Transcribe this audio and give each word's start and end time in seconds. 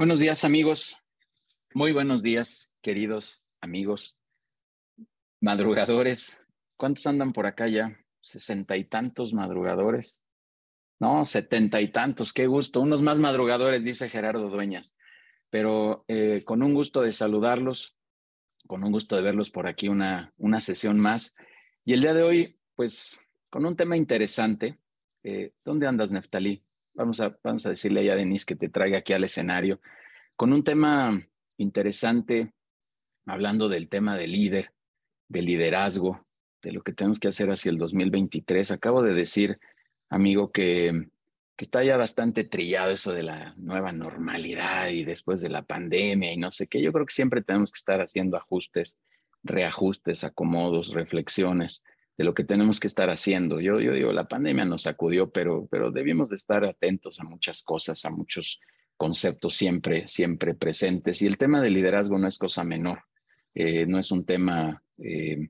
Buenos 0.00 0.18
días 0.18 0.44
amigos, 0.44 0.96
muy 1.74 1.92
buenos 1.92 2.22
días 2.22 2.72
queridos 2.80 3.42
amigos, 3.60 4.18
madrugadores. 5.42 6.40
¿Cuántos 6.78 7.06
andan 7.06 7.34
por 7.34 7.44
acá 7.44 7.68
ya? 7.68 8.00
Sesenta 8.22 8.78
y 8.78 8.84
tantos 8.84 9.34
madrugadores. 9.34 10.24
No, 11.00 11.26
setenta 11.26 11.82
y 11.82 11.88
tantos, 11.88 12.32
qué 12.32 12.46
gusto. 12.46 12.80
Unos 12.80 13.02
más 13.02 13.18
madrugadores, 13.18 13.84
dice 13.84 14.08
Gerardo 14.08 14.48
Dueñas. 14.48 14.96
Pero 15.50 16.06
eh, 16.08 16.44
con 16.46 16.62
un 16.62 16.72
gusto 16.72 17.02
de 17.02 17.12
saludarlos, 17.12 17.94
con 18.66 18.82
un 18.82 18.92
gusto 18.92 19.16
de 19.16 19.22
verlos 19.22 19.50
por 19.50 19.66
aquí 19.66 19.88
una, 19.88 20.32
una 20.38 20.62
sesión 20.62 20.98
más. 20.98 21.34
Y 21.84 21.92
el 21.92 22.00
día 22.00 22.14
de 22.14 22.22
hoy, 22.22 22.58
pues, 22.74 23.20
con 23.50 23.66
un 23.66 23.76
tema 23.76 23.98
interesante. 23.98 24.80
Eh, 25.24 25.52
¿Dónde 25.62 25.86
andas, 25.86 26.10
Neftalí? 26.10 26.64
Vamos 27.00 27.18
a, 27.20 27.34
vamos 27.42 27.64
a 27.64 27.70
decirle 27.70 28.10
a 28.10 28.14
Denise 28.14 28.44
que 28.44 28.56
te 28.56 28.68
traiga 28.68 28.98
aquí 28.98 29.14
al 29.14 29.24
escenario 29.24 29.80
con 30.36 30.52
un 30.52 30.62
tema 30.62 31.18
interesante, 31.56 32.52
hablando 33.24 33.70
del 33.70 33.88
tema 33.88 34.18
del 34.18 34.32
líder, 34.32 34.74
del 35.26 35.46
liderazgo, 35.46 36.26
de 36.60 36.72
lo 36.72 36.82
que 36.82 36.92
tenemos 36.92 37.18
que 37.18 37.28
hacer 37.28 37.50
hacia 37.50 37.70
el 37.70 37.78
2023. 37.78 38.70
Acabo 38.70 39.02
de 39.02 39.14
decir, 39.14 39.58
amigo, 40.10 40.52
que, 40.52 41.08
que 41.56 41.64
está 41.64 41.82
ya 41.82 41.96
bastante 41.96 42.44
trillado 42.44 42.90
eso 42.90 43.14
de 43.14 43.22
la 43.22 43.54
nueva 43.56 43.92
normalidad 43.92 44.90
y 44.90 45.02
después 45.04 45.40
de 45.40 45.48
la 45.48 45.62
pandemia 45.62 46.34
y 46.34 46.36
no 46.36 46.50
sé 46.50 46.66
qué. 46.66 46.82
Yo 46.82 46.92
creo 46.92 47.06
que 47.06 47.14
siempre 47.14 47.40
tenemos 47.40 47.72
que 47.72 47.78
estar 47.78 48.02
haciendo 48.02 48.36
ajustes, 48.36 49.00
reajustes, 49.42 50.22
acomodos, 50.22 50.92
reflexiones 50.92 51.82
de 52.20 52.24
lo 52.24 52.34
que 52.34 52.44
tenemos 52.44 52.78
que 52.78 52.86
estar 52.86 53.08
haciendo. 53.08 53.60
Yo, 53.60 53.80
yo 53.80 53.94
digo, 53.94 54.12
la 54.12 54.28
pandemia 54.28 54.66
nos 54.66 54.82
sacudió, 54.82 55.30
pero, 55.30 55.66
pero 55.70 55.90
debimos 55.90 56.28
de 56.28 56.36
estar 56.36 56.66
atentos 56.66 57.18
a 57.18 57.24
muchas 57.24 57.62
cosas, 57.62 58.04
a 58.04 58.10
muchos 58.10 58.60
conceptos 58.98 59.54
siempre, 59.54 60.06
siempre 60.06 60.52
presentes. 60.52 61.22
Y 61.22 61.26
el 61.26 61.38
tema 61.38 61.62
del 61.62 61.72
liderazgo 61.72 62.18
no 62.18 62.28
es 62.28 62.36
cosa 62.36 62.62
menor, 62.62 63.04
eh, 63.54 63.86
no 63.86 63.98
es 63.98 64.10
un 64.10 64.26
tema 64.26 64.82
eh, 64.98 65.48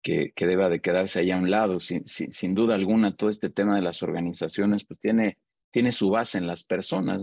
que, 0.00 0.30
que, 0.36 0.46
deba 0.46 0.68
de 0.68 0.80
quedarse 0.80 1.18
ahí 1.18 1.32
a 1.32 1.36
un 1.36 1.50
lado. 1.50 1.80
Sin, 1.80 2.06
sin, 2.06 2.54
duda 2.54 2.76
alguna, 2.76 3.16
todo 3.16 3.28
este 3.28 3.50
tema 3.50 3.74
de 3.74 3.82
las 3.82 4.04
organizaciones 4.04 4.84
pues 4.84 5.00
tiene, 5.00 5.38
tiene 5.72 5.90
su 5.90 6.10
base 6.10 6.38
en 6.38 6.46
las 6.46 6.62
personas 6.62 7.22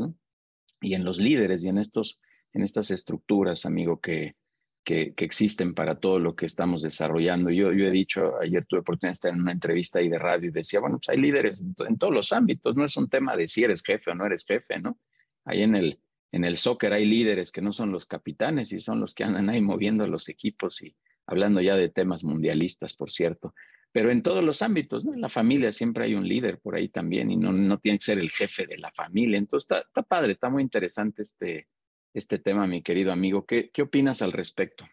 y 0.81 0.95
en 0.95 1.05
los 1.05 1.17
líderes 1.17 1.63
y 1.63 1.69
en, 1.69 1.77
estos, 1.77 2.19
en 2.51 2.61
estas 2.61 2.91
estructuras, 2.91 3.65
amigo, 3.65 4.01
que, 4.01 4.35
que, 4.83 5.13
existen 5.17 5.73
para 5.73 5.99
todo 5.99 6.19
lo 6.19 6.35
que 6.35 6.45
estamos 6.45 6.81
desarrollando. 6.81 7.49
Yo, 7.51 7.69
he 7.71 7.91
dicho, 7.91 8.33
ayer 8.41 8.65
tuve 8.65 8.81
oportunidad 8.81 9.11
de 9.11 9.13
estar 9.13 9.33
en 9.33 9.41
una 9.41 9.51
entrevista 9.51 9.99
ahí 9.99 10.09
de 10.09 10.19
radio 10.19 10.49
y 10.49 10.53
decía, 10.53 10.79
bueno, 10.79 10.97
pues 10.97 11.09
hay 11.09 11.21
líderes 11.21 11.61
en, 11.61 11.97
todos 11.97 12.13
los 12.13 12.31
ámbitos, 12.31 12.75
no 12.75 12.85
es 12.85 12.97
un 12.97 13.09
tema 13.09 13.35
de 13.35 13.47
si 13.47 13.63
eres 13.63 13.83
jefe 13.83 14.11
o 14.11 14.15
no 14.15 14.25
eres 14.25 14.45
jefe, 14.45 14.79
¿no? 14.79 14.99
Ahí 15.45 15.63
en 15.63 15.75
el, 15.75 15.99
en 16.31 16.45
el 16.45 16.57
soccer 16.57 16.93
hay 16.93 17.05
líderes 17.05 17.51
que 17.51 17.61
no 17.61 17.73
son 17.73 17.91
los 17.91 18.05
capitanes 18.05 18.71
y 18.71 18.79
son 18.79 18.99
los 18.99 19.13
que 19.13 19.23
andan 19.23 19.49
ahí 19.49 19.61
moviendo 19.61 20.07
los 20.07 20.29
equipos 20.29 20.81
y 20.81 20.95
hablando 21.27 21.61
ya 21.61 21.75
de 21.75 21.89
temas 21.89 22.23
mundialistas, 22.23 22.95
por 22.95 23.11
cierto. 23.11 23.53
Pero 23.91 24.09
en 24.09 24.23
todos 24.23 24.43
los 24.43 24.61
ámbitos, 24.61 25.03
¿no? 25.03 25.13
En 25.13 25.21
la 25.21 25.29
familia 25.29 25.71
siempre 25.71 26.05
hay 26.05 26.15
un 26.15 26.27
líder 26.27 26.59
por 26.59 26.75
ahí 26.75 26.87
también 26.89 27.29
y 27.29 27.35
no, 27.35 27.51
no 27.51 27.77
tiene 27.77 27.97
que 27.97 28.05
ser 28.05 28.19
el 28.19 28.31
jefe 28.31 28.65
de 28.65 28.77
la 28.77 28.89
familia. 28.91 29.37
Entonces 29.37 29.69
está 29.69 30.03
padre, 30.03 30.31
está 30.31 30.49
muy 30.49 30.63
interesante 30.63 31.23
este, 31.23 31.67
este 32.13 32.39
tema, 32.39 32.67
mi 32.67 32.81
querido 32.81 33.11
amigo. 33.11 33.45
¿Qué, 33.45 33.69
¿Qué 33.71 33.81
opinas 33.81 34.21
al 34.21 34.31
respecto? 34.31 34.87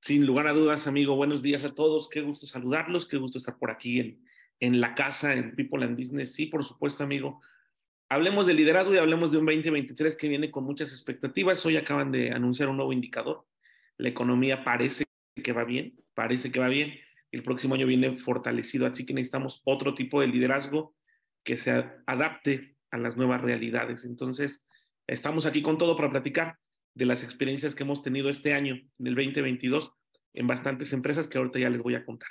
Sin 0.00 0.26
lugar 0.26 0.46
a 0.46 0.52
dudas, 0.52 0.86
amigo, 0.86 1.16
buenos 1.16 1.42
días 1.42 1.64
a 1.64 1.74
todos. 1.74 2.08
Qué 2.08 2.20
gusto 2.20 2.46
saludarlos, 2.46 3.06
qué 3.06 3.16
gusto 3.16 3.38
estar 3.38 3.58
por 3.58 3.70
aquí 3.70 4.00
en, 4.00 4.24
en 4.60 4.80
la 4.80 4.94
casa, 4.94 5.34
en 5.34 5.54
People 5.54 5.84
and 5.84 5.96
Business. 5.96 6.34
Sí, 6.34 6.46
por 6.46 6.64
supuesto, 6.64 7.04
amigo. 7.04 7.40
Hablemos 8.08 8.46
de 8.46 8.54
liderazgo 8.54 8.94
y 8.94 8.98
hablemos 8.98 9.32
de 9.32 9.38
un 9.38 9.46
2023 9.46 10.16
que 10.16 10.28
viene 10.28 10.50
con 10.50 10.64
muchas 10.64 10.90
expectativas. 10.92 11.64
Hoy 11.64 11.76
acaban 11.76 12.12
de 12.12 12.32
anunciar 12.32 12.68
un 12.68 12.76
nuevo 12.76 12.92
indicador. 12.92 13.46
La 13.96 14.08
economía 14.08 14.62
parece 14.62 15.04
que 15.42 15.52
va 15.52 15.64
bien, 15.64 15.94
parece 16.14 16.52
que 16.52 16.60
va 16.60 16.68
bien. 16.68 16.94
El 17.32 17.42
próximo 17.42 17.74
año 17.74 17.86
viene 17.86 18.16
fortalecido, 18.18 18.86
así 18.86 19.04
que 19.06 19.14
necesitamos 19.14 19.62
otro 19.64 19.94
tipo 19.94 20.20
de 20.20 20.28
liderazgo 20.28 20.94
que 21.42 21.56
se 21.56 21.70
adapte 22.06 22.76
a 22.90 22.98
las 22.98 23.16
nuevas 23.16 23.40
realidades. 23.40 24.04
Entonces, 24.04 24.64
Estamos 25.06 25.44
aquí 25.44 25.60
con 25.60 25.76
todo 25.76 25.96
para 25.96 26.10
platicar 26.10 26.58
de 26.94 27.06
las 27.06 27.24
experiencias 27.24 27.74
que 27.74 27.82
hemos 27.82 28.02
tenido 28.02 28.30
este 28.30 28.54
año, 28.54 28.74
en 28.74 29.06
el 29.06 29.14
2022, 29.14 29.92
en 30.32 30.46
bastantes 30.46 30.92
empresas 30.92 31.28
que 31.28 31.38
ahorita 31.38 31.58
ya 31.58 31.70
les 31.70 31.82
voy 31.82 31.94
a 31.94 32.04
contar. 32.04 32.30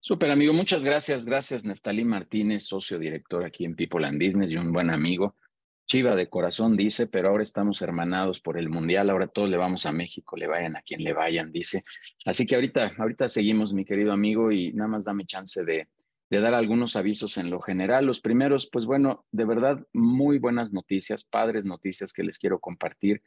Súper 0.00 0.30
amigo, 0.30 0.52
muchas 0.52 0.84
gracias. 0.84 1.26
Gracias, 1.26 1.64
Neftalí 1.64 2.04
Martínez, 2.04 2.64
socio 2.64 2.98
director 2.98 3.44
aquí 3.44 3.64
en 3.64 3.74
People 3.74 4.06
and 4.06 4.24
Business 4.24 4.52
y 4.52 4.56
un 4.56 4.72
buen 4.72 4.90
amigo. 4.90 5.36
Chiva 5.86 6.16
de 6.16 6.28
corazón 6.28 6.76
dice, 6.76 7.06
pero 7.06 7.28
ahora 7.28 7.42
estamos 7.42 7.82
hermanados 7.82 8.40
por 8.40 8.58
el 8.58 8.68
Mundial, 8.68 9.10
ahora 9.10 9.28
todos 9.28 9.48
le 9.48 9.56
vamos 9.56 9.84
a 9.86 9.92
México, 9.92 10.36
le 10.36 10.46
vayan 10.46 10.76
a 10.76 10.82
quien 10.82 11.02
le 11.04 11.12
vayan, 11.12 11.52
dice. 11.52 11.84
Así 12.24 12.46
que 12.46 12.54
ahorita, 12.54 12.94
ahorita 12.98 13.28
seguimos, 13.28 13.72
mi 13.72 13.84
querido 13.84 14.12
amigo, 14.12 14.50
y 14.50 14.72
nada 14.72 14.88
más 14.88 15.04
dame 15.04 15.26
chance 15.26 15.64
de, 15.64 15.88
de 16.28 16.40
dar 16.40 16.54
algunos 16.54 16.96
avisos 16.96 17.36
en 17.38 17.50
lo 17.50 17.60
general. 17.60 18.06
Los 18.06 18.20
primeros, 18.20 18.68
pues 18.70 18.84
bueno, 18.84 19.24
de 19.30 19.44
verdad, 19.44 19.86
muy 19.92 20.38
buenas 20.38 20.72
noticias, 20.72 21.24
padres 21.24 21.64
noticias 21.64 22.12
que 22.12 22.24
les 22.24 22.38
quiero 22.38 22.58
compartir 22.58 23.22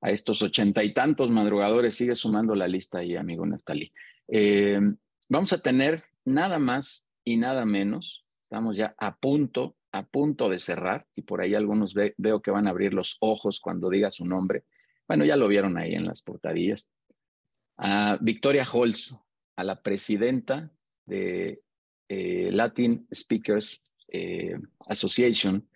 a 0.00 0.10
estos 0.10 0.42
ochenta 0.42 0.82
y 0.82 0.92
tantos 0.94 1.30
madrugadores. 1.30 1.94
Sigue 1.94 2.16
sumando 2.16 2.54
la 2.54 2.66
lista 2.66 2.98
ahí, 2.98 3.16
amigo 3.16 3.46
Neftali. 3.46 3.92
Eh, 4.28 4.80
vamos 5.28 5.52
a 5.52 5.60
tener 5.60 6.04
nada 6.24 6.58
más 6.58 7.08
y 7.24 7.36
nada 7.36 7.64
menos. 7.64 8.24
Estamos 8.40 8.76
ya 8.76 8.94
a 8.98 9.16
punto, 9.16 9.76
a 9.92 10.06
punto 10.06 10.48
de 10.48 10.58
cerrar 10.58 11.06
y 11.14 11.22
por 11.22 11.40
ahí 11.40 11.54
algunos 11.54 11.94
veo 11.94 12.42
que 12.42 12.50
van 12.50 12.66
a 12.66 12.70
abrir 12.70 12.94
los 12.94 13.16
ojos 13.20 13.60
cuando 13.60 13.90
diga 13.90 14.10
su 14.10 14.26
nombre. 14.26 14.64
Bueno, 15.06 15.24
ya 15.24 15.36
lo 15.36 15.48
vieron 15.48 15.76
ahí 15.76 15.94
en 15.94 16.06
las 16.06 16.22
portadillas. 16.22 16.90
A 17.76 18.18
Victoria 18.20 18.66
Holz, 18.70 19.16
a 19.56 19.64
la 19.64 19.82
presidenta 19.82 20.70
de 21.06 21.62
eh, 22.12 22.50
Latin 22.50 23.06
Speakers 23.14 23.84
eh, 24.08 24.56
Association, 24.88 25.68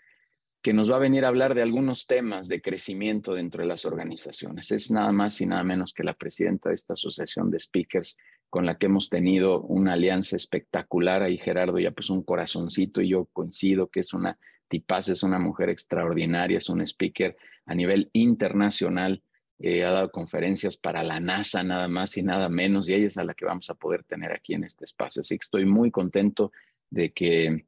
que 0.60 0.72
nos 0.72 0.90
va 0.90 0.96
a 0.96 0.98
venir 0.98 1.24
a 1.24 1.28
hablar 1.28 1.54
de 1.54 1.62
algunos 1.62 2.08
temas 2.08 2.48
de 2.48 2.60
crecimiento 2.60 3.34
dentro 3.34 3.62
de 3.62 3.68
las 3.68 3.84
organizaciones. 3.84 4.72
Es 4.72 4.90
nada 4.90 5.12
más 5.12 5.40
y 5.40 5.46
nada 5.46 5.62
menos 5.62 5.92
que 5.92 6.02
la 6.02 6.14
presidenta 6.14 6.70
de 6.70 6.74
esta 6.74 6.94
asociación 6.94 7.52
de 7.52 7.60
speakers 7.60 8.18
con 8.50 8.66
la 8.66 8.78
que 8.78 8.86
hemos 8.86 9.10
tenido 9.10 9.60
una 9.60 9.92
alianza 9.92 10.34
espectacular. 10.34 11.22
Ahí 11.22 11.38
Gerardo 11.38 11.78
ya 11.78 11.92
pues 11.92 12.10
un 12.10 12.24
corazoncito 12.24 13.00
y 13.00 13.10
yo 13.10 13.26
coincido 13.26 13.88
que 13.88 14.00
es 14.00 14.12
una 14.12 14.36
tipaz, 14.66 15.08
es 15.10 15.22
una 15.22 15.38
mujer 15.38 15.68
extraordinaria, 15.68 16.58
es 16.58 16.68
un 16.68 16.80
speaker 16.80 17.36
a 17.64 17.76
nivel 17.76 18.10
internacional 18.12 19.22
eh, 19.58 19.84
ha 19.84 19.90
dado 19.90 20.10
conferencias 20.10 20.76
para 20.76 21.02
la 21.02 21.20
NASA 21.20 21.62
nada 21.62 21.88
más 21.88 22.16
y 22.16 22.22
nada 22.22 22.48
menos, 22.48 22.88
y 22.88 22.94
ella 22.94 23.06
es 23.06 23.16
a 23.16 23.24
la 23.24 23.34
que 23.34 23.44
vamos 23.44 23.70
a 23.70 23.74
poder 23.74 24.04
tener 24.04 24.32
aquí 24.32 24.54
en 24.54 24.64
este 24.64 24.84
espacio. 24.84 25.20
Así 25.20 25.36
que 25.36 25.44
estoy 25.44 25.64
muy 25.64 25.90
contento 25.90 26.52
de 26.90 27.12
que 27.12 27.66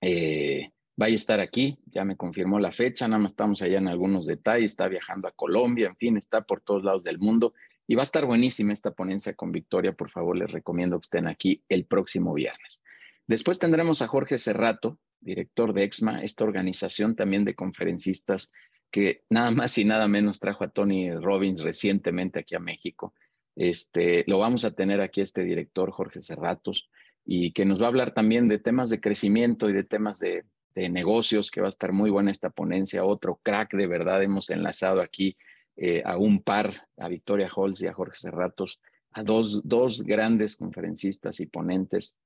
eh, 0.00 0.70
vaya 0.96 1.12
a 1.12 1.16
estar 1.16 1.40
aquí, 1.40 1.78
ya 1.86 2.04
me 2.04 2.16
confirmó 2.16 2.58
la 2.58 2.72
fecha, 2.72 3.06
nada 3.06 3.22
más 3.22 3.32
estamos 3.32 3.62
allá 3.62 3.78
en 3.78 3.88
algunos 3.88 4.26
detalles, 4.26 4.72
está 4.72 4.88
viajando 4.88 5.28
a 5.28 5.32
Colombia, 5.32 5.88
en 5.88 5.96
fin, 5.96 6.16
está 6.16 6.42
por 6.42 6.60
todos 6.60 6.82
lados 6.82 7.04
del 7.04 7.18
mundo 7.18 7.54
y 7.86 7.94
va 7.94 8.02
a 8.02 8.04
estar 8.04 8.26
buenísima 8.26 8.72
esta 8.72 8.90
ponencia 8.90 9.34
con 9.34 9.50
Victoria, 9.50 9.92
por 9.92 10.10
favor, 10.10 10.36
les 10.36 10.50
recomiendo 10.50 10.98
que 10.98 11.04
estén 11.04 11.26
aquí 11.26 11.62
el 11.68 11.86
próximo 11.86 12.34
viernes. 12.34 12.82
Después 13.26 13.58
tendremos 13.58 14.02
a 14.02 14.08
Jorge 14.08 14.38
Cerrato, 14.38 14.98
director 15.20 15.72
de 15.72 15.84
EXMA, 15.84 16.22
esta 16.22 16.44
organización 16.44 17.16
también 17.16 17.44
de 17.44 17.54
conferencistas 17.54 18.52
que 18.90 19.22
nada 19.28 19.50
más 19.50 19.76
y 19.78 19.84
nada 19.84 20.08
menos 20.08 20.40
trajo 20.40 20.64
a 20.64 20.70
Tony 20.70 21.10
Robbins 21.12 21.62
recientemente 21.62 22.40
aquí 22.40 22.54
a 22.54 22.60
México. 22.60 23.14
Este, 23.56 24.24
lo 24.26 24.38
vamos 24.38 24.64
a 24.64 24.70
tener 24.70 25.00
aquí 25.00 25.20
este 25.20 25.42
director, 25.42 25.90
Jorge 25.90 26.22
Cerratos, 26.22 26.88
y 27.24 27.52
que 27.52 27.64
nos 27.64 27.80
va 27.80 27.86
a 27.86 27.88
hablar 27.88 28.14
también 28.14 28.48
de 28.48 28.58
temas 28.58 28.88
de 28.88 29.00
crecimiento 29.00 29.68
y 29.68 29.72
de 29.72 29.84
temas 29.84 30.18
de, 30.18 30.44
negocios, 30.76 31.50
que 31.50 31.60
va 31.60 31.66
a 31.66 31.70
estar 31.70 31.92
muy 31.92 32.08
buena 32.08 32.30
esta 32.30 32.50
ponencia. 32.50 33.04
Otro 33.04 33.40
crack, 33.42 33.74
de 33.74 33.88
verdad, 33.88 34.22
hemos 34.22 34.48
enlazado 34.48 35.00
aquí 35.00 35.36
eh, 35.76 36.04
a 36.06 36.16
un 36.16 36.40
par, 36.40 36.86
a 36.98 37.08
Victoria 37.08 37.50
Holz 37.52 37.82
y 37.82 37.88
a 37.88 37.92
Jorge 37.92 38.16
Cerratos, 38.16 38.80
a 39.10 39.24
dos, 39.24 39.66
dos 39.66 40.02
grandes 40.04 40.54
conferencistas 40.54 41.40
y 41.40 41.46
ponentes 41.46 42.16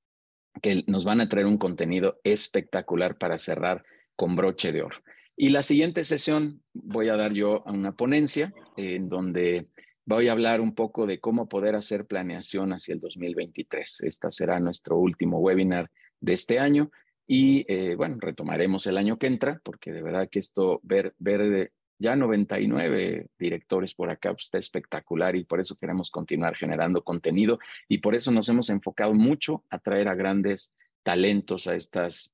que 0.61 0.83
nos 0.85 1.03
van 1.03 1.21
a 1.21 1.27
traer 1.27 1.47
un 1.47 1.57
contenido 1.57 2.19
espectacular 2.23 3.17
para 3.17 3.39
cerrar 3.39 3.83
con 4.15 4.35
broche 4.35 4.71
de 4.71 4.83
oro. 4.83 4.97
Y 5.35 5.49
la 5.49 5.63
siguiente 5.63 6.03
sesión 6.03 6.61
voy 6.73 7.09
a 7.09 7.15
dar 7.15 7.33
yo 7.33 7.67
a 7.67 7.71
una 7.71 7.93
ponencia 7.93 8.53
en 8.77 9.09
donde 9.09 9.67
voy 10.05 10.27
a 10.27 10.33
hablar 10.33 10.61
un 10.61 10.75
poco 10.75 11.07
de 11.07 11.19
cómo 11.19 11.47
poder 11.47 11.75
hacer 11.75 12.05
planeación 12.05 12.73
hacia 12.73 12.93
el 12.93 12.99
2023. 12.99 14.01
Esta 14.01 14.29
será 14.29 14.59
nuestro 14.59 14.97
último 14.97 15.39
webinar 15.39 15.89
de 16.19 16.33
este 16.33 16.59
año 16.59 16.91
y 17.25 17.65
eh, 17.67 17.95
bueno, 17.95 18.17
retomaremos 18.19 18.85
el 18.85 18.97
año 18.97 19.17
que 19.17 19.27
entra 19.27 19.61
porque 19.63 19.91
de 19.91 20.01
verdad 20.01 20.29
que 20.29 20.39
esto, 20.39 20.79
ver, 20.83 21.15
ver 21.17 21.71
ya 21.97 22.15
99 22.15 23.27
directores 23.39 23.95
por 23.95 24.09
acá 24.09 24.33
pues, 24.33 24.45
está 24.45 24.57
espectacular 24.57 25.35
y 25.35 25.45
por 25.45 25.59
eso 25.59 25.77
queremos 25.77 26.11
continuar 26.11 26.55
generando 26.55 27.03
contenido 27.03 27.59
y 27.87 27.99
por 27.99 28.13
eso 28.13 28.31
nos 28.31 28.49
hemos 28.49 28.69
enfocado 28.69 29.13
mucho 29.13 29.63
a 29.69 29.79
traer 29.79 30.09
a 30.09 30.15
grandes 30.15 30.73
talentos 31.03 31.67
a 31.67 31.75
estas 31.75 32.32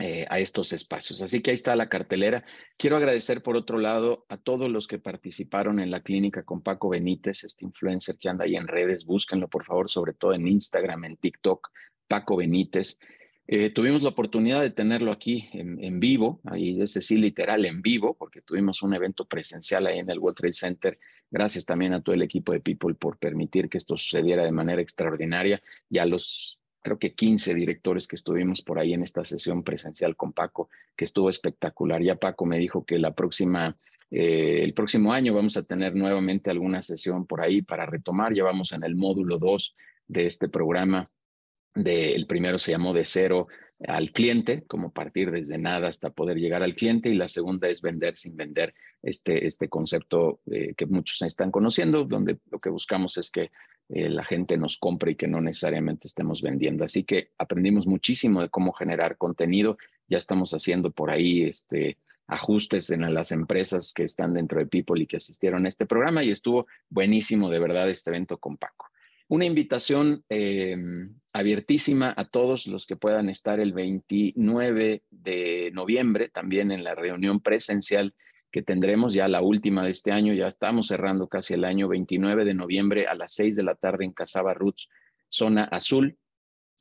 eh, 0.00 0.26
a 0.28 0.40
estos 0.40 0.72
espacios. 0.72 1.22
Así 1.22 1.40
que 1.40 1.50
ahí 1.50 1.54
está 1.54 1.76
la 1.76 1.88
cartelera. 1.88 2.44
Quiero 2.76 2.96
agradecer 2.96 3.44
por 3.44 3.56
otro 3.56 3.78
lado 3.78 4.26
a 4.28 4.36
todos 4.36 4.68
los 4.68 4.88
que 4.88 4.98
participaron 4.98 5.78
en 5.78 5.92
la 5.92 6.02
clínica 6.02 6.42
con 6.42 6.62
Paco 6.62 6.88
Benítez, 6.88 7.44
este 7.44 7.64
influencer 7.64 8.16
que 8.18 8.28
anda 8.28 8.44
ahí 8.44 8.56
en 8.56 8.66
redes. 8.66 9.06
Búsquenlo, 9.06 9.48
por 9.48 9.64
favor, 9.64 9.88
sobre 9.88 10.12
todo 10.12 10.34
en 10.34 10.48
Instagram, 10.48 11.04
en 11.04 11.16
TikTok, 11.16 11.68
Paco 12.08 12.36
Benítez. 12.36 12.98
Eh, 13.46 13.70
tuvimos 13.70 14.02
la 14.02 14.08
oportunidad 14.08 14.62
de 14.62 14.70
tenerlo 14.70 15.12
aquí 15.12 15.48
en, 15.52 16.00
vivo, 16.00 16.40
ahí 16.44 16.80
es 16.80 16.94
decir, 16.94 17.20
literal 17.20 17.64
en 17.64 17.82
vivo, 17.82 18.16
porque 18.18 18.40
tuvimos 18.40 18.82
un 18.82 18.94
evento 18.94 19.26
presencial 19.26 19.86
ahí 19.86 19.98
en 20.00 20.10
el 20.10 20.18
World 20.18 20.38
Trade 20.38 20.52
Center. 20.54 20.98
Gracias 21.30 21.66
también 21.66 21.92
a 21.92 22.02
todo 22.02 22.14
el 22.14 22.22
equipo 22.22 22.52
de 22.52 22.60
People 22.60 22.94
por 22.94 23.18
permitir 23.18 23.68
que 23.68 23.78
esto 23.78 23.96
sucediera 23.96 24.44
de 24.44 24.52
manera 24.52 24.80
extraordinaria 24.80 25.62
y 25.90 25.98
a 25.98 26.06
los 26.06 26.58
creo 26.84 26.98
que 26.98 27.14
15 27.14 27.54
directores 27.54 28.06
que 28.06 28.14
estuvimos 28.14 28.62
por 28.62 28.78
ahí 28.78 28.92
en 28.92 29.02
esta 29.02 29.24
sesión 29.24 29.64
presencial 29.64 30.14
con 30.14 30.32
Paco, 30.32 30.68
que 30.94 31.06
estuvo 31.06 31.30
espectacular. 31.30 32.02
Ya 32.02 32.16
Paco 32.16 32.44
me 32.44 32.58
dijo 32.58 32.84
que 32.84 32.98
la 32.98 33.14
próxima, 33.14 33.76
eh, 34.10 34.60
el 34.62 34.74
próximo 34.74 35.12
año 35.12 35.34
vamos 35.34 35.56
a 35.56 35.62
tener 35.62 35.96
nuevamente 35.96 36.50
alguna 36.50 36.82
sesión 36.82 37.26
por 37.26 37.40
ahí 37.40 37.62
para 37.62 37.86
retomar. 37.86 38.34
Ya 38.34 38.44
vamos 38.44 38.72
en 38.72 38.84
el 38.84 38.94
módulo 38.96 39.38
2 39.38 39.74
de 40.08 40.26
este 40.26 40.48
programa. 40.48 41.10
De, 41.74 42.14
el 42.14 42.26
primero 42.26 42.58
se 42.58 42.72
llamó 42.72 42.92
de 42.92 43.04
cero 43.04 43.48
al 43.88 44.12
cliente, 44.12 44.64
como 44.66 44.92
partir 44.92 45.30
desde 45.30 45.58
nada 45.58 45.88
hasta 45.88 46.10
poder 46.10 46.36
llegar 46.36 46.62
al 46.62 46.74
cliente, 46.74 47.08
y 47.08 47.14
la 47.14 47.28
segunda 47.28 47.68
es 47.68 47.82
vender 47.82 48.14
sin 48.14 48.36
vender, 48.36 48.74
este, 49.02 49.46
este 49.46 49.68
concepto 49.68 50.40
eh, 50.50 50.74
que 50.76 50.86
muchos 50.86 51.20
están 51.22 51.50
conociendo, 51.50 52.04
donde 52.04 52.38
lo 52.50 52.60
que 52.60 52.70
buscamos 52.70 53.16
es 53.16 53.30
que 53.30 53.50
eh, 53.88 54.08
la 54.08 54.24
gente 54.24 54.56
nos 54.56 54.78
compre 54.78 55.12
y 55.12 55.14
que 55.14 55.28
no 55.28 55.40
necesariamente 55.40 56.08
estemos 56.08 56.42
vendiendo. 56.42 56.84
Así 56.84 57.04
que 57.04 57.30
aprendimos 57.38 57.86
muchísimo 57.86 58.40
de 58.40 58.48
cómo 58.48 58.72
generar 58.72 59.16
contenido. 59.16 59.76
Ya 60.08 60.18
estamos 60.18 60.52
haciendo 60.52 60.90
por 60.90 61.10
ahí 61.10 61.42
este, 61.42 61.98
ajustes 62.26 62.90
en 62.90 63.12
las 63.12 63.32
empresas 63.32 63.92
que 63.92 64.04
están 64.04 64.34
dentro 64.34 64.58
de 64.58 64.66
People 64.66 65.02
y 65.02 65.06
que 65.06 65.18
asistieron 65.18 65.66
a 65.66 65.68
este 65.68 65.86
programa 65.86 66.24
y 66.24 66.30
estuvo 66.30 66.66
buenísimo 66.88 67.50
de 67.50 67.58
verdad 67.58 67.90
este 67.90 68.10
evento 68.10 68.38
con 68.38 68.56
Paco. 68.56 68.86
Una 69.28 69.46
invitación 69.46 70.22
eh, 70.28 70.76
abiertísima 71.32 72.14
a 72.16 72.24
todos 72.24 72.66
los 72.66 72.86
que 72.86 72.96
puedan 72.96 73.28
estar 73.28 73.58
el 73.58 73.72
29 73.72 75.02
de 75.10 75.70
noviembre 75.72 76.28
también 76.28 76.70
en 76.70 76.84
la 76.84 76.94
reunión 76.94 77.40
presencial 77.40 78.14
que 78.54 78.62
tendremos 78.62 79.12
ya 79.12 79.26
la 79.26 79.42
última 79.42 79.82
de 79.82 79.90
este 79.90 80.12
año, 80.12 80.32
ya 80.32 80.46
estamos 80.46 80.86
cerrando 80.86 81.26
casi 81.26 81.54
el 81.54 81.64
año 81.64 81.88
29 81.88 82.44
de 82.44 82.54
noviembre 82.54 83.08
a 83.08 83.14
las 83.16 83.32
6 83.32 83.56
de 83.56 83.64
la 83.64 83.74
tarde 83.74 84.04
en 84.04 84.12
Casaba 84.12 84.54
Roots, 84.54 84.88
zona 85.26 85.64
azul, 85.64 86.16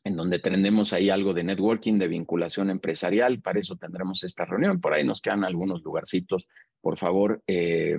en 0.04 0.16
donde 0.16 0.38
tendremos 0.38 0.94
ahí 0.94 1.10
algo 1.10 1.34
de 1.34 1.44
networking, 1.44 1.98
de 1.98 2.08
vinculación 2.08 2.70
empresarial, 2.70 3.42
para 3.42 3.60
eso 3.60 3.76
tendremos 3.76 4.24
esta 4.24 4.46
reunión, 4.46 4.80
por 4.80 4.94
ahí 4.94 5.04
nos 5.04 5.20
quedan 5.20 5.44
algunos 5.44 5.82
lugarcitos, 5.82 6.46
por 6.80 7.00
favor, 7.00 7.42
eh, 7.48 7.98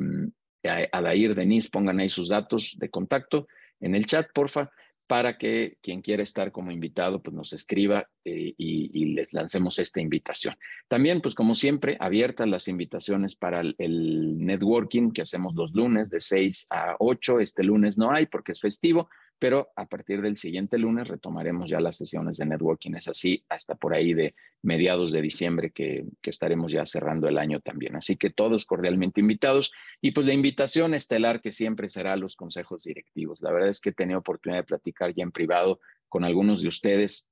a 0.63 1.03
Dair, 1.03 1.35
Denise, 1.35 1.69
pongan 1.69 1.99
ahí 1.99 2.09
sus 2.09 2.29
datos 2.29 2.77
de 2.79 2.91
contacto 2.91 3.49
en 3.81 3.97
el 3.97 4.07
chat, 4.07 4.29
porfa, 4.33 4.71
para 5.07 5.37
que 5.37 5.77
quien 5.83 6.01
quiera 6.01 6.23
estar 6.23 6.51
como 6.51 6.71
invitado, 6.71 7.23
pues 7.23 7.35
nos 7.35 7.53
escriba 7.53 8.09
eh, 8.25 8.55
y, 8.57 9.05
les 9.15 9.33
lancemos 9.33 9.79
esta 9.79 10.01
invitación. 10.01 10.57
También, 10.89 11.21
pues 11.21 11.35
como 11.35 11.55
siempre, 11.55 11.97
abiertas 12.01 12.49
las 12.49 12.69
invitaciones 12.69 13.37
para 13.37 13.61
el, 13.61 13.75
el, 13.79 14.39
networking 14.39 15.11
que 15.11 15.23
hacemos 15.23 15.55
los 15.55 15.75
lunes 15.75 16.11
de 16.11 16.21
6 16.21 16.69
a 16.71 16.97
8. 16.99 17.41
Este 17.41 17.63
lunes 17.63 17.99
no 17.99 18.11
hay 18.11 18.27
porque 18.27 18.53
es 18.53 18.61
festivo, 18.61 19.09
pero 19.39 19.71
a 19.77 19.87
partir 19.87 20.23
del 20.23 20.37
siguiente 20.37 20.79
lunes 20.79 21.09
retomaremos 21.09 21.69
ya 21.69 21.81
las 21.81 21.97
sesiones 21.97 22.37
de 22.37 22.47
networking. 22.47 22.95
Es 22.95 23.09
así, 23.09 23.45
hasta 23.49 23.75
por 23.75 23.95
ahí 23.95 24.15
de 24.15 24.35
mediados 24.63 25.13
de 25.13 25.21
diciembre 25.21 25.71
que, 25.71 26.05
estaremos 26.23 26.73
ya 26.73 26.87
cerrando 26.87 27.29
el 27.29 27.39
año 27.39 27.61
también. 27.61 27.97
Así 27.97 28.17
que 28.17 28.31
todos 28.31 28.65
cordialmente 28.65 29.21
invitados. 29.21 29.73
Y 30.01 30.13
pues 30.13 30.27
la 30.27 30.33
invitación 30.33 30.95
estelar 30.95 31.41
que 31.41 31.53
siempre 31.53 31.89
será 31.89 32.15
a 32.15 32.17
los 32.17 32.37
consejos 32.37 32.85
directivos. 32.85 33.41
La 33.43 33.53
verdad 33.53 33.69
es 33.69 33.81
que 33.81 33.91
he 33.91 33.93
tenido 33.93 34.19
oportunidad 34.19 34.61
de 34.61 34.67
platicar 34.67 35.15
ya 35.15 35.23
en 35.23 35.33
privado 35.33 35.81
con 36.09 36.25
algunos 36.25 36.63
de 36.63 36.69
ustedes 36.69 37.29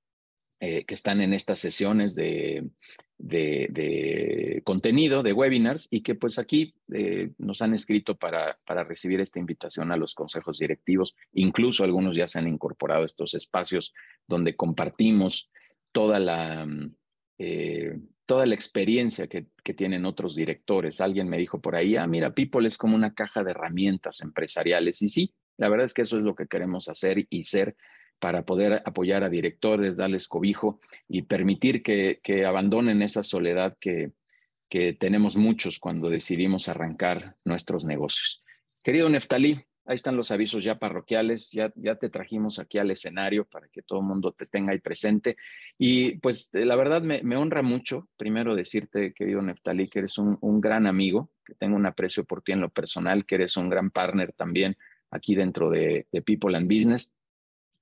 eh, 0.60 0.84
que 0.84 0.94
están 0.94 1.20
en 1.20 1.32
estas 1.32 1.58
sesiones 1.58 2.14
de, 2.14 2.64
de, 3.18 4.60
contenido, 4.64 5.22
de 5.22 5.32
webinars, 5.32 5.88
y 5.90 6.02
que 6.02 6.14
pues 6.14 6.38
aquí 6.38 6.74
eh, 6.92 7.30
nos 7.38 7.62
han 7.62 7.74
escrito 7.74 8.16
para, 8.16 8.58
para 8.66 8.84
recibir 8.84 9.20
esta 9.20 9.38
invitación 9.38 9.92
a 9.92 9.96
los 9.96 10.14
consejos 10.14 10.58
directivos. 10.58 11.14
Incluso 11.32 11.84
algunos 11.84 12.16
ya 12.16 12.26
se 12.26 12.38
han 12.38 12.48
incorporado 12.48 13.02
a 13.02 13.06
estos 13.06 13.34
espacios 13.34 13.92
donde 14.26 14.56
compartimos 14.56 15.50
toda 15.92 16.18
la, 16.18 16.66
mm, 16.66 16.94
eh, 17.38 17.98
toda 18.26 18.46
la 18.46 18.54
experiencia 18.54 19.26
que, 19.26 19.46
que, 19.64 19.74
tienen 19.74 20.04
otros 20.04 20.34
directores. 20.34 21.00
Alguien 21.00 21.28
me 21.28 21.38
dijo 21.38 21.60
por 21.60 21.76
ahí, 21.76 21.96
ah, 21.96 22.06
mira, 22.06 22.34
People 22.34 22.66
es 22.66 22.78
como 22.78 22.94
una 22.94 23.14
caja 23.14 23.42
de 23.42 23.50
herramientas 23.50 24.20
empresariales. 24.20 25.02
Y 25.02 25.08
sí, 25.08 25.34
la 25.56 25.68
verdad 25.68 25.86
es 25.86 25.94
que 25.94 26.02
eso 26.02 26.16
es 26.16 26.22
lo 26.22 26.34
que 26.34 26.46
queremos 26.46 26.88
hacer 26.88 27.26
y 27.28 27.44
ser 27.44 27.76
para 28.22 28.44
poder 28.44 28.82
apoyar 28.84 29.24
a 29.24 29.28
directores, 29.28 29.96
darles 29.96 30.28
cobijo 30.28 30.78
y 31.08 31.22
permitir 31.22 31.82
que, 31.82 32.44
abandonen 32.46 33.02
esa 33.02 33.24
soledad 33.24 33.76
que, 33.80 34.12
que 34.68 34.92
tenemos 34.92 35.34
muchos 35.34 35.80
cuando 35.80 36.08
decidimos 36.08 36.68
arrancar 36.68 37.34
nuestros 37.44 37.84
negocios. 37.84 38.44
Querido 38.84 39.08
Neftalí, 39.08 39.64
ahí 39.86 39.96
están 39.96 40.16
los 40.16 40.30
avisos 40.30 40.62
ya 40.62 40.78
parroquiales, 40.78 41.50
ya, 41.50 41.72
ya 41.74 41.96
te 41.96 42.10
trajimos 42.10 42.60
aquí 42.60 42.78
al 42.78 42.92
escenario 42.92 43.44
para 43.44 43.66
que 43.66 43.82
todo 43.82 43.98
el 43.98 44.06
mundo 44.06 44.30
te 44.30 44.46
tenga 44.46 44.70
ahí 44.70 44.78
presente. 44.78 45.36
Y 45.76 46.18
pues 46.18 46.54
eh, 46.54 46.64
la 46.64 46.76
verdad 46.76 47.02
me, 47.02 47.36
honra 47.36 47.62
mucho, 47.62 48.08
primero 48.16 48.54
decirte, 48.54 49.14
querido 49.14 49.42
Neftalí, 49.42 49.88
que 49.88 49.98
eres 49.98 50.16
un, 50.16 50.60
gran 50.60 50.86
amigo, 50.86 51.32
que 51.44 51.56
tengo 51.56 51.74
un 51.74 51.86
aprecio 51.86 52.22
por 52.22 52.40
ti 52.42 52.52
en 52.52 52.60
lo 52.60 52.68
personal, 52.68 53.26
que 53.26 53.34
eres 53.34 53.56
un 53.56 53.68
gran 53.68 53.90
partner 53.90 54.32
también 54.32 54.76
aquí 55.10 55.34
dentro 55.34 55.70
de, 55.70 56.06
de 56.12 56.22
People 56.22 56.56
and 56.56 56.68
Business. 56.68 57.12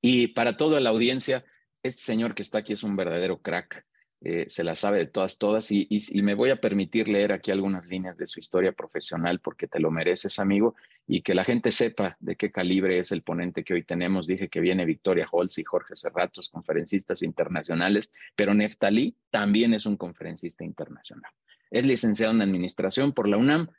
Y 0.00 0.28
para 0.28 0.56
toda 0.56 0.80
la 0.80 0.90
audiencia, 0.90 1.44
este 1.82 2.02
señor 2.02 2.34
que 2.34 2.42
está 2.42 2.58
aquí 2.58 2.72
es 2.72 2.82
un 2.82 2.96
verdadero 2.96 3.40
crack, 3.40 3.84
eh, 4.22 4.44
se 4.48 4.64
la 4.64 4.76
sabe 4.76 4.98
de 4.98 5.06
todas, 5.06 5.38
todas, 5.38 5.70
y, 5.70 5.88
me 6.22 6.34
voy 6.34 6.50
a 6.50 6.60
permitir 6.60 7.08
leer 7.08 7.32
aquí 7.32 7.50
algunas 7.50 7.86
líneas 7.86 8.18
de 8.18 8.26
su 8.26 8.38
historia 8.38 8.72
profesional 8.72 9.40
porque 9.40 9.66
te 9.66 9.80
lo 9.80 9.90
mereces, 9.90 10.38
amigo, 10.38 10.74
y 11.06 11.22
que 11.22 11.34
la 11.34 11.42
gente 11.42 11.72
sepa 11.72 12.18
de 12.20 12.36
qué 12.36 12.52
calibre 12.52 12.98
es 12.98 13.12
el 13.12 13.22
ponente 13.22 13.64
que 13.64 13.72
hoy 13.72 13.82
tenemos. 13.82 14.26
Dije 14.26 14.50
que 14.50 14.60
viene 14.60 14.84
Victoria 14.84 15.26
Holz 15.30 15.56
y 15.56 15.64
Jorge 15.64 15.96
Serratos, 15.96 16.50
conferencistas 16.50 17.22
internacionales, 17.22 18.12
pero 18.36 18.52
Neftalí 18.52 19.16
también 19.30 19.72
es 19.72 19.86
un 19.86 19.96
conferencista 19.96 20.64
internacional. 20.64 21.32
Es 21.70 21.86
licenciado 21.86 22.34
en 22.34 22.42
Administración 22.42 23.12
por 23.14 23.26
la 23.26 23.38
UNAM, 23.38 23.70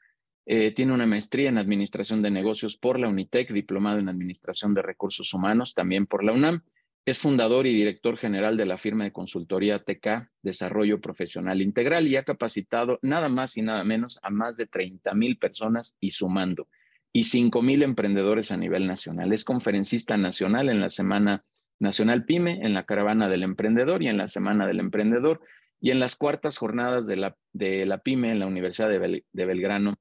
eh, 0.46 0.72
tiene 0.72 0.94
una 0.94 1.06
maestría 1.06 1.50
en 1.50 1.58
Administración 1.58 2.22
de 2.22 2.32
Negocios 2.32 2.76
por 2.78 3.00
la 3.00 3.08
UNITEC, 3.08 3.52
diplomado 3.52 4.00
en 4.00 4.10
Administración 4.10 4.74
de 4.74 4.82
Recursos 4.82 5.34
Humanos 5.34 5.74
también 5.74 6.08
por 6.08 6.24
la 6.24 6.34
UNAM. 6.34 6.64
Es 7.06 7.20
fundador 7.20 7.66
y 7.66 7.74
director 7.74 8.18
general 8.18 8.58
de 8.58 8.66
la 8.66 8.78
firma 8.78 9.04
de 9.04 9.12
consultoría 9.12 9.84
TK 9.84 10.30
Desarrollo 10.44 11.02
Profesional 11.02 11.62
Integral 11.62 12.08
y 12.08 12.16
ha 12.16 12.24
capacitado 12.24 13.00
nada 13.02 13.28
más 13.28 13.58
y 13.58 13.62
nada 13.62 13.84
menos 13.84 14.20
a 14.22 14.30
más 14.30 14.58
de 14.58 14.68
30 14.68 15.14
mil 15.16 15.38
personas 15.38 15.98
y 16.00 16.12
sumando, 16.12 16.68
y 17.12 17.24
5 17.24 17.62
mil 17.62 17.82
emprendedores 17.82 18.52
a 18.52 18.58
nivel 18.58 18.88
nacional. 18.88 19.34
Es 19.34 19.44
conferencista 19.44 20.18
nacional 20.18 20.70
en 20.70 20.80
la 20.80 20.90
Semana 20.90 21.44
Nacional 21.80 22.26
PYME, 22.26 22.64
en 22.64 22.76
la 22.76 22.86
Caravana 22.86 23.30
del 23.30 23.42
Emprendedor 23.44 24.04
y 24.04 24.08
en 24.08 24.18
la 24.18 24.28
Semana 24.28 24.68
del 24.68 24.80
Emprendedor 24.80 25.42
y 25.80 25.90
en 25.90 26.00
las 26.00 26.16
cuartas 26.16 26.58
jornadas 26.60 27.08
de 27.08 27.16
la, 27.16 27.36
de 27.54 27.88
la 27.88 27.98
PYME 27.98 28.32
en 28.32 28.40
la 28.40 28.46
Universidad 28.46 28.90
de 28.90 29.46
Belgrano 29.46 29.98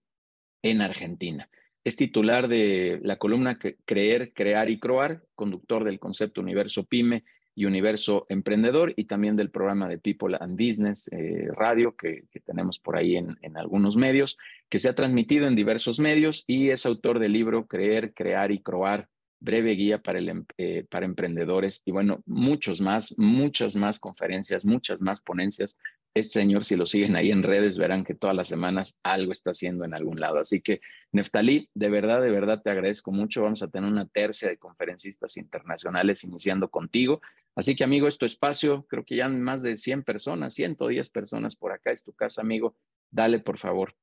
en 0.62 0.80
Argentina. 0.80 1.48
Es 1.82 1.96
titular 1.96 2.48
de 2.48 3.00
la 3.02 3.16
columna 3.16 3.58
Creer, 3.58 4.32
Crear 4.34 4.68
y 4.68 4.78
Croar, 4.78 5.22
conductor 5.34 5.84
del 5.84 5.98
concepto 5.98 6.40
Universo 6.40 6.84
Pyme 6.84 7.24
y 7.54 7.64
Universo 7.64 8.26
Emprendedor 8.28 8.92
y 8.96 9.04
también 9.04 9.36
del 9.36 9.50
programa 9.50 9.88
de 9.88 9.98
People 9.98 10.36
and 10.38 10.52
Business 10.52 11.08
eh, 11.12 11.48
Radio 11.52 11.96
que, 11.96 12.24
tenemos 12.44 12.78
por 12.78 12.96
ahí 12.96 13.16
en, 13.16 13.56
algunos 13.56 13.96
medios, 13.96 14.36
que 14.68 14.78
se 14.78 14.88
ha 14.88 14.94
transmitido 14.94 15.46
en 15.46 15.56
diversos 15.56 15.98
medios 15.98 16.44
y 16.46 16.70
es 16.70 16.84
autor 16.84 17.18
del 17.18 17.32
libro 17.32 17.66
Creer, 17.66 18.12
Crear 18.12 18.52
y 18.52 18.60
Croar, 18.60 19.08
breve 19.40 19.72
guía 19.72 20.02
para, 20.02 20.18
el, 20.18 20.28
em, 20.28 20.44
eh, 20.58 20.84
para 20.88 21.06
emprendedores 21.06 21.82
y 21.86 21.92
bueno, 21.92 22.22
muchos 22.26 22.82
más, 22.82 23.14
muchas 23.18 23.74
más 23.74 23.98
conferencias, 23.98 24.66
muchas 24.66 25.00
más 25.00 25.20
ponencias 25.22 25.76
este 26.12 26.40
señor, 26.40 26.64
si 26.64 26.74
lo 26.74 26.86
siguen 26.86 27.14
ahí 27.14 27.30
en 27.30 27.44
redes, 27.44 27.78
verán 27.78 28.04
que 28.04 28.14
todas 28.14 28.34
las 28.34 28.48
semanas 28.48 28.98
algo 29.04 29.30
está 29.30 29.50
haciendo 29.50 29.84
en 29.84 29.94
algún 29.94 30.18
lado. 30.18 30.38
Así 30.38 30.60
que, 30.60 30.80
Neftalí, 31.12 31.70
de 31.74 31.88
verdad, 31.88 32.20
de 32.20 32.30
verdad 32.30 32.62
te 32.62 32.70
agradezco 32.70 33.12
mucho. 33.12 33.42
Vamos 33.42 33.62
a 33.62 33.68
tener 33.68 33.90
una 33.90 34.08
tercia 34.08 34.48
de 34.48 34.58
conferencistas 34.58 35.36
internacionales 35.36 36.24
iniciando 36.24 36.68
contigo. 36.68 37.20
Así 37.54 37.76
que, 37.76 37.84
amigo, 37.84 38.08
es 38.08 38.18
tu 38.18 38.26
espacio. 38.26 38.86
Creo 38.88 39.04
que 39.04 39.16
ya 39.16 39.28
más 39.28 39.62
de 39.62 39.76
100 39.76 40.02
personas, 40.02 40.54
110 40.54 41.10
personas 41.10 41.54
por 41.54 41.70
acá. 41.72 41.92
Es 41.92 42.04
tu 42.04 42.12
casa, 42.12 42.42
amigo. 42.42 42.76
Dale, 43.10 43.38
por 43.38 43.58
favor. 43.58 43.94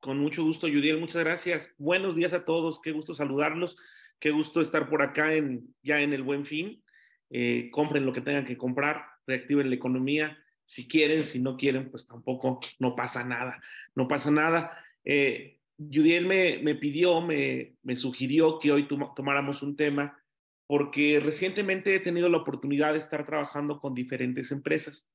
Con 0.00 0.18
mucho 0.18 0.42
gusto, 0.42 0.68
Judiel. 0.68 0.98
Muchas 1.00 1.22
gracias. 1.22 1.74
Buenos 1.76 2.16
días 2.16 2.32
a 2.32 2.46
todos. 2.46 2.80
Qué 2.80 2.92
gusto 2.92 3.14
saludarlos. 3.14 3.76
Qué 4.20 4.30
gusto 4.30 4.62
estar 4.62 4.88
por 4.88 5.02
acá 5.02 5.34
en, 5.34 5.74
ya 5.82 6.00
en 6.00 6.14
el 6.14 6.22
buen 6.22 6.46
fin. 6.46 6.82
Eh, 7.30 7.68
compren 7.70 8.06
lo 8.06 8.14
que 8.14 8.22
tengan 8.22 8.46
que 8.46 8.56
comprar, 8.56 9.04
reactiven 9.26 9.68
la 9.68 9.76
economía 9.76 10.38
Si 10.68 10.86
quieren, 10.86 11.24
si 11.24 11.38
no 11.40 11.56
quieren, 11.56 11.90
pues 11.90 12.06
tampoco, 12.06 12.60
no 12.78 12.94
pasa 12.94 13.24
nada, 13.24 13.58
no 13.94 14.06
pasa 14.06 14.30
nada. 14.30 14.78
Eh, 15.02 15.58
Judiel 15.78 16.26
me, 16.26 16.58
me 16.62 16.74
pidió, 16.74 17.22
me, 17.22 17.76
me 17.82 17.96
sugirió 17.96 18.58
que 18.58 18.70
hoy 18.70 18.86
tomáramos 19.16 19.62
un 19.62 19.76
tema 19.76 20.22
porque 20.66 21.20
recientemente 21.20 21.94
he 21.94 22.00
tenido 22.00 22.28
la 22.28 22.36
oportunidad 22.36 22.92
de 22.92 22.98
estar 22.98 23.24
trabajando 23.24 23.80
con 23.80 23.94
diferentes 23.94 24.52
empresas. 24.52 25.08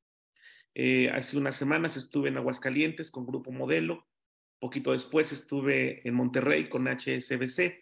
Eh, 0.74 1.12
hace 1.14 1.38
unas 1.38 1.56
semanas 1.56 1.98
estuve 1.98 2.30
en 2.30 2.38
Aguascalientes 2.38 3.12
con 3.12 3.28
Grupo 3.28 3.52
Modelo, 3.52 4.08
poquito 4.60 4.94
después 4.94 5.32
estuve 5.32 6.02
en 6.08 6.16
Monterrey 6.16 6.68
con 6.68 6.88
HSBC, 6.88 7.80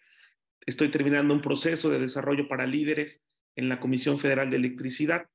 estoy 0.66 0.90
terminando 0.90 1.32
un 1.32 1.40
proceso 1.40 1.88
de 1.88 2.00
desarrollo 2.00 2.48
para 2.48 2.66
líderes 2.66 3.24
en 3.56 3.70
la 3.70 3.80
Comisión 3.80 4.18
Federal 4.18 4.50
de 4.50 4.58
Electricidad 4.58 5.30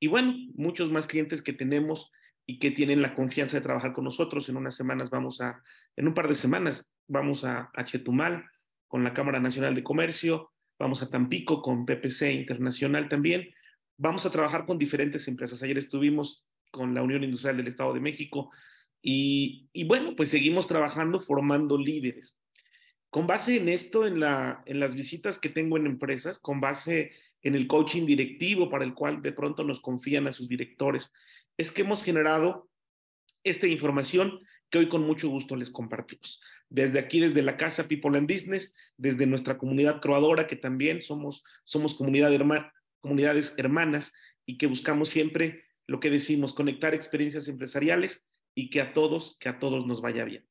y 0.00 0.08
bueno, 0.08 0.34
muchos 0.54 0.90
más 0.90 1.06
clientes 1.06 1.42
que 1.42 1.52
tenemos 1.52 2.10
y 2.46 2.58
que 2.58 2.70
tienen 2.70 3.02
la 3.02 3.14
confianza 3.14 3.56
de 3.56 3.62
trabajar 3.62 3.92
con 3.92 4.04
nosotros. 4.04 4.48
En 4.48 4.56
unas 4.56 4.76
semanas 4.76 5.10
vamos 5.10 5.40
a, 5.40 5.62
en 5.96 6.06
un 6.06 6.14
par 6.14 6.28
de 6.28 6.36
semanas, 6.36 6.92
vamos 7.08 7.44
a, 7.44 7.70
a 7.74 7.84
Chetumal 7.84 8.44
con 8.86 9.02
la 9.02 9.14
Cámara 9.14 9.40
Nacional 9.40 9.74
de 9.74 9.82
Comercio, 9.82 10.52
vamos 10.78 11.02
a 11.02 11.10
Tampico 11.10 11.60
con 11.60 11.86
PPC 11.86 12.32
Internacional 12.32 13.08
también. 13.08 13.52
Vamos 13.98 14.26
a 14.26 14.30
trabajar 14.30 14.66
con 14.66 14.78
diferentes 14.78 15.26
empresas. 15.26 15.62
Ayer 15.62 15.78
estuvimos 15.78 16.46
con 16.70 16.94
la 16.94 17.02
Unión 17.02 17.24
Industrial 17.24 17.56
del 17.56 17.68
Estado 17.68 17.94
de 17.94 18.00
México 18.00 18.50
y, 19.02 19.68
y 19.72 19.84
bueno, 19.84 20.14
pues 20.14 20.30
seguimos 20.30 20.68
trabajando 20.68 21.20
formando 21.20 21.78
líderes. 21.78 22.38
Con 23.08 23.26
base 23.26 23.56
en 23.56 23.68
esto, 23.68 24.06
en, 24.06 24.20
la, 24.20 24.62
en 24.66 24.78
las 24.78 24.94
visitas 24.94 25.38
que 25.38 25.48
tengo 25.48 25.78
en 25.78 25.86
empresas, 25.86 26.38
con 26.38 26.60
base 26.60 27.12
en 27.46 27.54
el 27.54 27.68
coaching 27.68 28.06
directivo 28.06 28.68
para 28.68 28.84
el 28.84 28.92
cual 28.92 29.22
de 29.22 29.32
pronto 29.32 29.62
nos 29.62 29.80
confían 29.80 30.26
a 30.26 30.32
sus 30.32 30.48
directores, 30.48 31.12
es 31.56 31.70
que 31.70 31.82
hemos 31.82 32.02
generado 32.02 32.68
esta 33.44 33.68
información 33.68 34.40
que 34.68 34.78
hoy 34.78 34.88
con 34.88 35.02
mucho 35.02 35.28
gusto 35.28 35.54
les 35.54 35.70
compartimos. 35.70 36.40
Desde 36.68 36.98
aquí, 36.98 37.20
desde 37.20 37.42
la 37.42 37.56
casa 37.56 37.86
People 37.86 38.18
and 38.18 38.30
Business, 38.30 38.74
desde 38.96 39.26
nuestra 39.26 39.58
comunidad 39.58 40.00
croadora, 40.00 40.48
que 40.48 40.56
también 40.56 41.02
somos, 41.02 41.44
somos 41.64 41.94
comunidad 41.94 42.32
comunidades 43.00 43.54
hermanas 43.56 44.12
y 44.44 44.58
que 44.58 44.66
buscamos 44.66 45.08
siempre 45.08 45.62
lo 45.86 46.00
que 46.00 46.10
decimos, 46.10 46.52
conectar 46.52 46.94
experiencias 46.94 47.46
empresariales 47.46 48.28
y 48.56 48.70
que 48.70 48.80
a 48.80 48.92
todos, 48.92 49.36
que 49.38 49.48
a 49.48 49.60
todos 49.60 49.86
nos 49.86 50.00
vaya 50.00 50.24
bien. 50.24 50.44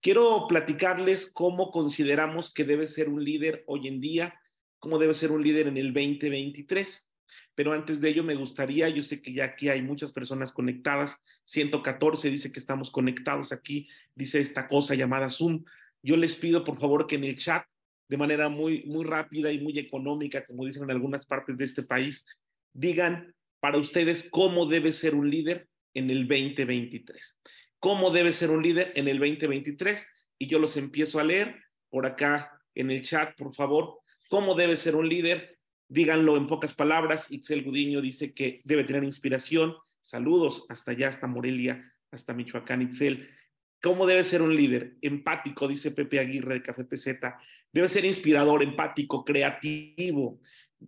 Quiero 0.00 0.46
platicarles 0.48 1.30
cómo 1.30 1.70
consideramos 1.70 2.54
que 2.54 2.64
debe 2.64 2.86
ser 2.86 3.10
un 3.10 3.22
líder 3.22 3.64
hoy 3.66 3.88
en 3.88 4.00
día, 4.00 4.40
cómo 4.78 4.98
debe 4.98 5.14
ser 5.14 5.32
un 5.32 5.42
líder 5.42 5.66
en 5.68 5.76
el 5.76 5.92
2023. 5.92 7.10
Pero 7.54 7.72
antes 7.72 8.00
de 8.00 8.08
ello 8.08 8.22
me 8.22 8.36
gustaría, 8.36 8.88
yo 8.88 9.02
sé 9.02 9.20
que 9.20 9.32
ya 9.32 9.44
aquí 9.44 9.68
hay 9.68 9.82
muchas 9.82 10.12
personas 10.12 10.52
conectadas, 10.52 11.16
114 11.44 12.30
dice 12.30 12.52
que 12.52 12.60
estamos 12.60 12.90
conectados 12.90 13.52
aquí, 13.52 13.88
dice 14.14 14.40
esta 14.40 14.68
cosa 14.68 14.94
llamada 14.94 15.28
Zoom. 15.28 15.64
Yo 16.02 16.16
les 16.16 16.36
pido 16.36 16.64
por 16.64 16.78
favor 16.78 17.06
que 17.06 17.16
en 17.16 17.24
el 17.24 17.36
chat, 17.36 17.64
de 18.08 18.16
manera 18.16 18.48
muy, 18.48 18.84
muy 18.84 19.04
rápida 19.04 19.50
y 19.50 19.60
muy 19.60 19.78
económica, 19.78 20.46
como 20.46 20.64
dicen 20.64 20.84
en 20.84 20.92
algunas 20.92 21.26
partes 21.26 21.58
de 21.58 21.64
este 21.64 21.82
país, 21.82 22.26
digan 22.72 23.34
para 23.60 23.78
ustedes 23.78 24.28
cómo 24.30 24.66
debe 24.66 24.92
ser 24.92 25.14
un 25.14 25.28
líder 25.28 25.68
en 25.94 26.10
el 26.10 26.28
2023. 26.28 27.40
¿Cómo 27.80 28.10
debe 28.10 28.32
ser 28.32 28.50
un 28.50 28.62
líder 28.62 28.92
en 28.94 29.08
el 29.08 29.18
2023? 29.18 30.06
Y 30.38 30.46
yo 30.46 30.58
los 30.58 30.76
empiezo 30.76 31.18
a 31.18 31.24
leer 31.24 31.56
por 31.90 32.06
acá 32.06 32.60
en 32.74 32.90
el 32.90 33.02
chat, 33.02 33.36
por 33.36 33.54
favor. 33.54 33.98
¿Cómo 34.28 34.54
debe 34.54 34.76
ser 34.76 34.94
un 34.94 35.08
líder? 35.08 35.58
Díganlo 35.88 36.36
en 36.36 36.46
pocas 36.46 36.74
palabras. 36.74 37.30
Itzel 37.30 37.64
Gudiño 37.64 38.02
dice 38.02 38.34
que 38.34 38.60
debe 38.64 38.84
tener 38.84 39.04
inspiración. 39.04 39.74
Saludos 40.02 40.66
hasta 40.68 40.90
allá, 40.90 41.08
hasta 41.08 41.26
Morelia, 41.26 41.94
hasta 42.10 42.34
Michoacán, 42.34 42.82
Itzel. 42.82 43.30
¿Cómo 43.82 44.06
debe 44.06 44.24
ser 44.24 44.42
un 44.42 44.54
líder? 44.54 44.96
Empático, 45.00 45.66
dice 45.66 45.92
Pepe 45.92 46.18
Aguirre 46.18 46.54
de 46.54 46.62
Café 46.62 46.84
Peseta. 46.84 47.40
Debe 47.72 47.88
ser 47.88 48.04
inspirador, 48.04 48.62
empático, 48.62 49.24
creativo, 49.24 50.40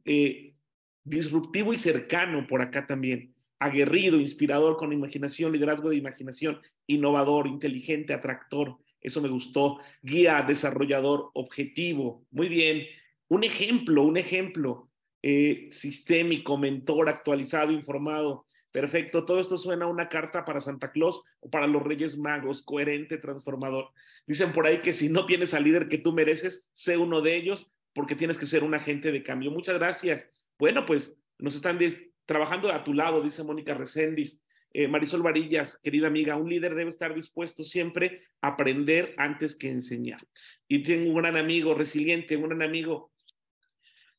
eh, 0.05 0.55
disruptivo 1.03 1.73
y 1.73 1.79
cercano 1.79 2.47
por 2.47 2.61
acá 2.61 2.87
también. 2.87 3.35
Aguerrido, 3.59 4.21
inspirador, 4.21 4.77
con 4.77 4.93
imaginación, 4.93 5.53
liderazgo 5.53 5.91
de 5.91 5.97
imaginación, 5.97 6.61
innovador, 6.87 7.47
inteligente, 7.47 8.13
atractor. 8.13 8.79
Eso 9.01 9.23
me 9.23 9.29
gustó. 9.29 9.79
Guía, 10.03 10.43
desarrollador, 10.43 11.31
objetivo. 11.33 12.27
Muy 12.31 12.49
bien. 12.49 12.87
Un 13.31 13.45
ejemplo, 13.45 14.03
un 14.03 14.17
ejemplo. 14.17 14.91
Eh, 15.23 15.69
sistémico, 15.71 16.59
mentor, 16.59 17.09
actualizado, 17.09 17.71
informado. 17.73 18.45
Perfecto, 18.73 19.25
todo 19.25 19.41
esto 19.41 19.57
suena 19.57 19.85
a 19.85 19.89
una 19.89 20.09
carta 20.09 20.45
para 20.45 20.61
Santa 20.61 20.91
Claus 20.91 21.23
o 21.41 21.51
para 21.51 21.67
los 21.67 21.83
Reyes 21.83 22.17
Magos, 22.17 22.63
coherente, 22.63 23.19
transformador. 23.19 23.91
Dicen 24.27 24.53
por 24.53 24.67
ahí 24.67 24.79
que 24.79 24.93
si 24.93 25.09
no 25.09 25.27
tienes 25.27 25.55
al 25.55 25.65
líder 25.65 25.89
que 25.89 25.99
tú 25.99 26.13
mereces, 26.13 26.69
sé 26.73 26.97
uno 26.97 27.21
de 27.21 27.37
ellos 27.37 27.71
porque 27.93 28.17
tienes 28.17 28.37
que 28.37 28.47
ser 28.47 28.65
un 28.65 28.75
agente 28.75 29.13
de 29.13 29.23
cambio. 29.23 29.51
Muchas 29.51 29.79
gracias. 29.79 30.29
Bueno, 30.59 30.85
pues 30.85 31.21
nos 31.39 31.55
están 31.55 31.79
trabajando 32.27 32.73
a 32.73 32.83
tu 32.83 32.95
lado, 32.95 33.23
dice 33.23 33.45
Mónica 33.45 33.75
Recendis. 33.75 34.43
Eh, 34.73 34.89
Marisol 34.89 35.23
Varillas, 35.23 35.81
querida 35.83 36.07
amiga, 36.07 36.37
un 36.37 36.49
líder 36.49 36.75
debe 36.75 36.91
estar 36.91 37.15
dispuesto 37.15 37.65
siempre 37.65 38.23
a 38.41 38.49
aprender 38.49 39.15
antes 39.19 39.57
que 39.57 39.69
enseñar. 39.69 40.27
Y 40.69 40.83
tengo 40.83 41.11
un 41.11 41.17
gran 41.17 41.37
amigo 41.37 41.75
resiliente, 41.75 42.37
un 42.37 42.49
gran 42.49 42.63
amigo 42.63 43.11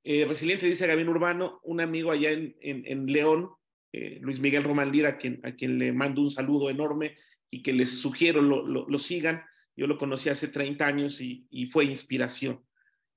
eh, 0.04 0.26
resiliente, 0.26 0.66
dice 0.66 0.88
Gabino 0.88 1.12
Urbano, 1.12 1.60
un 1.64 1.82
amigo 1.82 2.12
allá 2.12 2.32
en, 2.32 2.56
en, 2.62 3.06
León, 3.06 3.50
eh, 3.92 4.20
Luis 4.22 4.40
Miguel 4.40 4.64
Román 4.64 4.92
Lira, 4.92 5.10
a 5.10 5.18
quien, 5.18 5.40
a 5.44 5.52
quien 5.52 5.78
le 5.78 5.92
mando 5.92 6.22
un 6.22 6.32
saludo 6.32 6.70
enorme 6.70 7.18
y 7.50 7.62
que 7.62 7.74
les 7.74 8.00
sugiero 8.00 8.42
lo, 8.42 8.66
lo, 8.66 9.00
sigan. 9.00 9.44
Yo 9.76 9.88
lo 9.88 9.98
conocí 9.98 10.30
hace 10.30 10.48
30 10.48 10.86
años 10.86 11.22
y, 11.22 11.46
y 11.50 11.68
fue 11.68 11.86
inspiración. 11.86 12.64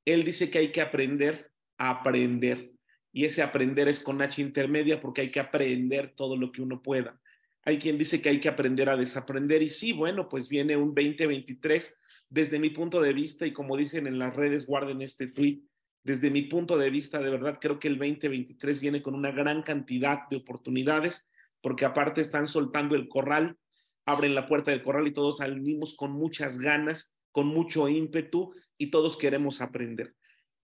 Él 0.04 0.24
dice 0.24 0.50
que 0.50 0.58
hay 0.58 0.72
que 0.72 0.80
aprender 0.80 1.50
a 1.78 1.90
aprender. 1.90 2.72
Y 3.12 3.24
ese 3.24 3.42
aprender 3.42 3.88
es 3.88 4.00
con 4.00 4.20
H 4.20 4.42
intermedia 4.42 5.00
porque 5.00 5.22
hay 5.22 5.30
que 5.30 5.40
aprender 5.40 6.12
todo 6.16 6.36
lo 6.36 6.52
que 6.52 6.62
uno 6.62 6.82
pueda. 6.82 7.20
Hay 7.62 7.78
quien 7.78 7.96
dice 7.96 8.20
que 8.20 8.28
hay 8.28 8.40
que 8.40 8.48
aprender 8.48 8.90
a 8.90 8.96
desaprender 8.96 9.62
y 9.62 9.70
sí, 9.70 9.92
bueno, 9.92 10.28
pues 10.28 10.48
viene 10.48 10.76
un 10.76 10.94
2023 10.94 11.96
desde 12.28 12.58
mi 12.58 12.70
punto 12.70 13.00
de 13.00 13.12
vista 13.12 13.46
y 13.46 13.52
como 13.52 13.76
dicen 13.76 14.06
en 14.06 14.18
las 14.18 14.34
redes, 14.34 14.66
guarden 14.66 15.00
este 15.00 15.28
tweet, 15.28 15.60
desde 16.04 16.30
mi 16.30 16.42
punto 16.42 16.76
de 16.76 16.90
vista, 16.90 17.18
de 17.18 17.30
verdad 17.30 17.58
creo 17.58 17.78
que 17.78 17.88
el 17.88 17.96
2023 17.96 18.80
viene 18.80 19.02
con 19.02 19.14
una 19.14 19.32
gran 19.32 19.62
cantidad 19.62 20.28
de 20.28 20.36
oportunidades, 20.36 21.30
porque 21.62 21.86
aparte 21.86 22.20
están 22.20 22.46
soltando 22.46 22.94
el 22.94 23.08
corral, 23.08 23.56
abren 24.04 24.34
la 24.34 24.46
puerta 24.46 24.70
del 24.70 24.82
corral 24.82 25.06
y 25.06 25.14
todos 25.14 25.38
salimos 25.38 25.96
con 25.96 26.12
muchas 26.12 26.58
ganas, 26.58 27.16
con 27.32 27.46
mucho 27.46 27.88
ímpetu 27.88 28.52
y 28.76 28.90
todos 28.90 29.16
queremos 29.16 29.62
aprender. 29.62 30.14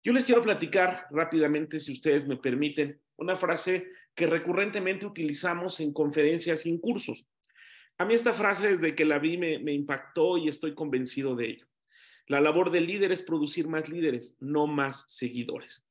Yo 0.02 0.12
les 0.12 0.24
quiero 0.24 0.42
platicar 0.42 1.06
rápidamente, 1.12 1.78
si 1.78 1.92
ustedes 1.92 2.26
me 2.26 2.36
permiten, 2.36 3.00
una 3.16 3.36
frase 3.36 3.86
que 4.16 4.26
recurrentemente 4.26 5.06
utilizamos 5.06 5.78
en 5.78 5.92
conferencias 5.92 6.66
y 6.66 6.70
en 6.70 6.78
cursos. 6.78 7.24
A 7.98 8.04
mí 8.04 8.14
esta 8.14 8.32
frase 8.32 8.66
desde 8.66 8.96
que 8.96 9.04
la 9.04 9.20
vi 9.20 9.38
me, 9.38 9.60
me 9.60 9.72
impactó 9.72 10.38
y 10.38 10.48
estoy 10.48 10.74
convencido 10.74 11.36
de 11.36 11.50
ello. 11.50 11.69
La 12.30 12.40
labor 12.40 12.70
del 12.70 12.86
líder 12.86 13.10
es 13.10 13.22
producir 13.22 13.66
más 13.66 13.88
líderes, 13.88 14.36
no 14.38 14.68
más 14.68 15.04
seguidores. 15.08 15.84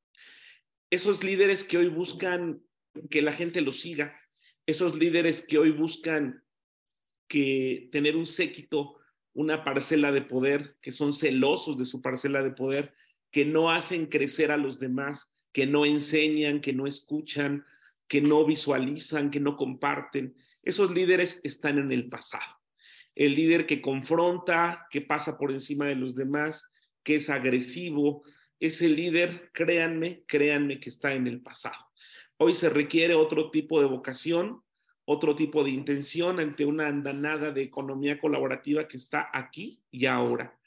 Esos 0.89 1.21
líderes 1.21 1.65
que 1.65 1.77
hoy 1.77 1.89
buscan 1.89 2.63
que 3.09 3.21
la 3.21 3.33
gente 3.33 3.59
los 3.59 3.81
siga, 3.81 4.17
esos 4.65 4.95
líderes 4.95 5.45
que 5.45 5.57
hoy 5.57 5.71
buscan 5.71 6.41
que 7.27 7.89
tener 7.91 8.15
un 8.15 8.25
séquito, 8.25 8.95
una 9.33 9.65
parcela 9.65 10.13
de 10.13 10.21
poder, 10.21 10.77
que 10.81 10.93
son 10.93 11.11
celosos 11.11 11.77
de 11.77 11.83
su 11.83 12.01
parcela 12.01 12.41
de 12.41 12.51
poder, 12.51 12.93
que 13.31 13.43
no 13.43 13.69
hacen 13.69 14.05
crecer 14.05 14.53
a 14.53 14.57
los 14.57 14.79
demás, 14.79 15.35
que 15.51 15.67
no 15.67 15.85
enseñan, 15.85 16.61
que 16.61 16.71
no 16.71 16.87
escuchan, 16.87 17.65
que 18.07 18.21
no 18.21 18.45
visualizan, 18.45 19.29
que 19.29 19.41
no 19.41 19.57
comparten. 19.57 20.37
Esos 20.63 20.89
líderes 20.89 21.41
están 21.43 21.79
en 21.79 21.91
el 21.91 22.07
pasado 22.07 22.58
el 23.19 23.35
líder 23.35 23.65
que 23.65 23.81
confronta, 23.81 24.87
que 24.89 25.01
pasa 25.01 25.37
por 25.37 25.51
encima 25.51 25.85
de 25.87 25.95
los 25.95 26.15
demás, 26.15 26.71
que 27.03 27.15
es 27.15 27.29
agresivo, 27.29 28.23
ese 28.61 28.87
líder, 28.87 29.51
créanme, 29.53 30.23
créanme 30.25 30.79
que 30.79 30.87
está 30.87 31.13
en 31.13 31.27
el 31.27 31.41
pasado. 31.41 31.75
Hoy 32.37 32.55
se 32.55 32.69
requiere 32.69 33.15
otro 33.15 33.51
tipo 33.51 33.81
de 33.81 33.87
vocación, 33.87 34.61
otro 35.03 35.35
tipo 35.35 35.65
de 35.65 35.71
intención 35.71 36.39
ante 36.39 36.63
una 36.63 36.87
andanada 36.87 37.51
de 37.51 37.61
economía 37.61 38.21
colaborativa 38.21 38.87
que 38.87 38.95
está 38.95 39.29
aquí 39.33 39.83
y 39.91 40.05
ahora. 40.05 40.57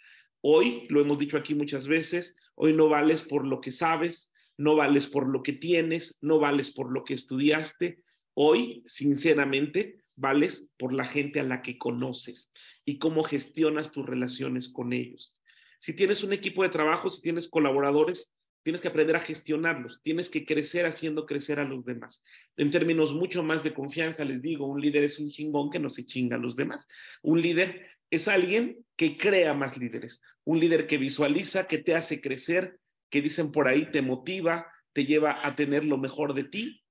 Hoy, 0.42 0.86
lo 0.90 1.00
hemos 1.00 1.18
dicho 1.18 1.38
aquí 1.38 1.54
muchas 1.54 1.88
veces, 1.88 2.36
hoy 2.54 2.74
no 2.74 2.90
vales 2.90 3.22
por 3.22 3.46
lo 3.46 3.62
que 3.62 3.72
sabes, 3.72 4.30
no 4.58 4.76
vales 4.76 5.06
por 5.06 5.26
lo 5.26 5.42
que 5.42 5.54
tienes, 5.54 6.18
no 6.20 6.38
vales 6.38 6.70
por 6.70 6.92
lo 6.92 7.02
que 7.02 7.14
estudiaste. 7.14 8.02
Hoy, 8.34 8.82
sinceramente, 8.84 10.01
vales 10.16 10.68
por 10.78 10.92
la 10.92 11.04
gente 11.04 11.40
a 11.40 11.44
la 11.44 11.62
que 11.62 11.78
conoces 11.78 12.52
y 12.84 12.98
cómo 12.98 13.24
gestionas 13.24 13.92
tus 13.92 14.06
relaciones 14.06 14.68
con 14.68 14.92
ellos. 14.92 15.32
Si 15.80 15.94
tienes 15.94 16.22
un 16.22 16.32
equipo 16.32 16.62
de 16.62 16.68
trabajo, 16.68 17.10
si 17.10 17.22
tienes 17.22 17.48
colaboradores, 17.48 18.30
tienes 18.62 18.80
que 18.80 18.88
aprender 18.88 19.16
a 19.16 19.20
gestionarlos, 19.20 20.00
tienes 20.02 20.28
que 20.28 20.44
crecer 20.44 20.86
haciendo 20.86 21.26
crecer 21.26 21.58
a 21.58 21.64
los 21.64 21.84
demás. 21.84 22.22
En 22.56 22.70
términos 22.70 23.12
mucho 23.12 23.42
más 23.42 23.64
de 23.64 23.74
confianza, 23.74 24.24
les 24.24 24.40
digo, 24.40 24.66
un 24.66 24.80
líder 24.80 25.04
es 25.04 25.18
un 25.18 25.30
chingón 25.30 25.70
que 25.70 25.80
no 25.80 25.90
se 25.90 26.06
chinga 26.06 26.36
a 26.36 26.38
los 26.38 26.54
demás. 26.54 26.86
Un 27.22 27.42
líder 27.42 27.88
es 28.10 28.28
alguien 28.28 28.84
que 28.96 29.16
crea 29.16 29.54
más 29.54 29.78
líderes, 29.78 30.22
un 30.44 30.60
líder 30.60 30.86
que 30.86 30.98
visualiza, 30.98 31.66
que 31.66 31.78
te 31.78 31.94
hace 31.94 32.20
crecer, 32.20 32.78
que 33.10 33.22
dicen 33.22 33.50
por 33.50 33.68
ahí, 33.68 33.90
te 33.90 34.02
motiva, 34.02 34.66
te 34.92 35.06
lleva 35.06 35.46
a 35.46 35.56
tener 35.56 35.84
lo 35.84 35.98
mejor 35.98 36.34
de 36.34 36.44
ti, 36.44 36.82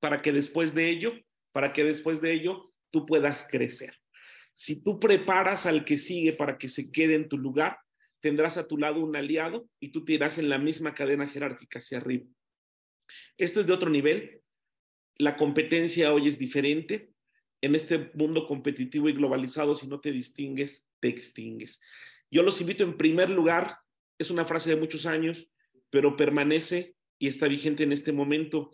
para 0.00 0.22
que 0.22 0.32
después 0.32 0.74
de 0.74 0.88
ello, 0.88 1.12
para 1.52 1.72
que 1.72 1.84
después 1.84 2.20
de 2.20 2.32
ello 2.32 2.72
tú 2.90 3.06
puedas 3.06 3.46
crecer. 3.50 3.94
Si 4.54 4.76
tú 4.76 4.98
preparas 4.98 5.66
al 5.66 5.84
que 5.84 5.96
sigue 5.96 6.32
para 6.32 6.58
que 6.58 6.68
se 6.68 6.90
quede 6.90 7.14
en 7.14 7.28
tu 7.28 7.38
lugar, 7.38 7.78
tendrás 8.20 8.56
a 8.56 8.66
tu 8.66 8.78
lado 8.78 9.00
un 9.00 9.16
aliado 9.16 9.68
y 9.80 9.90
tú 9.90 10.04
te 10.04 10.12
irás 10.12 10.38
en 10.38 10.48
la 10.48 10.58
misma 10.58 10.94
cadena 10.94 11.26
jerárquica 11.26 11.78
hacia 11.78 11.98
arriba. 11.98 12.26
Esto 13.36 13.60
es 13.60 13.66
de 13.66 13.72
otro 13.72 13.90
nivel. 13.90 14.42
La 15.16 15.36
competencia 15.36 16.12
hoy 16.12 16.28
es 16.28 16.38
diferente. 16.38 17.10
En 17.60 17.74
este 17.74 18.10
mundo 18.14 18.46
competitivo 18.46 19.08
y 19.08 19.12
globalizado, 19.12 19.74
si 19.74 19.86
no 19.86 20.00
te 20.00 20.12
distingues, 20.12 20.88
te 21.00 21.08
extingues. 21.08 21.80
Yo 22.30 22.42
los 22.42 22.60
invito 22.60 22.84
en 22.84 22.96
primer 22.96 23.30
lugar, 23.30 23.76
es 24.18 24.30
una 24.30 24.44
frase 24.44 24.70
de 24.70 24.76
muchos 24.76 25.06
años, 25.06 25.48
pero 25.90 26.16
permanece 26.16 26.96
y 27.18 27.28
está 27.28 27.48
vigente 27.48 27.82
en 27.84 27.92
este 27.92 28.12
momento. 28.12 28.72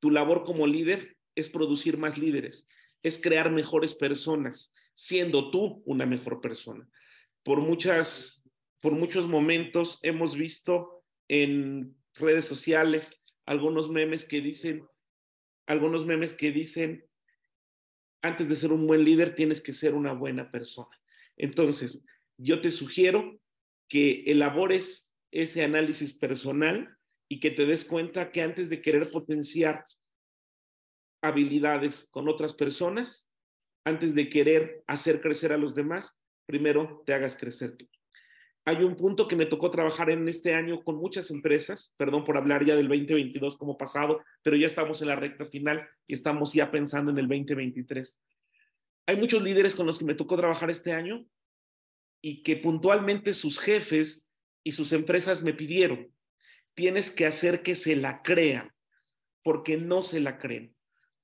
Tu 0.00 0.10
labor 0.10 0.44
como 0.44 0.66
líder 0.66 1.15
es 1.36 1.48
producir 1.48 1.96
más 1.96 2.18
líderes, 2.18 2.66
es 3.02 3.20
crear 3.20 3.52
mejores 3.52 3.94
personas, 3.94 4.72
siendo 4.96 5.50
tú 5.52 5.82
una 5.86 6.06
mejor 6.06 6.40
persona. 6.40 6.88
Por 7.44 7.60
muchas 7.60 8.46
por 8.86 8.92
muchos 8.92 9.26
momentos 9.26 9.98
hemos 10.02 10.36
visto 10.36 11.02
en 11.28 11.96
redes 12.14 12.44
sociales 12.44 13.22
algunos 13.44 13.90
memes 13.90 14.24
que 14.24 14.40
dicen, 14.40 14.86
algunos 15.66 16.04
memes 16.06 16.34
que 16.34 16.52
dicen, 16.52 17.04
antes 18.22 18.48
de 18.48 18.56
ser 18.56 18.72
un 18.72 18.86
buen 18.86 19.04
líder 19.04 19.34
tienes 19.34 19.60
que 19.60 19.72
ser 19.72 19.94
una 19.94 20.12
buena 20.12 20.50
persona. 20.50 20.96
Entonces, 21.36 22.04
yo 22.36 22.60
te 22.60 22.70
sugiero 22.70 23.40
que 23.88 24.24
elabores 24.26 25.12
ese 25.30 25.62
análisis 25.62 26.14
personal 26.14 26.96
y 27.28 27.40
que 27.40 27.50
te 27.50 27.66
des 27.66 27.84
cuenta 27.84 28.30
que 28.30 28.42
antes 28.42 28.68
de 28.68 28.80
querer 28.80 29.10
potenciar 29.10 29.84
habilidades 31.22 32.08
con 32.10 32.28
otras 32.28 32.54
personas, 32.54 33.28
antes 33.84 34.14
de 34.14 34.28
querer 34.28 34.82
hacer 34.86 35.20
crecer 35.20 35.52
a 35.52 35.56
los 35.56 35.74
demás, 35.74 36.18
primero 36.46 37.02
te 37.06 37.14
hagas 37.14 37.36
crecer 37.36 37.76
tú 37.76 37.86
hay 38.68 38.82
un 38.82 38.96
punto 38.96 39.28
que 39.28 39.36
me 39.36 39.46
tocó 39.46 39.70
trabajar 39.70 40.10
en 40.10 40.28
este 40.28 40.52
año 40.52 40.82
con 40.82 40.96
muchas 40.96 41.30
empresas, 41.30 41.94
perdón 41.96 42.24
por 42.24 42.36
hablar 42.36 42.64
ya 42.64 42.74
del 42.74 42.88
2022 42.88 43.56
como 43.56 43.78
pasado, 43.78 44.24
pero 44.42 44.56
ya 44.56 44.66
estamos 44.66 45.00
en 45.00 45.08
la 45.08 45.14
recta 45.14 45.46
final 45.46 45.88
y 46.04 46.14
estamos 46.14 46.52
ya 46.52 46.72
pensando 46.72 47.12
en 47.12 47.18
el 47.18 47.28
2023. 47.28 48.20
Hay 49.06 49.16
muchos 49.18 49.40
líderes 49.40 49.76
con 49.76 49.86
los 49.86 50.00
que 50.00 50.04
me 50.04 50.16
tocó 50.16 50.36
trabajar 50.36 50.68
este 50.68 50.92
año 50.92 51.24
y 52.20 52.42
que 52.42 52.56
puntualmente 52.56 53.34
sus 53.34 53.60
jefes 53.60 54.26
y 54.64 54.72
sus 54.72 54.92
empresas 54.92 55.44
me 55.44 55.54
pidieron, 55.54 56.12
tienes 56.74 57.12
que 57.12 57.26
hacer 57.26 57.62
que 57.62 57.76
se 57.76 57.94
la 57.94 58.20
crean, 58.22 58.72
porque 59.44 59.76
no 59.76 60.02
se 60.02 60.18
la 60.18 60.38
creen 60.38 60.75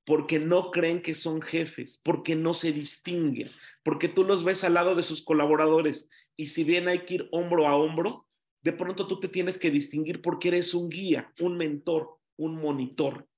porque 0.05 0.39
no 0.39 0.71
creen 0.71 1.01
que 1.01 1.15
son 1.15 1.41
jefes, 1.43 2.01
porque 2.03 2.35
no 2.35 2.55
se 2.55 2.73
distinguen, 2.73 3.51
porque 3.83 4.09
tú 4.09 4.25
los 4.25 4.45
ves 4.45 4.65
al 4.65 4.75
lado 4.75 4.95
de 4.95 5.03
sus 5.03 5.23
colaboradores 5.23 6.09
y 6.37 6.49
si 6.49 6.65
bien 6.65 6.89
hay 6.89 7.01
que 7.01 7.15
ir 7.15 7.29
hombro 7.31 7.69
a 7.69 7.77
hombro, 7.77 8.27
de 8.63 8.73
pronto 8.73 9.07
tú 9.07 9.21
te 9.21 9.29
tienes 9.29 9.59
que 9.59 9.71
distinguir 9.71 10.23
porque 10.23 10.49
eres 10.49 10.75
un 10.75 10.89
guía, 10.89 11.33
un 11.41 11.57
mentor, 11.57 12.19
un 12.37 12.57
monitor. 12.57 13.29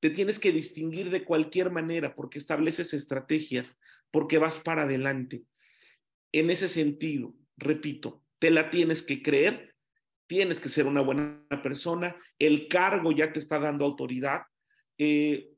Te 0.00 0.10
tienes 0.10 0.38
que 0.38 0.52
distinguir 0.52 1.10
de 1.10 1.24
cualquier 1.24 1.70
manera 1.70 2.14
porque 2.14 2.38
estableces 2.38 2.92
estrategias, 2.92 3.78
porque 4.10 4.38
vas 4.38 4.60
para 4.60 4.82
adelante. 4.82 5.44
En 6.32 6.50
ese 6.50 6.68
sentido, 6.68 7.34
repito, 7.56 8.22
te 8.38 8.50
la 8.50 8.70
tienes 8.70 9.02
que 9.02 9.22
creer, 9.22 9.74
tienes 10.26 10.60
que 10.60 10.68
ser 10.68 10.86
una 10.86 11.00
buena 11.00 11.46
persona, 11.62 12.16
el 12.38 12.68
cargo 12.68 13.12
ya 13.12 13.32
te 13.32 13.38
está 13.38 13.58
dando 13.58 13.84
autoridad. 13.84 14.42
Eh, 14.98 15.53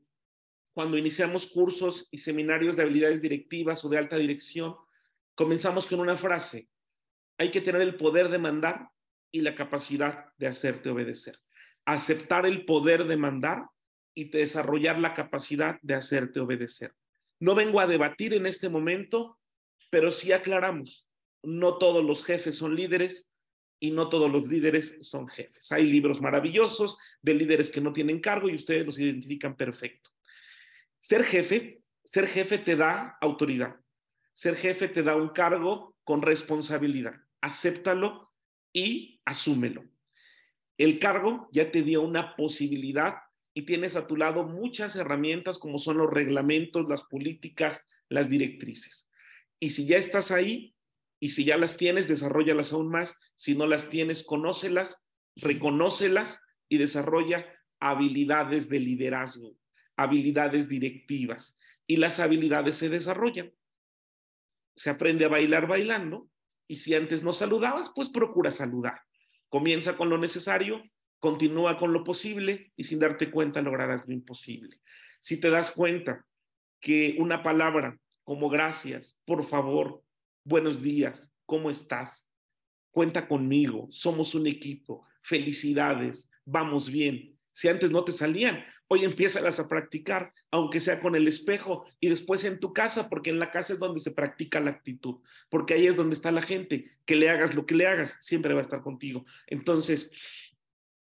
cuando 0.76 0.98
iniciamos 0.98 1.46
cursos 1.46 2.06
y 2.10 2.18
seminarios 2.18 2.76
de 2.76 2.82
habilidades 2.82 3.22
directivas 3.22 3.82
o 3.82 3.88
de 3.88 3.96
alta 3.96 4.18
dirección, 4.18 4.76
comenzamos 5.34 5.86
con 5.86 6.00
una 6.00 6.18
frase. 6.18 6.68
Hay 7.38 7.50
que 7.50 7.62
tener 7.62 7.80
el 7.80 7.96
poder 7.96 8.28
de 8.28 8.36
mandar 8.36 8.90
y 9.32 9.40
la 9.40 9.54
capacidad 9.54 10.26
de 10.36 10.48
hacerte 10.48 10.90
obedecer. 10.90 11.38
Aceptar 11.86 12.44
el 12.44 12.66
poder 12.66 13.06
de 13.06 13.16
mandar 13.16 13.64
y 14.14 14.28
desarrollar 14.28 14.98
la 14.98 15.14
capacidad 15.14 15.80
de 15.80 15.94
hacerte 15.94 16.40
obedecer. 16.40 16.92
No 17.40 17.54
vengo 17.54 17.80
a 17.80 17.86
debatir 17.86 18.34
en 18.34 18.44
este 18.44 18.68
momento, 18.68 19.38
pero 19.88 20.10
sí 20.10 20.32
aclaramos. 20.32 21.08
No 21.42 21.78
todos 21.78 22.04
los 22.04 22.22
jefes 22.22 22.58
son 22.58 22.76
líderes 22.76 23.30
y 23.80 23.92
no 23.92 24.10
todos 24.10 24.30
los 24.30 24.46
líderes 24.46 24.98
son 25.00 25.26
jefes. 25.26 25.72
Hay 25.72 25.84
libros 25.84 26.20
maravillosos 26.20 26.98
de 27.22 27.32
líderes 27.32 27.70
que 27.70 27.80
no 27.80 27.94
tienen 27.94 28.20
cargo 28.20 28.50
y 28.50 28.56
ustedes 28.56 28.84
los 28.84 28.98
identifican 28.98 29.56
perfecto. 29.56 30.10
Ser 31.07 31.23
jefe, 31.23 31.85
ser 32.03 32.27
jefe 32.27 32.59
te 32.59 32.75
da 32.75 33.16
autoridad. 33.21 33.77
Ser 34.35 34.57
jefe 34.57 34.88
te 34.88 35.05
da 35.05 35.14
un 35.14 35.29
cargo 35.29 35.95
con 36.03 36.21
responsabilidad. 36.21 37.14
Acéptalo 37.40 38.33
y 38.73 39.21
asúmelo. 39.25 39.85
El 40.77 40.99
cargo 40.99 41.49
ya 41.53 41.71
te 41.71 41.83
dio 41.83 42.03
una 42.03 42.35
posibilidad 42.35 43.19
y 43.55 43.62
tienes 43.62 43.95
a 43.95 44.09
tu 44.09 44.16
lado 44.16 44.49
muchas 44.49 44.97
herramientas 44.97 45.61
como 45.61 45.79
son 45.79 45.99
los 45.99 46.11
reglamentos, 46.11 46.88
las 46.88 47.05
políticas, 47.05 47.87
las 48.09 48.29
directrices. 48.29 49.09
Y 49.61 49.71
si 49.71 49.87
ya 49.87 49.99
estás 49.99 50.33
ahí 50.33 50.75
y 51.21 51.31
si 51.31 51.45
ya 51.45 51.57
las 51.57 51.77
tienes, 51.77 52.09
desarrollalas 52.09 52.73
aún 52.73 52.88
más. 52.88 53.14
Si 53.37 53.55
no 53.55 53.69
las 53.69 53.90
tienes, 53.90 54.25
conócelas, 54.25 55.07
reconócelas 55.37 56.40
y 56.69 56.79
desarrolla 56.79 57.47
habilidades 57.79 58.69
de 58.69 58.81
liderazgo 58.81 59.57
habilidades 59.96 60.68
directivas 60.68 61.59
y 61.87 61.96
las 61.96 62.20
habilidades 62.20 62.76
se 62.76 62.88
desarrollan. 62.88 63.52
Se 64.76 64.90
aprende 64.90 65.24
a 65.24 65.28
bailar 65.28 65.66
bailando 65.66 66.28
y 66.68 66.76
si 66.76 66.94
antes 66.94 67.22
no 67.22 67.32
saludabas, 67.32 67.90
pues 67.94 68.09
procura 68.09 68.50
saludar. 68.50 69.00
Comienza 69.48 69.96
con 69.96 70.11
lo 70.11 70.18
necesario, 70.18 70.82
continúa 71.18 71.78
con 71.78 71.92
lo 71.92 72.04
posible 72.04 72.72
y 72.76 72.85
sin 72.85 72.98
darte 72.98 73.30
cuenta 73.30 73.62
lograrás 73.62 74.06
lo 74.06 74.12
imposible. 74.12 74.80
Si 75.20 75.40
te 75.40 75.50
das 75.50 75.70
cuenta 75.70 76.26
que 76.80 77.16
una 77.18 77.42
palabra 77.42 77.98
como 78.24 78.48
gracias, 78.48 79.18
por 79.24 79.44
favor, 79.46 80.02
buenos 80.44 80.82
días, 80.82 81.32
¿cómo 81.46 81.70
estás? 81.70 82.28
Cuenta 82.90 83.28
conmigo, 83.28 83.88
somos 83.90 84.35
un 84.35 84.46
equipo, 84.46 85.06
felicidades, 85.22 86.30
vamos 86.44 86.90
bien. 86.90 87.38
Si 87.52 87.68
antes 87.68 87.90
no 87.90 88.04
te 88.04 88.12
salían, 88.12 88.64
Hoy 88.88 89.05
empiezas 89.05 89.59
a 89.59 89.68
practicar, 89.68 90.33
aunque 90.51 90.81
sea 90.81 91.01
con 91.01 91.16
el 91.16 91.27
espejo 91.27 91.87
y 91.99 92.09
después 92.09 92.44
en 92.44 92.61
tu 92.61 92.72
casa, 92.72 93.09
porque 93.09 93.31
en 93.31 93.40
la 93.40 93.51
casa 93.51 93.72
es 93.72 93.81
donde 93.81 94.01
se 94.01 94.12
practica 94.12 94.61
la 94.61 94.70
actitud, 94.70 95.16
porque 95.49 95.75
ahí 95.75 95.87
es 95.87 95.96
donde 95.96 96.14
está 96.14 96.31
la 96.31 96.42
gente, 96.42 96.85
que 97.05 97.16
le 97.16 97.29
hagas 97.29 97.55
lo 97.55 97.66
que 97.66 97.75
le 97.75 97.87
hagas, 97.87 98.16
siempre 98.20 98.55
va 98.55 98.61
a 98.61 98.62
estar 98.62 98.83
contigo. 98.83 99.25
Entonces, 99.49 100.12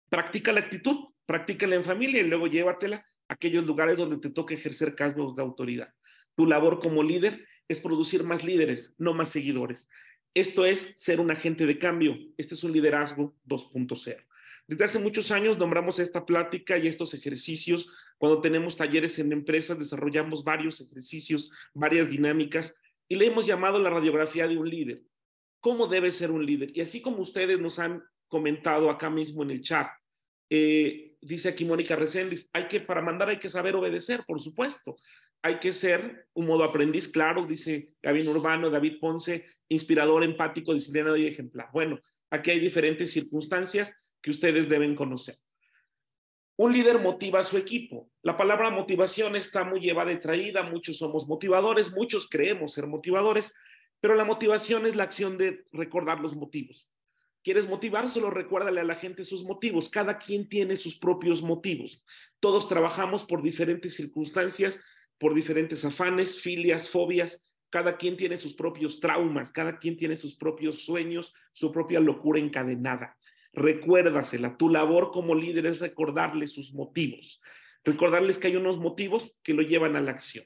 practica 0.08 0.52
la 0.52 0.60
actitud, 0.60 1.08
practícala 1.26 1.74
en 1.74 1.84
familia 1.84 2.22
y 2.22 2.28
luego 2.28 2.46
llévatela 2.46 3.06
a 3.28 3.34
aquellos 3.34 3.66
lugares 3.66 3.96
donde 3.98 4.16
te 4.16 4.30
toque 4.30 4.54
ejercer 4.54 4.94
cargos 4.94 5.36
de 5.36 5.42
autoridad. 5.42 5.92
Tu 6.36 6.46
labor 6.46 6.80
como 6.80 7.02
líder 7.02 7.46
es 7.68 7.80
producir 7.80 8.24
más 8.24 8.44
líderes, 8.44 8.94
no 8.98 9.14
más 9.14 9.30
seguidores. 9.30 9.88
Esto 10.34 10.64
es 10.64 10.94
ser 10.96 11.20
un 11.20 11.30
agente 11.30 11.64
de 11.64 11.78
cambio. 11.78 12.16
Este 12.36 12.54
es 12.54 12.64
un 12.64 12.72
liderazgo 12.72 13.36
2.0. 13.46 14.24
Desde 14.66 14.84
hace 14.84 14.98
muchos 14.98 15.30
años 15.30 15.58
nombramos 15.58 15.98
esta 15.98 16.24
plática 16.24 16.78
y 16.78 16.88
estos 16.88 17.12
ejercicios. 17.12 17.90
Cuando 18.16 18.40
tenemos 18.40 18.76
talleres 18.76 19.18
en 19.18 19.32
empresas, 19.32 19.78
desarrollamos 19.78 20.42
varios 20.42 20.80
ejercicios, 20.80 21.50
varias 21.74 22.08
dinámicas 22.08 22.74
y 23.06 23.16
le 23.16 23.26
hemos 23.26 23.46
llamado 23.46 23.78
la 23.78 23.90
radiografía 23.90 24.48
de 24.48 24.56
un 24.56 24.68
líder. 24.68 25.02
¿Cómo 25.60 25.86
debe 25.86 26.12
ser 26.12 26.30
un 26.30 26.44
líder? 26.44 26.70
Y 26.74 26.80
así 26.80 27.02
como 27.02 27.18
ustedes 27.18 27.60
nos 27.60 27.78
han 27.78 28.02
comentado 28.28 28.90
acá 28.90 29.10
mismo 29.10 29.42
en 29.42 29.50
el 29.50 29.60
chat, 29.60 29.88
eh, 30.48 31.16
dice 31.20 31.50
aquí 31.50 31.64
Mónica 31.64 31.96
Reséndiz, 31.96 32.48
hay 32.52 32.66
que, 32.68 32.80
para 32.80 33.02
mandar 33.02 33.28
hay 33.28 33.38
que 33.38 33.50
saber 33.50 33.76
obedecer, 33.76 34.24
por 34.26 34.40
supuesto. 34.40 34.96
Hay 35.42 35.58
que 35.58 35.72
ser 35.72 36.28
un 36.32 36.46
modo 36.46 36.64
aprendiz, 36.64 37.08
claro, 37.08 37.46
dice 37.46 37.92
Gavin 38.02 38.28
Urbano, 38.28 38.70
David 38.70 38.98
Ponce, 38.98 39.44
inspirador, 39.68 40.24
empático, 40.24 40.72
disciplinado 40.72 41.18
y 41.18 41.26
ejemplar. 41.26 41.68
Bueno, 41.72 42.00
aquí 42.30 42.50
hay 42.50 42.60
diferentes 42.60 43.12
circunstancias 43.12 43.94
que 44.24 44.30
ustedes 44.30 44.70
deben 44.70 44.96
conocer. 44.96 45.36
Un 46.56 46.72
líder 46.72 46.98
motiva 46.98 47.40
a 47.40 47.44
su 47.44 47.58
equipo. 47.58 48.10
La 48.22 48.38
palabra 48.38 48.70
motivación 48.70 49.36
está 49.36 49.64
muy 49.64 49.80
llevada 49.80 50.12
y 50.12 50.18
traída, 50.18 50.62
muchos 50.62 50.96
somos 50.96 51.28
motivadores, 51.28 51.92
muchos 51.92 52.26
creemos 52.30 52.72
ser 52.72 52.86
motivadores, 52.86 53.52
pero 54.00 54.14
la 54.14 54.24
motivación 54.24 54.86
es 54.86 54.96
la 54.96 55.04
acción 55.04 55.36
de 55.36 55.64
recordar 55.72 56.20
los 56.20 56.34
motivos. 56.34 56.88
¿Quieres 57.42 57.68
motivar? 57.68 58.08
Solo 58.08 58.30
recuérdale 58.30 58.80
a 58.80 58.84
la 58.84 58.94
gente 58.94 59.24
sus 59.24 59.44
motivos. 59.44 59.90
Cada 59.90 60.16
quien 60.16 60.48
tiene 60.48 60.78
sus 60.78 60.96
propios 60.96 61.42
motivos. 61.42 62.02
Todos 62.40 62.66
trabajamos 62.66 63.24
por 63.24 63.42
diferentes 63.42 63.94
circunstancias, 63.94 64.80
por 65.18 65.34
diferentes 65.34 65.84
afanes, 65.84 66.40
filias, 66.40 66.88
fobias. 66.88 67.46
Cada 67.68 67.98
quien 67.98 68.16
tiene 68.16 68.38
sus 68.38 68.54
propios 68.54 69.00
traumas, 69.00 69.52
cada 69.52 69.78
quien 69.78 69.98
tiene 69.98 70.16
sus 70.16 70.36
propios 70.36 70.82
sueños, 70.84 71.34
su 71.52 71.70
propia 71.70 72.00
locura 72.00 72.40
encadenada. 72.40 73.18
Recuérdasela. 73.54 74.56
Tu 74.56 74.68
labor 74.68 75.10
como 75.12 75.34
líder 75.34 75.66
es 75.66 75.78
recordarles 75.78 76.52
sus 76.52 76.74
motivos. 76.74 77.40
Recordarles 77.84 78.38
que 78.38 78.48
hay 78.48 78.56
unos 78.56 78.78
motivos 78.78 79.36
que 79.42 79.54
lo 79.54 79.62
llevan 79.62 79.96
a 79.96 80.00
la 80.00 80.12
acción. 80.12 80.44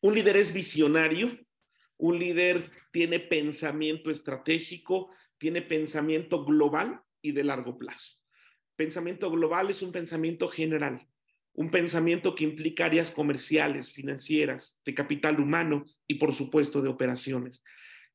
Un 0.00 0.14
líder 0.14 0.36
es 0.36 0.52
visionario, 0.52 1.38
un 1.96 2.18
líder 2.18 2.70
tiene 2.92 3.18
pensamiento 3.18 4.10
estratégico, 4.10 5.10
tiene 5.38 5.62
pensamiento 5.62 6.44
global 6.44 7.00
y 7.20 7.32
de 7.32 7.44
largo 7.44 7.78
plazo. 7.78 8.14
Pensamiento 8.76 9.30
global 9.30 9.70
es 9.70 9.82
un 9.82 9.90
pensamiento 9.90 10.46
general, 10.46 11.08
un 11.52 11.70
pensamiento 11.70 12.36
que 12.36 12.44
implica 12.44 12.84
áreas 12.84 13.10
comerciales, 13.10 13.90
financieras, 13.90 14.80
de 14.84 14.94
capital 14.94 15.40
humano 15.40 15.84
y 16.06 16.14
por 16.14 16.32
supuesto 16.32 16.80
de 16.80 16.88
operaciones. 16.88 17.64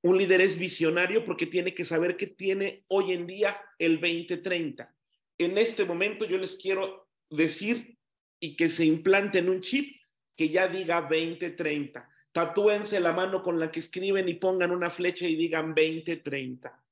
Un 0.04 0.18
líder 0.18 0.42
es 0.42 0.60
visionario 0.60 1.24
porque 1.24 1.46
tiene 1.46 1.74
que 1.74 1.86
saber 1.86 2.18
qué 2.18 2.28
tiene 2.28 2.84
hoy 2.90 3.14
en 3.14 3.26
día 3.26 3.58
el 3.80 4.02
2030. 4.02 4.94
En 5.38 5.58
este 5.58 5.86
momento 5.86 6.26
yo 6.26 6.38
les 6.38 6.56
quiero 6.56 7.08
decir 7.30 7.98
y 8.38 8.58
que 8.58 8.68
se 8.68 8.84
implante 8.84 9.40
en 9.40 9.48
un 9.48 9.62
chip 9.62 9.96
que 10.36 10.50
ya 10.50 10.68
diga 10.68 11.02
2030. 11.02 12.10
Tatúense 12.34 13.00
la 13.00 13.14
mano 13.14 13.42
con 13.42 13.58
la 13.58 13.72
que 13.72 13.80
escriben 13.80 14.28
y 14.28 14.34
pongan 14.34 14.72
una 14.72 14.90
flecha 14.90 15.26
y 15.26 15.36
digan 15.36 15.74
2030. 15.74 16.84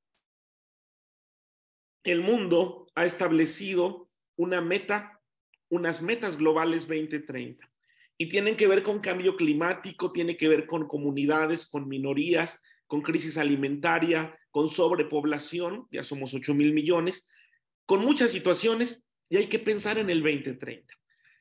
El 2.05 2.21
mundo 2.21 2.87
ha 2.95 3.05
establecido 3.05 4.09
una 4.37 4.61
meta, 4.61 5.21
unas 5.67 6.01
metas 6.01 6.37
globales 6.37 6.87
2030 6.87 7.69
y 8.17 8.29
tienen 8.29 8.55
que 8.55 8.67
ver 8.67 8.83
con 8.83 8.99
cambio 8.99 9.35
climático, 9.35 10.13
tiene 10.13 10.37
que 10.37 10.47
ver 10.47 10.65
con 10.65 10.87
comunidades, 10.87 11.65
con 11.65 11.89
minorías, 11.89 12.61
con 12.91 13.01
crisis 13.01 13.37
alimentaria, 13.37 14.37
con 14.49 14.67
sobrepoblación, 14.67 15.87
ya 15.91 16.03
somos 16.03 16.33
8 16.33 16.53
mil 16.53 16.73
millones, 16.73 17.25
con 17.85 18.01
muchas 18.01 18.31
situaciones 18.31 19.05
y 19.29 19.37
hay 19.37 19.47
que 19.47 19.59
pensar 19.59 19.97
en 19.97 20.09
el 20.09 20.21
2030. 20.21 20.93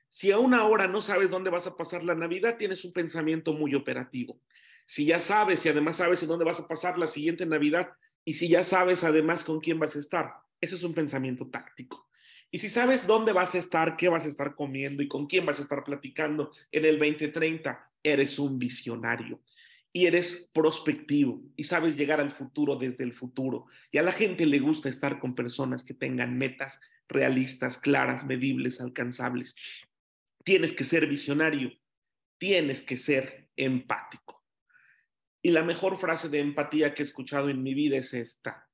Si 0.08 0.30
a 0.30 0.38
una 0.38 0.64
hora 0.64 0.86
no 0.86 1.02
sabes 1.02 1.28
dónde 1.28 1.50
vas 1.50 1.66
a 1.66 1.76
pasar 1.76 2.04
la 2.04 2.14
Navidad, 2.14 2.56
tienes 2.56 2.84
un 2.84 2.92
pensamiento 2.92 3.52
muy 3.52 3.74
operativo. 3.74 4.40
Si 4.86 5.06
ya 5.06 5.18
sabes 5.18 5.66
y 5.66 5.70
además 5.70 5.96
sabes 5.96 6.22
en 6.22 6.28
dónde 6.28 6.44
vas 6.44 6.60
a 6.60 6.68
pasar 6.68 6.96
la 6.96 7.08
siguiente 7.08 7.44
Navidad 7.44 7.88
y 8.24 8.34
si 8.34 8.48
ya 8.48 8.62
sabes 8.62 9.02
además 9.02 9.42
con 9.42 9.58
quién 9.58 9.80
vas 9.80 9.96
a 9.96 9.98
estar, 9.98 10.32
eso 10.60 10.76
es 10.76 10.84
un 10.84 10.94
pensamiento 10.94 11.48
táctico. 11.48 12.08
Y 12.52 12.60
si 12.60 12.70
sabes 12.70 13.08
dónde 13.08 13.32
vas 13.32 13.56
a 13.56 13.58
estar, 13.58 13.96
qué 13.96 14.08
vas 14.08 14.24
a 14.24 14.28
estar 14.28 14.54
comiendo 14.54 15.02
y 15.02 15.08
con 15.08 15.26
quién 15.26 15.44
vas 15.44 15.58
a 15.58 15.62
estar 15.62 15.82
platicando 15.82 16.52
en 16.70 16.84
el 16.84 16.96
2030, 16.96 17.90
eres 18.04 18.38
un 18.38 18.56
visionario 18.56 19.40
y 19.92 20.06
eres 20.06 20.50
prospectivo 20.52 21.42
y 21.56 21.64
sabes 21.64 21.96
llegar 21.96 22.20
al 22.20 22.32
futuro 22.32 22.76
desde 22.76 23.04
el 23.04 23.12
futuro. 23.12 23.66
Y 23.90 23.98
a 23.98 24.02
la 24.02 24.12
gente 24.12 24.46
le 24.46 24.60
gusta 24.60 24.88
estar 24.88 25.18
con 25.18 25.34
personas 25.34 25.84
que 25.84 25.94
tengan 25.94 26.38
metas 26.38 26.80
realistas, 27.08 27.78
claras, 27.78 28.24
medibles, 28.24 28.80
alcanzables 28.80 29.56
tienes 30.44 30.72
que 30.72 30.84
ser 30.84 31.06
visionario, 31.06 31.72
tienes 32.38 32.82
que 32.82 32.96
ser 32.96 33.48
empático. 33.56 34.44
Y 35.42 35.50
la 35.50 35.62
mejor 35.62 35.98
frase 35.98 36.28
de 36.28 36.40
empatía 36.40 36.94
que 36.94 37.02
he 37.02 37.06
escuchado 37.06 37.48
en 37.48 37.62
mi 37.62 37.74
vida 37.74 37.96
es 37.96 38.14
esta, 38.14 38.68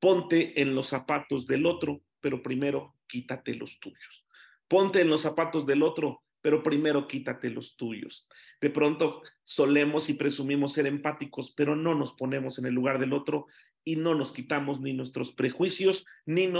ponte 0.00 0.60
en 0.60 0.74
los 0.74 0.88
zapatos 0.88 1.46
del 1.46 1.66
otro, 1.66 2.02
pero 2.20 2.42
primero 2.42 2.96
quítate 3.06 3.54
los 3.54 3.80
tuyos. 3.80 4.26
Ponte 4.68 5.00
en 5.00 5.10
los 5.10 5.22
zapatos 5.22 5.66
del 5.66 5.82
otro, 5.82 6.23
pero 6.44 6.62
primero 6.62 7.08
quítate 7.08 7.48
los 7.48 7.74
tuyos. 7.74 8.28
De 8.60 8.68
pronto 8.68 9.22
solemos 9.44 10.10
y 10.10 10.12
presumimos 10.12 10.74
ser 10.74 10.86
empáticos, 10.86 11.54
pero 11.56 11.74
no 11.74 11.94
nos 11.94 12.12
ponemos 12.12 12.58
en 12.58 12.66
el 12.66 12.74
lugar 12.74 12.98
del 12.98 13.14
otro 13.14 13.46
y 13.82 13.96
no 13.96 14.14
nos 14.14 14.34
quitamos 14.34 14.78
ni 14.82 14.92
nuestros 14.92 15.32
prejuicios 15.32 16.04
ni, 16.26 16.52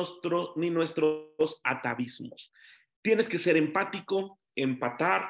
ni 0.57 0.71
nuestros 0.71 1.61
atavismos. 1.65 2.51
Tienes 3.03 3.29
que 3.29 3.37
ser 3.37 3.59
empático, 3.59 4.41
empatar, 4.57 5.29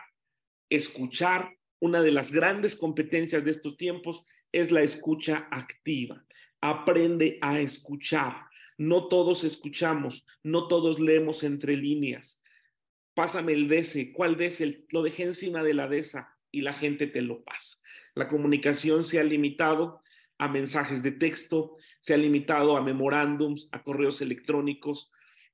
escuchar. 0.71 1.51
Una 1.81 2.01
de 2.01 2.13
las 2.13 2.31
grandes 2.31 2.77
competencias 2.77 3.45
de 3.45 3.51
estos 3.51 3.77
tiempos 3.77 4.25
es 4.53 4.71
la 4.71 4.83
escucha 4.83 5.49
activa. 5.51 6.25
Aprende 6.61 7.39
a 7.41 7.59
escuchar. 7.59 8.37
No 8.79 9.09
todos 9.09 9.43
escuchamos, 9.43 10.25
no 10.45 10.69
todos 10.69 11.01
leemos 11.01 11.43
entre 11.43 11.77
líneas. 11.77 12.41
Pásame 13.15 13.53
el 13.53 13.69
DC, 13.69 14.13
¿cuál 14.13 14.37
DC? 14.37 14.87
Lo 14.91 15.03
dejé 15.03 15.23
encima 15.23 15.63
de 15.63 15.75
la 15.75 15.89
DESA 15.89 16.37
y 16.51 16.63
la 16.63 16.73
gente 16.73 17.07
te 17.07 17.23
lo 17.23 17.45
pasa. 17.45 17.79
La 18.15 18.29
comunicación 18.29 19.05
se 19.05 19.21
ha 19.21 19.25
limitado 19.25 20.03
a 20.39 20.49
mensajes 20.49 21.03
de 21.03 21.13
texto, 21.13 21.77
se 22.01 22.15
ha 22.15 22.17
limitado 22.17 22.77
a 22.77 22.83
memorándums, 22.83 23.69
a 23.73 23.83
correos 23.83 24.21
electrónicos, 24.21 25.13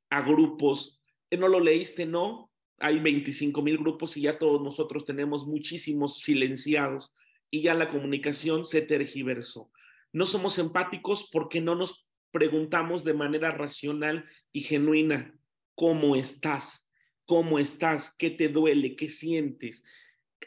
a 0.09 0.23
grupos. 0.23 1.03
¿No 1.31 1.49
lo 1.49 1.61
leíste? 1.61 2.07
No 2.07 2.51
hay 2.79 2.99
25 2.99 3.61
mil 3.63 3.77
grupos 3.77 4.17
y 4.17 4.23
ya 4.23 4.39
todos 4.39 4.63
nosotros 4.63 5.05
tenemos 5.05 5.47
muchísimos 5.47 6.21
silenciados 6.21 7.13
y 7.51 7.63
ya 7.63 7.75
la 7.75 7.91
comunicación 7.91 8.65
se 8.65 8.81
tergiversó. 8.81 9.71
No 10.13 10.25
somos 10.25 10.59
empáticos 10.59 11.29
porque 11.31 11.61
no 11.61 11.75
nos 11.75 12.07
preguntamos 12.31 13.05
de 13.05 13.13
manera 13.13 13.51
racional 13.53 14.25
y 14.53 14.63
genuina, 14.63 15.35
¿cómo 15.75 16.17
estás? 16.17 16.90
¿Cómo 17.31 17.61
estás? 17.61 18.13
¿Qué 18.19 18.31
te 18.31 18.49
duele? 18.49 18.97
¿Qué 18.97 19.09
sientes? 19.09 19.85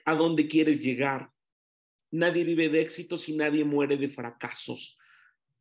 ¿A 0.03 0.15
dónde 0.15 0.49
quieres 0.49 0.81
llegar? 0.81 1.31
Nadie 2.11 2.43
vive 2.43 2.67
de 2.67 2.81
éxitos 2.81 3.29
y 3.29 3.37
nadie 3.37 3.63
muere 3.63 3.95
de 3.95 4.09
fracasos. 4.09 4.97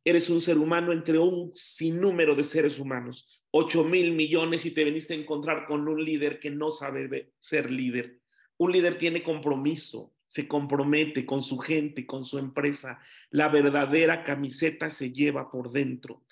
Eres 0.03 0.29
un 0.29 0.41
ser 0.41 0.57
humano 0.57 0.91
entre 0.91 1.17
un 1.19 1.53
sinnúmero 1.55 2.35
de 2.35 2.43
seres 2.43 2.77
humanos. 2.77 3.41
8 3.51 3.85
mil 3.85 4.11
millones 4.11 4.65
y 4.65 4.71
te 4.71 4.83
veniste 4.83 5.13
a 5.13 5.17
encontrar 5.17 5.65
con 5.65 5.87
un 5.87 6.03
líder 6.03 6.41
que 6.41 6.51
no 6.51 6.71
sabe 6.71 7.31
ser 7.39 7.71
líder. 7.71 8.19
Un 8.57 8.73
líder 8.73 8.97
tiene 8.97 9.23
compromiso, 9.23 10.13
se 10.27 10.45
compromete 10.45 11.25
con 11.25 11.41
su 11.41 11.57
gente, 11.57 12.05
con 12.05 12.25
su 12.25 12.37
empresa. 12.37 12.99
La 13.29 13.47
verdadera 13.47 14.25
camiseta 14.25 14.89
se 14.89 15.13
lleva 15.13 15.49
por 15.49 15.71
dentro. 15.71 16.25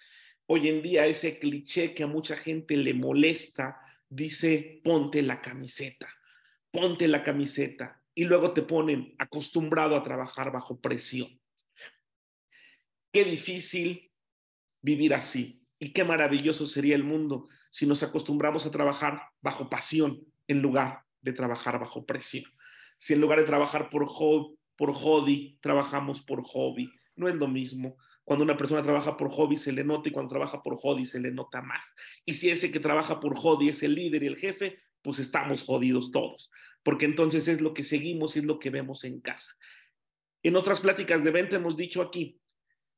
Hoy 0.47 0.67
en 0.67 0.81
día 0.81 1.05
ese 1.05 1.39
cliché 1.39 1.93
que 1.93 2.03
a 2.03 2.07
mucha 2.07 2.35
gente 2.35 2.75
le 2.75 2.93
molesta 2.93 3.77
dice, 4.11 4.81
ponte 4.83 5.21
la 5.23 5.41
camiseta, 5.41 6.07
ponte 6.69 7.07
la 7.07 7.23
camiseta. 7.23 8.03
Y 8.13 8.25
luego 8.25 8.53
te 8.53 8.61
ponen 8.61 9.15
acostumbrado 9.17 9.95
a 9.95 10.03
trabajar 10.03 10.51
bajo 10.51 10.81
presión. 10.81 11.39
Qué 13.13 13.23
difícil 13.23 14.11
vivir 14.81 15.13
así 15.13 15.65
y 15.79 15.93
qué 15.93 16.03
maravilloso 16.03 16.67
sería 16.67 16.95
el 16.95 17.05
mundo 17.05 17.47
si 17.71 17.87
nos 17.87 18.03
acostumbramos 18.03 18.65
a 18.65 18.71
trabajar 18.71 19.21
bajo 19.41 19.69
pasión 19.69 20.25
en 20.47 20.61
lugar 20.61 21.05
de 21.21 21.31
trabajar 21.31 21.79
bajo 21.79 22.05
presión. 22.05 22.43
Si 22.97 23.13
en 23.13 23.21
lugar 23.21 23.39
de 23.39 23.45
trabajar 23.45 23.89
por, 23.89 24.07
por 24.75 24.93
hobby, 24.93 25.57
trabajamos 25.61 26.21
por 26.21 26.43
hobby. 26.43 26.91
No 27.15 27.29
es 27.29 27.35
lo 27.35 27.47
mismo. 27.47 27.95
Cuando 28.31 28.45
una 28.45 28.55
persona 28.55 28.81
trabaja 28.81 29.17
por 29.17 29.29
hobby 29.29 29.57
se 29.57 29.73
le 29.73 29.83
nota 29.83 30.07
y 30.07 30.13
cuando 30.13 30.29
trabaja 30.29 30.63
por 30.63 30.77
hobby 30.77 31.05
se 31.05 31.19
le 31.19 31.31
nota 31.31 31.61
más. 31.61 31.93
Y 32.25 32.35
si 32.35 32.49
ese 32.49 32.71
que 32.71 32.79
trabaja 32.79 33.19
por 33.19 33.35
hobby 33.35 33.67
es 33.67 33.83
el 33.83 33.93
líder 33.93 34.23
y 34.23 34.27
el 34.27 34.37
jefe, 34.37 34.79
pues 35.01 35.19
estamos 35.19 35.63
jodidos 35.63 36.11
todos, 36.11 36.49
porque 36.81 37.03
entonces 37.03 37.49
es 37.49 37.59
lo 37.59 37.73
que 37.73 37.83
seguimos 37.83 38.33
y 38.33 38.39
es 38.39 38.45
lo 38.45 38.57
que 38.57 38.69
vemos 38.69 39.03
en 39.03 39.19
casa. 39.19 39.51
En 40.43 40.55
otras 40.55 40.79
pláticas 40.79 41.21
de 41.25 41.31
venta 41.31 41.57
hemos 41.57 41.75
dicho 41.75 42.01
aquí, 42.01 42.39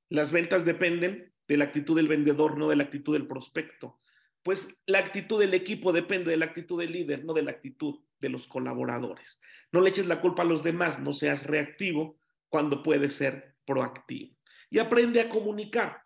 las 0.07 0.31
ventas 0.31 0.65
dependen 0.65 1.33
de 1.47 1.57
la 1.57 1.63
actitud 1.63 1.95
del 1.95 2.09
vendedor, 2.09 2.55
no 2.55 2.69
de 2.69 2.75
la 2.75 2.83
actitud 2.83 3.13
del 3.13 3.25
prospecto. 3.25 4.01
Pues 4.43 4.83
la 4.85 4.99
actitud 4.99 5.39
del 5.39 5.55
equipo 5.55 5.91
depende 5.91 6.29
de 6.29 6.37
la 6.37 6.45
actitud 6.45 6.79
del 6.79 6.91
líder, 6.91 7.25
no 7.25 7.33
de 7.33 7.41
la 7.41 7.49
actitud 7.49 8.01
de 8.19 8.29
los 8.29 8.45
colaboradores. 8.45 9.41
No 9.71 9.81
le 9.81 9.89
eches 9.89 10.05
la 10.05 10.21
culpa 10.21 10.43
a 10.43 10.45
los 10.45 10.61
demás, 10.61 10.99
no 10.99 11.11
seas 11.11 11.47
reactivo 11.47 12.19
cuando 12.49 12.83
puedes 12.83 13.15
ser 13.15 13.55
proactivo. 13.65 14.37
Y 14.73 14.79
aprende 14.79 15.21
a 15.21 15.29
comunicar. 15.29 16.01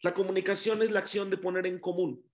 La 0.00 0.14
comunicación 0.14 0.80
es 0.80 0.90
la 0.90 1.00
acción 1.00 1.28
de 1.28 1.36
poner 1.36 1.66
en 1.66 1.78
común, 1.78 2.24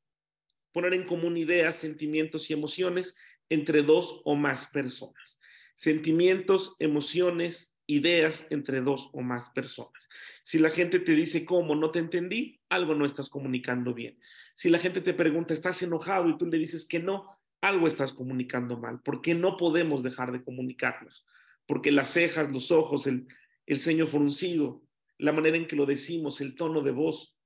poner 0.70 0.94
en 0.94 1.04
común 1.04 1.36
ideas, 1.36 1.74
sentimientos 1.74 2.48
y 2.48 2.52
emociones 2.52 3.16
entre 3.48 3.82
dos 3.82 4.20
o 4.24 4.36
más 4.36 4.66
personas. 4.66 5.40
Sentimientos, 5.74 6.76
emociones, 6.78 7.74
ideas 7.88 8.46
entre 8.50 8.82
dos 8.82 9.10
o 9.14 9.20
más 9.20 9.50
personas. 9.50 10.08
Si 10.44 10.60
la 10.60 10.70
gente 10.70 11.00
te 11.00 11.10
dice 11.10 11.44
cómo 11.44 11.74
no 11.74 11.90
te 11.90 11.98
entendí, 11.98 12.60
algo 12.68 12.94
no 12.94 13.04
estás 13.04 13.28
comunicando 13.28 13.94
bien. 13.94 14.16
Si 14.54 14.70
la 14.70 14.78
gente 14.78 15.00
te 15.00 15.12
pregunta, 15.12 15.54
¿estás 15.54 15.82
enojado? 15.82 16.28
y 16.28 16.38
tú 16.38 16.46
le 16.46 16.58
dices 16.58 16.86
que 16.86 17.00
no, 17.00 17.36
algo 17.60 17.88
estás 17.88 18.12
comunicando 18.12 18.78
mal. 18.78 19.00
porque 19.02 19.34
no 19.34 19.56
podemos 19.56 20.04
dejar 20.04 20.30
de 20.30 20.44
comunicarnos? 20.44 21.26
Porque 21.66 21.90
las 21.90 22.12
cejas, 22.12 22.52
los 22.52 22.70
ojos, 22.70 23.08
el, 23.08 23.26
el 23.66 23.80
ceño 23.80 24.06
fruncido, 24.06 24.83
la 25.18 25.32
manera 25.32 25.56
en 25.56 25.66
que 25.66 25.76
lo 25.76 25.86
decimos, 25.86 26.40
el 26.40 26.54
tono 26.54 26.80
de 26.82 26.90
voz, 26.90 27.36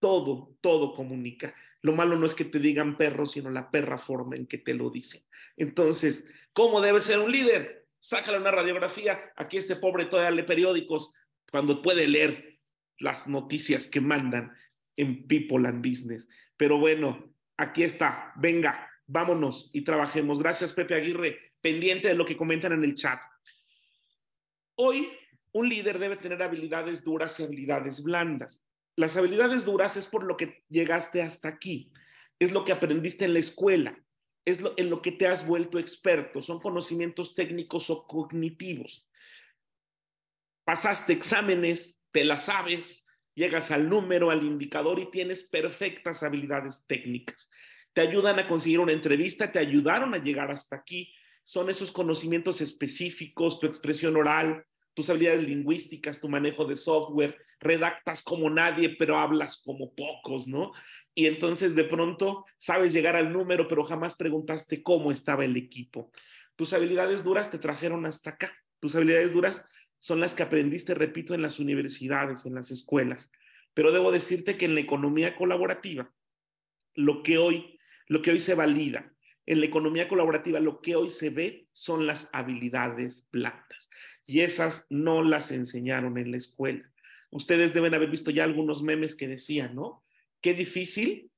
todo, 0.00 0.56
todo 0.60 0.94
comunica. 0.94 1.54
Lo 1.82 1.94
malo 1.94 2.16
no 2.16 2.26
es 2.26 2.34
que 2.34 2.44
te 2.44 2.58
digan 2.58 2.96
perro, 2.96 3.26
sino 3.26 3.50
la 3.50 3.70
perra 3.70 3.98
forma 3.98 4.36
en 4.36 4.46
que 4.46 4.58
te 4.58 4.74
lo 4.74 4.90
dicen. 4.90 5.22
Entonces, 5.56 6.26
¿cómo 6.52 6.80
debe 6.80 7.00
ser 7.00 7.20
un 7.20 7.30
líder? 7.30 7.86
Sácale 7.98 8.38
una 8.38 8.50
radiografía. 8.50 9.32
Aquí 9.36 9.56
este 9.56 9.76
pobre 9.76 10.06
todavía 10.06 10.30
lee 10.30 10.46
periódicos 10.46 11.12
cuando 11.50 11.82
puede 11.82 12.06
leer 12.06 12.58
las 12.98 13.28
noticias 13.28 13.86
que 13.86 14.00
mandan 14.00 14.52
en 14.96 15.26
People 15.26 15.68
and 15.68 15.86
Business. 15.86 16.28
Pero 16.56 16.78
bueno, 16.78 17.32
aquí 17.56 17.84
está. 17.84 18.32
Venga, 18.36 18.90
vámonos 19.06 19.70
y 19.72 19.82
trabajemos. 19.82 20.38
Gracias, 20.38 20.72
Pepe 20.72 20.94
Aguirre, 20.94 21.52
pendiente 21.60 22.08
de 22.08 22.14
lo 22.14 22.24
que 22.24 22.36
comentan 22.36 22.72
en 22.72 22.84
el 22.84 22.94
chat. 22.94 23.20
Hoy, 24.74 25.08
un 25.58 25.68
líder 25.68 25.98
debe 25.98 26.16
tener 26.16 26.42
habilidades 26.42 27.02
duras 27.02 27.38
y 27.38 27.42
habilidades 27.42 28.02
blandas. 28.02 28.64
Las 28.96 29.16
habilidades 29.16 29.64
duras 29.64 29.96
es 29.96 30.06
por 30.06 30.24
lo 30.24 30.36
que 30.36 30.64
llegaste 30.68 31.22
hasta 31.22 31.48
aquí, 31.48 31.92
es 32.38 32.52
lo 32.52 32.64
que 32.64 32.72
aprendiste 32.72 33.24
en 33.24 33.32
la 33.32 33.40
escuela, 33.40 33.98
es 34.44 34.60
lo, 34.60 34.74
en 34.76 34.90
lo 34.90 35.02
que 35.02 35.12
te 35.12 35.26
has 35.26 35.46
vuelto 35.46 35.78
experto, 35.78 36.42
son 36.42 36.60
conocimientos 36.60 37.34
técnicos 37.34 37.90
o 37.90 38.06
cognitivos. 38.06 39.08
Pasaste 40.64 41.12
exámenes, 41.12 42.00
te 42.12 42.24
las 42.24 42.44
sabes, 42.46 43.04
llegas 43.34 43.70
al 43.70 43.88
número, 43.88 44.30
al 44.30 44.44
indicador 44.44 44.98
y 44.98 45.10
tienes 45.10 45.44
perfectas 45.44 46.22
habilidades 46.22 46.84
técnicas. 46.86 47.50
Te 47.92 48.00
ayudan 48.00 48.38
a 48.38 48.48
conseguir 48.48 48.80
una 48.80 48.92
entrevista, 48.92 49.50
te 49.50 49.58
ayudaron 49.58 50.14
a 50.14 50.18
llegar 50.18 50.50
hasta 50.50 50.76
aquí. 50.76 51.12
Son 51.44 51.70
esos 51.70 51.90
conocimientos 51.90 52.60
específicos, 52.60 53.58
tu 53.58 53.66
expresión 53.66 54.16
oral, 54.16 54.64
tus 54.98 55.10
habilidades 55.10 55.44
lingüísticas, 55.44 56.18
tu 56.18 56.28
manejo 56.28 56.64
de 56.64 56.76
software, 56.76 57.38
redactas 57.60 58.20
como 58.20 58.50
nadie, 58.50 58.96
pero 58.98 59.16
hablas 59.16 59.62
como 59.64 59.94
pocos, 59.94 60.48
¿no? 60.48 60.72
Y 61.14 61.26
entonces 61.26 61.76
de 61.76 61.84
pronto 61.84 62.44
sabes 62.58 62.92
llegar 62.92 63.14
al 63.14 63.32
número, 63.32 63.68
pero 63.68 63.84
jamás 63.84 64.16
preguntaste 64.16 64.82
cómo 64.82 65.12
estaba 65.12 65.44
el 65.44 65.56
equipo. 65.56 66.10
Tus 66.56 66.72
habilidades 66.72 67.22
duras 67.22 67.48
te 67.48 67.58
trajeron 67.58 68.06
hasta 68.06 68.30
acá. 68.30 68.52
Tus 68.80 68.96
habilidades 68.96 69.32
duras 69.32 69.64
son 70.00 70.18
las 70.18 70.34
que 70.34 70.42
aprendiste, 70.42 70.94
repito, 70.94 71.32
en 71.32 71.42
las 71.42 71.60
universidades, 71.60 72.44
en 72.44 72.56
las 72.56 72.72
escuelas. 72.72 73.30
Pero 73.74 73.92
debo 73.92 74.10
decirte 74.10 74.56
que 74.56 74.64
en 74.64 74.74
la 74.74 74.80
economía 74.80 75.36
colaborativa, 75.36 76.12
lo 76.96 77.22
que 77.22 77.38
hoy, 77.38 77.78
lo 78.08 78.20
que 78.20 78.32
hoy 78.32 78.40
se 78.40 78.56
valida, 78.56 79.12
en 79.46 79.60
la 79.60 79.66
economía 79.66 80.08
colaborativa, 80.08 80.58
lo 80.58 80.80
que 80.80 80.96
hoy 80.96 81.10
se 81.10 81.30
ve 81.30 81.68
son 81.72 82.08
las 82.08 82.30
habilidades 82.32 83.28
blandas. 83.30 83.88
Y 84.28 84.42
esas 84.42 84.86
no 84.90 85.22
las 85.22 85.50
enseñaron 85.50 86.18
en 86.18 86.30
la 86.30 86.36
escuela. 86.36 86.92
Ustedes 87.30 87.72
deben 87.72 87.94
haber 87.94 88.10
visto 88.10 88.30
ya 88.30 88.44
algunos 88.44 88.82
memes 88.82 89.14
que 89.14 89.26
decían, 89.26 89.74
¿no? 89.74 90.04
Qué 90.42 90.52
difícil 90.52 91.30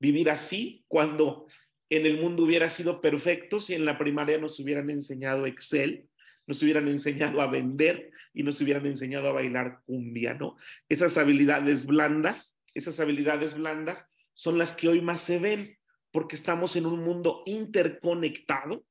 vivir 0.00 0.28
así 0.30 0.84
cuando 0.88 1.46
en 1.90 2.06
el 2.06 2.20
mundo 2.20 2.42
hubiera 2.42 2.70
sido 2.70 3.00
perfecto 3.00 3.60
si 3.60 3.74
en 3.74 3.84
la 3.84 3.98
primaria 3.98 4.36
nos 4.36 4.58
hubieran 4.58 4.90
enseñado 4.90 5.46
Excel, 5.46 6.08
nos 6.48 6.60
hubieran 6.60 6.88
enseñado 6.88 7.40
a 7.40 7.46
vender 7.46 8.10
y 8.32 8.42
nos 8.42 8.60
hubieran 8.60 8.84
enseñado 8.86 9.28
a 9.28 9.32
bailar 9.32 9.82
cumbia, 9.86 10.34
¿no? 10.34 10.56
Esas 10.88 11.16
habilidades 11.16 11.86
blandas, 11.86 12.60
esas 12.74 12.98
habilidades 12.98 13.54
blandas 13.54 14.08
son 14.34 14.58
las 14.58 14.72
que 14.72 14.88
hoy 14.88 15.00
más 15.00 15.20
se 15.20 15.38
ven 15.38 15.78
porque 16.10 16.34
estamos 16.34 16.74
en 16.74 16.86
un 16.86 17.04
mundo 17.04 17.44
interconectado, 17.46 18.84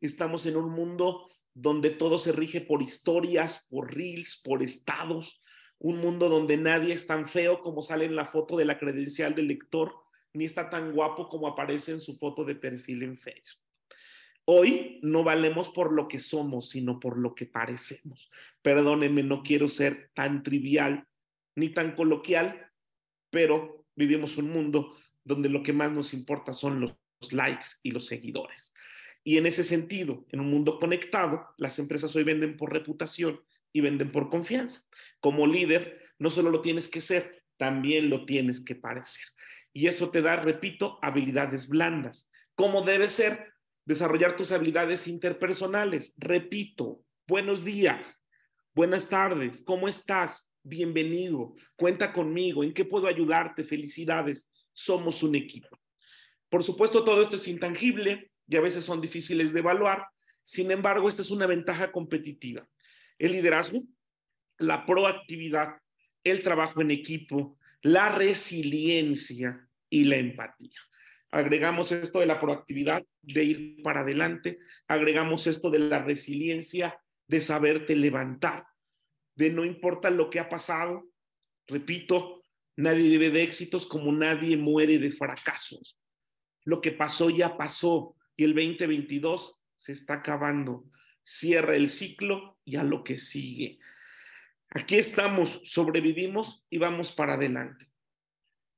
estamos 0.00 0.46
en 0.46 0.56
un 0.56 0.70
mundo 0.70 1.28
donde 1.58 1.88
todo 1.88 2.18
se 2.18 2.32
rige 2.32 2.60
por 2.60 2.82
historias, 2.82 3.64
por 3.70 3.94
reels, 3.94 4.42
por 4.44 4.62
estados, 4.62 5.42
un 5.78 5.96
mundo 5.96 6.28
donde 6.28 6.58
nadie 6.58 6.92
es 6.92 7.06
tan 7.06 7.26
feo 7.26 7.62
como 7.62 7.80
sale 7.80 8.04
en 8.04 8.14
la 8.14 8.26
foto 8.26 8.58
de 8.58 8.66
la 8.66 8.78
credencial 8.78 9.34
del 9.34 9.48
lector, 9.48 9.94
ni 10.34 10.44
está 10.44 10.68
tan 10.68 10.92
guapo 10.92 11.30
como 11.30 11.48
aparece 11.48 11.92
en 11.92 12.00
su 12.00 12.14
foto 12.16 12.44
de 12.44 12.56
perfil 12.56 13.04
en 13.04 13.16
Facebook. 13.16 13.62
Hoy 14.44 15.00
no 15.02 15.24
valemos 15.24 15.70
por 15.70 15.94
lo 15.94 16.08
que 16.08 16.18
somos, 16.18 16.68
sino 16.68 17.00
por 17.00 17.18
lo 17.18 17.34
que 17.34 17.46
parecemos. 17.46 18.30
Perdónenme, 18.60 19.22
no 19.22 19.42
quiero 19.42 19.70
ser 19.70 20.10
tan 20.12 20.42
trivial 20.42 21.08
ni 21.54 21.70
tan 21.70 21.94
coloquial, 21.94 22.70
pero 23.30 23.86
vivimos 23.94 24.36
un 24.36 24.50
mundo 24.50 24.94
donde 25.24 25.48
lo 25.48 25.62
que 25.62 25.72
más 25.72 25.90
nos 25.90 26.12
importa 26.12 26.52
son 26.52 26.80
los 26.80 27.32
likes 27.32 27.66
y 27.82 27.92
los 27.92 28.04
seguidores. 28.04 28.74
Y 29.26 29.38
en 29.38 29.46
ese 29.46 29.64
sentido, 29.64 30.24
en 30.30 30.38
un 30.38 30.48
mundo 30.48 30.78
conectado, 30.78 31.48
las 31.58 31.80
empresas 31.80 32.14
hoy 32.14 32.22
venden 32.22 32.56
por 32.56 32.72
reputación 32.72 33.40
y 33.72 33.80
venden 33.80 34.12
por 34.12 34.30
confianza. 34.30 34.82
Como 35.18 35.48
líder, 35.48 36.00
no 36.20 36.30
solo 36.30 36.50
lo 36.50 36.60
tienes 36.60 36.86
que 36.86 37.00
ser, 37.00 37.42
también 37.56 38.08
lo 38.08 38.24
tienes 38.24 38.60
que 38.60 38.76
parecer. 38.76 39.24
Y 39.72 39.88
eso 39.88 40.10
te 40.10 40.22
da, 40.22 40.36
repito, 40.36 41.00
habilidades 41.02 41.66
blandas. 41.66 42.30
¿Cómo 42.54 42.82
debe 42.82 43.08
ser? 43.08 43.56
desarrollar 43.86 44.36
tus 44.36 44.52
habilidades 44.52 45.06
interpersonales. 45.06 46.12
Repito, 46.18 47.02
buenos 47.26 47.64
días, 47.64 48.26
buenas 48.74 49.08
tardes, 49.08 49.62
¿cómo 49.62 49.88
estás? 49.88 50.52
Bienvenido, 50.64 51.54
cuenta 51.76 52.12
conmigo, 52.12 52.64
¿en 52.64 52.74
qué 52.74 52.84
puedo 52.84 53.06
ayudarte? 53.06 53.62
Felicidades, 53.62 54.50
somos 54.72 55.22
un 55.22 55.36
equipo. 55.36 55.68
Por 56.48 56.64
supuesto, 56.64 57.04
todo 57.04 57.22
esto 57.22 57.36
es 57.36 57.46
intangible 57.46 58.32
y 58.48 58.56
a 58.56 58.60
veces 58.60 58.84
son 58.84 59.00
difíciles 59.00 59.52
de 59.52 59.60
evaluar, 59.60 60.06
sin 60.44 60.70
embargo, 60.70 61.08
esta 61.08 61.22
es 61.22 61.30
una 61.30 61.46
ventaja 61.46 61.90
competitiva. 61.90 62.68
El 63.18 63.32
liderazgo, 63.32 63.82
la 64.58 64.86
proactividad, 64.86 65.80
el 66.22 66.42
trabajo 66.42 66.80
en 66.80 66.92
equipo, 66.92 67.58
la 67.82 68.10
resiliencia 68.10 69.68
y 69.90 70.04
la 70.04 70.16
empatía. 70.16 70.78
Agregamos 71.30 71.90
esto 71.92 72.20
de 72.20 72.26
la 72.26 72.40
proactividad, 72.40 73.04
de 73.22 73.44
ir 73.44 73.82
para 73.82 74.00
adelante. 74.00 74.58
Agregamos 74.86 75.46
esto 75.46 75.70
de 75.70 75.80
la 75.80 76.02
resiliencia, 76.02 76.98
de 77.26 77.40
saberte 77.40 77.96
levantar, 77.96 78.66
de 79.34 79.50
no 79.50 79.64
importa 79.64 80.10
lo 80.10 80.30
que 80.30 80.38
ha 80.38 80.48
pasado. 80.48 81.08
Repito, 81.66 82.42
nadie 82.76 83.08
vive 83.08 83.30
de 83.30 83.42
éxitos 83.42 83.86
como 83.86 84.12
nadie 84.12 84.56
muere 84.56 84.98
de 84.98 85.10
fracasos. 85.10 86.00
Lo 86.64 86.80
que 86.80 86.92
pasó 86.92 87.30
ya 87.30 87.56
pasó 87.56 88.15
y 88.36 88.44
el 88.44 88.54
2022 88.54 89.60
se 89.78 89.92
está 89.92 90.14
acabando. 90.14 90.90
Cierra 91.22 91.74
el 91.76 91.90
ciclo 91.90 92.58
y 92.64 92.76
a 92.76 92.84
lo 92.84 93.02
que 93.02 93.18
sigue. 93.18 93.78
Aquí 94.70 94.96
estamos, 94.96 95.60
sobrevivimos 95.64 96.64
y 96.70 96.78
vamos 96.78 97.12
para 97.12 97.34
adelante. 97.34 97.90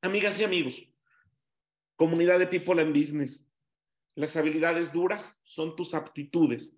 Amigas 0.00 0.38
y 0.38 0.44
amigos, 0.44 0.80
Comunidad 1.96 2.38
de 2.38 2.46
People 2.46 2.80
and 2.80 2.96
Business. 2.96 3.50
Las 4.14 4.36
habilidades 4.36 4.92
duras 4.92 5.36
son 5.42 5.74
tus 5.74 5.94
aptitudes. 5.94 6.76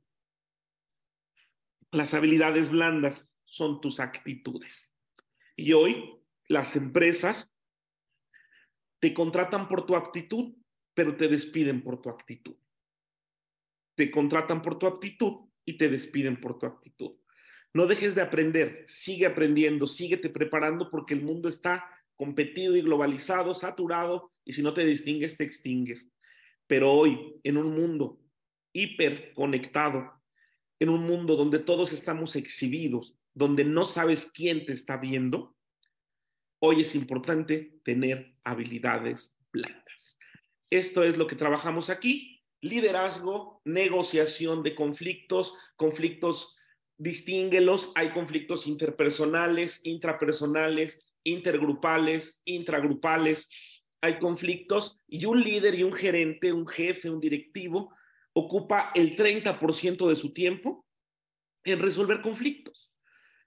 Las 1.90 2.14
habilidades 2.14 2.70
blandas 2.70 3.34
son 3.44 3.80
tus 3.80 4.00
actitudes. 4.00 4.96
Y 5.56 5.72
hoy 5.74 6.22
las 6.48 6.76
empresas 6.76 7.54
te 9.00 9.12
contratan 9.12 9.68
por 9.68 9.84
tu 9.84 9.96
aptitud, 9.96 10.54
pero 10.94 11.16
te 11.16 11.28
despiden 11.28 11.82
por 11.82 12.00
tu 12.00 12.08
actitud. 12.10 12.56
Te 14.00 14.10
contratan 14.10 14.62
por 14.62 14.78
tu 14.78 14.86
aptitud 14.86 15.50
y 15.66 15.76
te 15.76 15.90
despiden 15.90 16.40
por 16.40 16.58
tu 16.58 16.64
actitud. 16.64 17.16
No 17.74 17.86
dejes 17.86 18.14
de 18.14 18.22
aprender, 18.22 18.82
sigue 18.86 19.26
aprendiendo, 19.26 19.86
síguete 19.86 20.30
preparando 20.30 20.90
porque 20.90 21.12
el 21.12 21.20
mundo 21.20 21.50
está 21.50 21.84
competido 22.16 22.76
y 22.76 22.80
globalizado, 22.80 23.54
saturado, 23.54 24.30
y 24.42 24.54
si 24.54 24.62
no 24.62 24.72
te 24.72 24.86
distingues, 24.86 25.36
te 25.36 25.44
extingues. 25.44 26.10
Pero 26.66 26.90
hoy, 26.90 27.34
en 27.42 27.58
un 27.58 27.74
mundo 27.74 28.18
hiperconectado, 28.72 30.10
en 30.78 30.88
un 30.88 31.02
mundo 31.02 31.36
donde 31.36 31.58
todos 31.58 31.92
estamos 31.92 32.36
exhibidos, 32.36 33.18
donde 33.34 33.66
no 33.66 33.84
sabes 33.84 34.32
quién 34.32 34.64
te 34.64 34.72
está 34.72 34.96
viendo, 34.96 35.54
hoy 36.58 36.80
es 36.80 36.94
importante 36.94 37.78
tener 37.84 38.34
habilidades 38.44 39.36
blandas. 39.52 40.18
Esto 40.70 41.04
es 41.04 41.18
lo 41.18 41.26
que 41.26 41.36
trabajamos 41.36 41.90
aquí. 41.90 42.39
Liderazgo, 42.60 43.60
negociación 43.64 44.62
de 44.62 44.74
conflictos, 44.74 45.54
conflictos, 45.76 46.56
distínguelos. 46.98 47.92
Hay 47.94 48.12
conflictos 48.12 48.66
interpersonales, 48.66 49.84
intrapersonales, 49.86 50.98
intergrupales, 51.24 52.42
intragrupales, 52.44 53.48
hay 54.02 54.18
conflictos 54.18 54.98
y 55.06 55.24
un 55.26 55.42
líder 55.42 55.74
y 55.74 55.82
un 55.82 55.92
gerente, 55.92 56.52
un 56.52 56.66
jefe, 56.66 57.10
un 57.10 57.20
directivo, 57.20 57.94
ocupa 58.32 58.92
el 58.94 59.16
30% 59.16 60.08
de 60.08 60.16
su 60.16 60.32
tiempo 60.32 60.86
en 61.64 61.80
resolver 61.80 62.22
conflictos. 62.22 62.90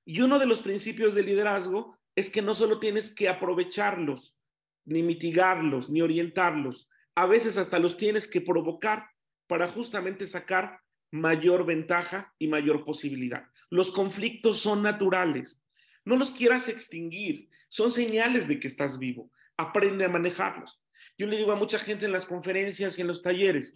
Y 0.06 0.22
uno 0.22 0.38
de 0.38 0.46
los 0.46 0.62
principios 0.62 1.16
de 1.16 1.24
liderazgo 1.24 1.98
es 2.16 2.30
que 2.30 2.42
no 2.42 2.54
solo 2.54 2.80
tienes 2.80 3.14
que 3.14 3.30
aprovecharlos, 3.30 4.38
ni 4.86 5.02
mitigarlos, 5.02 5.90
ni 5.90 6.02
orientarlos, 6.02 6.90
a 7.16 7.26
veces 7.26 7.58
hasta 7.58 7.80
los 7.80 7.98
tienes 7.98 8.28
que 8.28 8.42
provocar 8.42 9.08
para 9.48 9.68
justamente 9.68 10.26
sacar 10.26 10.80
mayor 11.12 11.66
ventaja 11.66 12.34
y 12.40 12.48
mayor 12.48 12.84
posibilidad. 12.84 13.46
Los 13.70 13.92
conflictos 13.92 14.60
son 14.60 14.82
naturales, 14.82 15.62
no 16.06 16.16
los 16.16 16.32
quieras 16.32 16.70
extinguir, 16.70 17.50
son 17.70 17.92
señales 17.92 18.48
de 18.48 18.60
que 18.60 18.68
estás 18.68 18.98
vivo. 18.98 19.32
aprende 19.56 20.04
a 20.04 20.10
manejarlos. 20.10 20.82
Yo 21.16 21.28
le 21.28 21.38
digo 21.38 21.52
a 21.52 21.56
mucha 21.56 21.78
gente 21.78 22.08
en 22.08 22.12
las 22.12 22.26
conferencias 22.26 22.98
y 22.98 23.02
en 23.02 23.08
los 23.08 23.22
talleres, 23.22 23.72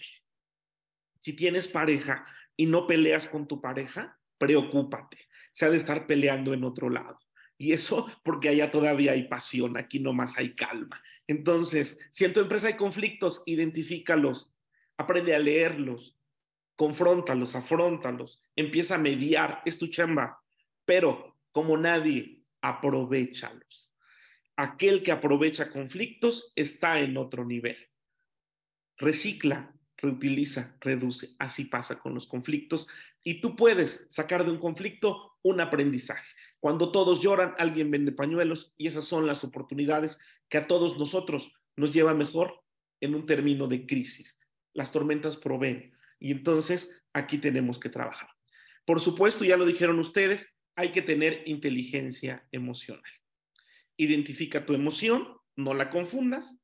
si 1.20 1.34
tienes 1.34 1.68
pareja 1.68 2.26
y 2.56 2.66
no 2.66 2.88
peleas 2.88 3.28
con 3.28 3.48
tu 3.48 3.62
pareja, 3.62 4.20
preocúpate. 4.40 5.20
Se 5.54 5.66
ha 5.66 5.70
de 5.70 5.78
estar 5.78 6.08
peleando 6.08 6.54
en 6.54 6.64
otro 6.64 6.90
lado. 6.90 7.20
Y 7.58 7.74
eso 7.74 8.08
porque 8.24 8.50
allá 8.50 8.72
todavía 8.72 9.14
hay 9.14 9.28
pasión, 9.28 9.78
aquí 9.78 10.00
nomás 10.00 10.38
hay 10.38 10.54
calma. 10.54 11.02
Entonces, 11.28 12.00
si 12.12 12.26
en 12.26 12.34
tu 12.34 12.40
empresa 12.40 12.68
hay 12.68 12.76
conflictos, 12.76 13.44
identifícalos, 13.46 14.54
aprende 14.98 15.36
a 15.36 15.40
leerlos, 15.40 16.16
confróntalos, 16.76 17.56
afrontalos, 17.56 18.42
empieza 18.56 18.96
a 18.96 19.00
mediar, 19.00 19.62
es 19.66 19.78
tu 19.78 19.88
chamba, 19.88 20.44
pero 20.86 21.36
como 21.52 21.78
nadie, 21.78 22.44
aprovechalos. 22.62 23.92
Aquel 24.56 25.04
que 25.04 25.12
aprovecha 25.12 25.70
conflictos 25.70 26.54
está 26.56 27.00
en 27.00 27.18
otro 27.18 27.46
nivel. 27.46 27.78
Recicla, 28.98 29.74
reutiliza, 29.98 30.78
reduce. 30.80 31.36
Así 31.40 31.66
pasa 31.66 32.00
con 32.00 32.14
los 32.14 32.28
conflictos 32.28 32.88
y 33.24 33.42
tú 33.42 33.56
puedes 33.56 34.08
sacar 34.10 34.46
de 34.46 34.52
un 34.52 34.60
conflicto 34.60 35.38
un 35.44 35.62
aprendizaje. 35.62 36.28
Cuando 36.60 36.92
todos 36.92 37.22
lloran, 37.22 37.54
alguien 37.58 37.92
vende 37.92 38.12
pañuelos 38.12 38.74
y 38.78 38.88
esas 38.88 39.06
son 39.06 39.28
las 39.28 39.44
oportunidades 39.44 40.20
que 40.50 40.58
a 40.58 40.68
todos 40.68 40.98
nosotros 40.98 41.54
nos 41.76 41.92
lleva 41.92 42.14
mejor 42.14 42.64
en 43.00 43.16
un 43.16 43.26
término 43.26 43.68
de 43.68 43.86
crisis. 43.86 44.40
Las 44.74 44.92
tormentas 44.92 45.38
proveen 45.38 45.94
y 46.20 46.32
entonces 46.32 47.04
aquí 47.14 47.38
tenemos 47.38 47.80
que 47.80 47.90
trabajar. 47.90 48.30
Por 48.86 49.02
supuesto, 49.02 49.44
ya 49.44 49.58
lo 49.58 49.66
dijeron 49.66 50.00
ustedes, 50.00 50.56
hay 50.76 50.92
que 50.92 51.02
tener 51.02 51.44
inteligencia 51.46 52.48
emocional. 52.52 53.04
Identifica 53.98 54.66
tu 54.66 54.74
emoción, 54.74 55.38
no 55.56 55.74
la 55.74 55.90
confundas, 55.90 56.56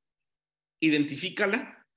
identifícala, 0.80 1.88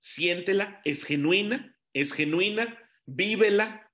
siéntela, 0.00 0.80
es 0.84 1.04
genuina, 1.04 1.76
es 1.92 2.12
genuina, 2.12 2.78
vívela, 3.06 3.90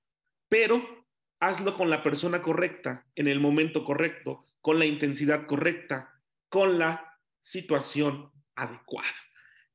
pero 0.49 0.94
hazlo 1.39 1.75
con 1.75 1.89
la 1.89 2.03
persona 2.03 2.41
correcta, 2.41 3.05
en 3.15 3.27
el 3.27 3.39
momento 3.39 3.83
correcto, 3.83 4.43
con 4.61 4.79
la 4.79 4.85
intensidad 4.85 5.45
correcta, 5.45 6.21
con 6.49 6.79
la 6.79 7.19
situación 7.41 8.31
adecuada. 8.55 9.09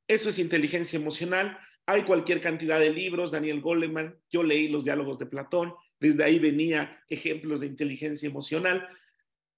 Eso 0.09 0.31
es 0.31 0.39
inteligencia 0.39 0.99
emocional. 0.99 1.59
Hay 1.87 2.03
cualquier 2.03 2.41
cantidad 2.41 2.81
de 2.81 2.91
libros, 2.91 3.31
Daniel 3.31 3.61
Goleman, 3.61 4.19
yo 4.31 4.43
leí 4.43 4.69
los 4.69 4.85
diálogos 4.85 5.19
de 5.19 5.27
Platón, 5.27 5.75
desde 5.99 6.25
ahí 6.25 6.39
venía 6.39 7.03
ejemplos 7.09 7.61
de 7.61 7.67
inteligencia 7.67 8.29
emocional. 8.29 8.89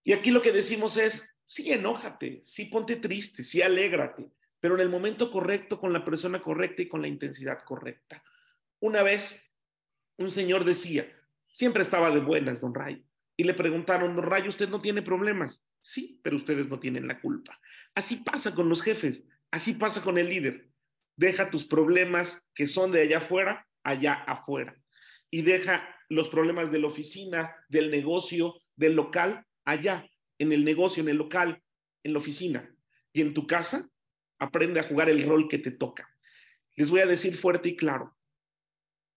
Y 0.04 0.12
aquí 0.12 0.30
lo 0.30 0.42
que 0.42 0.52
decimos 0.52 0.96
es, 0.96 1.26
sí, 1.46 1.72
enójate, 1.72 2.40
sí, 2.42 2.66
ponte 2.66 2.96
triste, 2.96 3.42
sí, 3.42 3.62
alégrate, 3.62 4.30
pero 4.58 4.74
en 4.74 4.80
el 4.80 4.88
momento 4.88 5.30
correcto, 5.30 5.78
con 5.78 5.92
la 5.92 6.04
persona 6.04 6.42
correcta 6.42 6.82
y 6.82 6.88
con 6.88 7.00
la 7.00 7.08
intensidad 7.08 7.62
correcta. 7.64 8.22
Una 8.80 9.02
vez, 9.02 9.40
un 10.16 10.30
señor 10.30 10.64
decía, 10.64 11.06
Siempre 11.52 11.82
estaba 11.82 12.10
de 12.10 12.20
buenas, 12.20 12.60
don 12.60 12.74
Ray. 12.74 13.04
Y 13.36 13.44
le 13.44 13.54
preguntaron, 13.54 14.16
don 14.16 14.24
Ray, 14.24 14.48
¿usted 14.48 14.68
no 14.68 14.80
tiene 14.80 15.02
problemas? 15.02 15.64
Sí, 15.82 16.20
pero 16.22 16.36
ustedes 16.36 16.68
no 16.68 16.80
tienen 16.80 17.06
la 17.06 17.20
culpa. 17.20 17.60
Así 17.94 18.16
pasa 18.16 18.54
con 18.54 18.68
los 18.68 18.82
jefes, 18.82 19.24
así 19.50 19.74
pasa 19.74 20.02
con 20.02 20.18
el 20.18 20.28
líder. 20.28 20.68
Deja 21.16 21.50
tus 21.50 21.66
problemas 21.66 22.50
que 22.54 22.66
son 22.66 22.90
de 22.90 23.02
allá 23.02 23.18
afuera, 23.18 23.66
allá 23.82 24.14
afuera. 24.14 24.76
Y 25.30 25.42
deja 25.42 25.86
los 26.08 26.28
problemas 26.28 26.72
de 26.72 26.78
la 26.78 26.88
oficina, 26.88 27.54
del 27.68 27.90
negocio, 27.90 28.60
del 28.76 28.94
local, 28.94 29.46
allá, 29.64 30.08
en 30.38 30.52
el 30.52 30.64
negocio, 30.64 31.02
en 31.02 31.10
el 31.10 31.16
local, 31.16 31.62
en 32.02 32.12
la 32.12 32.18
oficina. 32.18 32.74
Y 33.12 33.20
en 33.20 33.34
tu 33.34 33.46
casa, 33.46 33.88
aprende 34.38 34.80
a 34.80 34.84
jugar 34.84 35.08
el 35.08 35.24
rol 35.24 35.48
que 35.48 35.58
te 35.58 35.70
toca. 35.70 36.08
Les 36.76 36.90
voy 36.90 37.00
a 37.00 37.06
decir 37.06 37.36
fuerte 37.36 37.68
y 37.68 37.76
claro, 37.76 38.16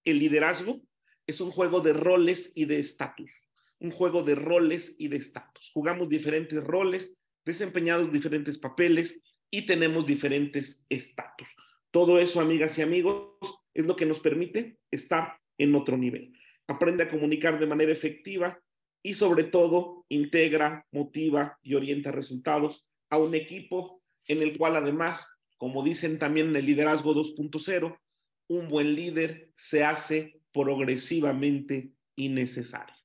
el 0.03 0.19
liderazgo 0.19 0.81
es 1.27 1.41
un 1.41 1.51
juego 1.51 1.81
de 1.81 1.93
roles 1.93 2.51
y 2.55 2.65
de 2.65 2.79
estatus, 2.79 3.31
un 3.79 3.91
juego 3.91 4.23
de 4.23 4.35
roles 4.35 4.95
y 4.97 5.07
de 5.07 5.17
estatus. 5.17 5.71
Jugamos 5.73 6.09
diferentes 6.09 6.63
roles, 6.63 7.17
desempeñados 7.43 8.11
diferentes 8.11 8.57
papeles 8.57 9.23
y 9.49 9.65
tenemos 9.65 10.05
diferentes 10.05 10.85
estatus. 10.89 11.55
Todo 11.91 12.19
eso, 12.19 12.41
amigas 12.41 12.77
y 12.77 12.81
amigos, 12.81 13.29
es 13.73 13.85
lo 13.85 13.95
que 13.95 14.05
nos 14.05 14.19
permite 14.19 14.77
estar 14.91 15.39
en 15.57 15.75
otro 15.75 15.97
nivel. 15.97 16.33
Aprende 16.67 17.03
a 17.03 17.07
comunicar 17.07 17.59
de 17.59 17.67
manera 17.67 17.91
efectiva 17.91 18.59
y 19.03 19.13
sobre 19.13 19.43
todo 19.43 20.05
integra, 20.09 20.85
motiva 20.91 21.59
y 21.61 21.75
orienta 21.75 22.11
resultados 22.11 22.87
a 23.09 23.17
un 23.17 23.35
equipo 23.35 24.01
en 24.27 24.41
el 24.41 24.57
cual 24.57 24.75
además, 24.75 25.29
como 25.57 25.83
dicen 25.83 26.17
también 26.17 26.49
en 26.49 26.55
el 26.55 26.65
liderazgo 26.65 27.13
2.0, 27.13 27.99
un 28.47 28.67
buen 28.67 28.95
líder 28.95 29.51
se 29.55 29.83
hace 29.83 30.39
progresivamente 30.55 31.91
innecesario. 32.15 32.95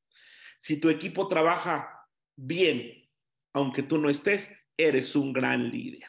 Si 0.61 0.77
tu 0.77 0.89
equipo 0.89 1.27
trabaja 1.27 2.07
bien, 2.37 3.09
aunque 3.53 3.83
tú 3.83 3.99
no 3.99 4.09
estés, 4.09 4.55
eres 4.77 5.17
un 5.17 5.33
gran 5.33 5.69
líder. 5.69 6.09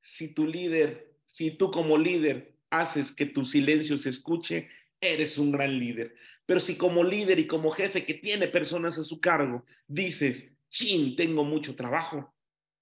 Si 0.00 0.34
tu 0.34 0.46
líder, 0.46 1.14
si 1.24 1.52
tú 1.52 1.70
como 1.70 1.96
líder 1.96 2.54
haces 2.68 3.12
que 3.12 3.24
tu 3.24 3.46
silencio 3.46 3.96
se 3.96 4.10
escuche, 4.10 4.68
eres 5.00 5.38
un 5.38 5.52
gran 5.52 5.78
líder. 5.78 6.14
Pero 6.44 6.60
si 6.60 6.76
como 6.76 7.02
líder 7.02 7.38
y 7.38 7.46
como 7.46 7.70
jefe 7.70 8.04
que 8.04 8.14
tiene 8.14 8.46
personas 8.46 8.98
a 8.98 9.04
su 9.04 9.22
cargo, 9.22 9.64
dices, 9.86 10.54
chin, 10.68 11.16
tengo 11.16 11.44
mucho 11.44 11.76
trabajo, 11.76 12.34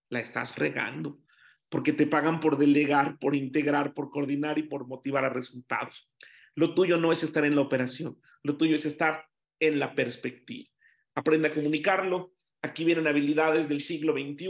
la 0.09 0.18
estás 0.18 0.57
regando, 0.57 1.20
porque 1.68 1.92
te 1.92 2.09
pagan 2.09 2.40
por 2.40 2.59
delegar, 2.59 3.18
por 3.20 3.37
integrar, 3.37 3.94
por 3.94 4.11
coordinar 4.11 4.59
y 4.59 4.64
por 4.64 4.88
motivar 4.88 5.25
a 5.25 5.29
resultados. 5.29 6.09
Lo 6.57 6.75
tuyo 6.75 6.97
no 6.97 7.12
es 7.12 7.23
estar 7.23 7.45
en 7.45 7.55
la 7.55 7.61
operación, 7.61 8.21
lo 8.42 8.57
tuyo 8.57 8.77
es 8.77 8.87
estar 8.87 9.29
en 9.61 9.79
la 9.79 9.95
perspectiva. 9.95 10.69
Aprende 11.14 11.49
a 11.49 11.55
comunicarlo. 11.55 12.33
Aquí 12.62 12.85
vienen 12.85 13.07
habilidades 13.07 13.69
del 13.69 13.81
siglo 13.81 14.14
XXI, 14.14 14.49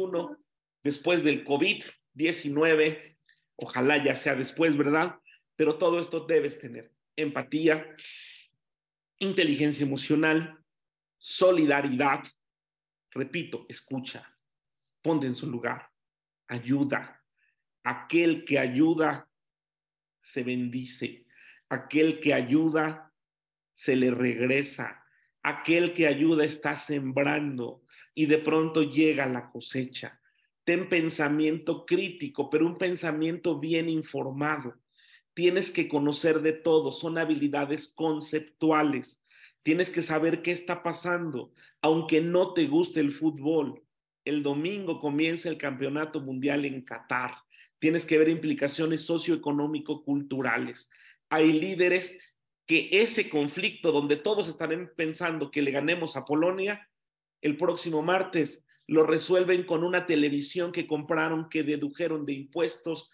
después 0.82 1.22
del 1.24 1.44
COVID-19, 1.44 3.18
ojalá 3.56 4.02
ya 4.02 4.14
sea 4.14 4.36
después, 4.36 4.76
¿verdad? 4.76 5.16
Pero 5.56 5.76
todo 5.76 6.00
esto 6.00 6.20
debes 6.20 6.58
tener 6.58 6.92
empatía, 7.16 7.94
inteligencia 9.18 9.84
emocional, 9.84 10.64
solidaridad. 11.18 12.22
Repito, 13.10 13.66
escucha, 13.68 14.38
ponte 15.02 15.26
en 15.26 15.34
su 15.34 15.50
lugar, 15.50 15.90
ayuda. 16.46 17.22
Aquel 17.82 18.44
que 18.44 18.58
ayuda 18.58 19.28
se 20.22 20.44
bendice. 20.44 21.25
Aquel 21.68 22.20
que 22.20 22.32
ayuda, 22.34 23.12
se 23.74 23.96
le 23.96 24.10
regresa. 24.10 25.04
Aquel 25.42 25.94
que 25.94 26.06
ayuda 26.06 26.44
está 26.44 26.76
sembrando 26.76 27.82
y 28.14 28.26
de 28.26 28.38
pronto 28.38 28.82
llega 28.82 29.26
la 29.26 29.50
cosecha. 29.50 30.20
Ten 30.64 30.88
pensamiento 30.88 31.86
crítico, 31.86 32.50
pero 32.50 32.66
un 32.66 32.76
pensamiento 32.76 33.60
bien 33.60 33.88
informado. 33.88 34.74
Tienes 35.34 35.70
que 35.70 35.86
conocer 35.86 36.40
de 36.40 36.52
todo, 36.52 36.90
son 36.90 37.18
habilidades 37.18 37.88
conceptuales. 37.88 39.22
Tienes 39.62 39.90
que 39.90 40.02
saber 40.02 40.42
qué 40.42 40.52
está 40.52 40.82
pasando, 40.82 41.52
aunque 41.82 42.20
no 42.20 42.54
te 42.54 42.66
guste 42.66 43.00
el 43.00 43.12
fútbol. 43.12 43.82
El 44.24 44.42
domingo 44.42 44.98
comienza 44.98 45.48
el 45.48 45.58
Campeonato 45.58 46.20
Mundial 46.20 46.64
en 46.64 46.82
Qatar. 46.82 47.36
Tienes 47.78 48.04
que 48.04 48.18
ver 48.18 48.28
implicaciones 48.28 49.02
socioeconómico-culturales 49.02 50.90
hay 51.36 51.52
líderes 51.52 52.18
que 52.66 52.88
ese 52.90 53.28
conflicto 53.28 53.92
donde 53.92 54.16
todos 54.16 54.48
estarán 54.48 54.90
pensando 54.96 55.50
que 55.50 55.60
le 55.60 55.70
ganemos 55.70 56.16
a 56.16 56.24
Polonia, 56.24 56.88
el 57.42 57.58
próximo 57.58 58.00
martes 58.00 58.64
lo 58.86 59.04
resuelven 59.04 59.64
con 59.64 59.84
una 59.84 60.06
televisión 60.06 60.72
que 60.72 60.86
compraron, 60.86 61.50
que 61.50 61.62
dedujeron 61.62 62.24
de 62.24 62.32
impuestos, 62.32 63.10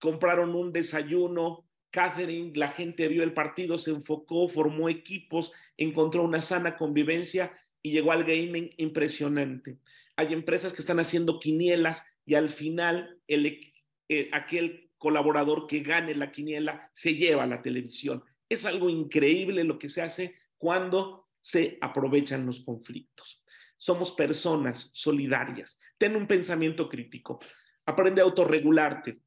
compraron 0.00 0.56
un 0.56 0.72
desayuno, 0.72 1.68
Catherine, 1.90 2.50
la 2.56 2.66
gente 2.66 3.06
vio 3.06 3.22
el 3.22 3.32
partido, 3.32 3.78
se 3.78 3.92
enfocó, 3.92 4.48
formó 4.48 4.88
equipos, 4.88 5.52
encontró 5.76 6.24
una 6.24 6.42
sana 6.42 6.76
convivencia 6.76 7.52
y 7.80 7.92
llegó 7.92 8.10
al 8.10 8.24
gaming 8.24 8.70
impresionante. 8.78 9.78
Hay 10.16 10.32
empresas 10.32 10.72
que 10.72 10.82
están 10.82 10.98
haciendo 10.98 11.38
quinielas 11.38 12.04
y 12.26 12.34
al 12.34 12.48
final 12.50 13.20
eh, 13.28 14.28
aquel 14.32 14.90
colaborador 15.04 15.66
que 15.66 15.80
gane 15.80 16.14
la 16.14 16.32
quiniela 16.32 16.90
se 16.94 17.14
lleva 17.14 17.46
la 17.46 17.60
televisión. 17.60 18.24
Es 18.48 18.64
algo 18.64 18.88
increíble 18.88 19.62
lo 19.62 19.78
que 19.78 19.90
se 19.90 20.00
hace 20.00 20.34
cuando 20.56 21.28
se 21.42 21.76
aprovechan 21.82 22.46
los 22.46 22.64
conflictos. 22.64 23.44
Somos 23.76 24.12
personas 24.12 24.90
solidarias. 24.94 25.78
Ten 25.98 26.16
un 26.16 26.26
pensamiento 26.26 26.88
crítico. 26.88 27.38
Aprende 27.84 28.22
a 28.22 28.24
autorregularte. 28.24 29.20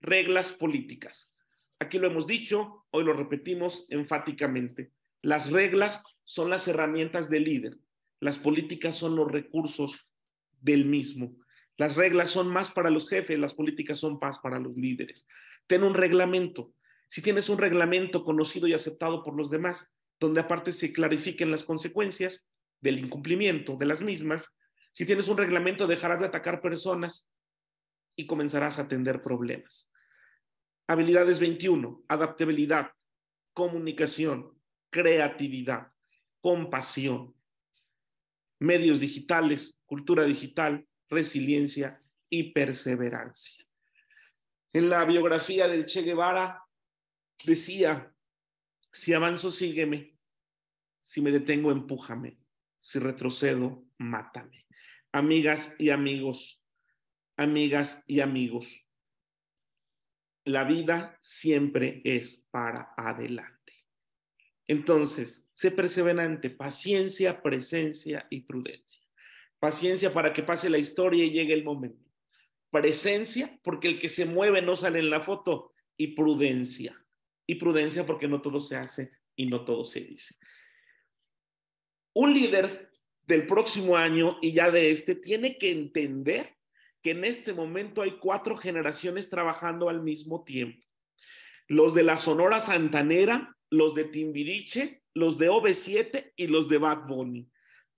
Reglas 0.00 0.52
políticas. 0.52 1.34
Aquí 1.78 1.98
lo 1.98 2.06
hemos 2.06 2.26
dicho, 2.26 2.86
hoy 2.92 3.04
lo 3.04 3.12
repetimos 3.12 3.84
enfáticamente. 3.90 4.92
Las 5.20 5.50
reglas 5.50 6.02
son 6.24 6.48
las 6.48 6.66
herramientas 6.66 7.28
del 7.28 7.44
líder. 7.44 7.76
Las 8.20 8.38
políticas 8.38 8.96
son 8.96 9.16
los 9.16 9.30
recursos 9.30 10.08
del 10.62 10.86
mismo. 10.86 11.36
Las 11.82 11.96
reglas 11.96 12.30
son 12.30 12.46
más 12.46 12.70
para 12.70 12.90
los 12.90 13.08
jefes, 13.08 13.40
las 13.40 13.54
políticas 13.54 13.98
son 13.98 14.16
más 14.22 14.38
para 14.38 14.60
los 14.60 14.76
líderes. 14.76 15.26
Ten 15.66 15.82
un 15.82 15.94
reglamento. 15.94 16.72
Si 17.08 17.22
tienes 17.22 17.48
un 17.48 17.58
reglamento 17.58 18.22
conocido 18.22 18.68
y 18.68 18.72
aceptado 18.72 19.24
por 19.24 19.34
los 19.36 19.50
demás, 19.50 19.92
donde 20.20 20.42
aparte 20.42 20.70
se 20.70 20.92
clarifiquen 20.92 21.50
las 21.50 21.64
consecuencias 21.64 22.48
del 22.80 23.00
incumplimiento 23.00 23.74
de 23.76 23.86
las 23.86 24.00
mismas, 24.00 24.56
si 24.92 25.06
tienes 25.06 25.26
un 25.26 25.36
reglamento 25.36 25.88
dejarás 25.88 26.20
de 26.20 26.28
atacar 26.28 26.62
personas 26.62 27.28
y 28.14 28.28
comenzarás 28.28 28.78
a 28.78 28.82
atender 28.82 29.20
problemas. 29.20 29.90
Habilidades 30.86 31.40
21, 31.40 32.04
adaptabilidad, 32.06 32.92
comunicación, 33.54 34.56
creatividad, 34.88 35.88
compasión, 36.40 37.34
medios 38.60 39.00
digitales, 39.00 39.80
cultura 39.84 40.22
digital, 40.22 40.86
resiliencia 41.12 42.02
y 42.28 42.52
perseverancia. 42.52 43.64
En 44.72 44.88
la 44.88 45.04
biografía 45.04 45.68
del 45.68 45.84
Che 45.84 46.02
Guevara 46.02 46.64
decía, 47.44 48.12
si 48.90 49.12
avanzo, 49.12 49.52
sígueme, 49.52 50.18
si 51.02 51.20
me 51.20 51.30
detengo, 51.30 51.70
empújame, 51.70 52.38
si 52.80 52.98
retrocedo, 52.98 53.84
mátame. 53.98 54.66
Amigas 55.12 55.76
y 55.78 55.90
amigos, 55.90 56.64
amigas 57.36 58.02
y 58.06 58.20
amigos, 58.20 58.86
la 60.44 60.64
vida 60.64 61.18
siempre 61.20 62.00
es 62.04 62.46
para 62.50 62.94
adelante. 62.96 63.74
Entonces, 64.66 65.46
sé 65.52 65.70
perseverante, 65.70 66.48
paciencia, 66.48 67.42
presencia 67.42 68.26
y 68.30 68.40
prudencia. 68.40 69.01
Paciencia 69.62 70.12
para 70.12 70.32
que 70.32 70.42
pase 70.42 70.68
la 70.68 70.78
historia 70.78 71.24
y 71.24 71.30
llegue 71.30 71.54
el 71.54 71.62
momento. 71.62 72.04
Presencia, 72.72 73.60
porque 73.62 73.86
el 73.86 74.00
que 74.00 74.08
se 74.08 74.26
mueve 74.26 74.60
no 74.60 74.74
sale 74.74 74.98
en 74.98 75.08
la 75.08 75.20
foto. 75.20 75.72
Y 75.96 76.16
prudencia. 76.16 77.00
Y 77.46 77.54
prudencia 77.54 78.04
porque 78.04 78.26
no 78.26 78.42
todo 78.42 78.60
se 78.60 78.74
hace 78.74 79.12
y 79.36 79.46
no 79.46 79.64
todo 79.64 79.84
se 79.84 80.00
dice. 80.00 80.34
Un 82.12 82.34
líder 82.34 82.90
del 83.24 83.46
próximo 83.46 83.96
año 83.96 84.36
y 84.42 84.50
ya 84.50 84.72
de 84.72 84.90
este 84.90 85.14
tiene 85.14 85.56
que 85.58 85.70
entender 85.70 86.56
que 87.00 87.12
en 87.12 87.24
este 87.24 87.52
momento 87.52 88.02
hay 88.02 88.18
cuatro 88.18 88.56
generaciones 88.56 89.30
trabajando 89.30 89.88
al 89.88 90.02
mismo 90.02 90.42
tiempo. 90.42 90.84
Los 91.68 91.94
de 91.94 92.02
la 92.02 92.18
Sonora 92.18 92.60
Santanera, 92.60 93.56
los 93.70 93.94
de 93.94 94.06
Timbiriche, 94.06 95.04
los 95.14 95.38
de 95.38 95.50
OV7 95.50 96.32
y 96.34 96.48
los 96.48 96.68
de 96.68 96.78
Bad 96.78 97.06
Bunny. 97.06 97.51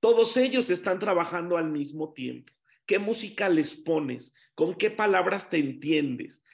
Todos 0.05 0.37
ellos 0.37 0.69
están 0.69 0.99
trabajando 0.99 1.57
al 1.57 1.71
mismo 1.71 2.13
tiempo. 2.13 2.53
¿Qué 2.85 2.99
música 2.99 3.49
les 3.49 3.75
pones? 3.75 4.35
¿Con 4.55 4.75
qué 4.75 4.91
palabras 4.91 5.49
te 5.49 5.57
entiendes? 5.57 6.45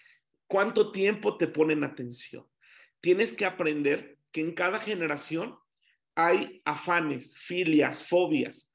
¿Cuánto 0.46 0.92
tiempo 0.92 1.36
te 1.36 1.48
ponen 1.48 1.82
atención? 1.82 2.46
Tienes 3.01 3.32
que 3.32 3.44
aprender 3.44 4.18
que 4.30 4.40
en 4.40 4.55
cada 4.55 4.78
generación 4.78 5.59
hay 6.14 6.62
afanes, 6.64 7.36
filias, 7.38 8.05
fobias, 8.05 8.72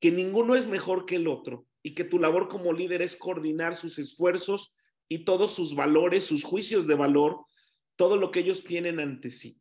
que 0.00 0.10
ninguno 0.10 0.54
es 0.56 0.66
mejor 0.66 1.04
que 1.04 1.16
el 1.16 1.28
otro 1.28 1.66
y 1.82 1.94
que 1.94 2.04
tu 2.04 2.18
labor 2.18 2.48
como 2.48 2.72
líder 2.72 3.02
es 3.02 3.16
coordinar 3.16 3.76
sus 3.76 3.98
esfuerzos 3.98 4.74
y 5.06 5.26
todos 5.26 5.54
sus 5.54 5.74
valores, 5.74 6.24
sus 6.24 6.44
juicios 6.44 6.86
de 6.86 6.94
valor, 6.94 7.44
todo 7.94 8.16
lo 8.16 8.30
que 8.30 8.40
ellos 8.40 8.64
tienen 8.64 9.00
ante 9.00 9.30
sí. 9.30 9.60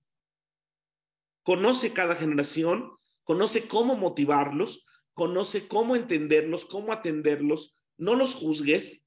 Conoce 1.43 1.91
cada 1.91 2.16
generación, 2.16 2.93
conoce 3.24 3.67
cómo 3.67 3.95
motivarlos, 3.95 4.86
conoce 5.13 5.67
cómo 5.67 5.95
entenderlos, 5.95 6.65
cómo 6.65 6.91
atenderlos, 6.91 7.80
no 7.97 8.15
los 8.15 8.34
juzgues. 8.36 9.03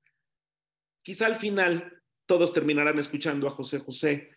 Quizá 1.03 1.27
al 1.27 1.37
final 1.37 2.03
todos 2.27 2.53
terminarán 2.53 2.99
escuchando 2.99 3.47
a 3.47 3.51
José 3.51 3.79
José 3.79 4.31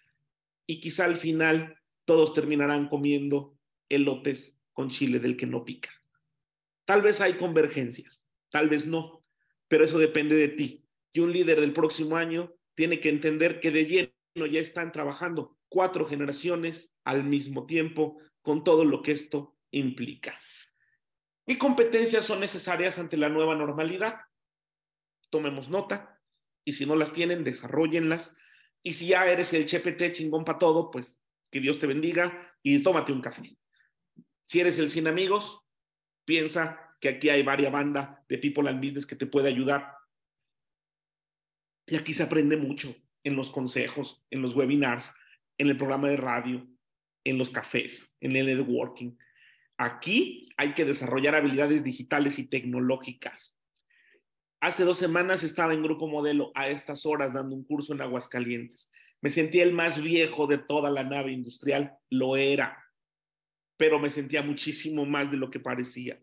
y 0.65 0.80
quizá 0.80 1.05
al 1.05 1.15
final 1.15 1.80
todos 2.05 2.34
terminarán 2.34 2.88
comiendo 2.88 3.57
elotes 3.89 4.55
con 4.73 4.89
chile 4.89 5.19
del 5.19 5.36
que 5.36 5.45
no 5.45 5.65
pica. 5.65 5.91
Tal 6.86 7.01
vez 7.01 7.21
hay 7.21 7.34
convergencias, 7.34 8.21
tal 8.49 8.69
vez 8.69 8.86
no, 8.86 9.23
pero 9.67 9.84
eso 9.84 9.99
depende 9.99 10.36
de 10.36 10.47
ti. 10.47 10.86
Y 11.13 11.19
un 11.19 11.32
líder 11.32 11.59
del 11.59 11.73
próximo 11.73 12.17
año 12.17 12.53
tiene 12.75 12.99
que 12.99 13.09
entender 13.09 13.59
que 13.59 13.71
de 13.71 13.86
lleno 13.86 14.45
ya 14.47 14.59
están 14.59 14.91
trabajando 14.91 15.57
cuatro 15.69 16.05
generaciones 16.05 16.93
al 17.03 17.23
mismo 17.23 17.65
tiempo 17.65 18.17
con 18.41 18.63
todo 18.63 18.86
lo 18.86 19.01
que 19.01 19.11
esto 19.11 19.55
implica. 19.72 20.39
¿Qué 21.45 21.57
competencias 21.57 22.26
son 22.26 22.39
necesarias 22.39 22.99
ante 22.99 23.17
la 23.17 23.30
nueva 23.30 23.55
normalidad? 23.55 24.22
Tomemos 25.30 25.70
nota 25.70 26.22
y 26.63 26.74
si 26.74 26.86
no 26.86 26.95
las 26.95 27.13
tienen, 27.13 27.43
desarrollenlas. 27.43 28.36
Y 28.84 28.93
si 28.93 29.07
ya 29.07 29.26
eres 29.26 29.53
el 29.53 29.65
chepete 29.65 30.13
chingón 30.13 30.45
para 30.45 30.59
todo, 30.59 30.91
pues 30.91 31.20
que 31.51 31.59
Dios 31.59 31.80
te 31.80 31.88
bendiga 31.88 32.55
y 32.61 32.82
tómate 32.84 33.11
un 33.11 33.22
café. 33.22 33.57
Si 34.45 34.59
eres 34.59 34.78
el 34.80 34.89
sin 34.89 35.07
amigos, 35.07 35.61
piensa 36.26 36.95
que 36.99 37.09
aquí 37.09 37.30
hay 37.30 37.43
varias 37.43 37.72
bandas 37.72 38.17
de 38.28 38.38
People 38.38 38.70
and 38.70 38.84
Business 38.84 39.05
que 39.05 39.15
te 39.15 39.26
puede 39.26 39.49
ayudar. 39.49 39.95
Y 41.88 41.95
aquí 41.95 42.13
se 42.13 42.24
aprende 42.24 42.57
mucho 42.57 42.95
en 43.24 43.36
los 43.36 43.49
consejos, 43.49 44.24
en 44.30 44.41
los 44.41 44.55
webinars, 44.55 45.13
en 45.57 45.70
el 45.70 45.78
programa 45.78 46.07
de 46.07 46.17
radio, 46.17 46.67
en 47.24 47.38
los 47.38 47.49
cafés, 47.49 48.15
en 48.22 48.36
el 48.36 48.45
networking. 48.45 49.15
Aquí 49.80 50.49
hay 50.57 50.73
que 50.73 50.84
desarrollar 50.84 51.36
habilidades 51.36 51.86
digitales 51.86 52.38
y 52.38 52.49
tecnológicas. 52.49 53.57
Hace 54.59 54.84
dos 54.84 54.97
semanas 54.97 55.41
estaba 55.41 55.73
en 55.73 55.82
Grupo 55.82 56.09
Modelo 56.09 56.51
a 56.53 56.67
estas 56.67 57.05
horas 57.05 57.34
dando 57.34 57.55
un 57.55 57.63
curso 57.63 57.93
en 57.93 58.01
Aguascalientes. 58.01 58.91
Me 59.21 59.30
sentía 59.30 59.63
el 59.63 59.71
más 59.71 60.03
viejo 60.03 60.47
de 60.47 60.57
toda 60.57 60.91
la 60.91 61.05
nave 61.05 61.32
industrial, 61.32 61.93
lo 62.09 62.36
era, 62.36 62.77
pero 63.77 63.99
me 63.99 64.09
sentía 64.09 64.43
muchísimo 64.43 65.05
más 65.05 65.32
de 65.32 65.38
lo 65.38 65.49
que 65.49 65.61
parecía. 65.61 66.21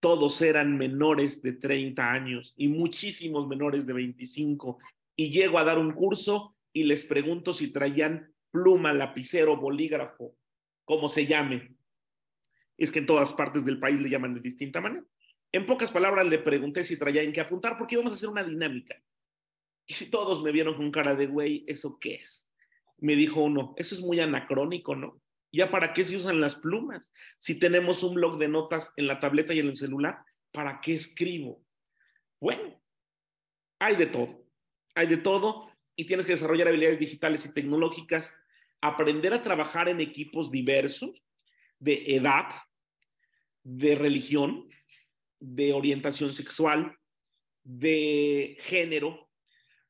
Todos 0.00 0.40
eran 0.40 0.78
menores 0.78 1.42
de 1.42 1.52
30 1.52 2.10
años 2.10 2.54
y 2.56 2.68
muchísimos 2.68 3.46
menores 3.46 3.84
de 3.84 3.92
25. 3.92 4.78
Y 5.14 5.28
llego 5.28 5.58
a 5.58 5.64
dar 5.64 5.78
un 5.78 5.92
curso 5.92 6.56
y 6.72 6.84
les 6.84 7.04
pregunto 7.04 7.52
si 7.52 7.70
traían 7.70 8.32
pluma, 8.50 8.94
lapicero, 8.94 9.58
bolígrafo, 9.58 10.34
como 10.86 11.10
se 11.10 11.26
llame. 11.26 11.76
Es 12.76 12.90
que 12.90 13.00
en 13.00 13.06
todas 13.06 13.32
partes 13.32 13.64
del 13.64 13.78
país 13.78 14.00
le 14.00 14.10
llaman 14.10 14.34
de 14.34 14.40
distinta 14.40 14.80
manera. 14.80 15.04
En 15.52 15.66
pocas 15.66 15.92
palabras 15.92 16.26
le 16.26 16.38
pregunté 16.38 16.82
si 16.82 16.98
traía 16.98 17.22
en 17.22 17.32
qué 17.32 17.40
apuntar 17.40 17.76
porque 17.76 17.94
íbamos 17.94 18.12
a 18.12 18.16
hacer 18.16 18.28
una 18.28 18.42
dinámica. 18.42 19.00
Y 19.86 20.06
todos 20.06 20.42
me 20.42 20.50
vieron 20.50 20.74
con 20.74 20.90
cara 20.90 21.14
de, 21.14 21.26
güey, 21.26 21.64
¿eso 21.68 21.98
qué 22.00 22.16
es? 22.16 22.50
Me 22.98 23.16
dijo 23.16 23.42
uno, 23.42 23.74
eso 23.76 23.94
es 23.94 24.00
muy 24.00 24.18
anacrónico, 24.18 24.96
¿no? 24.96 25.20
¿Ya 25.52 25.70
para 25.70 25.92
qué 25.92 26.04
se 26.04 26.16
usan 26.16 26.40
las 26.40 26.56
plumas? 26.56 27.12
Si 27.38 27.58
tenemos 27.58 28.02
un 28.02 28.14
blog 28.14 28.38
de 28.38 28.48
notas 28.48 28.92
en 28.96 29.06
la 29.06 29.20
tableta 29.20 29.54
y 29.54 29.60
en 29.60 29.68
el 29.68 29.76
celular, 29.76 30.18
¿para 30.50 30.80
qué 30.80 30.94
escribo? 30.94 31.62
Bueno, 32.40 32.82
hay 33.78 33.94
de 33.96 34.06
todo. 34.06 34.44
Hay 34.96 35.06
de 35.06 35.18
todo 35.18 35.70
y 35.94 36.06
tienes 36.06 36.26
que 36.26 36.32
desarrollar 36.32 36.68
habilidades 36.68 36.98
digitales 36.98 37.46
y 37.46 37.54
tecnológicas 37.54 38.34
aprender 38.80 39.32
a 39.32 39.42
trabajar 39.42 39.88
en 39.88 40.00
equipos 40.00 40.50
diversos 40.50 41.24
de 41.84 42.02
edad, 42.16 42.46
de 43.62 43.94
religión, 43.94 44.70
de 45.38 45.74
orientación 45.74 46.30
sexual, 46.30 46.96
de 47.62 48.56
género, 48.60 49.30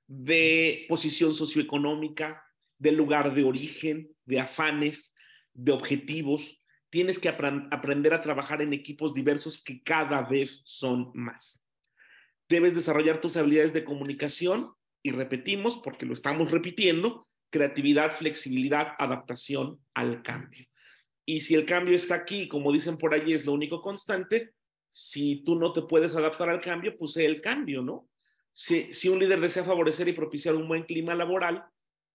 de 0.09 0.87
posición 0.89 1.35
socioeconómica, 1.35 2.43
de 2.79 2.91
lugar 2.91 3.33
de 3.33 3.45
origen, 3.45 4.11
de 4.25 4.41
afanes, 4.41 5.15
de 5.53 5.71
objetivos. 5.71 6.61
Tienes 6.91 7.21
que 7.21 7.29
aprender 7.29 8.13
a 8.13 8.21
trabajar 8.21 8.61
en 8.61 8.73
equipos 8.73 9.15
diversos 9.15 9.63
que 9.63 9.81
cada 9.83 10.23
vez 10.23 10.63
son 10.65 11.13
más. 11.15 11.65
Debes 12.49 12.75
desarrollar 12.75 13.21
tus 13.21 13.37
habilidades 13.37 13.73
de 13.73 13.85
comunicación 13.85 14.73
y 15.01 15.13
repetimos, 15.13 15.79
porque 15.79 16.07
lo 16.07 16.13
estamos 16.13 16.51
repitiendo, 16.51 17.29
creatividad, 17.51 18.11
flexibilidad, 18.11 18.95
adaptación 18.99 19.81
al 19.95 20.23
cambio. 20.23 20.67
Y 21.27 21.41
si 21.41 21.55
el 21.55 21.65
cambio 21.65 21.97
está 21.97 22.15
aquí, 22.15 22.49
como 22.49 22.73
dicen 22.73 22.99
por 22.99 23.15
allí, 23.15 23.33
es 23.33 23.47
lo 23.47 23.53
único 23.53 23.81
constante, 23.81 24.55
si 24.89 25.43
tú 25.45 25.57
no 25.57 25.73
te 25.73 25.83
puedes 25.83 26.15
adaptar 26.15 26.49
al 26.51 26.61
cambio, 26.61 26.97
pues 26.97 27.17
el 27.17 27.41
cambio, 27.41 27.83
¿no? 27.83 28.09
Si, 28.53 28.95
si 28.95 29.09
un 29.09 29.19
líder 29.19 29.41
desea 29.41 29.65
favorecer 29.65 30.07
y 30.09 30.13
propiciar 30.13 30.55
un 30.55 30.69
buen 30.69 30.85
clima 30.85 31.15
laboral 31.15 31.65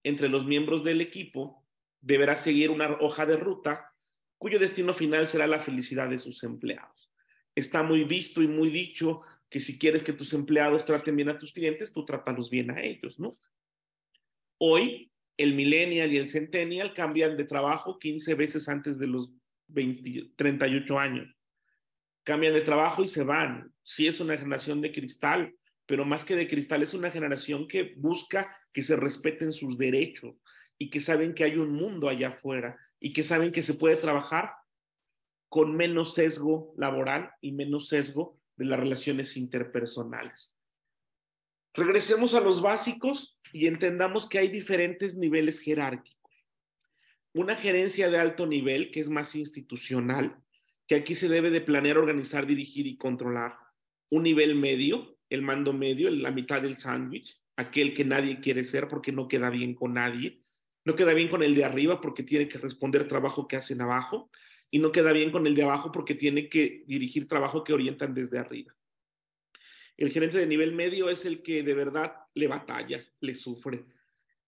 entre 0.04 0.30
los 0.30 0.46
miembros 0.46 0.84
del 0.84 1.02
equipo, 1.02 1.66
deberá 2.00 2.36
seguir 2.36 2.72
una 2.72 2.98
hoja 3.02 3.26
de 3.26 3.36
ruta 3.36 3.94
cuyo 4.38 4.58
destino 4.58 4.94
final 4.94 5.28
será 5.28 5.46
la 5.48 5.60
felicidad 5.60 6.10
de 6.10 6.18
sus 6.18 6.44
empleados. 6.44 7.12
Está 7.56 7.84
muy 7.84 8.06
visto 8.06 8.42
y 8.42 8.48
muy 8.48 8.70
dicho 8.70 9.22
que 9.50 9.60
si 9.60 9.78
quieres 9.78 10.02
que 10.02 10.14
tus 10.14 10.34
empleados 10.34 10.86
traten 10.86 11.16
bien 11.16 11.30
a 11.30 11.38
tus 11.38 11.52
clientes, 11.52 11.92
tú 11.92 12.06
trátalos 12.06 12.50
bien 12.50 12.72
a 12.72 12.82
ellos, 12.82 13.20
¿no? 13.20 13.32
Hoy 14.58 15.09
el 15.40 15.56
millennial 15.56 16.12
y 16.12 16.18
el 16.18 16.28
centennial 16.28 16.94
cambian 16.94 17.38
de 17.38 17.46
trabajo 17.46 17.98
15 17.98 18.36
veces 18.36 18.68
antes 18.68 19.00
de 19.00 19.08
los 19.08 19.32
38 20.36 21.00
años. 21.00 21.34
Cambian 22.24 22.54
de 22.54 22.60
trabajo 22.60 23.04
y 23.04 23.08
se 23.08 23.24
van. 23.24 23.74
Si 23.82 24.06
es 24.06 24.20
una 24.20 24.38
generación 24.38 24.82
de 24.82 24.92
cristal, 24.92 25.56
pero 25.86 26.04
más 26.04 26.26
que 26.26 26.36
de 26.36 26.50
cristal, 26.50 26.84
es 26.84 26.94
una 26.94 27.10
generación 27.10 27.70
que 27.70 27.94
busca 27.96 28.54
que 28.74 28.84
se 28.84 28.98
respeten 28.98 29.54
sus 29.54 29.78
derechos 29.78 30.36
y 30.78 30.90
que 30.90 31.00
saben 31.00 31.34
que 31.34 31.46
hay 31.46 31.56
un 31.56 31.72
mundo 31.72 32.10
allá 32.10 32.30
afuera 32.30 32.78
y 33.00 33.14
que 33.14 33.24
saben 33.24 33.54
que 33.54 33.64
se 33.64 33.76
puede 33.76 33.96
trabajar 33.96 34.52
con 35.48 35.74
menos 35.74 36.16
sesgo 36.16 36.74
laboral 36.78 37.32
y 37.40 37.54
menos 37.54 37.88
sesgo 37.88 38.38
de 38.58 38.66
las 38.66 38.78
relaciones 38.78 39.38
interpersonales. 39.38 40.54
Regresemos 41.74 42.34
a 42.34 42.42
los 42.42 42.62
básicos 42.62 43.39
y 43.54 43.68
entendamos 43.68 44.28
que 44.28 44.40
hay 44.40 44.48
diferentes 44.48 45.16
niveles 45.16 45.60
jerárquicos. 45.60 46.20
Una 47.34 47.56
gerencia 47.56 48.10
de 48.10 48.18
alto 48.18 48.48
nivel, 48.48 48.92
que 48.92 49.00
es 49.00 49.10
más 49.10 49.36
institucional, 49.36 50.38
que 50.88 50.96
aquí 50.96 51.16
se 51.16 51.30
debe 51.30 51.52
de 51.52 51.62
planear, 51.62 51.98
organizar, 51.98 52.48
dirigir 52.48 52.88
y 52.88 52.98
controlar. 52.98 53.56
Un 54.10 54.24
nivel 54.24 54.56
medio, 54.56 55.18
el 55.30 55.42
mando 55.44 55.72
medio, 55.72 56.10
la 56.10 56.32
mitad 56.32 56.62
del 56.62 56.78
sándwich, 56.78 57.40
aquel 57.56 57.94
que 57.94 58.06
nadie 58.06 58.40
quiere 58.40 58.64
ser 58.64 58.88
porque 58.88 59.12
no 59.12 59.28
queda 59.28 59.50
bien 59.50 59.76
con 59.76 59.94
nadie, 59.94 60.42
no 60.86 60.96
queda 60.96 61.14
bien 61.14 61.28
con 61.28 61.44
el 61.44 61.54
de 61.56 61.66
arriba 61.66 62.02
porque 62.02 62.24
tiene 62.24 62.48
que 62.48 62.58
responder 62.58 63.08
trabajo 63.08 63.48
que 63.48 63.58
hacen 63.58 63.82
abajo 63.82 64.32
y 64.72 64.80
no 64.80 64.92
queda 64.92 65.12
bien 65.12 65.32
con 65.32 65.46
el 65.46 65.56
de 65.56 65.64
abajo 65.64 65.92
porque 65.92 66.16
tiene 66.16 66.50
que 66.50 66.84
dirigir 66.88 67.28
trabajo 67.28 67.64
que 67.64 67.74
orientan 67.74 68.14
desde 68.14 68.40
arriba. 68.40 68.74
El 70.00 70.12
gerente 70.12 70.38
de 70.38 70.48
nivel 70.48 70.72
medio 70.72 71.10
es 71.10 71.26
el 71.26 71.44
que 71.44 71.62
de 71.62 71.74
verdad 71.74 72.14
le 72.34 72.48
batalla, 72.48 73.04
le 73.20 73.36
sufre. 73.36 73.84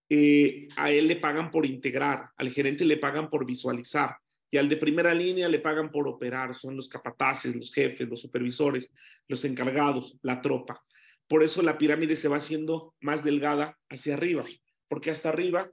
Eh, 0.08 0.66
a 0.76 0.90
él 0.90 1.06
le 1.06 1.16
pagan 1.16 1.50
por 1.50 1.66
integrar, 1.66 2.30
al 2.36 2.50
gerente 2.50 2.86
le 2.86 2.96
pagan 2.96 3.28
por 3.28 3.44
visualizar 3.44 4.16
y 4.50 4.56
al 4.56 4.70
de 4.70 4.78
primera 4.78 5.12
línea 5.12 5.50
le 5.50 5.58
pagan 5.58 5.90
por 5.90 6.08
operar. 6.08 6.54
Son 6.54 6.74
los 6.74 6.88
capataces, 6.88 7.54
los 7.54 7.70
jefes, 7.70 8.08
los 8.08 8.22
supervisores, 8.22 8.90
los 9.28 9.44
encargados, 9.44 10.16
la 10.22 10.40
tropa. 10.40 10.82
Por 11.28 11.42
eso 11.42 11.60
la 11.60 11.76
pirámide 11.76 12.16
se 12.16 12.28
va 12.28 12.38
haciendo 12.38 12.94
más 13.00 13.22
delgada 13.22 13.78
hacia 13.90 14.14
arriba, 14.14 14.46
porque 14.88 15.10
hasta 15.10 15.28
arriba 15.28 15.70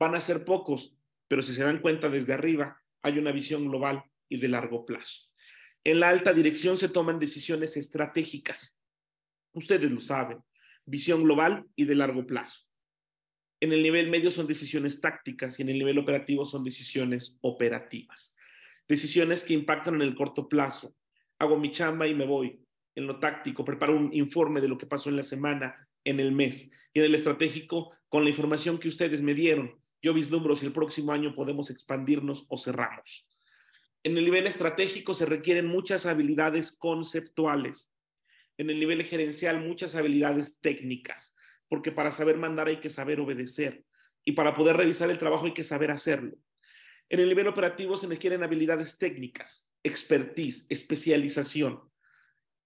van 0.00 0.16
a 0.16 0.20
ser 0.20 0.44
pocos, 0.44 0.96
pero 1.28 1.42
si 1.42 1.54
se 1.54 1.62
dan 1.62 1.78
cuenta 1.78 2.08
desde 2.08 2.32
arriba, 2.32 2.76
hay 3.02 3.18
una 3.18 3.30
visión 3.30 3.68
global 3.68 4.02
y 4.28 4.38
de 4.38 4.48
largo 4.48 4.84
plazo. 4.84 5.28
En 5.84 6.00
la 6.00 6.08
alta 6.08 6.32
dirección 6.32 6.76
se 6.76 6.88
toman 6.88 7.20
decisiones 7.20 7.76
estratégicas. 7.76 8.76
Ustedes 9.52 9.90
lo 9.90 10.00
saben, 10.00 10.38
visión 10.84 11.22
global 11.24 11.64
y 11.76 11.84
de 11.84 11.94
largo 11.94 12.26
plazo. 12.26 12.60
En 13.60 13.72
el 13.72 13.82
nivel 13.82 14.10
medio 14.10 14.30
son 14.30 14.46
decisiones 14.46 15.00
tácticas 15.00 15.58
y 15.58 15.62
en 15.62 15.68
el 15.68 15.78
nivel 15.78 15.98
operativo 15.98 16.44
son 16.44 16.64
decisiones 16.64 17.38
operativas. 17.42 18.34
Decisiones 18.88 19.44
que 19.44 19.54
impactan 19.54 19.94
en 19.94 20.02
el 20.02 20.16
corto 20.16 20.48
plazo. 20.48 20.96
Hago 21.38 21.58
mi 21.58 21.70
chamba 21.70 22.08
y 22.08 22.14
me 22.14 22.26
voy. 22.26 22.60
En 22.94 23.06
lo 23.06 23.20
táctico, 23.20 23.64
preparo 23.64 23.96
un 23.96 24.12
informe 24.12 24.60
de 24.60 24.68
lo 24.68 24.76
que 24.76 24.86
pasó 24.86 25.10
en 25.10 25.16
la 25.16 25.22
semana, 25.22 25.88
en 26.02 26.18
el 26.18 26.32
mes. 26.32 26.68
Y 26.92 26.98
en 26.98 27.04
el 27.04 27.14
estratégico, 27.14 27.94
con 28.08 28.24
la 28.24 28.30
información 28.30 28.78
que 28.78 28.88
ustedes 28.88 29.22
me 29.22 29.32
dieron, 29.34 29.80
yo 30.02 30.12
vislumbro 30.12 30.56
si 30.56 30.66
el 30.66 30.72
próximo 30.72 31.12
año 31.12 31.34
podemos 31.34 31.70
expandirnos 31.70 32.44
o 32.48 32.58
cerramos. 32.58 33.28
En 34.02 34.18
el 34.18 34.24
nivel 34.24 34.48
estratégico 34.48 35.14
se 35.14 35.26
requieren 35.26 35.66
muchas 35.66 36.06
habilidades 36.06 36.72
conceptuales. 36.72 37.91
En 38.62 38.70
el 38.70 38.78
nivel 38.78 39.02
gerencial, 39.02 39.58
muchas 39.58 39.96
habilidades 39.96 40.60
técnicas, 40.60 41.34
porque 41.68 41.90
para 41.90 42.12
saber 42.12 42.36
mandar 42.36 42.68
hay 42.68 42.76
que 42.76 42.90
saber 42.90 43.18
obedecer 43.18 43.84
y 44.24 44.32
para 44.32 44.54
poder 44.54 44.76
revisar 44.76 45.10
el 45.10 45.18
trabajo 45.18 45.46
hay 45.46 45.52
que 45.52 45.64
saber 45.64 45.90
hacerlo. 45.90 46.36
En 47.08 47.18
el 47.18 47.28
nivel 47.28 47.48
operativo 47.48 47.96
se 47.96 48.06
requieren 48.06 48.44
habilidades 48.44 48.98
técnicas, 48.98 49.68
expertise, 49.82 50.66
especialización. 50.68 51.80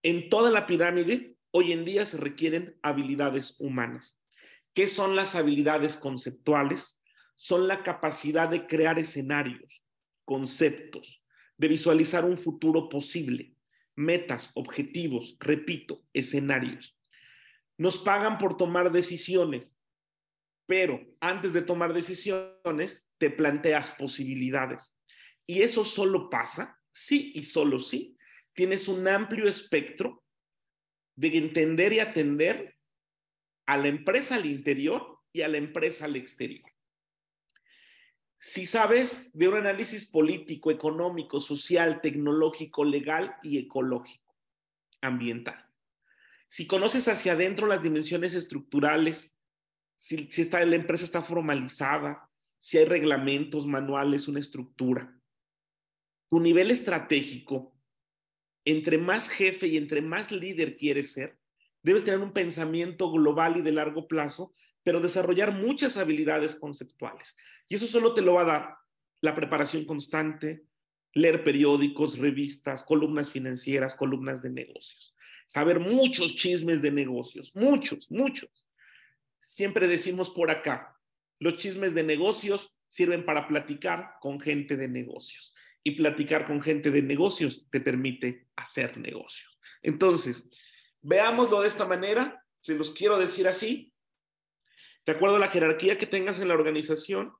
En 0.02 0.28
toda 0.28 0.50
la 0.50 0.66
pirámide, 0.66 1.38
hoy 1.50 1.72
en 1.72 1.86
día 1.86 2.04
se 2.04 2.18
requieren 2.18 2.76
habilidades 2.82 3.56
humanas. 3.58 4.20
¿Qué 4.74 4.88
son 4.88 5.16
las 5.16 5.34
habilidades 5.34 5.96
conceptuales? 5.96 7.00
son 7.36 7.68
la 7.68 7.82
capacidad 7.82 8.48
de 8.48 8.66
crear 8.66 8.98
escenarios, 8.98 9.82
conceptos, 10.24 11.22
de 11.58 11.68
visualizar 11.68 12.24
un 12.24 12.38
futuro 12.38 12.88
posible, 12.88 13.55
metas, 13.96 14.50
objetivos, 14.54 15.36
repito, 15.40 16.04
escenarios. 16.12 16.96
Nos 17.78 17.98
pagan 17.98 18.38
por 18.38 18.56
tomar 18.56 18.92
decisiones, 18.92 19.74
pero 20.66 21.00
antes 21.20 21.52
de 21.52 21.62
tomar 21.62 21.92
decisiones 21.92 23.08
te 23.18 23.30
planteas 23.30 23.90
posibilidades. 23.92 24.96
Y 25.46 25.62
eso 25.62 25.84
solo 25.84 26.28
pasa, 26.28 26.78
sí 26.92 27.32
y 27.34 27.44
solo 27.44 27.78
sí, 27.78 28.16
tienes 28.54 28.88
un 28.88 29.06
amplio 29.08 29.48
espectro 29.48 30.24
de 31.16 31.36
entender 31.38 31.92
y 31.92 32.00
atender 32.00 32.76
a 33.66 33.76
la 33.76 33.88
empresa 33.88 34.36
al 34.36 34.46
interior 34.46 35.18
y 35.32 35.42
a 35.42 35.48
la 35.48 35.58
empresa 35.58 36.04
al 36.04 36.16
exterior. 36.16 36.70
Si 38.38 38.66
sabes 38.66 39.36
de 39.36 39.48
un 39.48 39.56
análisis 39.56 40.06
político, 40.06 40.70
económico, 40.70 41.40
social, 41.40 42.00
tecnológico, 42.00 42.84
legal 42.84 43.36
y 43.42 43.58
ecológico, 43.58 44.36
ambiental. 45.00 45.66
Si 46.48 46.66
conoces 46.66 47.08
hacia 47.08 47.32
adentro 47.32 47.66
las 47.66 47.82
dimensiones 47.82 48.34
estructurales, 48.34 49.42
si, 49.96 50.28
está, 50.36 50.64
la 50.64 50.76
empresa 50.76 51.04
está 51.04 51.22
formalizada, 51.22 52.30
si 52.58 52.78
hay 52.78 52.84
reglamentos, 52.84 53.66
manuales, 53.66 54.28
una 54.28 54.40
estructura. 54.40 55.18
Tu 56.28 56.40
nivel 56.40 56.70
estratégico, 56.70 57.74
entre 58.64 58.98
más 58.98 59.28
jefe 59.28 59.68
y 59.68 59.76
entre 59.76 60.02
más 60.02 60.30
líder 60.30 60.76
quieres 60.76 61.12
ser, 61.12 61.38
debes 61.82 62.04
tener 62.04 62.20
un 62.20 62.32
pensamiento 62.32 63.10
global 63.10 63.56
y 63.56 63.62
de 63.62 63.72
largo 63.72 64.08
plazo 64.08 64.52
pero 64.86 65.00
desarrollar 65.00 65.50
muchas 65.50 65.96
habilidades 65.96 66.54
conceptuales. 66.54 67.36
Y 67.68 67.76
eso 67.76 67.86
solo 67.86 68.14
te 68.14 68.22
lo 68.22 68.34
va 68.34 68.42
a 68.42 68.44
dar 68.44 68.76
la 69.20 69.34
preparación 69.34 69.84
constante, 69.84 70.64
leer 71.14 71.42
periódicos, 71.42 72.18
revistas, 72.18 72.82
columnas 72.82 73.30
financieras, 73.30 73.94
columnas 73.94 74.42
de 74.42 74.50
negocios, 74.50 75.16
saber 75.46 75.80
muchos 75.80 76.36
chismes 76.36 76.82
de 76.82 76.90
negocios, 76.90 77.54
muchos, 77.54 78.10
muchos. 78.10 78.68
Siempre 79.40 79.88
decimos 79.88 80.30
por 80.30 80.50
acá, 80.50 80.96
los 81.38 81.56
chismes 81.56 81.94
de 81.94 82.02
negocios 82.02 82.78
sirven 82.88 83.24
para 83.24 83.48
platicar 83.48 84.14
con 84.20 84.40
gente 84.40 84.76
de 84.76 84.88
negocios 84.88 85.54
y 85.82 85.92
platicar 85.92 86.46
con 86.46 86.60
gente 86.60 86.90
de 86.90 87.02
negocios 87.02 87.66
te 87.70 87.80
permite 87.80 88.48
hacer 88.56 88.98
negocios. 88.98 89.58
Entonces, 89.82 90.48
veámoslo 91.00 91.62
de 91.62 91.68
esta 91.68 91.84
manera, 91.84 92.44
se 92.60 92.74
los 92.74 92.90
quiero 92.90 93.18
decir 93.18 93.46
así, 93.48 93.92
de 95.04 95.12
acuerdo 95.12 95.36
a 95.36 95.38
la 95.38 95.48
jerarquía 95.48 95.98
que 95.98 96.06
tengas 96.06 96.40
en 96.40 96.48
la 96.48 96.54
organización, 96.54 97.32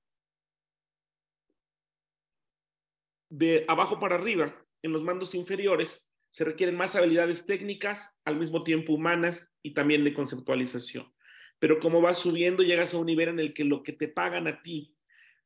de 3.29 3.64
abajo 3.68 3.99
para 3.99 4.16
arriba, 4.16 4.64
en 4.83 4.93
los 4.93 5.03
mandos 5.03 5.35
inferiores, 5.35 6.09
se 6.31 6.45
requieren 6.45 6.77
más 6.77 6.95
habilidades 6.95 7.47
técnicas, 7.47 8.18
al 8.24 8.37
mismo 8.37 8.62
tiempo 8.62 8.93
humanas 8.93 9.53
y 9.62 9.72
también 9.72 10.05
de 10.05 10.14
conceptualización. 10.14 11.12
Pero 11.59 11.79
como 11.81 12.01
vas 12.01 12.18
subiendo, 12.18 12.62
llegas 12.62 12.93
a 12.93 12.99
un 12.99 13.07
nivel 13.07 13.31
en 13.31 13.41
el 13.41 13.55
que 13.55 13.64
lo 13.64 13.83
que 13.83 13.93
te 13.93 14.09
pagan 14.09 14.47
a 14.47 14.61
ti, 14.62 14.95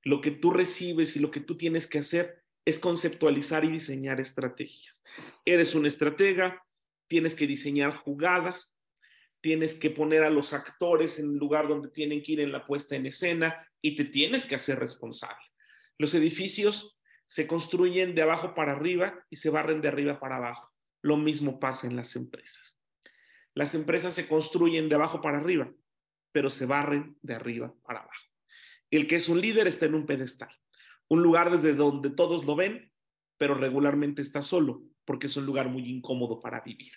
lo 0.02 0.20
que 0.20 0.30
tú 0.30 0.50
recibes 0.50 1.14
y 1.16 1.20
lo 1.20 1.30
que 1.30 1.40
tú 1.40 1.56
tienes 1.56 1.86
que 1.86 1.98
hacer 1.98 2.42
es 2.64 2.78
conceptualizar 2.78 3.64
y 3.64 3.70
diseñar 3.70 4.20
estrategias. 4.20 5.02
Eres 5.44 5.74
un 5.74 5.86
estratega, 5.86 6.64
tienes 7.06 7.34
que 7.34 7.46
diseñar 7.46 7.92
jugadas, 7.92 8.76
tienes 9.40 9.74
que 9.74 9.90
poner 9.90 10.24
a 10.24 10.30
los 10.30 10.52
actores 10.52 11.18
en 11.18 11.26
el 11.26 11.36
lugar 11.36 11.68
donde 11.68 11.88
tienen 11.88 12.22
que 12.22 12.32
ir 12.32 12.40
en 12.40 12.52
la 12.52 12.66
puesta 12.66 12.96
en 12.96 13.06
escena 13.06 13.66
y 13.80 13.94
te 13.94 14.04
tienes 14.04 14.44
que 14.44 14.54
hacer 14.54 14.78
responsable. 14.78 15.44
Los 15.98 16.14
edificios 16.14 16.98
se 17.30 17.46
construyen 17.46 18.16
de 18.16 18.22
abajo 18.22 18.56
para 18.56 18.72
arriba 18.72 19.24
y 19.30 19.36
se 19.36 19.50
barren 19.50 19.80
de 19.80 19.86
arriba 19.86 20.18
para 20.18 20.36
abajo. 20.36 20.74
Lo 21.00 21.16
mismo 21.16 21.60
pasa 21.60 21.86
en 21.86 21.94
las 21.94 22.16
empresas. 22.16 22.80
Las 23.54 23.76
empresas 23.76 24.14
se 24.14 24.26
construyen 24.26 24.88
de 24.88 24.96
abajo 24.96 25.20
para 25.20 25.38
arriba, 25.38 25.72
pero 26.32 26.50
se 26.50 26.66
barren 26.66 27.16
de 27.22 27.34
arriba 27.34 27.72
para 27.84 28.00
abajo. 28.00 28.24
El 28.90 29.06
que 29.06 29.14
es 29.14 29.28
un 29.28 29.40
líder 29.40 29.68
está 29.68 29.86
en 29.86 29.94
un 29.94 30.06
pedestal, 30.06 30.50
un 31.06 31.22
lugar 31.22 31.52
desde 31.52 31.72
donde 31.74 32.10
todos 32.10 32.44
lo 32.46 32.56
ven, 32.56 32.90
pero 33.38 33.54
regularmente 33.54 34.22
está 34.22 34.42
solo, 34.42 34.82
porque 35.04 35.28
es 35.28 35.36
un 35.36 35.46
lugar 35.46 35.68
muy 35.68 35.88
incómodo 35.88 36.40
para 36.40 36.62
vivir. 36.62 36.92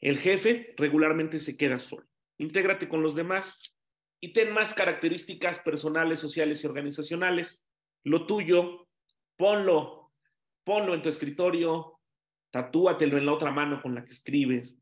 El 0.00 0.18
jefe 0.18 0.74
regularmente 0.78 1.38
se 1.38 1.58
queda 1.58 1.78
solo. 1.80 2.08
Intégrate 2.38 2.88
con 2.88 3.02
los 3.02 3.14
demás 3.14 3.76
y 4.20 4.32
ten 4.32 4.54
más 4.54 4.72
características 4.72 5.58
personales, 5.58 6.18
sociales 6.18 6.64
y 6.64 6.66
organizacionales. 6.66 7.66
Lo 8.04 8.24
tuyo, 8.24 8.86
ponlo, 9.40 10.12
ponlo 10.62 10.94
en 10.94 11.02
tu 11.02 11.08
escritorio, 11.08 11.98
tatúatelo 12.50 13.18
en 13.18 13.26
la 13.26 13.32
otra 13.32 13.50
mano 13.50 13.80
con 13.80 13.94
la 13.94 14.04
que 14.04 14.12
escribes. 14.12 14.80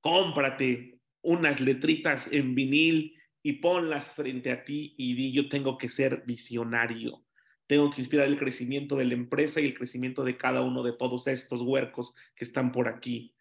Cómprate 0.00 0.98
unas 1.22 1.60
letritas 1.60 2.32
en 2.32 2.54
vinil 2.54 3.14
y 3.42 3.52
ponlas 3.54 4.10
frente 4.10 4.50
a 4.50 4.64
ti 4.64 4.94
y 4.96 5.14
di 5.14 5.32
yo 5.32 5.48
tengo 5.48 5.76
que 5.76 5.88
ser 5.88 6.24
visionario. 6.26 7.24
Tengo 7.66 7.90
que 7.90 8.00
inspirar 8.00 8.26
el 8.26 8.38
crecimiento 8.38 8.96
de 8.96 9.04
la 9.04 9.14
empresa 9.14 9.60
y 9.60 9.66
el 9.66 9.74
crecimiento 9.74 10.24
de 10.24 10.36
cada 10.36 10.62
uno 10.62 10.82
de 10.82 10.92
todos 10.92 11.26
estos 11.28 11.62
huercos 11.62 12.14
que 12.34 12.44
están 12.44 12.72
por 12.72 12.88
aquí 12.88 13.34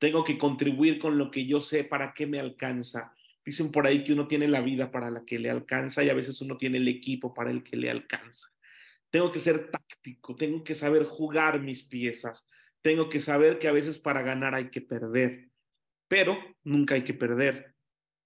tengo 0.00 0.24
que 0.24 0.38
contribuir 0.38 0.98
con 0.98 1.18
lo 1.18 1.30
que 1.30 1.46
yo 1.46 1.60
sé 1.60 1.84
para 1.84 2.14
qué 2.14 2.26
me 2.26 2.40
alcanza. 2.40 3.14
Dicen 3.44 3.70
por 3.70 3.86
ahí 3.86 4.02
que 4.02 4.14
uno 4.14 4.26
tiene 4.26 4.48
la 4.48 4.62
vida 4.62 4.90
para 4.90 5.10
la 5.10 5.24
que 5.26 5.38
le 5.38 5.50
alcanza 5.50 6.02
y 6.02 6.08
a 6.08 6.14
veces 6.14 6.40
uno 6.40 6.56
tiene 6.56 6.78
el 6.78 6.88
equipo 6.88 7.34
para 7.34 7.50
el 7.50 7.62
que 7.62 7.76
le 7.76 7.90
alcanza. 7.90 8.48
Tengo 9.10 9.30
que 9.30 9.38
ser 9.38 9.70
táctico, 9.70 10.36
tengo 10.36 10.62
que 10.62 10.74
saber 10.74 11.04
jugar 11.04 11.60
mis 11.60 11.82
piezas, 11.82 12.48
tengo 12.80 13.08
que 13.08 13.20
saber 13.20 13.58
que 13.58 13.68
a 13.68 13.72
veces 13.72 13.98
para 13.98 14.22
ganar 14.22 14.54
hay 14.54 14.70
que 14.70 14.80
perder, 14.80 15.50
pero 16.08 16.38
nunca 16.62 16.94
hay 16.94 17.04
que 17.04 17.14
perder 17.14 17.74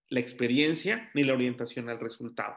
la 0.09 0.20
experiencia 0.20 1.11
ni 1.14 1.24
la 1.24 1.32
orientación 1.32 1.89
al 1.89 2.01
resultado. 2.01 2.57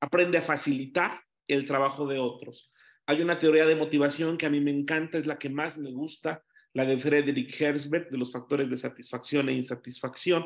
Aprende 0.00 0.38
a 0.38 0.42
facilitar 0.42 1.20
el 1.48 1.66
trabajo 1.66 2.06
de 2.06 2.18
otros. 2.18 2.72
Hay 3.06 3.20
una 3.20 3.38
teoría 3.38 3.66
de 3.66 3.76
motivación 3.76 4.38
que 4.38 4.46
a 4.46 4.50
mí 4.50 4.60
me 4.60 4.70
encanta, 4.70 5.18
es 5.18 5.26
la 5.26 5.38
que 5.38 5.48
más 5.48 5.76
me 5.78 5.90
gusta, 5.90 6.44
la 6.72 6.84
de 6.84 6.98
Frederick 6.98 7.60
Herzberg, 7.60 8.10
de 8.10 8.18
los 8.18 8.32
factores 8.32 8.70
de 8.70 8.76
satisfacción 8.76 9.48
e 9.48 9.52
insatisfacción. 9.52 10.44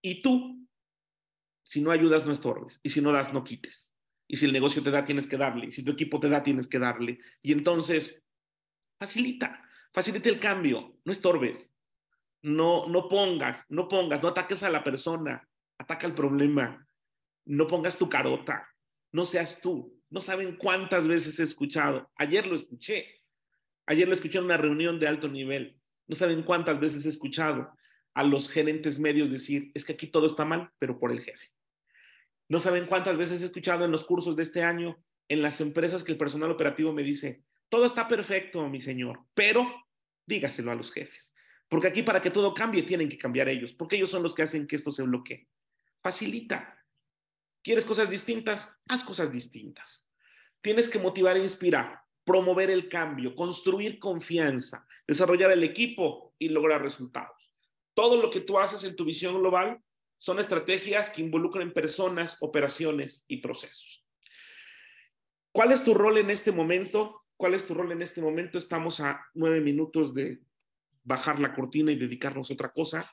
Y 0.00 0.22
tú, 0.22 0.66
si 1.62 1.80
no 1.80 1.90
ayudas, 1.90 2.24
no 2.24 2.32
estorbes. 2.32 2.80
Y 2.82 2.90
si 2.90 3.00
no 3.00 3.12
das, 3.12 3.32
no 3.32 3.44
quites. 3.44 3.92
Y 4.28 4.36
si 4.36 4.46
el 4.46 4.52
negocio 4.52 4.82
te 4.82 4.90
da, 4.90 5.04
tienes 5.04 5.26
que 5.26 5.36
darle. 5.36 5.66
Y 5.66 5.70
si 5.70 5.84
tu 5.84 5.92
equipo 5.92 6.18
te 6.18 6.28
da, 6.28 6.42
tienes 6.42 6.68
que 6.68 6.78
darle. 6.78 7.20
Y 7.42 7.52
entonces, 7.52 8.22
facilita, 8.98 9.62
facilita 9.92 10.28
el 10.28 10.40
cambio, 10.40 10.98
no 11.04 11.12
estorbes. 11.12 11.70
No, 12.42 12.86
no 12.88 13.08
pongas, 13.08 13.64
no 13.68 13.88
pongas, 13.88 14.22
no 14.22 14.28
ataques 14.28 14.62
a 14.62 14.70
la 14.70 14.84
persona, 14.84 15.48
ataca 15.78 16.06
el 16.06 16.14
problema. 16.14 16.86
No 17.46 17.66
pongas 17.66 17.96
tu 17.96 18.08
carota, 18.08 18.68
no 19.12 19.24
seas 19.24 19.60
tú. 19.60 19.92
No 20.08 20.20
saben 20.20 20.56
cuántas 20.56 21.08
veces 21.08 21.38
he 21.40 21.42
escuchado. 21.42 22.10
Ayer 22.16 22.46
lo 22.46 22.54
escuché 22.54 23.16
Ayer 23.86 24.08
lo 24.08 24.14
escuché 24.14 24.38
en 24.38 24.44
una 24.44 24.56
reunión 24.56 24.98
de 24.98 25.06
alto 25.06 25.28
nivel. 25.28 25.80
No 26.08 26.16
saben 26.16 26.42
cuántas 26.42 26.80
veces 26.80 27.06
he 27.06 27.08
escuchado 27.08 27.72
a 28.14 28.24
los 28.24 28.50
gerentes 28.50 28.98
medios 28.98 29.30
decir, 29.30 29.70
es 29.74 29.84
que 29.84 29.92
aquí 29.92 30.08
todo 30.08 30.26
está 30.26 30.44
mal, 30.44 30.70
pero 30.78 30.98
por 30.98 31.12
el 31.12 31.20
jefe. 31.20 31.46
No 32.48 32.60
saben 32.60 32.86
cuántas 32.86 33.16
veces 33.16 33.42
he 33.42 33.46
escuchado 33.46 33.84
en 33.84 33.90
los 33.90 34.04
cursos 34.04 34.36
de 34.36 34.42
este 34.42 34.62
año, 34.62 35.02
en 35.28 35.42
las 35.42 35.60
empresas 35.60 36.04
que 36.04 36.12
el 36.12 36.18
personal 36.18 36.50
operativo 36.50 36.92
me 36.92 37.02
dice, 37.02 37.44
todo 37.68 37.86
está 37.86 38.06
perfecto, 38.06 38.68
mi 38.68 38.80
señor, 38.80 39.20
pero 39.34 39.66
dígaselo 40.26 40.70
a 40.70 40.76
los 40.76 40.92
jefes. 40.92 41.32
Porque 41.68 41.88
aquí 41.88 42.02
para 42.02 42.20
que 42.20 42.30
todo 42.30 42.54
cambie 42.54 42.84
tienen 42.84 43.08
que 43.08 43.18
cambiar 43.18 43.48
ellos, 43.48 43.74
porque 43.74 43.96
ellos 43.96 44.10
son 44.10 44.22
los 44.22 44.34
que 44.34 44.42
hacen 44.42 44.66
que 44.66 44.76
esto 44.76 44.92
se 44.92 45.02
bloquee. 45.02 45.48
Facilita. 46.02 46.78
¿Quieres 47.62 47.84
cosas 47.84 48.08
distintas? 48.08 48.72
Haz 48.88 49.02
cosas 49.02 49.32
distintas. 49.32 50.08
Tienes 50.60 50.88
que 50.88 51.00
motivar 51.00 51.36
e 51.36 51.42
inspirar 51.42 52.06
promover 52.26 52.70
el 52.70 52.88
cambio, 52.88 53.36
construir 53.36 54.00
confianza, 54.00 54.84
desarrollar 55.06 55.52
el 55.52 55.62
equipo 55.62 56.34
y 56.38 56.48
lograr 56.48 56.82
resultados. 56.82 57.54
Todo 57.94 58.20
lo 58.20 58.28
que 58.30 58.40
tú 58.40 58.58
haces 58.58 58.82
en 58.82 58.96
tu 58.96 59.04
visión 59.04 59.38
global 59.38 59.80
son 60.26 60.40
estrategias 60.40 61.08
que 61.08 61.22
involucran 61.22 61.70
personas, 61.70 62.36
operaciones 62.40 63.24
y 63.28 63.36
procesos. 63.36 64.04
¿Cuál 65.52 65.70
es 65.70 65.84
tu 65.84 65.94
rol 65.94 66.18
en 66.18 66.30
este 66.30 66.50
momento? 66.50 67.22
¿Cuál 67.36 67.54
es 67.54 67.64
tu 67.64 67.74
rol 67.74 67.92
en 67.92 68.02
este 68.02 68.20
momento? 68.20 68.58
Estamos 68.58 68.98
a 68.98 69.24
nueve 69.34 69.60
minutos 69.60 70.14
de 70.14 70.40
bajar 71.04 71.38
la 71.38 71.54
cortina 71.54 71.92
y 71.92 71.96
dedicarnos 71.96 72.50
a 72.50 72.54
otra 72.54 72.72
cosa. 72.72 73.08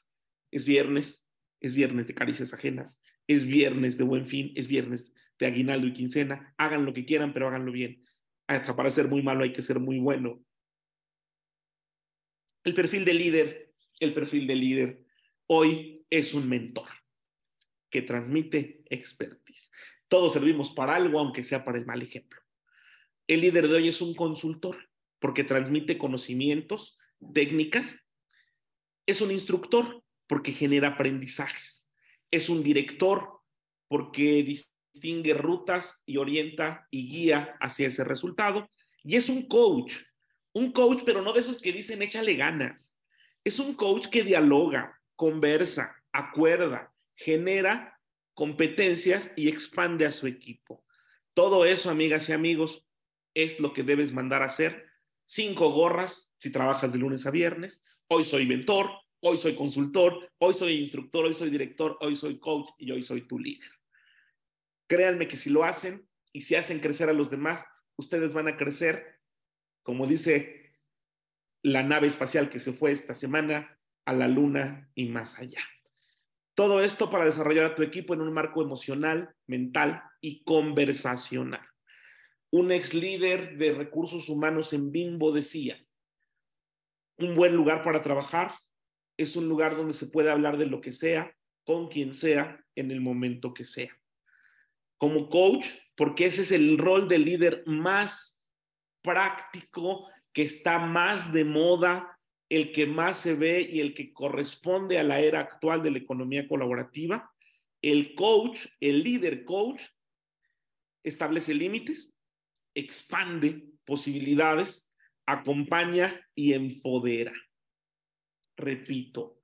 Es 0.49 0.65
viernes, 0.65 1.23
es 1.59 1.75
viernes 1.75 2.07
de 2.07 2.15
caricias 2.15 2.51
ajenas, 2.51 2.99
es 3.27 3.45
viernes 3.45 3.99
de 3.99 4.05
buen 4.05 4.25
fin, 4.25 4.51
es 4.55 4.67
viernes 4.67 5.13
de 5.37 5.45
aguinaldo 5.45 5.85
y 5.85 5.93
quincena. 5.93 6.55
Hagan 6.57 6.83
lo 6.83 6.95
que 6.95 7.05
quieran, 7.05 7.31
pero 7.31 7.47
háganlo 7.47 7.71
bien 7.71 8.01
hasta 8.47 8.75
para 8.75 8.89
ser 8.89 9.07
muy 9.07 9.21
malo 9.21 9.43
hay 9.43 9.53
que 9.53 9.61
ser 9.61 9.79
muy 9.79 9.99
bueno. 9.99 10.43
El 12.63 12.73
perfil 12.73 13.05
de 13.05 13.13
líder, 13.13 13.71
el 13.99 14.15
perfil 14.15 14.47
de 14.47 14.55
líder 14.55 15.05
hoy 15.45 16.07
es 16.09 16.33
un 16.33 16.49
mentor 16.49 17.02
que 17.93 18.01
transmite 18.01 18.81
expertise. 18.89 19.71
Todos 20.07 20.33
servimos 20.33 20.71
para 20.71 20.95
algo, 20.95 21.19
aunque 21.19 21.43
sea 21.43 21.63
para 21.63 21.77
el 21.77 21.85
mal 21.85 22.01
ejemplo. 22.01 22.41
El 23.27 23.41
líder 23.41 23.67
de 23.67 23.75
hoy 23.75 23.87
es 23.87 24.01
un 24.01 24.15
consultor 24.15 24.89
porque 25.19 25.43
transmite 25.43 25.99
conocimientos, 25.99 26.97
técnicas. 27.35 27.95
Es 29.05 29.21
un 29.21 29.29
instructor 29.29 30.03
porque 30.25 30.53
genera 30.53 30.87
aprendizajes. 30.87 31.87
Es 32.31 32.49
un 32.49 32.63
director 32.63 33.41
porque 33.87 34.41
distingue 34.41 35.35
rutas 35.35 36.01
y 36.07 36.17
orienta 36.17 36.87
y 36.89 37.07
guía 37.07 37.55
hacia 37.61 37.89
ese 37.89 38.03
resultado. 38.03 38.67
Y 39.03 39.17
es 39.17 39.29
un 39.29 39.47
coach, 39.47 39.97
un 40.51 40.71
coach, 40.71 41.03
pero 41.05 41.21
no 41.21 41.31
de 41.31 41.41
esos 41.41 41.59
que 41.59 41.71
dicen 41.71 42.01
échale 42.01 42.33
ganas. 42.33 42.97
Es 43.43 43.59
un 43.59 43.75
coach 43.75 44.07
que 44.07 44.23
dialoga, 44.23 44.99
conversa, 45.15 45.95
acuerda, 46.11 46.92
genera 47.23 47.99
competencias 48.33 49.31
y 49.35 49.47
expande 49.47 50.05
a 50.05 50.11
su 50.11 50.27
equipo. 50.27 50.85
Todo 51.33 51.65
eso, 51.65 51.89
amigas 51.89 52.27
y 52.29 52.33
amigos, 52.33 52.85
es 53.33 53.59
lo 53.59 53.73
que 53.73 53.83
debes 53.83 54.11
mandar 54.11 54.41
a 54.41 54.47
hacer. 54.47 54.85
Cinco 55.25 55.71
gorras 55.71 56.33
si 56.39 56.51
trabajas 56.51 56.91
de 56.91 56.97
lunes 56.97 57.25
a 57.25 57.31
viernes. 57.31 57.83
Hoy 58.07 58.25
soy 58.25 58.45
mentor, 58.45 58.91
hoy 59.21 59.37
soy 59.37 59.55
consultor, 59.55 60.29
hoy 60.37 60.53
soy 60.53 60.73
instructor, 60.73 61.25
hoy 61.25 61.33
soy 61.33 61.49
director, 61.49 61.97
hoy 62.01 62.15
soy 62.15 62.39
coach 62.39 62.69
y 62.77 62.91
hoy 62.91 63.03
soy 63.03 63.25
tu 63.27 63.39
líder. 63.39 63.71
Créanme 64.87 65.27
que 65.27 65.37
si 65.37 65.49
lo 65.49 65.63
hacen 65.63 66.07
y 66.33 66.41
si 66.41 66.55
hacen 66.55 66.79
crecer 66.79 67.09
a 67.09 67.13
los 67.13 67.29
demás, 67.29 67.65
ustedes 67.95 68.33
van 68.33 68.47
a 68.47 68.57
crecer, 68.57 69.21
como 69.81 70.07
dice 70.07 70.73
la 71.61 71.83
nave 71.83 72.07
espacial 72.07 72.49
que 72.49 72.59
se 72.59 72.73
fue 72.73 72.91
esta 72.91 73.15
semana, 73.15 73.79
a 74.05 74.11
la 74.11 74.27
luna 74.27 74.91
y 74.93 75.05
más 75.05 75.39
allá. 75.39 75.63
Todo 76.55 76.83
esto 76.83 77.09
para 77.09 77.25
desarrollar 77.25 77.65
a 77.65 77.75
tu 77.75 77.81
equipo 77.81 78.13
en 78.13 78.21
un 78.21 78.33
marco 78.33 78.61
emocional, 78.61 79.33
mental 79.47 80.03
y 80.21 80.43
conversacional. 80.43 81.65
Un 82.51 82.71
ex 82.71 82.93
líder 82.93 83.57
de 83.57 83.73
recursos 83.73 84.29
humanos 84.29 84.73
en 84.73 84.91
Bimbo 84.91 85.31
decía, 85.31 85.83
un 87.17 87.35
buen 87.35 87.55
lugar 87.55 87.83
para 87.83 88.01
trabajar 88.01 88.53
es 89.17 89.35
un 89.35 89.47
lugar 89.47 89.75
donde 89.75 89.93
se 89.93 90.07
puede 90.07 90.31
hablar 90.31 90.57
de 90.57 90.65
lo 90.65 90.81
que 90.81 90.91
sea, 90.91 91.35
con 91.63 91.87
quien 91.87 92.13
sea, 92.13 92.59
en 92.75 92.91
el 92.91 93.01
momento 93.01 93.53
que 93.53 93.63
sea 93.63 93.95
como 95.03 95.27
coach, 95.27 95.67
porque 95.97 96.27
ese 96.27 96.43
es 96.43 96.53
el 96.53 96.77
rol 96.77 97.09
del 97.09 97.25
líder 97.25 97.63
más 97.65 98.49
práctico, 99.01 100.07
que 100.31 100.43
está 100.43 100.79
más 100.79 101.33
de 101.33 101.43
moda, 101.43 102.17
el 102.49 102.71
que 102.71 102.85
más 102.85 103.19
se 103.19 103.35
ve 103.35 103.61
y 103.61 103.79
el 103.79 103.93
que 103.93 104.13
corresponde 104.13 104.99
a 104.99 105.03
la 105.03 105.19
era 105.19 105.39
actual 105.39 105.81
de 105.81 105.91
la 105.91 105.97
economía 105.97 106.47
colaborativa. 106.47 107.31
El 107.81 108.15
coach, 108.15 108.67
el 108.79 109.03
líder 109.03 109.45
coach, 109.45 109.83
establece 111.03 111.53
límites, 111.53 112.13
expande 112.75 113.65
posibilidades, 113.85 114.91
acompaña 115.25 116.25
y 116.35 116.53
empodera. 116.53 117.33
Repito, 118.55 119.41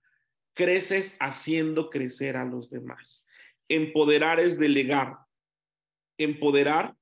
creces 0.53 1.17
haciendo 1.19 1.89
crecer 1.89 2.37
a 2.37 2.45
los 2.45 2.69
demás. 2.69 3.25
Empoderar 3.67 4.39
es 4.39 4.57
delegar, 4.57 5.17
Empoderar 6.19 6.97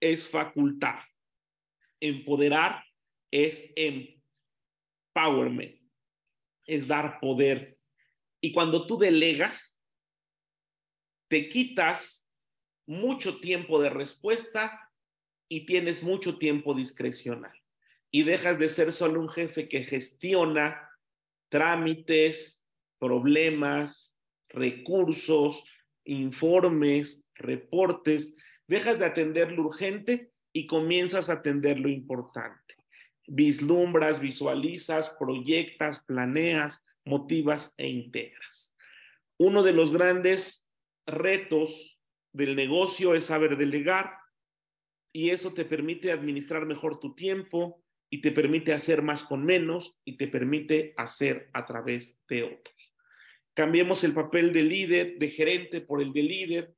es 0.00 0.26
facultar. 0.26 1.04
Empoderar 2.00 2.84
es 3.30 3.72
empowerment, 5.14 5.80
es 6.66 6.86
dar 6.86 7.20
poder. 7.20 7.78
Y 8.40 8.52
cuando 8.52 8.86
tú 8.86 8.98
delegas, 8.98 9.80
te 11.28 11.48
quitas 11.48 12.30
mucho 12.86 13.40
tiempo 13.40 13.80
de 13.80 13.90
respuesta 13.90 14.90
y 15.48 15.66
tienes 15.66 16.02
mucho 16.02 16.38
tiempo 16.38 16.74
discrecional. 16.74 17.52
Y 18.10 18.22
dejas 18.22 18.58
de 18.58 18.68
ser 18.68 18.92
solo 18.92 19.20
un 19.20 19.28
jefe 19.28 19.68
que 19.68 19.84
gestiona 19.84 20.90
trámites, 21.48 22.66
problemas, 22.98 24.14
recursos, 24.48 25.64
informes, 26.04 27.24
reportes, 27.34 28.34
dejas 28.66 28.98
de 28.98 29.06
atender 29.06 29.52
lo 29.52 29.64
urgente 29.64 30.32
y 30.52 30.66
comienzas 30.66 31.28
a 31.28 31.34
atender 31.34 31.80
lo 31.80 31.88
importante. 31.88 32.73
Vislumbras, 33.26 34.20
visualizas, 34.20 35.10
proyectas, 35.18 36.04
planeas, 36.04 36.84
motivas 37.04 37.74
e 37.78 37.88
integras. 37.88 38.76
Uno 39.38 39.62
de 39.62 39.72
los 39.72 39.92
grandes 39.92 40.68
retos 41.06 42.00
del 42.32 42.56
negocio 42.56 43.14
es 43.14 43.26
saber 43.26 43.56
delegar 43.56 44.16
y 45.12 45.30
eso 45.30 45.52
te 45.52 45.64
permite 45.64 46.12
administrar 46.12 46.66
mejor 46.66 46.98
tu 46.98 47.14
tiempo 47.14 47.82
y 48.10 48.20
te 48.20 48.32
permite 48.32 48.72
hacer 48.72 49.02
más 49.02 49.22
con 49.22 49.44
menos 49.44 49.98
y 50.04 50.16
te 50.16 50.28
permite 50.28 50.94
hacer 50.96 51.50
a 51.52 51.64
través 51.64 52.20
de 52.28 52.44
otros. 52.44 52.94
Cambiemos 53.54 54.02
el 54.04 54.12
papel 54.12 54.52
de 54.52 54.62
líder, 54.62 55.18
de 55.18 55.28
gerente 55.30 55.80
por 55.80 56.02
el 56.02 56.12
de 56.12 56.22
líder 56.22 56.74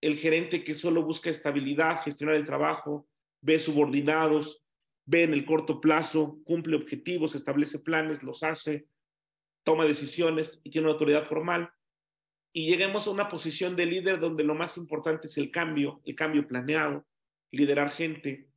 el 0.00 0.16
gerente 0.16 0.64
que 0.64 0.74
solo 0.74 1.02
busca 1.02 1.30
estabilidad, 1.30 2.02
gestionar 2.02 2.36
el 2.36 2.44
trabajo, 2.44 3.06
ve 3.42 3.58
subordinados 3.60 4.64
ve 5.06 5.22
en 5.24 5.32
el 5.32 5.44
corto 5.44 5.80
plazo, 5.80 6.38
cumple 6.44 6.76
objetivos, 6.76 7.34
establece 7.34 7.78
planes, 7.80 8.22
los 8.22 8.42
hace, 8.42 8.86
toma 9.64 9.84
decisiones 9.84 10.60
y 10.64 10.70
tiene 10.70 10.86
una 10.86 10.92
autoridad 10.92 11.24
formal. 11.24 11.70
Y 12.52 12.66
lleguemos 12.66 13.06
a 13.06 13.10
una 13.10 13.28
posición 13.28 13.76
de 13.76 13.86
líder 13.86 14.18
donde 14.18 14.44
lo 14.44 14.54
más 14.54 14.76
importante 14.76 15.28
es 15.28 15.38
el 15.38 15.50
cambio, 15.50 16.00
el 16.04 16.14
cambio 16.14 16.46
planeado, 16.46 17.06
liderar 17.52 17.90
gente, 17.90 18.48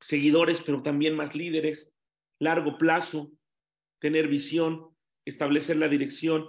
seguidores, 0.00 0.60
pero 0.60 0.82
también 0.82 1.16
más 1.16 1.34
líderes, 1.34 1.92
largo 2.38 2.78
plazo, 2.78 3.30
tener 3.98 4.28
visión, 4.28 4.96
establecer 5.24 5.76
la 5.76 5.88
dirección, 5.88 6.48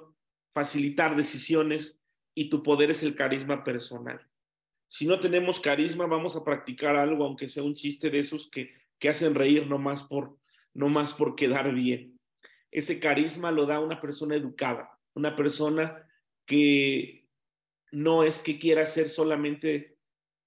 facilitar 0.54 1.16
decisiones 1.16 2.00
y 2.36 2.50
tu 2.50 2.64
poder 2.64 2.92
es 2.92 3.04
el 3.04 3.16
carisma 3.16 3.64
personal. 3.64 4.26
Si 4.90 5.06
no 5.06 5.20
tenemos 5.20 5.60
carisma, 5.60 6.08
vamos 6.08 6.36
a 6.36 6.44
practicar 6.44 6.96
algo, 6.96 7.24
aunque 7.24 7.48
sea 7.48 7.64
un 7.64 7.76
chiste 7.76 8.10
de 8.10 8.20
esos 8.20 8.50
que, 8.50 8.74
que 8.98 9.10
hacen 9.10 9.36
reír 9.36 9.68
nomás 9.68 10.04
por, 10.04 10.38
más 10.74 11.14
por 11.14 11.36
quedar 11.36 11.72
bien. 11.74 12.20
Ese 12.72 13.00
carisma 13.00 13.52
lo 13.52 13.68
da 13.68 13.80
una 13.80 14.00
persona 14.00 14.36
educada, 14.36 15.00
una 15.14 15.36
persona 15.36 16.08
que 16.46 17.28
no 17.92 18.24
es 18.24 18.40
que 18.40 18.58
quiera 18.58 18.86
ser 18.88 19.10
solamente 19.10 19.98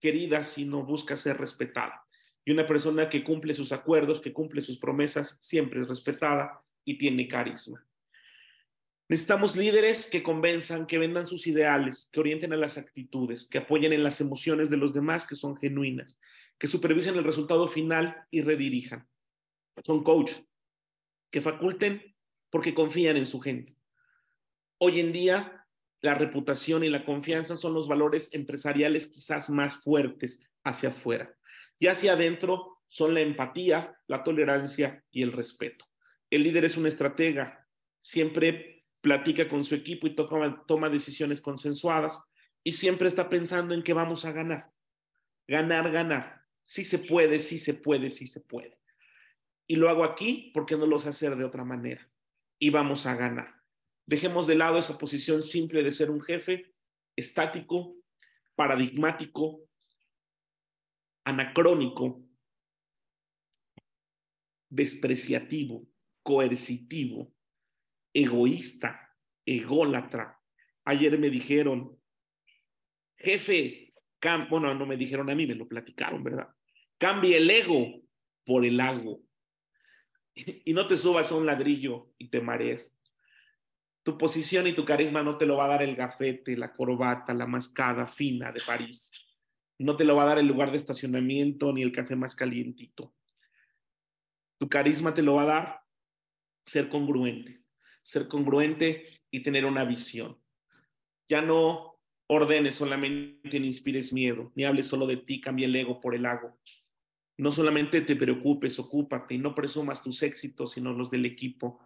querida, 0.01 0.43
sino 0.43 0.85
busca 0.85 1.17
ser 1.17 1.39
respetada. 1.39 2.05
Y 2.45 2.51
una 2.51 2.67
persona 2.67 3.09
que 3.09 3.23
cumple 3.23 3.55
sus 3.55 3.71
acuerdos, 3.71 4.21
que 4.21 4.33
cumple 4.33 4.63
sus 4.63 4.79
promesas, 4.79 5.39
siempre 5.41 5.81
es 5.81 5.89
respetada 5.89 6.65
y 6.85 6.99
tiene 6.99 7.29
carisma. 7.29 7.87
Necesitamos 9.13 9.55
líderes 9.57 10.07
que 10.07 10.23
convenzan, 10.23 10.87
que 10.87 10.97
vendan 10.97 11.27
sus 11.27 11.47
ideales, 11.47 12.09
que 12.11 12.21
orienten 12.21 12.55
a 12.55 12.57
las 12.57 12.79
actitudes, 12.79 13.47
que 13.47 13.59
apoyen 13.59 13.93
en 13.93 14.03
las 14.03 14.23
emociones 14.23 14.71
de 14.71 14.79
los 14.79 14.95
demás 14.95 15.27
que 15.27 15.37
son 15.37 15.55
genuinas, 15.55 16.19
que 16.59 16.67
supervisen 16.67 17.17
el 17.17 17.25
resultado 17.25 17.69
final 17.69 18.25
y 18.31 18.41
redirijan. 18.41 19.07
Son 19.85 20.03
coaches 20.03 20.43
que 21.31 21.43
faculten 21.43 22.15
porque 22.49 22.73
confían 22.73 23.19
en 23.19 23.27
su 23.27 23.39
gente. 23.39 23.77
Hoy 24.79 24.99
en 24.99 25.13
día, 25.13 25.67
la 26.01 26.15
reputación 26.15 26.83
y 26.83 26.89
la 26.89 27.05
confianza 27.05 27.59
son 27.59 27.75
los 27.75 27.89
valores 27.89 28.33
empresariales 28.33 29.09
quizás 29.09 29.51
más 29.51 29.77
fuertes 29.77 30.41
hacia 30.65 30.89
afuera. 30.89 31.37
Y 31.79 31.89
hacia 31.89 32.15
adentro 32.15 32.79
son 32.89 33.13
la 33.13 33.21
empatía, 33.21 33.95
la 34.07 34.25
tolerancia 34.25 35.05
y 35.11 35.23
el 35.23 35.33
respeto. 35.33 35.85
El 36.31 36.45
líder 36.45 36.65
es 36.65 36.79
un 36.79 36.87
estratega, 36.87 37.69
siempre 38.01 38.82
platica 39.03 39.49
con 39.49 39.65
su 39.65 39.75
equipo 39.75 40.07
y 40.07 40.15
toma, 40.15 40.89
decisiones 40.89 41.41
consensuadas 41.43 42.23
y 42.65 42.73
siempre 42.73 43.09
está 43.09 43.29
pensando 43.29 43.75
en 43.75 43.83
que 43.83 43.93
vamos 43.93 44.25
a 44.25 44.33
ganar. 44.33 44.73
Ganar, 45.47 45.91
ganar. 45.91 46.47
Sí 46.63 46.85
se 46.85 47.01
puede, 47.01 47.41
sí 47.41 47.59
se 47.59 47.75
puede, 47.75 48.09
sí 48.11 48.27
se 48.27 48.41
puede. 48.41 48.79
Y 49.67 49.77
lo 49.77 49.91
hago 49.91 50.05
aquí 50.05 50.53
porque 50.55 50.77
no 50.77 50.87
lo 50.87 50.99
sé 50.99 51.09
hacer 51.09 51.37
de 51.37 51.45
otra 51.45 51.65
manera. 51.65 52.09
Y 52.59 52.71
vamos 52.71 53.05
a 53.07 53.17
ganar. 53.17 53.61
Dejemos 54.07 54.47
de 54.47 54.55
lado 54.55 54.79
esa 54.79 54.97
posición 54.97 55.43
simple 55.43 55.83
de 55.83 55.91
ser 55.91 56.11
un 56.11 56.21
jefe 56.21 56.73
estático, 57.17 57.97
paradigmático, 58.55 59.69
anacrónico, 61.25 62.25
despreciativo, 64.71 65.87
coercitivo, 66.23 67.33
egoísta, 68.13 69.17
ególatra. 69.45 70.39
Ayer 70.85 71.19
me 71.19 71.31
dijeron, 71.31 71.99
jefe, 73.17 73.93
bueno, 74.51 74.75
no 74.75 74.87
me 74.87 74.97
dijeron 74.97 75.31
a 75.31 75.35
mí, 75.35 75.47
me 75.47 75.55
lo 75.55 75.67
platicaron, 75.67 76.23
¿verdad? 76.23 76.49
Cambie 76.99 77.37
el 77.37 77.51
ego 77.51 78.03
por 78.45 78.65
el 78.65 78.81
ago. 78.81 79.21
Y 80.65 80.73
no 80.73 80.87
te 80.87 80.97
subas 80.97 81.31
a 81.31 81.35
un 81.35 81.45
ladrillo 81.45 82.13
y 82.17 82.29
te 82.29 82.41
marees. 82.41 82.99
Tu 84.03 84.17
posición 84.17 84.67
y 84.67 84.73
tu 84.73 84.85
carisma 84.85 85.23
no 85.23 85.37
te 85.37 85.45
lo 85.45 85.57
va 85.57 85.67
a 85.67 85.69
dar 85.69 85.83
el 85.83 85.95
gafete, 85.95 86.57
la 86.57 86.73
corbata, 86.73 87.35
la 87.35 87.47
mascada 87.47 88.07
fina 88.07 88.51
de 88.51 88.61
París. 88.67 89.13
No 89.79 89.95
te 89.95 90.05
lo 90.05 90.17
va 90.17 90.23
a 90.23 90.27
dar 90.27 90.39
el 90.39 90.47
lugar 90.47 90.71
de 90.71 90.79
estacionamiento 90.79 91.73
ni 91.73 91.83
el 91.83 91.93
café 91.93 92.17
más 92.17 92.35
calientito. 92.35 93.15
Tu 94.59 94.69
carisma 94.69 95.13
te 95.13 95.23
lo 95.23 95.35
va 95.35 95.43
a 95.43 95.47
dar 95.47 95.81
ser 96.65 96.89
congruente, 96.89 97.62
ser 98.03 98.29
congruente 98.29 99.07
y 99.31 99.41
tener 99.41 99.65
una 99.65 99.85
visión. 99.85 100.39
Ya 101.29 101.43
no 101.43 101.99
ordenes 102.27 102.75
solamente 102.75 103.61
ni 103.61 103.67
inspires 103.67 104.13
miedo, 104.13 104.53
ni 104.55 104.65
hables 104.65 104.87
solo 104.87 105.07
de 105.07 105.19
ti, 105.19 105.41
cambia 105.41 105.67
el 105.67 105.77
ego 105.77 106.01
por 106.01 106.15
el 106.15 106.27
hago. 106.27 106.59
No 107.39 107.53
solamente 107.53 108.01
te 108.01 108.17
preocupes, 108.17 108.79
ocúpate 108.79 109.35
y 109.35 109.39
no 109.39 109.55
presumas 109.55 110.03
tus 110.03 110.23
éxitos, 110.23 110.73
sino 110.73 110.93
los 110.93 111.11
del 111.11 111.25
equipo. 111.25 111.81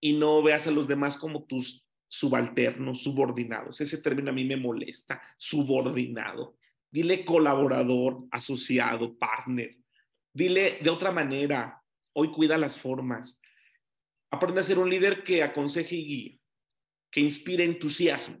Y 0.00 0.12
no 0.12 0.42
veas 0.42 0.66
a 0.66 0.70
los 0.70 0.86
demás 0.86 1.16
como 1.16 1.44
tus 1.44 1.84
subalternos, 2.08 3.02
subordinados. 3.02 3.80
Ese 3.80 4.00
término 4.00 4.30
a 4.30 4.34
mí 4.34 4.44
me 4.44 4.56
molesta, 4.56 5.20
subordinado. 5.36 6.56
Dile 6.90 7.24
colaborador, 7.24 8.26
asociado, 8.30 9.18
partner. 9.18 9.76
Dile 10.32 10.78
de 10.82 10.90
otra 10.90 11.10
manera, 11.10 11.82
Hoy 12.18 12.32
cuida 12.32 12.56
las 12.56 12.78
formas. 12.78 13.38
Aprende 14.30 14.60
a 14.60 14.64
ser 14.64 14.78
un 14.78 14.90
líder 14.90 15.22
que 15.22 15.42
aconseje 15.42 15.96
y 15.96 16.04
guíe, 16.04 16.40
que 17.10 17.20
inspire 17.20 17.64
entusiasmo. 17.64 18.38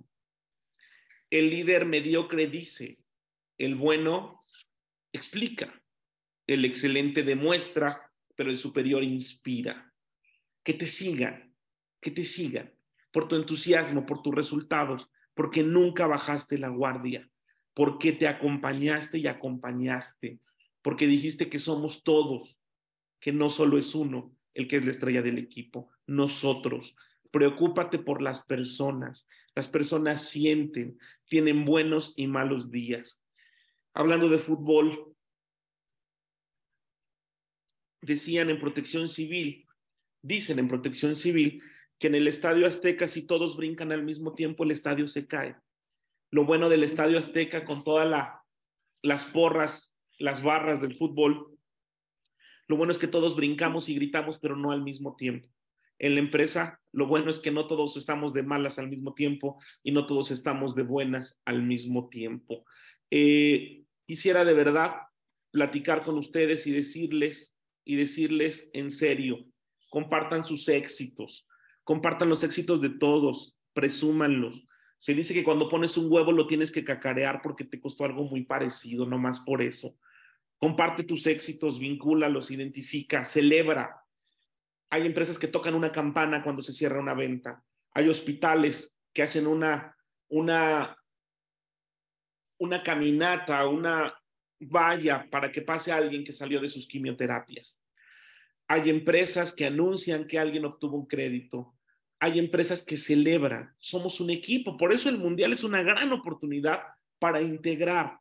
El 1.30 1.50
líder 1.50 1.86
mediocre 1.86 2.46
dice, 2.46 2.98
el 3.58 3.74
bueno 3.74 4.38
explica, 5.12 5.82
el 6.46 6.64
excelente 6.64 7.22
demuestra, 7.22 8.12
pero 8.34 8.50
el 8.50 8.58
superior 8.58 9.02
inspira. 9.02 9.92
Que 10.62 10.74
te 10.74 10.86
sigan, 10.86 11.54
que 12.00 12.10
te 12.10 12.24
sigan 12.24 12.72
por 13.12 13.28
tu 13.28 13.36
entusiasmo, 13.36 14.04
por 14.04 14.22
tus 14.22 14.34
resultados, 14.34 15.10
porque 15.34 15.62
nunca 15.62 16.06
bajaste 16.06 16.58
la 16.58 16.68
guardia, 16.68 17.30
porque 17.74 18.12
te 18.12 18.28
acompañaste 18.28 19.18
y 19.18 19.26
acompañaste, 19.26 20.40
porque 20.82 21.06
dijiste 21.06 21.48
que 21.48 21.58
somos 21.58 22.02
todos, 22.02 22.58
que 23.20 23.32
no 23.32 23.48
solo 23.50 23.78
es 23.78 23.94
uno 23.94 24.35
el 24.56 24.66
que 24.66 24.76
es 24.76 24.84
la 24.84 24.90
estrella 24.90 25.20
del 25.20 25.38
equipo, 25.38 25.90
nosotros. 26.06 26.96
Preocúpate 27.30 27.98
por 27.98 28.22
las 28.22 28.44
personas. 28.46 29.28
Las 29.54 29.68
personas 29.68 30.28
sienten, 30.28 30.98
tienen 31.28 31.66
buenos 31.66 32.14
y 32.16 32.26
malos 32.26 32.70
días. 32.70 33.22
Hablando 33.92 34.30
de 34.30 34.38
fútbol, 34.38 35.14
decían 38.00 38.48
en 38.48 38.58
protección 38.58 39.10
civil, 39.10 39.66
dicen 40.22 40.58
en 40.58 40.68
protección 40.68 41.14
civil, 41.14 41.62
que 41.98 42.06
en 42.06 42.14
el 42.14 42.26
Estadio 42.26 42.66
Azteca, 42.66 43.08
si 43.08 43.26
todos 43.26 43.58
brincan 43.58 43.92
al 43.92 44.04
mismo 44.04 44.34
tiempo, 44.34 44.64
el 44.64 44.70
estadio 44.70 45.06
se 45.06 45.26
cae. 45.26 45.56
Lo 46.30 46.44
bueno 46.44 46.70
del 46.70 46.82
Estadio 46.82 47.18
Azteca, 47.18 47.64
con 47.64 47.84
todas 47.84 48.08
las 49.02 49.24
porras, 49.26 49.94
las 50.18 50.42
barras 50.42 50.80
del 50.80 50.94
fútbol, 50.94 51.55
lo 52.68 52.76
bueno 52.76 52.92
es 52.92 52.98
que 52.98 53.08
todos 53.08 53.36
brincamos 53.36 53.88
y 53.88 53.94
gritamos, 53.94 54.38
pero 54.38 54.56
no 54.56 54.70
al 54.70 54.82
mismo 54.82 55.16
tiempo. 55.16 55.48
En 55.98 56.14
la 56.14 56.20
empresa, 56.20 56.80
lo 56.92 57.06
bueno 57.06 57.30
es 57.30 57.38
que 57.38 57.50
no 57.50 57.66
todos 57.66 57.96
estamos 57.96 58.32
de 58.32 58.42
malas 58.42 58.78
al 58.78 58.88
mismo 58.88 59.14
tiempo 59.14 59.58
y 59.82 59.92
no 59.92 60.06
todos 60.06 60.30
estamos 60.30 60.74
de 60.74 60.82
buenas 60.82 61.40
al 61.44 61.62
mismo 61.62 62.08
tiempo. 62.08 62.64
Eh, 63.10 63.84
quisiera 64.06 64.44
de 64.44 64.52
verdad 64.52 64.92
platicar 65.50 66.02
con 66.02 66.18
ustedes 66.18 66.66
y 66.66 66.72
decirles, 66.72 67.54
y 67.84 67.96
decirles 67.96 68.68
en 68.74 68.90
serio, 68.90 69.46
compartan 69.88 70.44
sus 70.44 70.68
éxitos, 70.68 71.46
compartan 71.82 72.28
los 72.28 72.44
éxitos 72.44 72.82
de 72.82 72.90
todos, 72.90 73.56
presúmanlos. 73.72 74.66
Se 74.98 75.14
dice 75.14 75.32
que 75.32 75.44
cuando 75.44 75.68
pones 75.68 75.96
un 75.96 76.12
huevo 76.12 76.32
lo 76.32 76.46
tienes 76.46 76.72
que 76.72 76.84
cacarear 76.84 77.40
porque 77.42 77.64
te 77.64 77.80
costó 77.80 78.04
algo 78.04 78.24
muy 78.24 78.44
parecido, 78.44 79.06
no 79.06 79.18
más 79.18 79.40
por 79.40 79.62
eso. 79.62 79.96
Comparte 80.58 81.04
tus 81.04 81.26
éxitos, 81.26 81.78
los 81.80 82.50
identifica, 82.50 83.24
celebra. 83.24 84.02
Hay 84.88 85.04
empresas 85.04 85.38
que 85.38 85.48
tocan 85.48 85.74
una 85.74 85.92
campana 85.92 86.42
cuando 86.42 86.62
se 86.62 86.72
cierra 86.72 87.00
una 87.00 87.14
venta. 87.14 87.62
Hay 87.92 88.08
hospitales 88.08 88.98
que 89.12 89.22
hacen 89.22 89.46
una, 89.46 89.96
una, 90.28 90.96
una 92.58 92.82
caminata, 92.82 93.66
una 93.68 94.14
valla 94.60 95.28
para 95.30 95.52
que 95.52 95.62
pase 95.62 95.92
alguien 95.92 96.24
que 96.24 96.32
salió 96.32 96.60
de 96.60 96.70
sus 96.70 96.86
quimioterapias. 96.86 97.82
Hay 98.68 98.90
empresas 98.90 99.52
que 99.52 99.66
anuncian 99.66 100.26
que 100.26 100.38
alguien 100.38 100.64
obtuvo 100.64 100.96
un 100.96 101.06
crédito. 101.06 101.74
Hay 102.18 102.38
empresas 102.38 102.82
que 102.82 102.96
celebran. 102.96 103.74
Somos 103.78 104.20
un 104.20 104.30
equipo. 104.30 104.76
Por 104.76 104.92
eso 104.92 105.08
el 105.08 105.18
Mundial 105.18 105.52
es 105.52 105.64
una 105.64 105.82
gran 105.82 106.10
oportunidad 106.12 106.80
para 107.18 107.40
integrar 107.40 108.18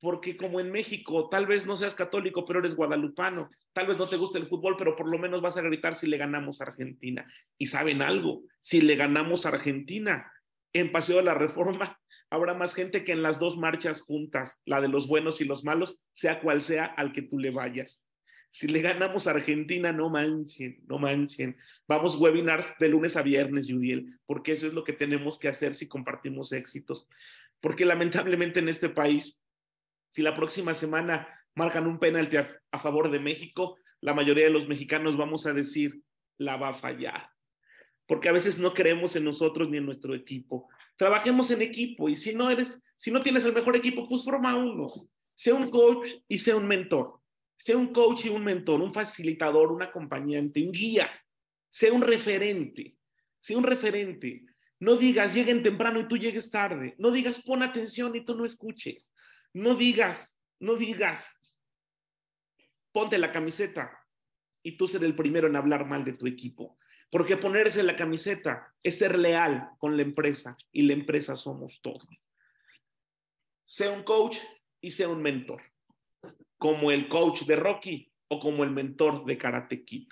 porque 0.00 0.36
como 0.36 0.60
en 0.60 0.72
México, 0.72 1.28
tal 1.28 1.46
vez 1.46 1.66
no 1.66 1.76
seas 1.76 1.94
católico, 1.94 2.46
pero 2.46 2.60
eres 2.60 2.74
guadalupano, 2.74 3.50
tal 3.72 3.86
vez 3.86 3.98
no 3.98 4.08
te 4.08 4.16
guste 4.16 4.38
el 4.38 4.46
fútbol, 4.46 4.76
pero 4.78 4.96
por 4.96 5.10
lo 5.10 5.18
menos 5.18 5.42
vas 5.42 5.58
a 5.58 5.62
gritar 5.62 5.94
si 5.94 6.06
le 6.06 6.16
ganamos 6.16 6.60
a 6.60 6.64
Argentina. 6.64 7.26
Y 7.58 7.66
saben 7.66 8.00
algo, 8.00 8.42
si 8.60 8.80
le 8.80 8.96
ganamos 8.96 9.44
a 9.44 9.50
Argentina 9.50 10.32
en 10.72 10.90
Paseo 10.90 11.18
de 11.18 11.24
la 11.24 11.34
Reforma, 11.34 12.00
habrá 12.30 12.54
más 12.54 12.74
gente 12.74 13.04
que 13.04 13.12
en 13.12 13.22
las 13.22 13.38
dos 13.38 13.58
marchas 13.58 14.00
juntas, 14.00 14.62
la 14.64 14.80
de 14.80 14.88
los 14.88 15.06
buenos 15.06 15.40
y 15.40 15.44
los 15.44 15.64
malos, 15.64 16.00
sea 16.12 16.40
cual 16.40 16.62
sea 16.62 16.86
al 16.86 17.12
que 17.12 17.22
tú 17.22 17.38
le 17.38 17.50
vayas. 17.50 18.02
Si 18.52 18.66
le 18.66 18.80
ganamos 18.80 19.26
a 19.26 19.30
Argentina, 19.30 19.92
no 19.92 20.10
manchen, 20.10 20.82
no 20.88 20.98
manchen. 20.98 21.56
Vamos 21.86 22.16
webinars 22.16 22.74
de 22.80 22.88
lunes 22.88 23.16
a 23.16 23.22
viernes, 23.22 23.66
Judiel, 23.70 24.18
porque 24.26 24.52
eso 24.52 24.66
es 24.66 24.74
lo 24.74 24.82
que 24.82 24.92
tenemos 24.92 25.38
que 25.38 25.46
hacer 25.46 25.76
si 25.76 25.86
compartimos 25.86 26.52
éxitos. 26.52 27.06
Porque 27.60 27.84
lamentablemente 27.84 28.58
en 28.58 28.68
este 28.68 28.88
país, 28.88 29.39
si 30.10 30.22
la 30.22 30.36
próxima 30.36 30.74
semana 30.74 31.26
marcan 31.54 31.86
un 31.86 31.98
penalti 31.98 32.36
a, 32.36 32.78
favor 32.78 33.10
de 33.10 33.18
México, 33.18 33.78
la 34.00 34.14
mayoría 34.14 34.44
de 34.44 34.50
los 34.50 34.68
mexicanos 34.68 35.16
vamos 35.16 35.46
a 35.46 35.52
decir, 35.52 36.02
la 36.38 36.56
va 36.56 36.68
a 36.68 36.74
fallar. 36.74 37.30
Porque 38.06 38.28
a 38.28 38.32
veces 38.32 38.58
no 38.58 38.74
creemos 38.74 39.16
en 39.16 39.24
nosotros 39.24 39.70
ni 39.70 39.78
en 39.78 39.86
nuestro 39.86 40.14
equipo. 40.14 40.68
Trabajemos 40.96 41.50
en 41.50 41.62
equipo 41.62 42.08
y 42.08 42.16
si 42.16 42.34
no 42.34 42.50
eres, 42.50 42.82
si 42.96 43.10
no 43.10 43.22
tienes 43.22 43.44
el 43.44 43.54
mejor 43.54 43.76
equipo, 43.76 44.08
pues 44.08 44.24
forma 44.24 44.54
uno. 44.56 44.88
Sea 45.34 45.54
un 45.54 45.70
coach 45.70 46.08
y 46.28 46.38
sea 46.38 46.56
un 46.56 46.66
mentor 46.66 47.20
sea 47.60 47.76
un 47.76 47.88
coach 47.92 48.24
y 48.24 48.30
un 48.30 48.42
mentor, 48.42 48.80
un 48.80 48.94
facilitador, 48.94 49.70
un 49.70 49.82
acompañante, 49.82 50.62
un 50.62 50.72
guía, 50.72 51.10
sea 51.68 51.92
un 51.92 52.00
referente, 52.00 52.96
sea 53.38 53.58
un 53.58 53.64
referente. 53.64 54.46
No 54.78 54.96
digas 54.96 55.34
lleguen 55.34 55.62
temprano 55.62 56.00
y 56.00 56.08
tú 56.08 56.16
llegues 56.16 56.50
tarde. 56.50 56.94
No 56.96 57.10
digas 57.10 57.42
pon 57.42 57.62
atención 57.62 58.16
y 58.16 58.24
tú 58.24 58.34
no 58.34 58.46
escuches. 58.46 59.12
No 59.52 59.74
digas, 59.74 60.40
no 60.58 60.76
digas 60.76 61.40
ponte 62.92 63.18
la 63.18 63.32
camiseta 63.32 64.06
y 64.62 64.76
tú 64.76 64.86
ser 64.86 65.04
el 65.04 65.16
primero 65.16 65.46
en 65.46 65.56
hablar 65.56 65.86
mal 65.86 66.04
de 66.04 66.12
tu 66.12 66.26
equipo. 66.26 66.78
Porque 67.10 67.36
ponerse 67.36 67.82
la 67.82 67.96
camiseta 67.96 68.72
es 68.82 68.98
ser 68.98 69.18
leal 69.18 69.70
con 69.78 69.96
la 69.96 70.02
empresa 70.02 70.56
y 70.70 70.82
la 70.82 70.92
empresa 70.92 71.34
somos 71.36 71.80
todos. 71.82 72.08
Sea 73.64 73.90
un 73.90 74.04
coach 74.04 74.38
y 74.80 74.92
sea 74.92 75.08
un 75.08 75.22
mentor 75.22 75.62
como 76.56 76.90
el 76.90 77.08
coach 77.08 77.42
de 77.42 77.56
Rocky 77.56 78.12
o 78.28 78.38
como 78.38 78.62
el 78.64 78.70
mentor 78.70 79.24
de 79.24 79.38
Karate 79.38 79.84
Kid. 79.84 80.08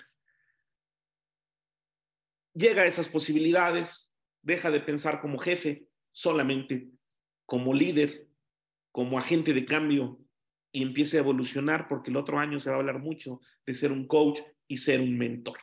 Llega 2.53 2.81
a 2.81 2.87
esas 2.87 3.07
posibilidades, 3.07 4.13
deja 4.41 4.71
de 4.71 4.81
pensar 4.81 5.21
como 5.21 5.37
jefe, 5.37 5.87
solamente 6.11 6.89
como 7.45 7.73
líder, 7.73 8.28
como 8.99 9.17
agente 9.17 9.53
de 9.53 9.65
cambio 9.65 10.19
y 10.73 10.83
empiece 10.83 11.15
a 11.15 11.21
evolucionar 11.21 11.87
porque 11.87 12.11
el 12.11 12.17
otro 12.17 12.37
año 12.37 12.59
se 12.59 12.69
va 12.69 12.75
a 12.75 12.79
hablar 12.79 12.99
mucho 12.99 13.39
de 13.65 13.73
ser 13.73 13.93
un 13.93 14.05
coach 14.05 14.41
y 14.67 14.75
ser 14.75 14.99
un 14.99 15.17
mentor. 15.17 15.57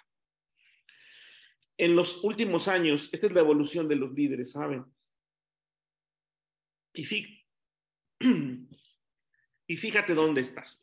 En 1.77 1.95
los 1.95 2.25
últimos 2.25 2.67
años, 2.67 3.11
esta 3.13 3.27
es 3.27 3.35
la 3.35 3.41
evolución 3.41 3.89
de 3.89 3.97
los 3.97 4.15
líderes, 4.15 4.53
¿saben? 4.53 4.87
Y 6.95 7.05
Y 9.69 9.77
fíjate 9.77 10.15
dónde 10.15 10.41
estás. 10.41 10.81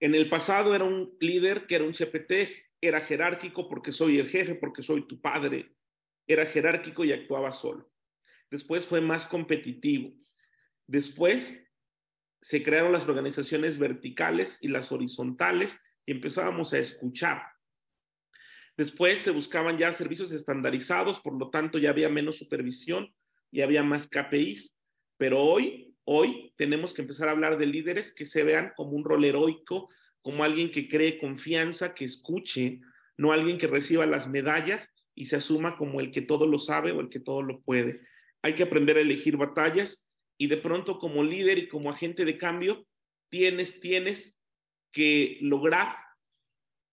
En 0.00 0.16
el 0.16 0.28
pasado 0.28 0.74
era 0.74 0.82
un 0.82 1.16
líder 1.20 1.68
que 1.68 1.76
era 1.76 1.84
un 1.84 1.92
CPT, 1.92 2.32
era 2.80 3.00
jerárquico 3.00 3.68
porque 3.68 3.92
soy 3.92 4.18
el 4.18 4.28
jefe, 4.28 4.56
porque 4.56 4.82
soy 4.82 5.06
tu 5.06 5.20
padre. 5.20 5.76
Era 6.26 6.46
jerárquico 6.46 7.04
y 7.04 7.12
actuaba 7.12 7.52
solo. 7.52 7.92
Después 8.50 8.84
fue 8.84 9.00
más 9.00 9.24
competitivo. 9.24 10.20
Después 10.86 11.62
se 12.40 12.62
crearon 12.62 12.92
las 12.92 13.08
organizaciones 13.08 13.78
verticales 13.78 14.58
y 14.60 14.68
las 14.68 14.92
horizontales 14.92 15.78
y 16.04 16.12
empezábamos 16.12 16.72
a 16.72 16.78
escuchar. 16.78 17.42
Después 18.76 19.20
se 19.20 19.30
buscaban 19.30 19.78
ya 19.78 19.92
servicios 19.92 20.32
estandarizados, 20.32 21.20
por 21.20 21.38
lo 21.38 21.50
tanto 21.50 21.78
ya 21.78 21.90
había 21.90 22.08
menos 22.08 22.38
supervisión 22.38 23.14
y 23.50 23.60
había 23.60 23.82
más 23.82 24.08
KPIs. 24.08 24.76
Pero 25.18 25.40
hoy 25.40 25.92
Hoy 26.04 26.52
tenemos 26.56 26.92
que 26.92 27.02
empezar 27.02 27.28
a 27.28 27.32
hablar 27.32 27.58
de 27.58 27.66
líderes 27.66 28.12
que 28.12 28.24
se 28.24 28.42
vean 28.42 28.72
como 28.76 28.92
un 28.92 29.04
rol 29.04 29.24
heroico, 29.24 29.88
como 30.20 30.42
alguien 30.42 30.70
que 30.70 30.88
cree 30.88 31.18
confianza, 31.18 31.94
que 31.94 32.04
escuche, 32.04 32.80
no 33.16 33.32
alguien 33.32 33.58
que 33.58 33.68
reciba 33.68 34.04
las 34.04 34.28
medallas 34.28 34.92
y 35.14 35.26
se 35.26 35.36
asuma 35.36 35.76
como 35.76 36.00
el 36.00 36.10
que 36.10 36.22
todo 36.22 36.46
lo 36.46 36.58
sabe 36.58 36.90
o 36.90 37.00
el 37.00 37.08
que 37.08 37.20
todo 37.20 37.42
lo 37.42 37.60
puede. 37.60 38.00
Hay 38.42 38.54
que 38.54 38.64
aprender 38.64 38.96
a 38.96 39.00
elegir 39.00 39.36
batallas 39.36 40.10
y 40.42 40.48
de 40.48 40.56
pronto 40.56 40.98
como 40.98 41.22
líder 41.22 41.56
y 41.58 41.68
como 41.68 41.88
agente 41.88 42.24
de 42.24 42.36
cambio 42.36 42.84
tienes 43.28 43.80
tienes 43.80 44.42
que 44.90 45.38
lograr 45.40 45.94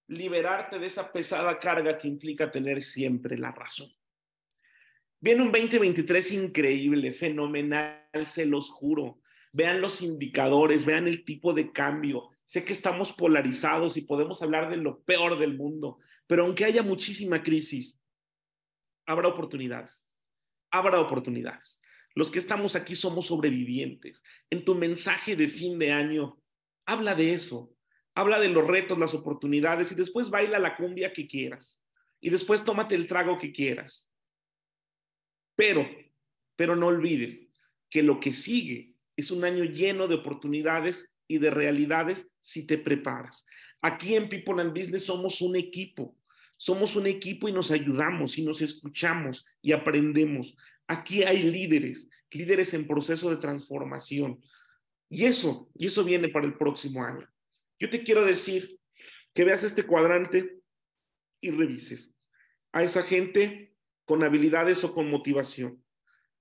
liberarte 0.07 0.77
de 0.77 0.85
esa 0.85 1.11
pesada 1.11 1.57
carga 1.57 1.97
que 1.97 2.07
implica 2.07 2.51
tener 2.51 2.83
siempre 2.83 3.39
la 3.39 3.51
razón. 3.51 3.89
Viene 5.19 5.41
un 5.41 5.51
2023 5.51 6.31
increíble, 6.33 7.11
fenomenal, 7.11 8.07
se 8.23 8.45
los 8.45 8.69
juro. 8.69 9.19
Vean 9.51 9.81
los 9.81 10.03
indicadores, 10.03 10.85
vean 10.85 11.07
el 11.07 11.25
tipo 11.25 11.51
de 11.51 11.71
cambio. 11.71 12.29
Sé 12.45 12.63
que 12.63 12.73
estamos 12.73 13.13
polarizados 13.13 13.97
y 13.97 14.01
podemos 14.01 14.43
hablar 14.43 14.69
de 14.69 14.77
lo 14.77 15.01
peor 15.01 15.39
del 15.39 15.57
mundo, 15.57 15.97
pero 16.27 16.43
aunque 16.43 16.65
haya 16.65 16.83
muchísima 16.83 17.41
crisis, 17.41 17.99
habrá 19.07 19.27
oportunidades. 19.27 20.05
Habrá 20.69 21.01
oportunidades. 21.01 21.81
Los 22.19 22.29
que 22.29 22.39
estamos 22.39 22.75
aquí 22.75 22.95
somos 22.95 23.27
sobrevivientes. 23.27 24.21
En 24.49 24.65
tu 24.65 24.75
mensaje 24.75 25.35
de 25.37 25.47
fin 25.47 25.79
de 25.79 25.93
año, 25.93 26.37
habla 26.85 27.15
de 27.15 27.33
eso. 27.33 27.73
Habla 28.13 28.39
de 28.39 28.49
los 28.49 28.67
retos, 28.67 28.99
las 28.99 29.13
oportunidades 29.13 29.91
y 29.93 29.95
después 29.95 30.29
baila 30.29 30.59
la 30.59 30.75
cumbia 30.75 31.13
que 31.13 31.27
quieras. 31.27 31.81
Y 32.19 32.29
después 32.29 32.65
tómate 32.65 32.95
el 32.95 33.07
trago 33.07 33.39
que 33.39 33.53
quieras 33.53 34.09
pero, 35.59 35.85
pero 36.55 36.77
no 36.77 36.87
olvides 36.87 37.45
que 37.89 38.01
lo 38.01 38.21
que 38.21 38.31
sigue 38.31 38.95
es 39.17 39.29
un 39.29 39.43
año 39.43 39.65
lleno 39.65 40.07
de 40.07 40.15
oportunidades 40.15 41.13
y 41.27 41.37
de 41.39 41.49
realidades 41.49 42.31
si 42.39 42.65
te 42.65 42.77
preparas. 42.77 43.45
Aquí 43.81 44.15
en 44.15 44.29
People 44.29 44.61
and 44.61 44.71
Business 44.71 45.03
somos 45.03 45.41
un 45.41 45.57
equipo. 45.57 46.15
Somos 46.55 46.95
un 46.95 47.07
equipo 47.07 47.49
y 47.49 47.51
nos 47.51 47.71
ayudamos 47.71 48.37
y 48.37 48.45
nos 48.45 48.61
escuchamos 48.61 49.45
y 49.61 49.73
aprendemos. 49.73 50.55
Aquí 50.89 51.21
hay 51.21 51.43
líderes, 51.43 52.09
líderes 52.31 52.73
en 52.73 52.87
proceso 52.87 53.29
de 53.29 53.37
transformación. 53.37 54.43
Y 55.07 55.25
eso, 55.25 55.69
y 55.75 55.85
eso 55.85 56.03
viene 56.03 56.29
para 56.29 56.47
el 56.47 56.57
próximo 56.57 57.03
año. 57.03 57.29
Yo 57.79 57.91
te 57.91 58.03
quiero 58.03 58.25
decir 58.25 58.79
que 59.35 59.45
veas 59.45 59.63
este 59.63 59.83
cuadrante 59.83 60.59
y 61.41 61.51
revises 61.51 62.17
a 62.71 62.81
esa 62.81 63.03
gente 63.03 63.75
con 64.03 64.23
habilidades 64.23 64.83
o 64.83 64.91
con 64.91 65.11
motivación. 65.11 65.83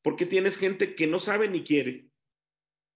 Porque 0.01 0.25
tienes 0.25 0.57
gente 0.57 0.95
que 0.95 1.07
no 1.07 1.19
sabe 1.19 1.51
ni 1.51 1.63
quiere. 1.63 2.09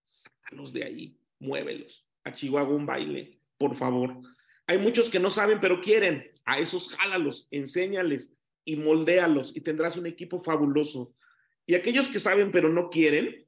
Sácalos 0.05 0.73
de 0.73 0.85
ahí, 0.85 1.19
muévelos. 1.39 2.09
A 2.25 2.33
Chihuahua 2.33 2.75
un 2.75 2.87
baile, 2.87 3.41
por 3.59 3.77
favor. 3.77 4.19
Hay 4.67 4.79
muchos 4.79 5.11
que 5.11 5.21
no 5.21 5.31
saben, 5.31 5.61
pero 5.61 5.83
quieren. 5.83 6.33
A 6.47 6.59
esos 6.59 6.97
jálalos, 6.97 7.47
enséñales 7.51 8.33
y 8.65 8.77
moldéalos 8.77 9.55
y 9.55 9.61
tendrás 9.61 9.99
un 9.99 10.07
equipo 10.07 10.43
fabuloso. 10.43 11.15
Y 11.67 11.75
aquellos 11.75 12.09
que 12.09 12.19
saben, 12.19 12.51
pero 12.51 12.69
no 12.69 12.91
quieren, 12.91 13.47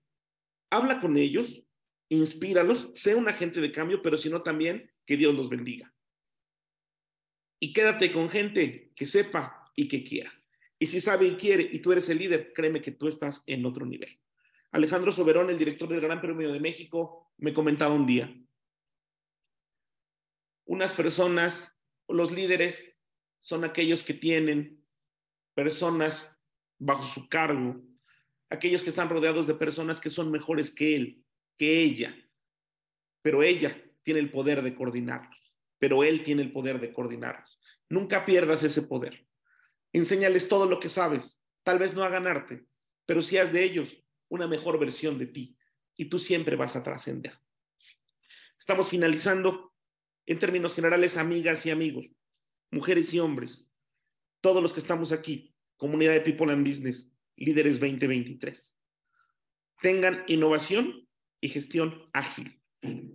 habla 0.71 1.01
con 1.01 1.17
ellos, 1.17 1.63
inspíralos, 2.09 2.91
sea 2.95 3.17
un 3.17 3.29
agente 3.29 3.61
de 3.61 3.73
cambio, 3.73 4.03
pero 4.03 4.17
si 4.19 4.29
no 4.29 4.43
también, 4.43 4.93
que 5.07 5.17
Dios 5.17 5.35
los 5.35 5.49
bendiga. 5.49 5.93
Y 7.61 7.73
quédate 7.73 8.13
con 8.13 8.29
gente 8.29 8.93
que 8.95 9.07
sepa 9.07 9.71
y 9.75 9.89
que 9.89 10.05
quiera. 10.05 10.33
Y 10.79 10.87
si 10.87 11.01
sabe 11.01 11.27
y 11.27 11.37
quiere 11.37 11.69
y 11.71 11.81
tú 11.81 11.93
eres 11.93 12.09
el 12.09 12.19
líder, 12.19 12.53
créeme 12.53 12.81
que 12.81 12.93
tú 12.93 13.09
estás 13.09 13.43
en 13.47 13.65
otro 13.65 13.87
nivel. 13.87 14.21
Alejandro 14.71 15.13
Soberón, 15.13 15.51
el 15.51 15.59
director 15.59 15.89
del 15.89 16.01
Gran 16.01 16.21
Premio 16.21 16.53
de 16.53 16.61
México, 16.61 17.33
me 17.39 17.55
comentaba 17.55 17.95
un 17.95 18.07
día, 18.07 18.35
unas 20.67 20.93
personas, 20.93 21.79
los 22.09 22.33
líderes, 22.33 22.99
son 23.41 23.65
aquellos 23.65 24.03
que 24.03 24.15
tienen 24.15 24.85
personas 25.55 26.35
bajo 26.79 27.05
su 27.05 27.29
cargo, 27.29 27.83
aquellos 28.51 28.83
que 28.83 28.91
están 28.91 29.09
rodeados 29.09 29.47
de 29.47 29.55
personas 29.55 30.01
que 30.01 30.11
son 30.11 30.31
mejores 30.31 30.71
que 30.71 30.97
él, 30.97 31.25
que 31.59 31.81
ella, 31.81 32.15
pero 33.23 33.43
ella 33.43 33.83
tiene 34.03 34.21
el 34.21 34.31
poder 34.31 34.63
de 34.63 34.75
coordinarlos, 34.75 35.55
pero 35.79 36.05
él 36.05 36.23
tiene 36.23 36.43
el 36.43 36.53
poder 36.53 36.81
de 36.81 36.93
coordinarlos. 36.93 37.59
Nunca 37.89 38.25
pierdas 38.25 38.63
ese 38.63 38.83
poder. 38.83 39.27
Enséñales 39.93 40.49
todo 40.49 40.67
lo 40.67 40.81
que 40.81 40.89
sabes. 40.89 41.43
Tal 41.63 41.79
vez 41.79 41.95
no 41.95 42.03
a 42.03 42.09
ganarte, 42.09 42.67
pero 43.07 43.23
si 43.23 43.39
haz 43.39 43.53
de 43.53 43.63
ellos 43.63 43.97
una 44.29 44.47
mejor 44.47 44.79
versión 44.79 45.19
de 45.19 45.27
ti 45.27 45.57
y 45.97 46.07
tú 46.07 46.19
siempre 46.19 46.57
vas 46.57 46.77
a 46.77 46.83
trascender. 46.83 47.39
Estamos 48.59 48.89
finalizando 48.89 49.73
en 50.27 50.39
términos 50.39 50.75
generales, 50.75 51.17
amigas 51.17 51.65
y 51.67 51.71
amigos, 51.71 52.07
mujeres 52.71 53.13
y 53.15 53.21
hombres, 53.21 53.69
todos 54.41 54.63
los 54.63 54.73
que 54.73 54.81
estamos 54.81 55.13
aquí, 55.13 55.55
comunidad 55.77 56.13
de 56.13 56.21
People 56.21 56.53
and 56.53 56.67
Business, 56.67 57.14
líderes 57.37 57.81
2023. 57.81 58.79
Tengan 59.83 60.25
innovación 60.27 61.09
y 61.41 61.49
gestión 61.49 62.09
ágil. 62.13 62.61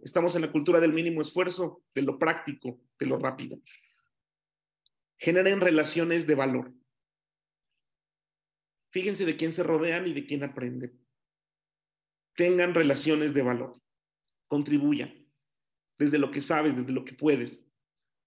Estamos 0.03 0.35
en 0.35 0.41
la 0.41 0.51
cultura 0.51 0.79
del 0.79 0.93
mínimo 0.93 1.21
esfuerzo, 1.21 1.83
de 1.93 2.01
lo 2.01 2.17
práctico, 2.17 2.79
de 2.99 3.05
lo 3.05 3.17
rápido 3.17 3.59
generen 5.19 5.59
relaciones 5.59 6.25
de 6.25 6.35
valor. 6.35 6.73
Fíjense 8.91 9.25
de 9.25 9.35
quién 9.35 9.53
se 9.53 9.63
rodean 9.63 10.07
y 10.07 10.13
de 10.13 10.25
quién 10.25 10.43
aprenden. 10.43 10.97
tengan 12.35 12.73
relaciones 12.73 13.33
de 13.33 13.41
valor, 13.41 13.81
contribuyan 14.47 15.13
desde 15.97 16.17
lo 16.17 16.31
que 16.31 16.39
sabes, 16.39 16.73
desde 16.73 16.93
lo 16.93 17.03
que 17.03 17.13
puedes. 17.13 17.69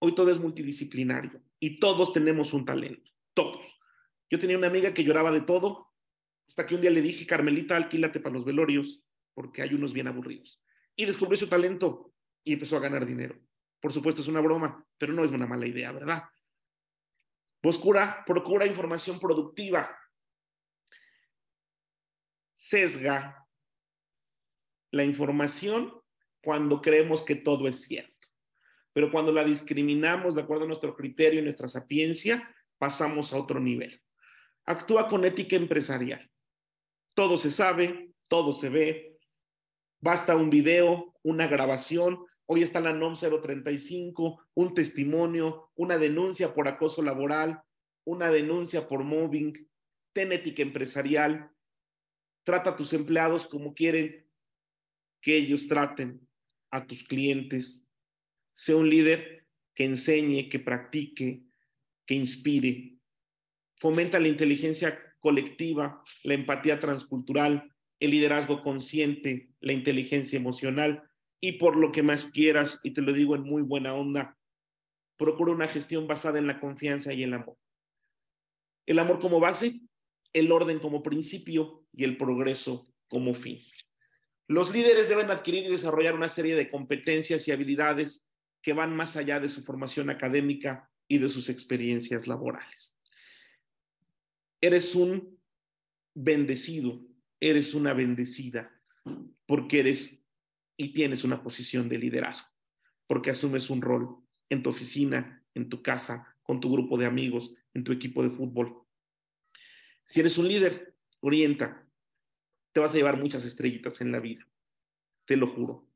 Hoy 0.01 0.15
todo 0.15 0.31
es 0.31 0.39
multidisciplinario 0.39 1.43
y 1.59 1.81
todos 1.81 2.13
tenemos 2.13 2.53
un 2.53 2.67
talento, 2.67 3.11
todos. 3.33 3.65
Yo 4.33 4.39
tenía 4.39 4.57
una 4.57 4.69
amiga 4.69 4.95
que 4.95 5.05
lloraba 5.05 5.31
de 5.31 5.43
todo, 5.43 5.93
hasta 6.49 6.67
que 6.67 6.75
un 6.75 6.81
día 6.81 6.91
le 6.91 7.03
dije, 7.03 7.27
Carmelita, 7.27 7.77
alquílate 7.77 8.19
para 8.19 8.33
los 8.33 8.47
velorios, 8.47 9.05
porque 9.35 9.61
hay 9.61 9.75
unos 9.75 9.93
bien 9.93 10.09
aburridos. 10.09 10.65
Y 10.97 11.05
descubrió 11.05 11.37
su 11.37 11.49
talento 11.51 12.15
y 12.43 12.55
empezó 12.55 12.79
a 12.79 12.81
ganar 12.81 13.05
dinero. 13.05 13.39
Por 13.79 13.93
supuesto, 13.93 14.23
es 14.23 14.29
una 14.29 14.41
broma, 14.41 14.87
pero 14.97 15.13
no 15.13 15.23
es 15.23 15.31
una 15.31 15.47
mala 15.47 15.67
idea, 15.67 15.93
¿verdad? 15.93 16.23
Procura, 17.61 18.25
procura 18.25 18.65
información 18.65 19.21
productiva. 19.21 19.95
Sesga 22.55 23.47
la 24.93 25.05
información 25.05 25.93
cuando 26.43 26.81
creemos 26.81 27.23
que 27.23 27.37
todo 27.37 27.69
es 27.69 27.83
cierto. 27.83 28.29
Pero 28.95 29.13
cuando 29.13 29.31
la 29.31 29.45
discriminamos 29.45 30.35
de 30.35 30.41
acuerdo 30.41 30.65
a 30.65 30.69
nuestro 30.69 30.97
criterio 30.97 31.41
y 31.41 31.45
nuestra 31.45 31.69
sapiencia, 31.69 32.51
pasamos 32.79 33.35
a 33.35 33.37
otro 33.37 33.61
nivel. 33.61 34.02
Actúa 34.65 35.09
con 35.09 35.25
ética 35.25 35.57
empresarial. 35.57 36.31
Todo 37.15 37.37
se 37.37 37.51
sabe, 37.51 38.13
todo 38.29 38.53
se 38.53 38.69
ve. 38.69 39.19
Basta 40.01 40.37
un 40.37 40.51
video, 40.51 41.15
una 41.23 41.47
grabación. 41.47 42.25
Hoy 42.47 42.63
está 42.63 42.81
la 42.81 42.93
NOM 42.93 43.15
035, 43.15 44.45
un 44.55 44.75
testimonio, 44.75 45.71
una 45.75 45.99
denuncia 45.99 46.55
por 46.55 46.69
acoso 46.69 47.03
laboral, 47.03 47.63
una 48.05 48.31
denuncia 48.31 48.89
por 48.89 49.05
mobbing. 49.05 49.69
Ten 50.13 50.33
ética 50.33 50.63
empresarial. 50.63 51.51
Trata 52.45 52.71
a 52.71 52.77
tus 52.77 52.93
empleados 52.93 53.47
como 53.47 53.75
quieren 53.75 54.29
que 55.21 55.37
ellos 55.37 55.69
traten 55.69 56.29
a 56.71 56.87
tus 56.87 57.05
clientes. 57.05 57.87
Sea 58.55 58.77
un 58.77 58.89
líder 58.89 59.47
que 59.75 59.85
enseñe, 59.85 60.49
que 60.49 60.59
practique, 60.59 61.45
que 62.07 62.15
inspire. 62.15 62.92
Fomenta 63.83 64.21
la 64.21 64.29
inteligencia 64.29 64.97
colectiva, 65.19 66.05
la 66.23 66.35
empatía 66.35 66.79
transcultural, 66.79 67.75
el 67.99 68.13
liderazgo 68.13 68.63
consciente, 68.63 69.51
la 69.59 69.73
inteligencia 69.73 70.37
emocional 70.37 71.03
y 71.41 71.59
por 71.59 71.75
lo 71.75 71.91
que 71.91 72.05
más 72.05 72.27
quieras, 72.27 72.79
y 72.85 72.93
te 72.93 73.03
lo 73.03 73.13
digo 73.13 73.35
en 73.35 73.43
muy 73.43 73.61
buena 73.61 73.93
onda, 73.93 74.39
procura 75.17 75.51
una 75.51 75.67
gestión 75.67 76.07
basada 76.07 76.39
en 76.39 76.47
la 76.47 76.61
confianza 76.61 77.13
y 77.13 77.25
el 77.25 77.35
amor. 77.35 77.57
El 78.87 79.01
amor 79.01 79.19
como 79.19 79.41
base, 79.41 79.81
el 80.33 80.53
orden 80.53 80.79
como 80.79 81.03
principio 81.03 81.85
y 81.93 82.05
el 82.05 82.17
progreso 82.17 82.87
como 83.09 83.35
fin. 83.35 83.59
Los 84.47 84.73
líderes 84.73 85.09
deben 85.09 85.29
adquirir 85.33 85.65
y 85.65 85.71
desarrollar 85.71 86.15
una 86.15 86.29
serie 86.29 86.55
de 86.55 86.71
competencias 86.71 87.49
y 87.49 87.51
habilidades 87.51 88.29
que 88.63 88.75
van 88.75 88.95
más 88.95 89.17
allá 89.17 89.41
de 89.41 89.49
su 89.49 89.65
formación 89.65 90.09
académica 90.09 90.89
y 91.09 91.19
de 91.19 91.29
sus 91.29 91.49
experiencias 91.49 92.29
laborales. 92.29 93.02
Eres 94.65 94.95
un 94.95 95.41
bendecido, 96.15 97.05
eres 97.41 97.75
una 97.75 97.95
bendecida, 97.95 98.71
porque 99.45 99.81
eres 99.81 100.25
y 100.77 100.93
tienes 100.93 101.25
una 101.25 101.43
posición 101.43 101.89
de 101.89 101.99
liderazgo, 101.99 102.49
porque 103.09 103.31
asumes 103.31 103.71
un 103.71 103.83
rol 103.83 104.25
en 104.49 104.63
tu 104.63 104.71
oficina, 104.71 105.45
en 105.55 105.69
tu 105.69 105.83
casa, 105.83 106.37
con 106.45 106.61
tu 106.61 106.73
grupo 106.73 106.97
de 106.97 107.07
amigos, 107.07 107.53
en 107.75 107.83
tu 107.83 107.91
equipo 107.91 108.23
de 108.23 108.31
fútbol. 108.31 108.87
Si 110.05 110.21
eres 110.21 110.39
un 110.39 110.47
líder, 110.47 110.95
orienta, 111.19 111.85
te 112.73 112.79
vas 112.79 112.93
a 112.93 112.97
llevar 112.97 113.19
muchas 113.19 113.45
estrellitas 113.45 114.01
en 114.01 114.13
la 114.13 114.21
vida, 114.21 114.49
te 115.25 115.37
lo 115.37 115.49
juro. 115.49 115.89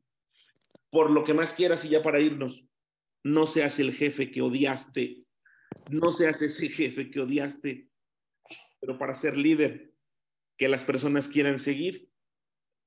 Por 0.90 1.12
lo 1.12 1.22
que 1.22 1.34
más 1.34 1.54
quieras 1.54 1.84
y 1.84 1.90
ya 1.90 2.02
para 2.02 2.20
irnos, 2.20 2.66
no 3.22 3.46
seas 3.46 3.78
el 3.78 3.92
jefe 3.92 4.32
que 4.32 4.42
odiaste, 4.42 5.24
no 5.92 6.10
seas 6.10 6.42
ese 6.42 6.68
jefe 6.68 7.12
que 7.12 7.20
odiaste 7.20 7.90
pero 8.80 8.98
para 8.98 9.14
ser 9.14 9.36
líder 9.36 9.94
que 10.56 10.68
las 10.68 10.84
personas 10.84 11.28
quieran 11.28 11.58
seguir, 11.58 12.10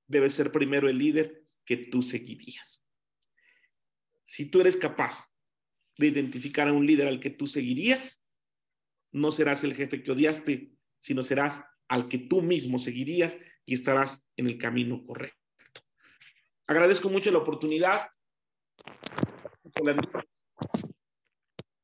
debe 0.07 0.29
ser 0.29 0.51
primero 0.51 0.89
el 0.89 0.97
líder 0.97 1.45
que 1.65 1.77
tú 1.77 2.01
seguirías. 2.01 2.85
Si 4.25 4.49
tú 4.49 4.61
eres 4.61 4.77
capaz 4.77 5.31
de 5.97 6.07
identificar 6.07 6.67
a 6.67 6.73
un 6.73 6.85
líder 6.85 7.07
al 7.07 7.19
que 7.19 7.29
tú 7.29 7.47
seguirías, 7.47 8.23
no 9.11 9.31
serás 9.31 9.63
el 9.63 9.75
jefe 9.75 10.03
que 10.03 10.11
odiaste, 10.11 10.73
sino 10.99 11.23
serás 11.23 11.63
al 11.87 12.07
que 12.07 12.19
tú 12.19 12.41
mismo 12.41 12.79
seguirías 12.79 13.37
y 13.65 13.73
estarás 13.73 14.31
en 14.37 14.47
el 14.47 14.57
camino 14.57 15.03
correcto. 15.05 15.37
Agradezco 16.67 17.09
mucho 17.09 17.31
la 17.31 17.39
oportunidad. 17.39 18.09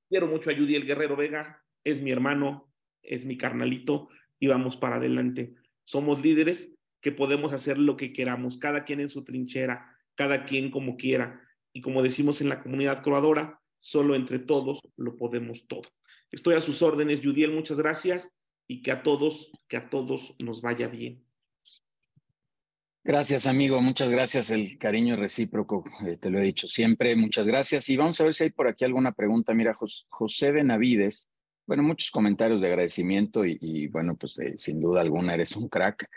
Quiero 0.07 0.27
mucho 0.27 0.49
a 0.49 0.55
Judy 0.55 0.75
el 0.75 0.85
Guerrero 0.85 1.15
Vega, 1.15 1.63
es 1.83 2.01
mi 2.01 2.11
hermano, 2.11 2.71
es 3.07 3.25
mi 3.25 3.37
carnalito 3.37 4.09
y 4.39 4.47
vamos 4.47 4.77
para 4.77 4.97
adelante. 4.97 5.55
Somos 5.85 6.21
líderes 6.21 6.71
que 7.01 7.11
podemos 7.11 7.53
hacer 7.53 7.77
lo 7.77 7.97
que 7.97 8.13
queramos, 8.13 8.57
cada 8.57 8.83
quien 8.83 8.99
en 8.99 9.09
su 9.09 9.23
trinchera, 9.23 9.95
cada 10.15 10.45
quien 10.45 10.71
como 10.71 10.97
quiera. 10.97 11.41
Y 11.71 11.81
como 11.81 12.01
decimos 12.01 12.41
en 12.41 12.49
la 12.49 12.63
comunidad 12.63 13.03
croadora, 13.03 13.59
solo 13.79 14.15
entre 14.15 14.39
todos 14.39 14.79
lo 14.97 15.15
podemos 15.15 15.67
todo. 15.67 15.83
Estoy 16.31 16.55
a 16.55 16.61
sus 16.61 16.81
órdenes, 16.81 17.21
Judiel, 17.23 17.51
muchas 17.51 17.77
gracias 17.77 18.31
y 18.67 18.81
que 18.81 18.91
a 18.91 19.03
todos, 19.03 19.51
que 19.67 19.77
a 19.77 19.89
todos 19.89 20.35
nos 20.39 20.61
vaya 20.61 20.87
bien. 20.87 21.23
Gracias, 23.03 23.45
amigo. 23.45 23.79
Muchas 23.81 24.09
gracias. 24.09 24.49
El 24.49 24.79
cariño 24.79 25.15
recíproco, 25.15 25.83
eh, 26.07 26.17
te 26.17 26.31
lo 26.31 26.39
he 26.39 26.41
dicho 26.41 26.67
siempre. 26.67 27.15
Muchas 27.15 27.45
gracias. 27.45 27.87
Y 27.89 27.97
vamos 27.97 28.19
a 28.19 28.23
ver 28.23 28.33
si 28.33 28.45
hay 28.45 28.49
por 28.49 28.67
aquí 28.67 28.83
alguna 28.83 29.11
pregunta. 29.11 29.53
Mira, 29.53 29.75
José 29.75 30.51
Benavides 30.51 31.29
bueno, 31.67 31.83
muchos 31.83 32.11
comentarios 32.11 32.61
de 32.61 32.67
agradecimiento 32.67 33.43
y, 33.45 33.87
bueno, 33.87 34.15
pues 34.15 34.37
eh, 34.39 34.53
sin 34.57 34.79
duda 34.79 35.01
alguna 35.01 35.33
eres 35.33 35.55
un 35.55 35.67
crack. 35.67 36.07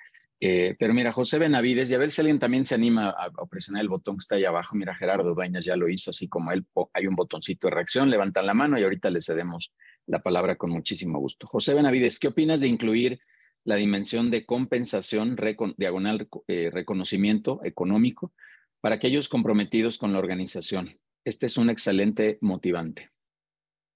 Eh, 0.41 0.77
pero 0.79 0.95
mira, 0.95 1.13
José 1.13 1.39
Benavides, 1.39 1.91
y 1.91 1.95
a 1.95 1.99
ver 1.99 2.11
si 2.11 2.21
alguien 2.21 2.39
también 2.39 2.65
se 2.65 2.75
anima 2.75 3.09
a, 3.11 3.47
presionar 3.47 3.83
el 3.83 3.89
botón 3.89 4.17
que 4.17 4.23
está 4.23 4.37
ahí 4.37 4.45
abajo. 4.45 4.77
Mira, 4.77 4.95
Gerardo 4.95 5.35
Dueñas 5.35 5.65
ya 5.65 5.77
lo 5.77 5.89
hizo, 5.89 6.11
así 6.11 6.29
como 6.29 6.53
él, 6.53 6.65
hay 6.93 7.07
un 7.07 7.17
botoncito 7.17 7.67
de 7.67 7.75
reacción, 7.75 8.11
levantan 8.11 8.47
la 8.47 8.55
mano 8.55 8.79
y 8.79 8.85
ahorita 8.85 9.11
le 9.11 9.21
cedemos 9.21 9.73
la 10.07 10.23
palabra 10.23 10.57
con 10.57 10.71
muchísimo 10.71 11.19
gusto. 11.19 11.47
José 11.47 11.75
Benavides, 11.75 12.19
¿qué 12.19 12.29
opinas 12.29 12.61
de 12.61 12.69
incluir 12.69 13.19
la 13.65 13.77
dimensión 13.77 14.31
de 14.31 14.47
compensación, 14.47 15.37
diagonal 15.77 16.29
eh, 16.47 16.71
reconocimiento 16.73 17.61
económico 17.65 18.33
para 18.81 18.97
aquellos 18.97 19.29
comprometidos 19.29 19.99
con 19.99 20.13
la 20.13 20.19
organización? 20.19 20.99
Este 21.25 21.47
es 21.47 21.57
un 21.59 21.69
excelente 21.69 22.39
motivante 22.41 23.11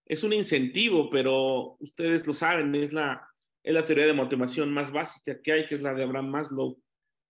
es 0.07 0.22
un 0.24 0.32
incentivo, 0.32 1.09
pero 1.11 1.76
ustedes 1.80 2.26
lo 2.26 2.34
saben, 2.34 2.74
es 2.74 2.92
la, 2.92 3.26
es 3.62 3.74
la 3.74 3.86
teoría 3.86 4.07
de 4.07 4.12
motivación 4.12 4.72
más 4.72 4.92
básica 4.92 5.40
que 5.40 5.53
hay, 5.53 5.66
que 5.66 5.74
es 5.74 5.82
la 5.82 5.94
de 5.94 6.03
Abraham 6.03 6.30
Maslow. 6.30 6.78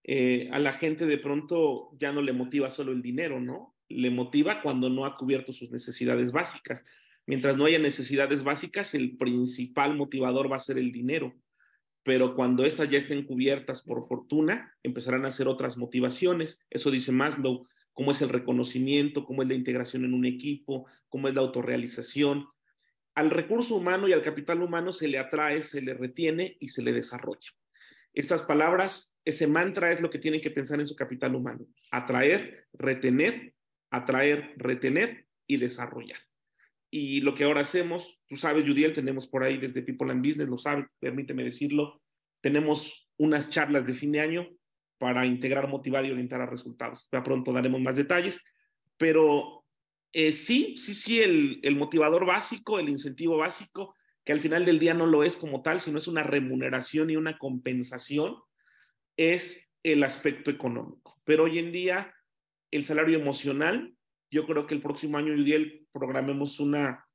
Eh, 0.04 0.48
a 0.52 0.58
la 0.58 0.72
gente 0.72 1.06
de 1.06 1.18
pronto 1.18 1.90
ya 1.98 2.12
no 2.12 2.22
le 2.22 2.32
motiva 2.32 2.70
solo 2.70 2.92
el 2.92 3.02
dinero, 3.02 3.40
¿no? 3.40 3.76
Le 3.88 4.10
motiva 4.10 4.62
cuando 4.62 4.90
no 4.90 5.04
ha 5.04 5.16
cubierto 5.16 5.52
sus 5.52 5.70
necesidades 5.70 6.32
básicas. 6.32 6.84
Mientras 7.26 7.56
no 7.56 7.66
haya 7.66 7.78
necesidades 7.78 8.42
básicas, 8.42 8.94
el 8.94 9.16
principal 9.16 9.94
motivador 9.94 10.50
va 10.50 10.56
a 10.56 10.60
ser 10.60 10.78
el 10.78 10.90
dinero. 10.90 11.34
Pero 12.02 12.34
cuando 12.34 12.64
estas 12.64 12.90
ya 12.90 12.98
estén 12.98 13.24
cubiertas 13.24 13.82
por 13.82 14.04
fortuna, 14.04 14.74
empezarán 14.82 15.24
a 15.24 15.28
hacer 15.28 15.46
otras 15.46 15.76
motivaciones. 15.76 16.58
Eso 16.68 16.90
dice 16.90 17.12
Maslow, 17.12 17.64
cómo 17.92 18.10
es 18.10 18.22
el 18.22 18.28
reconocimiento, 18.30 19.24
cómo 19.24 19.42
es 19.42 19.48
la 19.48 19.54
integración 19.54 20.04
en 20.04 20.14
un 20.14 20.24
equipo, 20.24 20.86
cómo 21.08 21.28
es 21.28 21.34
la 21.34 21.42
autorrealización, 21.42 22.46
al 23.14 23.30
recurso 23.30 23.76
humano 23.76 24.08
y 24.08 24.12
al 24.12 24.22
capital 24.22 24.62
humano 24.62 24.92
se 24.92 25.08
le 25.08 25.18
atrae, 25.18 25.62
se 25.62 25.82
le 25.82 25.94
retiene 25.94 26.56
y 26.60 26.68
se 26.68 26.82
le 26.82 26.92
desarrolla. 26.92 27.50
Estas 28.14 28.42
palabras, 28.42 29.14
ese 29.24 29.46
mantra 29.46 29.92
es 29.92 30.00
lo 30.00 30.10
que 30.10 30.18
tienen 30.18 30.40
que 30.40 30.50
pensar 30.50 30.80
en 30.80 30.86
su 30.86 30.96
capital 30.96 31.34
humano. 31.34 31.66
Atraer, 31.90 32.66
retener, 32.72 33.54
atraer, 33.90 34.54
retener 34.56 35.26
y 35.46 35.58
desarrollar. 35.58 36.18
Y 36.90 37.20
lo 37.20 37.34
que 37.34 37.44
ahora 37.44 37.62
hacemos, 37.62 38.20
tú 38.26 38.36
sabes, 38.36 38.66
Judiel, 38.66 38.92
tenemos 38.92 39.26
por 39.26 39.42
ahí 39.42 39.56
desde 39.56 39.82
People 39.82 40.10
and 40.10 40.24
Business, 40.24 40.48
lo 40.48 40.58
sabe, 40.58 40.86
permíteme 40.98 41.42
decirlo, 41.42 42.02
tenemos 42.42 43.10
unas 43.16 43.48
charlas 43.48 43.86
de 43.86 43.94
fin 43.94 44.12
de 44.12 44.20
año 44.20 44.48
para 44.98 45.24
integrar, 45.24 45.68
motivar 45.68 46.04
y 46.04 46.10
orientar 46.10 46.42
a 46.42 46.46
resultados. 46.46 47.08
Ya 47.10 47.22
pronto 47.22 47.52
daremos 47.52 47.80
más 47.80 47.96
detalles, 47.96 48.40
pero 48.98 49.61
eh, 50.12 50.32
sí, 50.32 50.76
sí, 50.76 50.94
sí, 50.94 51.20
el, 51.20 51.76
motivador 51.76 52.26
básico, 52.26 52.78
el 52.78 52.88
incentivo 52.88 53.38
básico, 53.38 53.94
que 54.24 54.32
al 54.32 54.40
final 54.40 54.64
del 54.64 54.78
día 54.78 54.94
no 54.94 55.06
lo 55.06 55.24
es 55.24 55.36
como 55.36 55.62
tal, 55.62 55.80
sino 55.80 55.98
es 55.98 56.06
una 56.06 56.22
remuneración 56.22 57.10
y 57.10 57.16
una 57.16 57.38
compensación, 57.38 58.36
es 59.16 59.72
el 59.82 60.04
aspecto 60.04 60.50
económico. 60.50 61.20
Pero 61.24 61.44
hoy 61.44 61.58
en 61.58 61.72
día, 61.72 62.14
el 62.70 62.84
salario 62.84 63.18
emocional, 63.18 63.94
yo 64.30 64.46
creo 64.46 64.66
que 64.66 64.74
el 64.74 64.82
próximo 64.82 65.18
año, 65.18 65.34
Yudiel, 65.34 65.86
programemos 65.92 66.60
una, 66.60 67.06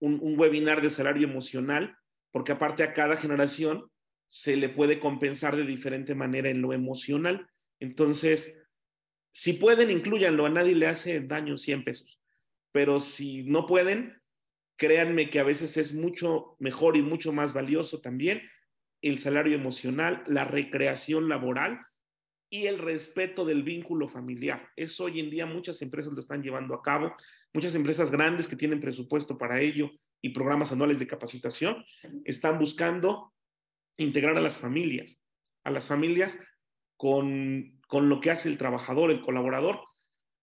un, 0.00 0.18
un 0.20 0.38
webinar 0.38 0.82
de 0.82 0.90
salario 0.90 1.28
emocional, 1.28 1.96
porque 2.30 2.52
aparte 2.52 2.82
a 2.82 2.94
cada 2.94 3.16
generación 3.16 3.90
se 4.30 4.56
le 4.56 4.68
puede 4.68 5.00
compensar 5.00 5.56
de 5.56 5.64
diferente 5.64 6.14
manera 6.14 6.48
en 6.50 6.60
lo 6.60 6.72
emocional. 6.72 7.48
Entonces, 7.80 8.58
si 9.32 9.54
pueden, 9.54 9.90
incluyanlo, 9.90 10.46
a 10.46 10.50
nadie 10.50 10.74
le 10.74 10.86
hace 10.86 11.20
daño 11.20 11.56
100 11.56 11.84
pesos, 11.84 12.20
pero 12.72 13.00
si 13.00 13.44
no 13.44 13.66
pueden, 13.66 14.20
créanme 14.76 15.30
que 15.30 15.40
a 15.40 15.44
veces 15.44 15.76
es 15.76 15.94
mucho 15.94 16.56
mejor 16.58 16.96
y 16.96 17.02
mucho 17.02 17.32
más 17.32 17.52
valioso 17.52 18.00
también 18.00 18.42
el 19.02 19.18
salario 19.18 19.54
emocional, 19.54 20.22
la 20.26 20.44
recreación 20.44 21.28
laboral 21.28 21.80
y 22.50 22.66
el 22.66 22.78
respeto 22.78 23.44
del 23.44 23.62
vínculo 23.62 24.08
familiar. 24.08 24.68
Eso 24.76 25.04
hoy 25.04 25.20
en 25.20 25.30
día 25.30 25.46
muchas 25.46 25.82
empresas 25.82 26.12
lo 26.14 26.20
están 26.20 26.42
llevando 26.42 26.74
a 26.74 26.82
cabo, 26.82 27.14
muchas 27.52 27.74
empresas 27.74 28.10
grandes 28.10 28.48
que 28.48 28.56
tienen 28.56 28.80
presupuesto 28.80 29.36
para 29.36 29.60
ello 29.60 29.90
y 30.20 30.30
programas 30.30 30.72
anuales 30.72 30.98
de 30.98 31.06
capacitación 31.06 31.84
están 32.24 32.58
buscando 32.58 33.32
integrar 33.96 34.36
a 34.36 34.40
las 34.40 34.58
familias, 34.58 35.22
a 35.64 35.70
las 35.70 35.86
familias 35.86 36.38
con, 36.96 37.80
con 37.86 38.08
lo 38.08 38.20
que 38.20 38.30
hace 38.30 38.48
el 38.48 38.58
trabajador, 38.58 39.10
el 39.10 39.20
colaborador. 39.20 39.80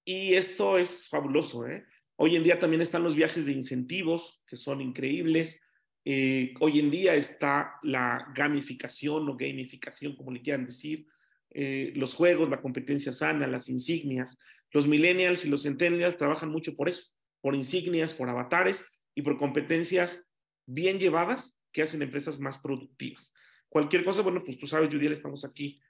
Y 0.05 0.35
esto 0.35 0.77
es 0.77 1.09
fabuloso. 1.09 1.67
¿eh? 1.67 1.85
Hoy 2.17 2.35
en 2.35 2.43
día 2.43 2.59
también 2.59 2.81
están 2.81 3.03
los 3.03 3.15
viajes 3.15 3.45
de 3.45 3.51
incentivos, 3.51 4.41
que 4.47 4.55
son 4.55 4.79
increíbles. 4.79 5.61
Eh, 6.05 6.53
hoy 6.59 6.79
en 6.79 6.89
día 6.89 7.15
está 7.15 7.75
la 7.83 8.31
gamificación 8.33 9.27
o 9.27 9.35
gamificación, 9.35 10.15
como 10.15 10.31
le 10.31 10.41
quieran 10.41 10.65
decir, 10.65 11.07
eh, 11.49 11.91
los 11.95 12.13
juegos, 12.13 12.49
la 12.49 12.61
competencia 12.61 13.11
sana, 13.11 13.47
las 13.47 13.67
insignias. 13.67 14.37
Los 14.71 14.87
millennials 14.87 15.45
y 15.45 15.49
los 15.49 15.63
centennials 15.63 16.17
trabajan 16.17 16.49
mucho 16.49 16.75
por 16.75 16.89
eso, 16.89 17.11
por 17.41 17.55
insignias, 17.55 18.13
por 18.13 18.29
avatares 18.29 18.85
y 19.13 19.21
por 19.21 19.37
competencias 19.37 20.25
bien 20.65 20.99
llevadas 20.99 21.59
que 21.71 21.83
hacen 21.83 22.01
empresas 22.01 22.39
más 22.39 22.57
productivas. 22.57 23.33
Cualquier 23.67 24.05
cosa, 24.05 24.21
bueno, 24.21 24.41
pues 24.43 24.57
tú 24.57 24.67
sabes, 24.67 24.89
Judiel, 24.89 25.13
estamos 25.13 25.43
aquí 25.43 25.81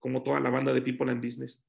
como 0.00 0.22
toda 0.22 0.40
la 0.40 0.50
banda 0.50 0.72
de 0.72 0.82
People 0.82 1.10
and 1.10 1.24
Business. 1.24 1.64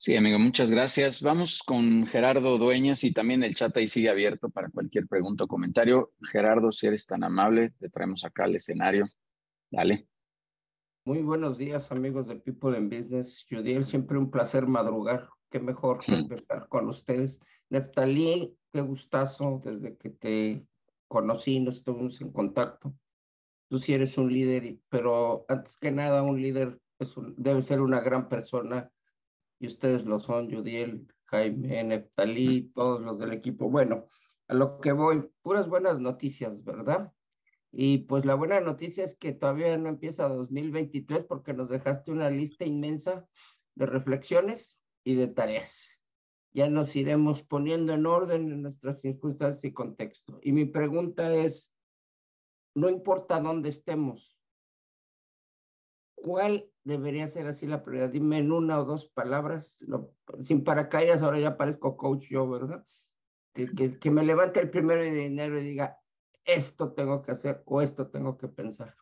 Sí, 0.00 0.14
amigo, 0.14 0.38
muchas 0.38 0.70
gracias. 0.70 1.22
Vamos 1.22 1.60
con 1.60 2.06
Gerardo 2.06 2.56
Dueñas 2.56 3.02
y 3.02 3.12
también 3.12 3.42
el 3.42 3.56
chat 3.56 3.76
ahí 3.76 3.88
sigue 3.88 4.08
abierto 4.08 4.48
para 4.48 4.70
cualquier 4.70 5.08
pregunta 5.08 5.42
o 5.42 5.48
comentario. 5.48 6.12
Gerardo, 6.22 6.70
si 6.70 6.86
eres 6.86 7.04
tan 7.04 7.24
amable, 7.24 7.70
te 7.80 7.88
traemos 7.88 8.24
acá 8.24 8.44
al 8.44 8.54
escenario. 8.54 9.08
Dale. 9.68 10.06
Muy 11.04 11.22
buenos 11.22 11.58
días, 11.58 11.90
amigos 11.90 12.28
de 12.28 12.36
People 12.36 12.76
and 12.76 12.94
Business. 12.94 13.44
Judiel, 13.50 13.84
siempre 13.84 14.16
un 14.18 14.30
placer 14.30 14.68
madrugar. 14.68 15.28
Qué 15.50 15.58
mejor 15.58 15.98
que 15.98 16.14
empezar 16.14 16.68
con 16.68 16.88
ustedes. 16.88 17.40
Neftalí, 17.68 18.56
qué 18.72 18.80
gustazo 18.82 19.60
desde 19.64 19.96
que 19.96 20.10
te 20.10 20.64
conocí, 21.08 21.58
nos 21.58 21.78
estuvimos 21.78 22.20
en 22.20 22.30
contacto. 22.30 22.94
Tú 23.68 23.80
sí 23.80 23.94
eres 23.94 24.16
un 24.16 24.32
líder, 24.32 24.78
pero 24.90 25.44
antes 25.48 25.76
que 25.76 25.90
nada, 25.90 26.22
un 26.22 26.40
líder 26.40 26.78
es 27.00 27.16
debe 27.36 27.62
ser 27.62 27.80
una 27.80 28.00
gran 28.00 28.28
persona 28.28 28.92
y 29.60 29.66
ustedes 29.66 30.04
lo 30.04 30.20
son, 30.20 30.50
Judiel, 30.50 31.06
Jaime, 31.26 31.84
Neftalí, 31.84 32.70
todos 32.74 33.00
los 33.02 33.18
del 33.18 33.32
equipo. 33.32 33.68
Bueno, 33.68 34.06
a 34.46 34.54
lo 34.54 34.80
que 34.80 34.92
voy, 34.92 35.28
puras 35.42 35.68
buenas 35.68 36.00
noticias, 36.00 36.62
¿verdad? 36.64 37.12
Y 37.70 37.98
pues 37.98 38.24
la 38.24 38.34
buena 38.34 38.60
noticia 38.60 39.04
es 39.04 39.16
que 39.16 39.32
todavía 39.32 39.76
no 39.76 39.90
empieza 39.90 40.28
2023 40.28 41.24
porque 41.24 41.52
nos 41.52 41.68
dejaste 41.68 42.12
una 42.12 42.30
lista 42.30 42.64
inmensa 42.64 43.28
de 43.74 43.86
reflexiones 43.86 44.80
y 45.04 45.14
de 45.16 45.28
tareas. 45.28 46.02
Ya 46.52 46.70
nos 46.70 46.96
iremos 46.96 47.42
poniendo 47.42 47.92
en 47.92 48.06
orden 48.06 48.50
en 48.50 48.62
nuestras 48.62 49.02
circunstancias 49.02 49.64
y 49.64 49.72
contexto. 49.72 50.40
Y 50.42 50.52
mi 50.52 50.64
pregunta 50.64 51.34
es, 51.34 51.74
no 52.74 52.88
importa 52.88 53.40
dónde 53.40 53.68
estemos, 53.68 54.37
¿cuál 56.22 56.66
debería 56.84 57.28
ser 57.28 57.46
así 57.46 57.66
la 57.66 57.82
prioridad? 57.82 58.10
Dime 58.10 58.38
en 58.38 58.52
una 58.52 58.80
o 58.80 58.84
dos 58.84 59.06
palabras, 59.06 59.84
sin 60.42 60.64
paracaídas, 60.64 61.22
ahora 61.22 61.40
ya 61.40 61.56
parezco 61.56 61.96
coach 61.96 62.26
yo, 62.28 62.48
¿verdad? 62.48 62.84
Que, 63.52 63.98
que, 63.98 64.10
me 64.10 64.24
levante 64.24 64.60
el 64.60 64.70
primero 64.70 65.02
de 65.02 65.26
enero 65.26 65.60
y 65.60 65.64
diga, 65.64 65.98
esto 66.44 66.92
tengo 66.92 67.22
que 67.22 67.32
hacer 67.32 67.62
o 67.66 67.82
esto 67.82 68.08
tengo 68.08 68.38
que 68.38 68.48
pensar. 68.48 68.94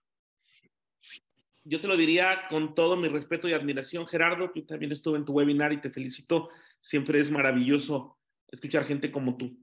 Yo 1.64 1.80
te 1.80 1.88
lo 1.88 1.96
diría 1.96 2.46
con 2.48 2.74
todo 2.74 2.96
mi 2.96 3.08
respeto 3.08 3.48
y 3.48 3.52
admiración, 3.52 4.06
Gerardo, 4.06 4.50
tú 4.52 4.64
también 4.64 4.92
estuve 4.92 5.18
en 5.18 5.24
tu 5.24 5.32
webinar 5.32 5.72
y 5.72 5.80
te 5.80 5.90
felicito. 5.90 6.48
Siempre 6.80 7.18
es 7.18 7.30
maravilloso 7.30 8.18
escuchar 8.48 8.84
gente 8.84 9.10
como 9.10 9.36
tú. 9.36 9.58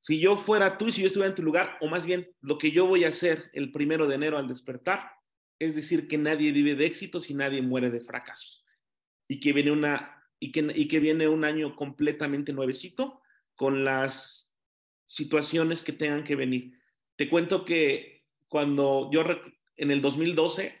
Si 0.00 0.18
yo 0.18 0.36
fuera 0.36 0.76
tú 0.76 0.88
y 0.88 0.92
si 0.92 1.00
yo 1.00 1.06
estuviera 1.06 1.30
en 1.30 1.34
tu 1.34 1.42
lugar, 1.42 1.78
o 1.80 1.88
más 1.88 2.04
bien 2.04 2.30
lo 2.40 2.58
que 2.58 2.70
yo 2.70 2.86
voy 2.86 3.04
a 3.04 3.08
hacer 3.08 3.50
el 3.52 3.72
primero 3.72 4.06
de 4.06 4.16
enero 4.16 4.36
al 4.36 4.48
despertar, 4.48 5.13
es 5.58 5.74
decir, 5.74 6.08
que 6.08 6.18
nadie 6.18 6.52
vive 6.52 6.74
de 6.74 6.86
éxitos 6.86 7.30
y 7.30 7.34
nadie 7.34 7.62
muere 7.62 7.90
de 7.90 8.00
fracasos. 8.00 8.64
Y 9.28 9.40
que 9.40 9.52
viene, 9.52 9.70
una, 9.70 10.22
y 10.40 10.52
que, 10.52 10.72
y 10.74 10.88
que 10.88 11.00
viene 11.00 11.28
un 11.28 11.44
año 11.44 11.76
completamente 11.76 12.52
nuevecito 12.52 13.20
con 13.54 13.84
las 13.84 14.52
situaciones 15.06 15.82
que 15.82 15.92
tengan 15.92 16.24
que 16.24 16.36
venir. 16.36 16.78
Te 17.16 17.28
cuento 17.28 17.64
que 17.64 18.24
cuando 18.48 19.10
yo 19.12 19.22
en 19.76 19.90
el 19.90 20.00
2012, 20.00 20.80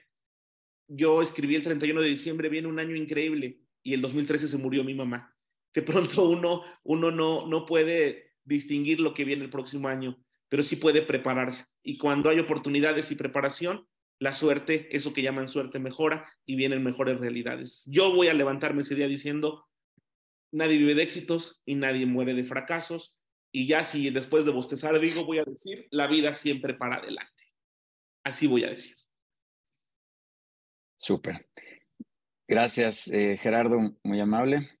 yo 0.88 1.22
escribí 1.22 1.54
el 1.54 1.62
31 1.62 2.00
de 2.00 2.08
diciembre, 2.08 2.48
viene 2.48 2.68
un 2.68 2.78
año 2.78 2.96
increíble 2.96 3.60
y 3.82 3.94
el 3.94 4.00
2013 4.00 4.48
se 4.48 4.58
murió 4.58 4.84
mi 4.84 4.94
mamá. 4.94 5.34
De 5.72 5.82
pronto 5.82 6.28
uno, 6.28 6.62
uno 6.84 7.10
no, 7.10 7.46
no 7.46 7.66
puede 7.66 8.32
distinguir 8.44 9.00
lo 9.00 9.14
que 9.14 9.24
viene 9.24 9.44
el 9.44 9.50
próximo 9.50 9.88
año, 9.88 10.22
pero 10.48 10.62
sí 10.62 10.76
puede 10.76 11.02
prepararse. 11.02 11.64
Y 11.82 11.98
cuando 11.98 12.30
hay 12.30 12.38
oportunidades 12.38 13.10
y 13.10 13.16
preparación, 13.16 13.86
la 14.20 14.32
suerte, 14.32 14.88
eso 14.96 15.12
que 15.12 15.22
llaman 15.22 15.48
suerte 15.48 15.78
mejora 15.78 16.28
y 16.46 16.56
vienen 16.56 16.82
mejores 16.82 17.18
realidades. 17.18 17.82
Yo 17.86 18.14
voy 18.14 18.28
a 18.28 18.34
levantarme 18.34 18.82
ese 18.82 18.94
día 18.94 19.08
diciendo, 19.08 19.66
nadie 20.52 20.78
vive 20.78 20.94
de 20.94 21.02
éxitos 21.02 21.60
y 21.64 21.74
nadie 21.74 22.06
muere 22.06 22.34
de 22.34 22.44
fracasos. 22.44 23.16
Y 23.52 23.66
ya 23.66 23.84
si 23.84 24.10
después 24.10 24.44
de 24.44 24.52
bostezar 24.52 24.98
digo, 24.98 25.24
voy 25.24 25.38
a 25.38 25.44
decir, 25.44 25.86
la 25.90 26.06
vida 26.06 26.34
siempre 26.34 26.74
para 26.74 26.96
adelante. 26.96 27.44
Así 28.24 28.46
voy 28.46 28.64
a 28.64 28.70
decir. 28.70 28.96
Súper. 30.96 31.48
Gracias, 32.48 33.08
eh, 33.08 33.36
Gerardo, 33.36 33.96
muy 34.02 34.20
amable. 34.20 34.73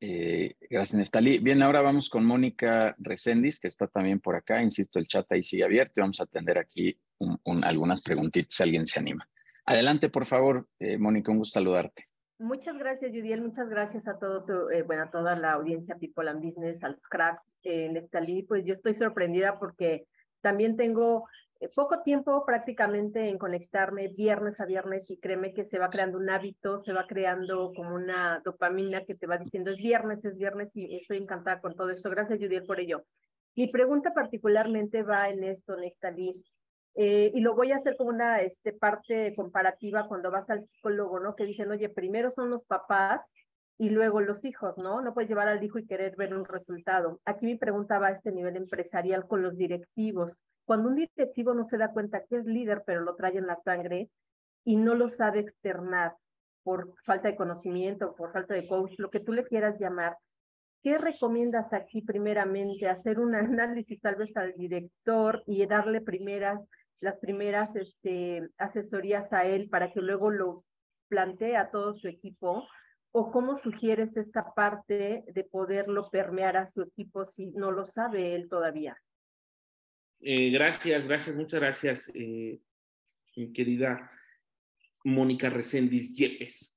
Eh, 0.00 0.54
gracias, 0.70 0.98
Neftali. 0.98 1.38
Bien, 1.38 1.62
ahora 1.62 1.82
vamos 1.82 2.08
con 2.08 2.24
Mónica 2.24 2.94
Recendis, 2.98 3.58
que 3.58 3.68
está 3.68 3.88
también 3.88 4.20
por 4.20 4.36
acá. 4.36 4.62
Insisto, 4.62 4.98
el 4.98 5.08
chat 5.08 5.30
ahí 5.32 5.42
sigue 5.42 5.64
abierto 5.64 5.94
y 5.96 6.02
vamos 6.02 6.20
a 6.20 6.24
atender 6.24 6.58
aquí 6.58 6.98
algunas 7.62 8.02
preguntitas 8.02 8.54
si 8.54 8.62
alguien 8.62 8.86
se 8.86 9.00
anima. 9.00 9.28
Adelante, 9.66 10.08
por 10.08 10.24
favor, 10.24 10.66
eh, 10.78 10.98
Mónica, 10.98 11.32
un 11.32 11.38
gusto 11.38 11.58
saludarte. 11.58 12.08
Muchas 12.38 12.78
gracias, 12.78 13.10
Judiel. 13.10 13.42
Muchas 13.42 13.68
gracias 13.68 14.06
a 14.06 14.16
todo 14.18 14.70
eh, 14.70 14.82
bueno, 14.82 15.02
a 15.02 15.10
toda 15.10 15.34
la 15.34 15.52
audiencia 15.52 15.96
People 15.96 16.30
and 16.30 16.42
Business, 16.42 16.82
a 16.84 16.90
los 16.90 17.02
cracks. 17.08 17.42
Eh, 17.64 17.88
Neftalí, 17.90 18.44
pues 18.44 18.64
yo 18.64 18.74
estoy 18.74 18.94
sorprendida 18.94 19.58
porque 19.58 20.06
también 20.40 20.76
tengo 20.76 21.26
poco 21.74 22.02
tiempo 22.02 22.44
prácticamente 22.46 23.28
en 23.28 23.38
conectarme 23.38 24.08
viernes 24.08 24.60
a 24.60 24.66
viernes 24.66 25.10
y 25.10 25.18
créeme 25.18 25.52
que 25.52 25.64
se 25.64 25.78
va 25.78 25.90
creando 25.90 26.18
un 26.18 26.30
hábito, 26.30 26.78
se 26.78 26.92
va 26.92 27.06
creando 27.06 27.72
como 27.74 27.96
una 27.96 28.40
dopamina 28.44 29.04
que 29.04 29.16
te 29.16 29.26
va 29.26 29.38
diciendo 29.38 29.72
es 29.72 29.78
viernes, 29.78 30.24
es 30.24 30.36
viernes 30.36 30.76
y 30.76 30.96
estoy 30.96 31.18
encantada 31.18 31.60
con 31.60 31.74
todo 31.74 31.90
esto. 31.90 32.10
Gracias, 32.10 32.38
Judiel, 32.38 32.64
por 32.64 32.78
ello. 32.78 33.04
Mi 33.56 33.66
pregunta 33.66 34.14
particularmente 34.14 35.02
va 35.02 35.30
en 35.30 35.42
esto, 35.42 35.76
Neftalí. 35.76 36.44
Eh, 36.94 37.32
y 37.34 37.40
lo 37.40 37.54
voy 37.54 37.72
a 37.72 37.76
hacer 37.76 37.96
como 37.96 38.10
una 38.10 38.40
este, 38.40 38.72
parte 38.72 39.34
comparativa 39.34 40.06
cuando 40.06 40.30
vas 40.30 40.48
al 40.50 40.64
psicólogo, 40.64 41.20
¿no? 41.20 41.34
Que 41.34 41.44
dicen, 41.44 41.70
oye, 41.70 41.88
primero 41.88 42.30
son 42.30 42.50
los 42.50 42.64
papás 42.64 43.34
y 43.78 43.90
luego 43.90 44.20
los 44.20 44.44
hijos, 44.44 44.76
¿no? 44.78 45.00
No 45.00 45.14
puedes 45.14 45.28
llevar 45.28 45.48
al 45.48 45.62
hijo 45.62 45.78
y 45.78 45.86
querer 45.86 46.16
ver 46.16 46.34
un 46.34 46.44
resultado. 46.44 47.20
Aquí 47.24 47.46
mi 47.46 47.56
pregunta 47.56 47.98
va 47.98 48.08
a 48.08 48.12
este 48.12 48.32
nivel 48.32 48.56
empresarial 48.56 49.26
con 49.26 49.42
los 49.42 49.56
directivos. 49.56 50.32
Cuando 50.68 50.90
un 50.90 50.96
directivo 50.96 51.54
no 51.54 51.64
se 51.64 51.78
da 51.78 51.92
cuenta 51.92 52.26
que 52.26 52.36
es 52.36 52.44
líder, 52.44 52.82
pero 52.84 53.00
lo 53.00 53.16
trae 53.16 53.38
en 53.38 53.46
la 53.46 53.56
sangre 53.64 54.10
y 54.66 54.76
no 54.76 54.94
lo 54.94 55.08
sabe 55.08 55.40
externar 55.40 56.14
por 56.62 56.92
falta 57.04 57.28
de 57.28 57.36
conocimiento, 57.36 58.14
por 58.14 58.34
falta 58.34 58.52
de 58.52 58.68
coach, 58.68 58.92
lo 58.98 59.08
que 59.08 59.20
tú 59.20 59.32
le 59.32 59.44
quieras 59.44 59.80
llamar, 59.80 60.18
¿Qué 60.82 60.98
recomiendas 60.98 61.72
aquí 61.72 62.02
primeramente? 62.02 62.86
Hacer 62.86 63.18
un 63.18 63.34
análisis 63.34 63.98
tal 63.98 64.16
vez 64.16 64.36
al 64.36 64.52
director 64.58 65.42
y 65.46 65.64
darle 65.64 66.02
primeras 66.02 66.60
las 67.00 67.16
primeras 67.16 67.74
este, 67.74 68.50
asesorías 68.58 69.32
a 69.32 69.46
él 69.46 69.70
para 69.70 69.90
que 69.90 70.02
luego 70.02 70.30
lo 70.30 70.64
plantee 71.08 71.56
a 71.56 71.70
todo 71.70 71.94
su 71.94 72.08
equipo? 72.08 72.68
¿O 73.10 73.30
cómo 73.30 73.56
sugieres 73.56 74.18
esta 74.18 74.52
parte 74.52 75.24
de 75.26 75.44
poderlo 75.44 76.10
permear 76.10 76.58
a 76.58 76.66
su 76.66 76.82
equipo 76.82 77.24
si 77.24 77.46
no 77.52 77.70
lo 77.70 77.86
sabe 77.86 78.34
él 78.34 78.50
todavía? 78.50 78.98
Eh, 80.20 80.50
gracias, 80.50 81.06
gracias, 81.06 81.36
muchas 81.36 81.60
gracias, 81.60 82.10
eh, 82.14 82.58
mi 83.36 83.52
querida 83.52 84.10
Mónica 85.04 85.48
Recendis 85.48 86.14
Yepes. 86.14 86.76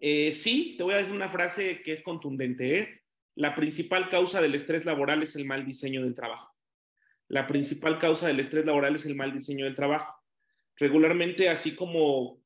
Eh, 0.00 0.32
sí, 0.32 0.74
te 0.76 0.84
voy 0.84 0.94
a 0.94 0.98
decir 0.98 1.12
una 1.12 1.28
frase 1.28 1.82
que 1.82 1.92
es 1.92 2.02
contundente. 2.02 3.02
La 3.34 3.54
principal 3.54 4.08
causa 4.08 4.40
del 4.40 4.54
estrés 4.54 4.84
laboral 4.84 5.22
es 5.22 5.36
el 5.36 5.44
mal 5.44 5.64
diseño 5.64 6.02
del 6.02 6.14
trabajo 6.14 6.54
la 7.28 7.46
principal 7.46 7.98
causa 7.98 8.26
del 8.26 8.40
estrés 8.40 8.64
laboral 8.66 8.96
es 8.96 9.06
el 9.06 9.16
mal 9.16 9.32
diseño 9.32 9.64
del 9.64 9.74
trabajo. 9.74 10.22
Regularmente, 10.76 11.48
así 11.48 11.74
como 11.74 12.40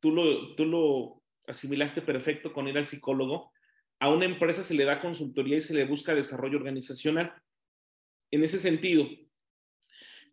tú 0.00 0.12
lo, 0.12 0.54
tú 0.56 0.64
lo 0.66 1.22
asimilaste 1.46 2.02
perfecto 2.02 2.52
con 2.52 2.68
ir 2.68 2.76
al 2.76 2.86
psicólogo. 2.86 3.52
A 4.00 4.10
una 4.10 4.24
empresa 4.24 4.62
se 4.62 4.74
le 4.74 4.84
da 4.84 5.00
consultoría 5.00 5.56
y 5.56 5.62
se 5.62 5.74
le 5.74 5.84
busca 5.84 6.14
desarrollo 6.14 6.58
organizacional. 6.58 7.32
En 8.30 8.42
ese 8.42 8.58
sentido, 8.58 9.08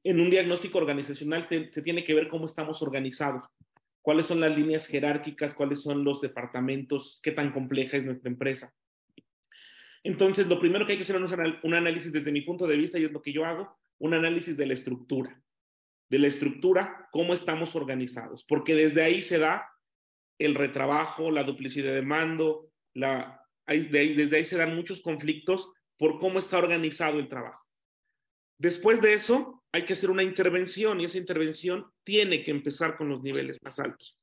en 0.04 0.20
un 0.20 0.30
diagnóstico 0.30 0.78
organizacional 0.78 1.48
se, 1.48 1.72
se 1.72 1.82
tiene 1.82 2.04
que 2.04 2.14
ver 2.14 2.28
cómo 2.28 2.46
estamos 2.46 2.82
organizados, 2.82 3.46
cuáles 4.02 4.26
son 4.26 4.42
las 4.42 4.56
líneas 4.56 4.88
jerárquicas, 4.88 5.54
cuáles 5.54 5.82
son 5.82 6.04
los 6.04 6.22
departamentos, 6.22 7.20
qué 7.24 7.32
tan 7.32 7.52
compleja 7.52 7.98
es 7.98 8.04
nuestra 8.04 8.30
empresa. 8.30 8.74
Entonces, 10.04 10.48
lo 10.48 10.60
primero 10.60 10.86
que 10.86 10.92
hay 10.92 10.98
que 10.98 11.06
hacer 11.06 11.16
es 11.16 11.32
un 11.64 11.74
análisis 11.74 12.12
desde 12.12 12.32
mi 12.32 12.42
punto 12.42 12.68
de 12.68 12.76
vista, 12.76 13.00
y 13.00 13.06
es 13.06 13.12
lo 13.12 13.22
que 13.22 13.32
yo 13.32 13.46
hago, 13.46 13.78
un 14.00 14.14
análisis 14.14 14.58
de 14.58 14.66
la 14.66 14.74
estructura. 14.74 15.42
De 16.10 16.20
la 16.20 16.28
estructura, 16.28 17.08
cómo 17.12 17.34
estamos 17.34 17.76
organizados, 17.76 18.44
porque 18.44 18.76
desde 18.76 19.02
ahí 19.02 19.22
se 19.22 19.40
da 19.40 19.70
el 20.38 20.56
retrabajo, 20.56 21.32
la 21.32 21.46
duplicidad 21.46 21.94
de 21.94 22.02
mando, 22.02 22.70
la, 22.94 23.42
desde 23.66 24.36
ahí 24.36 24.46
se 24.46 24.58
dan 24.58 24.76
muchos 24.76 25.02
conflictos 25.02 25.72
por 25.98 26.20
cómo 26.20 26.40
está 26.40 26.58
organizado 26.58 27.20
el 27.20 27.30
trabajo. 27.30 27.66
Después 28.58 29.02
de 29.02 29.14
eso, 29.14 29.63
hay 29.74 29.84
que 29.84 29.94
hacer 29.94 30.12
una 30.12 30.24
intervención 30.24 31.02
y 31.02 31.06
esa 31.06 31.18
intervención 31.18 31.88
tiene 32.04 32.44
que 32.44 32.52
empezar 32.52 32.96
con 32.96 33.10
los 33.10 33.24
niveles 33.24 33.58
más 33.64 33.80
altos. 33.80 34.20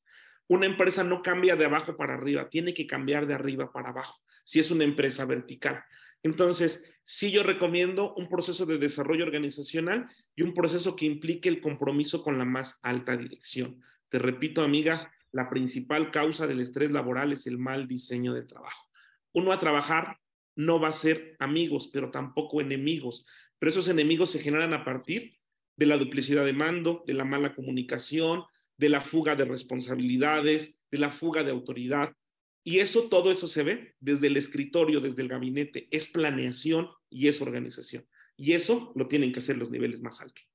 Una 0.47 0.66
empresa 0.66 1.02
no 1.02 1.22
cambia 1.22 1.56
de 1.56 1.64
abajo 1.64 1.97
para 1.97 2.14
arriba, 2.14 2.48
tiene 2.48 2.72
que 2.72 2.86
cambiar 2.86 3.27
de 3.27 3.35
arriba 3.35 3.72
para 3.72 3.90
abajo, 3.90 4.20
si 4.44 4.60
es 4.60 4.70
una 4.70 4.85
empresa 4.85 5.24
vertical. 5.24 5.82
Entonces, 6.22 6.85
sí 7.02 7.32
yo 7.32 7.43
recomiendo 7.43 8.14
un 8.14 8.28
proceso 8.28 8.64
de 8.64 8.78
desarrollo 8.78 9.24
organizacional 9.24 10.09
y 10.36 10.43
un 10.43 10.55
proceso 10.55 10.94
que 10.94 11.06
implique 11.06 11.48
el 11.48 11.60
compromiso 11.60 12.22
con 12.22 12.39
la 12.39 12.44
más 12.44 12.78
alta 12.82 13.16
dirección. 13.16 13.82
Te 14.09 14.20
repito, 14.20 14.62
amiga, 14.62 15.12
la 15.32 15.51
principal 15.51 16.12
causa 16.12 16.47
del 16.47 16.60
estrés 16.60 16.93
laboral 16.93 17.32
es 17.32 17.48
el 17.48 17.59
mal 17.59 17.89
diseño 17.89 18.35
del 18.35 18.47
trabajo. 18.47 18.89
Uno 19.32 19.52
a 19.52 19.59
trabajar 19.59 20.18
no 20.55 20.78
va 20.78 20.89
a 20.89 20.93
ser 20.93 21.36
amigos, 21.40 21.90
pero 21.93 22.10
tampoco 22.10 22.60
enemigos. 22.60 23.24
Pero 23.59 23.70
esos 23.70 23.89
enemigos 23.89 24.31
se 24.31 24.40
generan 24.40 24.74
a 24.74 24.85
partir 24.85 25.40
de 25.81 25.86
la 25.86 25.97
duplicidad 25.97 26.44
de 26.44 26.52
mando, 26.52 27.02
de 27.07 27.15
la 27.15 27.24
mala 27.24 27.55
comunicación, 27.55 28.44
de 28.77 28.90
la 28.90 29.01
fuga 29.01 29.35
de 29.35 29.47
responsabilidades, 29.47 30.74
de 30.90 30.98
la 30.98 31.11
fuga 31.11 31.43
de 31.43 31.52
autoridad. 31.52 32.15
Y 32.62 32.81
eso, 32.81 33.09
todo 33.09 33.32
eso 33.32 33.48
se 33.48 33.62
ve 33.62 33.94
desde 33.98 34.27
el 34.27 34.36
escritorio, 34.36 35.01
desde 35.01 35.23
el 35.23 35.28
gabinete. 35.28 35.89
Es 35.90 36.09
planeación 36.09 36.90
y 37.09 37.28
es 37.28 37.40
organización. 37.40 38.07
Y 38.36 38.52
eso 38.52 38.93
lo 38.94 39.09
tienen 39.09 39.32
que 39.32 39.39
hacer 39.39 39.57
los 39.57 39.70
niveles 39.70 40.02
más 40.02 40.20
altos. 40.20 40.47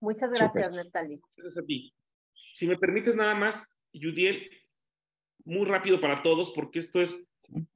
Muchas 0.00 0.30
gracias, 0.30 0.72
Natalie. 0.72 1.20
Gracias 1.36 1.62
a 1.62 1.66
ti. 1.66 1.92
Si 2.54 2.66
me 2.66 2.78
permites 2.78 3.14
nada 3.14 3.34
más, 3.34 3.70
Judiel, 3.92 4.48
muy 5.44 5.66
rápido 5.66 6.00
para 6.00 6.22
todos, 6.22 6.50
porque 6.52 6.78
esto 6.78 7.02
es... 7.02 7.22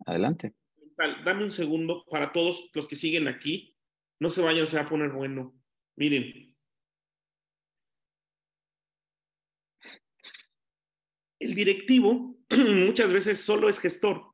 Adelante. 0.06 0.54
Dame 1.26 1.44
un 1.44 1.52
segundo 1.52 2.06
para 2.08 2.32
todos 2.32 2.70
los 2.72 2.88
que 2.88 2.96
siguen 2.96 3.28
aquí. 3.28 3.75
No 4.18 4.30
se 4.30 4.43
vayan, 4.43 4.66
se 4.66 4.76
va 4.76 4.82
a 4.82 4.88
poner 4.88 5.10
bueno. 5.10 5.55
Miren. 5.97 6.55
El 11.38 11.55
directivo 11.55 12.38
muchas 12.51 13.12
veces 13.12 13.40
solo 13.40 13.68
es 13.68 13.78
gestor. 13.78 14.32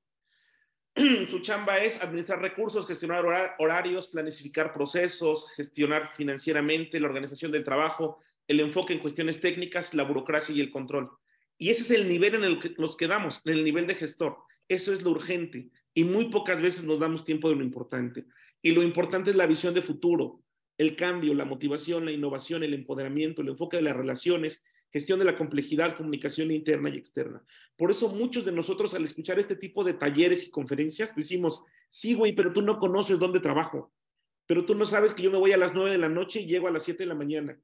Su 1.30 1.40
chamba 1.40 1.78
es 1.78 2.00
administrar 2.00 2.40
recursos, 2.40 2.86
gestionar 2.86 3.24
horarios, 3.58 4.08
planificar 4.08 4.72
procesos, 4.72 5.50
gestionar 5.56 6.12
financieramente 6.14 7.00
la 7.00 7.08
organización 7.08 7.50
del 7.50 7.64
trabajo, 7.64 8.20
el 8.46 8.60
enfoque 8.60 8.92
en 8.92 9.00
cuestiones 9.00 9.40
técnicas, 9.40 9.94
la 9.94 10.04
burocracia 10.04 10.54
y 10.54 10.60
el 10.60 10.70
control. 10.70 11.10
Y 11.58 11.70
ese 11.70 11.82
es 11.82 11.90
el 11.92 12.08
nivel 12.08 12.34
en 12.34 12.44
el 12.44 12.60
que 12.60 12.74
nos 12.78 12.96
quedamos, 12.96 13.40
en 13.44 13.52
el 13.54 13.64
nivel 13.64 13.86
de 13.86 13.94
gestor. 13.94 14.38
Eso 14.68 14.92
es 14.92 15.02
lo 15.02 15.10
urgente 15.10 15.70
y 15.94 16.04
muy 16.04 16.30
pocas 16.30 16.60
veces 16.60 16.84
nos 16.84 16.98
damos 16.98 17.24
tiempo 17.24 17.48
de 17.48 17.56
lo 17.56 17.64
importante. 17.64 18.26
Y 18.62 18.70
lo 18.70 18.82
importante 18.82 19.30
es 19.30 19.36
la 19.36 19.46
visión 19.46 19.74
de 19.74 19.82
futuro, 19.82 20.40
el 20.78 20.96
cambio, 20.96 21.34
la 21.34 21.44
motivación, 21.44 22.04
la 22.04 22.12
innovación, 22.12 22.62
el 22.62 22.74
empoderamiento, 22.74 23.42
el 23.42 23.48
enfoque 23.48 23.76
de 23.76 23.82
las 23.82 23.96
relaciones, 23.96 24.62
gestión 24.92 25.18
de 25.18 25.24
la 25.24 25.36
complejidad, 25.36 25.96
comunicación 25.96 26.50
interna 26.50 26.90
y 26.90 26.96
externa. 26.96 27.42
Por 27.76 27.90
eso 27.90 28.10
muchos 28.10 28.44
de 28.44 28.52
nosotros 28.52 28.94
al 28.94 29.04
escuchar 29.04 29.38
este 29.38 29.56
tipo 29.56 29.82
de 29.84 29.94
talleres 29.94 30.46
y 30.46 30.50
conferencias 30.50 31.14
decimos, 31.16 31.62
sí, 31.88 32.14
güey, 32.14 32.32
pero 32.34 32.52
tú 32.52 32.62
no 32.62 32.78
conoces 32.78 33.18
dónde 33.18 33.40
trabajo, 33.40 33.92
pero 34.46 34.64
tú 34.64 34.74
no 34.74 34.84
sabes 34.86 35.14
que 35.14 35.22
yo 35.22 35.30
me 35.30 35.38
voy 35.38 35.52
a 35.52 35.56
las 35.56 35.74
nueve 35.74 35.92
de 35.92 35.98
la 35.98 36.08
noche 36.08 36.40
y 36.40 36.46
llego 36.46 36.68
a 36.68 36.70
las 36.70 36.84
siete 36.84 37.04
de 37.04 37.08
la 37.08 37.14
mañana. 37.14 37.58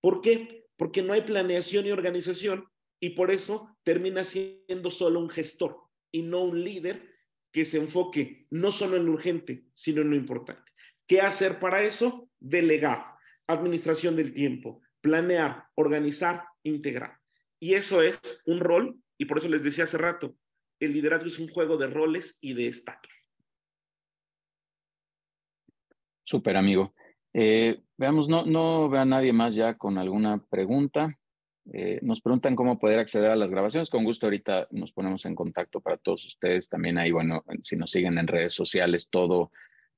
¿Por 0.00 0.20
qué? 0.20 0.66
Porque 0.76 1.02
no 1.02 1.14
hay 1.14 1.22
planeación 1.22 1.86
y 1.86 1.90
organización 1.90 2.68
y 3.00 3.10
por 3.10 3.30
eso 3.30 3.76
termina 3.82 4.22
siendo 4.24 4.90
solo 4.90 5.20
un 5.20 5.30
gestor 5.30 5.78
y 6.12 6.22
no 6.22 6.42
un 6.42 6.62
líder 6.62 7.13
que 7.54 7.64
se 7.64 7.78
enfoque 7.78 8.48
no 8.50 8.72
solo 8.72 8.96
en 8.96 9.06
lo 9.06 9.12
urgente, 9.12 9.64
sino 9.74 10.02
en 10.02 10.10
lo 10.10 10.16
importante. 10.16 10.72
¿Qué 11.06 11.20
hacer 11.20 11.60
para 11.60 11.84
eso? 11.84 12.28
Delegar, 12.40 13.14
administración 13.46 14.16
del 14.16 14.34
tiempo, 14.34 14.82
planear, 15.00 15.68
organizar, 15.76 16.48
integrar. 16.64 17.20
Y 17.60 17.74
eso 17.74 18.02
es 18.02 18.18
un 18.44 18.58
rol, 18.58 18.98
y 19.16 19.26
por 19.26 19.38
eso 19.38 19.48
les 19.48 19.62
decía 19.62 19.84
hace 19.84 19.98
rato, 19.98 20.36
el 20.80 20.94
liderazgo 20.94 21.28
es 21.28 21.38
un 21.38 21.48
juego 21.48 21.76
de 21.76 21.86
roles 21.86 22.36
y 22.40 22.54
de 22.54 22.66
estatus. 22.66 23.14
Súper, 26.24 26.56
amigo. 26.56 26.92
Eh, 27.32 27.84
veamos, 27.96 28.28
no, 28.28 28.44
no 28.44 28.88
veo 28.88 29.02
a 29.02 29.04
nadie 29.04 29.32
más 29.32 29.54
ya 29.54 29.78
con 29.78 29.96
alguna 29.96 30.44
pregunta. 30.50 31.16
Eh, 31.72 31.98
nos 32.02 32.20
preguntan 32.20 32.56
cómo 32.56 32.78
poder 32.78 32.98
acceder 32.98 33.30
a 33.30 33.36
las 33.36 33.50
grabaciones. 33.50 33.90
Con 33.90 34.04
gusto 34.04 34.26
ahorita 34.26 34.68
nos 34.70 34.92
ponemos 34.92 35.24
en 35.24 35.34
contacto 35.34 35.80
para 35.80 35.96
todos 35.96 36.24
ustedes. 36.24 36.68
También 36.68 36.98
ahí, 36.98 37.10
bueno, 37.10 37.44
si 37.62 37.76
nos 37.76 37.90
siguen 37.90 38.18
en 38.18 38.26
redes 38.26 38.52
sociales, 38.52 39.08
todo, 39.10 39.50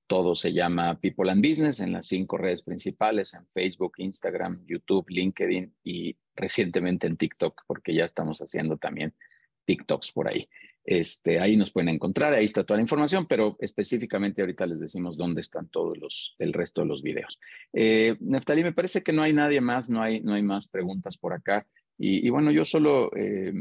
todo 0.06 0.34
se 0.34 0.52
llama 0.52 0.98
People 1.00 1.30
and 1.30 1.46
Business 1.46 1.80
en 1.80 1.92
las 1.92 2.06
cinco 2.06 2.38
redes 2.38 2.62
principales, 2.62 3.34
en 3.34 3.46
Facebook, 3.48 3.94
Instagram, 3.98 4.64
YouTube, 4.66 5.06
LinkedIn 5.08 5.74
y 5.82 6.16
recientemente 6.36 7.06
en 7.06 7.16
TikTok, 7.16 7.62
porque 7.66 7.94
ya 7.94 8.04
estamos 8.04 8.40
haciendo 8.40 8.76
también 8.76 9.14
TikToks 9.64 10.12
por 10.12 10.28
ahí. 10.28 10.48
Este, 10.88 11.40
ahí 11.40 11.56
nos 11.56 11.72
pueden 11.72 11.88
encontrar, 11.88 12.32
ahí 12.32 12.44
está 12.44 12.62
toda 12.62 12.78
la 12.78 12.82
información, 12.82 13.26
pero 13.26 13.56
específicamente 13.58 14.40
ahorita 14.40 14.66
les 14.66 14.78
decimos 14.78 15.16
dónde 15.16 15.40
están 15.40 15.68
todos 15.68 15.98
los, 15.98 16.36
el 16.38 16.52
resto 16.52 16.82
de 16.82 16.86
los 16.86 17.02
videos. 17.02 17.40
Eh, 17.72 18.16
Neftali, 18.20 18.62
me 18.62 18.72
parece 18.72 19.02
que 19.02 19.12
no 19.12 19.22
hay 19.22 19.32
nadie 19.32 19.60
más, 19.60 19.90
no 19.90 20.00
hay, 20.00 20.20
no 20.20 20.34
hay 20.34 20.42
más 20.42 20.68
preguntas 20.68 21.18
por 21.18 21.32
acá. 21.32 21.66
Y, 21.98 22.28
bueno, 22.28 22.50
yo 22.50 22.66
solo 22.66 23.10
eh, 23.16 23.54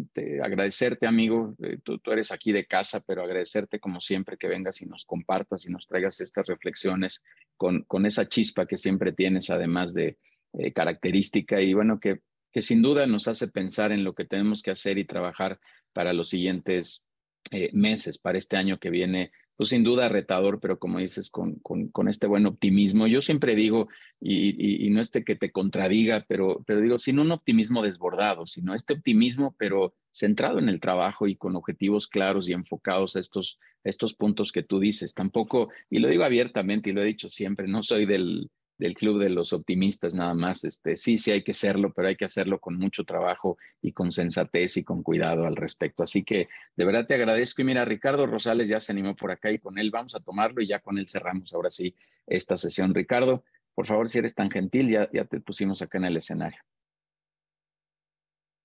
agradecerte, 0.43 1.07
amigo, 1.07 1.55
eh, 1.63 1.77
tú, 1.81 1.99
tú, 1.99 2.11
eres 2.11 2.33
aquí 2.33 2.51
de 2.51 2.65
casa, 2.65 3.01
pero 3.07 3.23
agradecerte 3.23 3.79
como 3.79 4.01
siempre 4.01 4.35
que 4.35 4.49
vengas 4.49 4.81
y 4.81 4.85
nos 4.87 5.05
compartas 5.05 5.65
y 5.65 5.71
nos 5.71 5.87
traigas 5.87 6.19
estas 6.19 6.45
reflexiones 6.47 7.23
con, 7.55 7.83
con 7.83 8.05
esa 8.05 8.27
chispa 8.27 8.65
que 8.65 8.75
siempre 8.75 9.13
tienes, 9.13 9.49
además 9.49 9.93
de 9.93 10.17
eh, 10.51 10.73
característica, 10.73 11.61
y 11.61 11.73
bueno, 11.73 11.97
que, 12.01 12.19
que 12.51 12.61
sin 12.61 12.81
duda 12.81 13.07
nos 13.07 13.29
hace 13.29 13.47
pensar 13.47 13.93
en 13.93 14.03
lo 14.03 14.13
que 14.13 14.25
tenemos 14.25 14.61
que 14.61 14.71
hacer 14.71 14.97
y 14.97 15.05
trabajar 15.05 15.57
para 15.93 16.11
los 16.11 16.27
siguientes 16.27 17.07
eh, 17.51 17.69
meses, 17.73 18.17
para 18.17 18.37
este 18.37 18.57
año 18.57 18.79
que 18.79 18.89
viene, 18.89 19.31
pues 19.55 19.69
sin 19.69 19.83
duda 19.83 20.09
retador, 20.09 20.59
pero 20.59 20.79
como 20.79 20.99
dices, 20.99 21.29
con, 21.29 21.55
con, 21.59 22.07
este 22.09 22.27
buen 22.27 22.45
optimismo. 22.45 23.07
Yo 23.07 23.21
siempre 23.21 23.55
digo, 23.55 23.87
y, 24.19 24.89
no 24.89 24.99
este 24.99 25.23
que 25.23 25.35
te 25.35 25.51
contradiga, 25.51 26.25
pero, 26.27 26.63
pero 26.65 26.81
digo, 26.81 26.97
sin 26.97 27.19
un 27.19 27.31
optimismo 27.31 27.81
desbordado, 27.81 28.45
sino 28.45 28.73
este 28.73 28.93
optimismo, 28.93 29.55
pero 29.57 29.93
centrado 30.11 30.59
en 30.59 30.69
el 30.69 30.79
trabajo 30.79 31.27
y 31.27 31.35
con 31.35 31.55
objetivos 31.55 32.07
claros 32.07 32.49
y 32.49 32.53
enfocados 32.53 33.15
a 33.15 33.19
estos, 33.19 33.59
estos 33.83 34.13
puntos 34.13 34.51
que 34.51 34.63
tú 34.63 34.79
dices. 34.79 35.13
Tampoco, 35.13 35.69
y 35.89 35.99
lo 35.99 36.09
digo 36.09 36.23
abiertamente 36.23 36.89
y 36.89 36.93
lo 36.93 37.01
he 37.01 37.05
dicho 37.05 37.29
siempre, 37.29 37.67
no 37.67 37.83
soy 37.83 38.05
del, 38.05 38.49
del 38.77 38.93
club 38.93 39.19
de 39.19 39.29
los 39.29 39.53
optimistas 39.53 40.13
nada 40.13 40.33
más. 40.33 40.63
Este, 40.63 40.95
sí, 40.95 41.17
sí 41.17 41.31
hay 41.31 41.43
que 41.43 41.51
hacerlo, 41.51 41.93
pero 41.93 42.07
hay 42.07 42.15
que 42.15 42.25
hacerlo 42.25 42.59
con 42.59 42.77
mucho 42.77 43.03
trabajo 43.03 43.57
y 43.81 43.93
con 43.93 44.11
sensatez 44.11 44.77
y 44.77 44.83
con 44.83 45.03
cuidado 45.03 45.45
al 45.45 45.55
respecto. 45.55 46.03
Así 46.03 46.23
que 46.23 46.49
de 46.75 46.85
verdad 46.85 47.05
te 47.05 47.15
agradezco. 47.15 47.61
Y 47.61 47.65
mira, 47.65 47.85
Ricardo 47.85 48.25
Rosales 48.25 48.67
ya 48.67 48.79
se 48.79 48.91
animó 48.91 49.15
por 49.15 49.31
acá 49.31 49.51
y 49.51 49.59
con 49.59 49.77
él 49.77 49.91
vamos 49.91 50.15
a 50.15 50.19
tomarlo 50.19 50.61
y 50.61 50.67
ya 50.67 50.79
con 50.79 50.97
él 50.97 51.07
cerramos 51.07 51.53
ahora 51.53 51.69
sí 51.69 51.95
esta 52.27 52.57
sesión. 52.57 52.93
Ricardo, 52.93 53.43
por 53.73 53.87
favor, 53.87 54.09
si 54.09 54.19
eres 54.19 54.35
tan 54.35 54.49
gentil, 54.49 54.89
ya, 54.89 55.09
ya 55.11 55.25
te 55.25 55.39
pusimos 55.39 55.81
acá 55.81 55.97
en 55.97 56.05
el 56.05 56.17
escenario. 56.17 56.59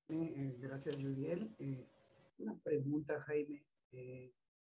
Eh, 0.09 0.57
gracias, 0.59 0.97
Juliel. 0.97 1.55
Eh, 1.59 1.87
una 2.39 2.57
pregunta, 2.59 3.21
Jaime. 3.23 3.65
Eh, 3.93 4.33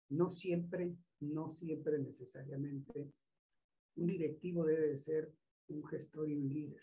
no 0.10 0.30
siempre, 0.30 0.96
no 1.20 1.52
siempre 1.52 2.00
necesariamente 2.00 3.12
un 3.96 4.08
directivo 4.08 4.66
debe 4.66 4.96
ser 4.98 5.34
un 5.68 5.84
gestor 5.86 6.30
y 6.30 6.36
un 6.36 6.50
líder. 6.50 6.82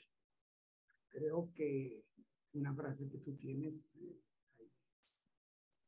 Creo 1.09 1.52
que 1.55 2.05
una 2.55 2.74
frase 2.74 3.09
que 3.09 3.18
tú 3.18 3.36
tienes, 3.36 3.94
eh, 3.97 4.18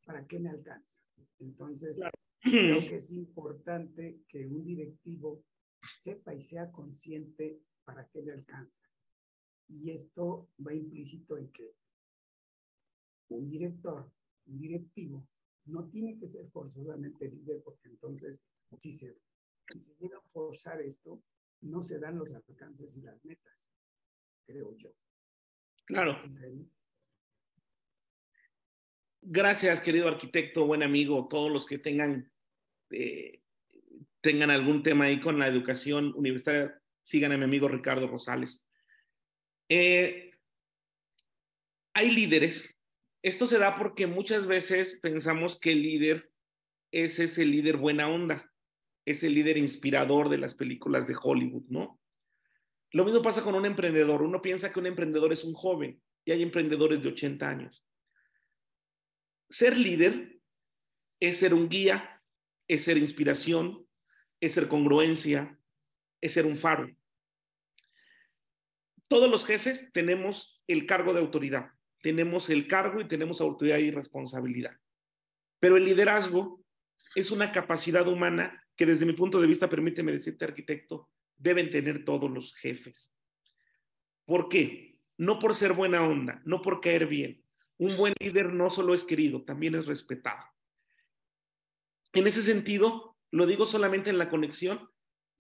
¿para 0.05 0.27
qué 0.27 0.39
me 0.39 0.51
alcanza? 0.51 1.03
Entonces, 1.39 2.01
creo 2.41 2.81
que 2.89 2.97
es 2.97 3.11
importante 3.11 4.23
que 4.29 4.47
un 4.47 4.65
directivo 4.65 5.45
sepa 5.95 6.35
y 6.35 6.43
sea 6.43 6.71
consciente 6.71 7.61
para 7.85 8.09
qué 8.09 8.23
le 8.23 8.33
alcanza. 8.33 8.89
Y 9.69 9.91
esto 9.91 10.51
va 10.65 10.75
implícito 10.75 11.39
en 11.39 11.51
que 11.51 11.75
un 13.29 13.49
director, 13.49 14.11
un 14.47 14.61
directivo, 14.61 15.27
no 15.67 15.89
tiene 15.89 16.19
que 16.19 16.29
ser 16.29 16.47
forzosamente 16.51 17.31
líder, 17.31 17.63
porque 17.63 17.89
entonces, 17.89 18.45
si 18.79 18.93
se, 18.93 19.17
si 19.73 19.81
se 19.81 19.95
llega 19.97 20.19
a 20.19 20.23
forzar 20.33 20.81
esto, 20.81 21.23
no 21.63 21.83
se 21.83 21.99
dan 21.99 22.19
los 22.19 22.33
alcances 22.33 22.97
y 22.97 23.03
las 23.03 23.25
metas, 23.25 23.73
creo 24.47 24.77
yo. 24.77 24.91
Claro. 25.87 26.15
Gracias, 29.23 29.81
querido 29.81 30.09
arquitecto, 30.09 30.67
buen 30.67 30.83
amigo, 30.83 31.29
todos 31.29 31.51
los 31.51 31.67
que 31.67 31.79
tengan, 31.79 32.31
eh, 32.91 33.43
tengan 34.21 34.51
algún 34.51 34.83
tema 34.83 35.07
ahí 35.07 35.21
con 35.21 35.39
la 35.39 35.49
educación 35.49 36.13
universitaria, 36.15 36.81
sigan 37.03 37.33
a 37.33 37.39
mi 37.39 37.45
amigo 37.45 37.69
Ricardo 37.69 38.07
Rosales. 38.07 38.69
Eh, 39.69 40.33
hay 41.95 42.11
líderes. 42.11 42.77
Esto 43.23 43.47
se 43.47 43.59
da 43.59 43.77
porque 43.77 44.07
muchas 44.07 44.47
veces 44.47 44.99
pensamos 45.01 45.59
que 45.59 45.73
el 45.73 45.83
líder 45.83 46.31
es 46.93 47.19
ese 47.19 47.45
líder 47.47 47.79
buena 47.79 48.09
onda, 48.09 48.53
es 49.05 49.23
el 49.23 49.35
líder 49.35 49.59
inspirador 49.59 50.29
de 50.29 50.39
las 50.39 50.55
películas 50.55 51.07
de 51.07 51.17
Hollywood, 51.21 51.65
¿no? 51.69 52.01
Lo 52.93 53.05
mismo 53.05 53.23
pasa 53.23 53.43
con 53.43 53.55
un 53.55 53.67
emprendedor. 53.67 54.23
Uno 54.23 54.41
piensa 54.41 54.73
que 54.73 54.79
un 54.79 54.87
emprendedor 54.87 55.33
es 55.33 55.45
un 55.45 55.53
joven 55.53 56.01
y 56.25 56.33
hay 56.33 56.43
emprendedores 56.43 57.03
de 57.03 57.09
80 57.09 57.49
años. 57.49 57.85
Ser 59.51 59.77
líder 59.77 60.39
es 61.21 61.39
ser 61.39 61.55
un 61.55 61.69
guía, 61.69 62.23
es 62.69 62.85
ser 62.85 62.97
inspiración, 62.97 63.87
es 64.41 64.53
ser 64.53 64.69
congruencia, 64.69 65.59
es 66.21 66.33
ser 66.33 66.47
un 66.47 66.57
faro. 66.57 66.89
Todos 69.09 69.31
los 69.31 69.45
jefes 69.45 69.91
tenemos 69.93 70.63
el 70.67 70.87
cargo 70.87 71.13
de 71.13 71.21
autoridad, 71.21 71.71
tenemos 72.01 72.49
el 72.49 72.67
cargo 72.67 73.01
y 73.01 73.09
tenemos 73.09 73.41
autoridad 73.41 73.79
y 73.79 73.91
responsabilidad. 73.91 74.77
Pero 75.61 75.77
el 75.77 75.85
liderazgo 75.85 76.65
es 77.15 77.31
una 77.31 77.53
capacidad 77.53 78.09
humana 78.09 78.64
que 78.77 78.87
desde 78.87 79.07
mi 79.07 79.13
punto 79.13 79.41
de 79.41 79.47
vista, 79.47 79.69
permíteme 79.69 80.13
decirte, 80.13 80.45
arquitecto, 80.45 81.11
deben 81.37 81.71
tener 81.71 82.05
todos 82.05 82.31
los 82.31 82.55
jefes. 82.55 83.15
¿Por 84.25 84.49
qué? 84.49 84.99
No 85.17 85.39
por 85.39 85.55
ser 85.55 85.73
buena 85.73 86.07
onda, 86.07 86.43
no 86.45 86.61
por 86.63 86.81
caer 86.81 87.07
bien, 87.07 87.45
un 87.79 87.97
buen 87.97 88.15
líder 88.21 88.53
no 88.53 88.71
solo 88.71 88.95
es 88.95 89.05
querido, 89.05 89.45
también 89.45 89.75
es 89.75 89.87
respetado. 89.87 90.45
En 92.13 92.27
ese 92.27 92.43
sentido, 92.43 93.17
lo 93.31 93.47
digo 93.47 93.67
solamente 93.67 94.11
en 94.11 94.19
la 94.19 94.31
conexión 94.31 94.89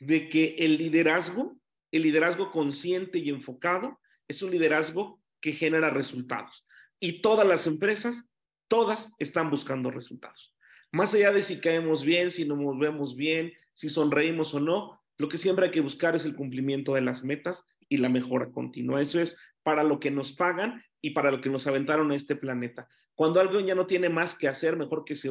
de 0.01 0.29
que 0.29 0.57
el 0.59 0.77
liderazgo, 0.77 1.57
el 1.93 2.03
liderazgo 2.03 2.51
consciente 2.51 3.19
y 3.19 3.31
enfocado, 3.31 4.01
es 4.27 4.43
un 4.43 4.51
liderazgo 4.51 5.23
que 5.41 5.53
genera 5.53 5.91
resultados. 5.91 6.67
Y 6.99 7.21
todas 7.21 7.47
las 7.47 7.67
empresas, 7.67 8.29
todas 8.69 9.13
están 9.19 9.51
buscando 9.51 9.91
resultados. 9.91 10.54
Más 10.95 11.13
allá 11.13 11.33
de 11.33 11.43
si 11.43 11.61
caemos 11.61 12.05
bien, 12.05 12.31
si 12.31 12.45
nos 12.45 12.57
movemos 12.57 13.17
bien, 13.17 13.53
si 13.73 13.91
sonreímos 13.91 14.55
o 14.55 14.61
no, 14.61 15.03
lo 15.19 15.29
que 15.29 15.39
siempre 15.39 15.67
hay 15.67 15.73
que 15.73 15.81
buscar 15.81 16.15
es 16.15 16.25
el 16.25 16.37
cumplimiento 16.37 16.95
de 16.95 17.01
las 17.01 17.25
metas 17.25 17.67
y 17.89 17.97
la 17.97 18.09
mejora 18.09 18.53
continua. 18.53 19.03
Eso 19.03 19.21
es 19.21 19.37
para 19.65 19.83
lo 19.83 19.99
que 19.99 20.13
nos 20.13 20.35
pagan 20.35 20.85
y 21.01 21.11
para 21.11 21.33
lo 21.33 21.41
que 21.41 21.51
nos 21.51 21.67
aventaron 21.67 22.13
a 22.13 22.15
este 22.15 22.37
planeta. 22.37 22.87
Cuando 23.17 23.41
alguien 23.41 23.67
ya 23.67 23.75
no 23.75 23.87
tiene 23.89 24.09
más 24.09 24.39
que 24.39 24.47
hacer, 24.47 24.77
mejor 24.77 25.05
que 25.05 25.17
se 25.17 25.31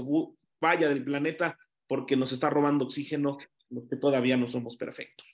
vaya 0.59 0.89
del 0.89 1.05
planeta 1.05 1.57
porque 1.87 2.17
nos 2.17 2.33
está 2.33 2.49
robando 2.49 2.83
oxígeno, 2.83 3.37
los 3.69 3.87
que 3.87 3.95
todavía 3.95 4.35
no 4.35 4.49
somos 4.49 4.75
perfectos. 4.75 5.25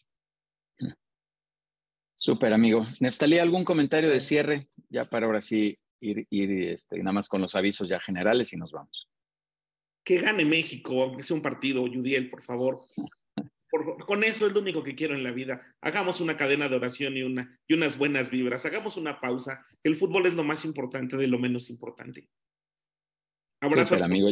Súper, 2.16 2.54
amigo. 2.54 2.86
Neftalí, 3.00 3.40
¿algún 3.40 3.66
comentario 3.66 4.12
de 4.12 4.22
cierre? 4.22 4.68
Ya 4.90 5.06
para 5.06 5.26
ahora 5.26 5.42
sí 5.42 5.80
ir, 6.00 6.28
ir 6.30 6.52
este, 6.70 7.00
nada 7.00 7.14
más 7.14 7.28
con 7.28 7.42
los 7.42 7.56
avisos 7.56 7.90
ya 7.90 8.00
generales 8.00 8.54
y 8.54 8.58
nos 8.58 8.72
vamos. 8.72 9.10
Que 10.10 10.18
gane 10.18 10.44
México, 10.44 11.04
aunque 11.04 11.22
sea 11.22 11.36
un 11.36 11.44
partido, 11.44 11.86
Yudiel, 11.86 12.32
por 12.32 12.42
favor 12.42 12.82
con 13.70 14.24
eso 14.24 14.48
es 14.48 14.54
lo 14.54 14.62
único 14.62 14.84
que 14.84 14.96
quiero 14.96 15.16
en 15.16 15.24
la 15.24 15.32
vida. 15.32 15.76
Hagamos 15.82 16.22
una 16.22 16.36
cadena 16.36 16.68
de 16.68 16.76
oración 16.76 17.16
y, 17.18 17.22
una, 17.22 17.60
y 17.68 17.76
unas 17.76 17.98
buenas 17.98 18.32
vibras. 18.32 18.66
Hagamos 18.66 18.98
una 18.98 19.20
pausa. 19.20 19.64
El 19.84 19.96
fútbol 19.96 20.26
es 20.26 20.34
lo 20.34 20.44
más 20.44 20.66
importante 20.66 21.18
de 21.18 21.28
lo 21.28 21.38
menos 21.38 21.70
importante. 21.70 22.28
Abrazo. 23.62 24.04
amigo. 24.04 24.30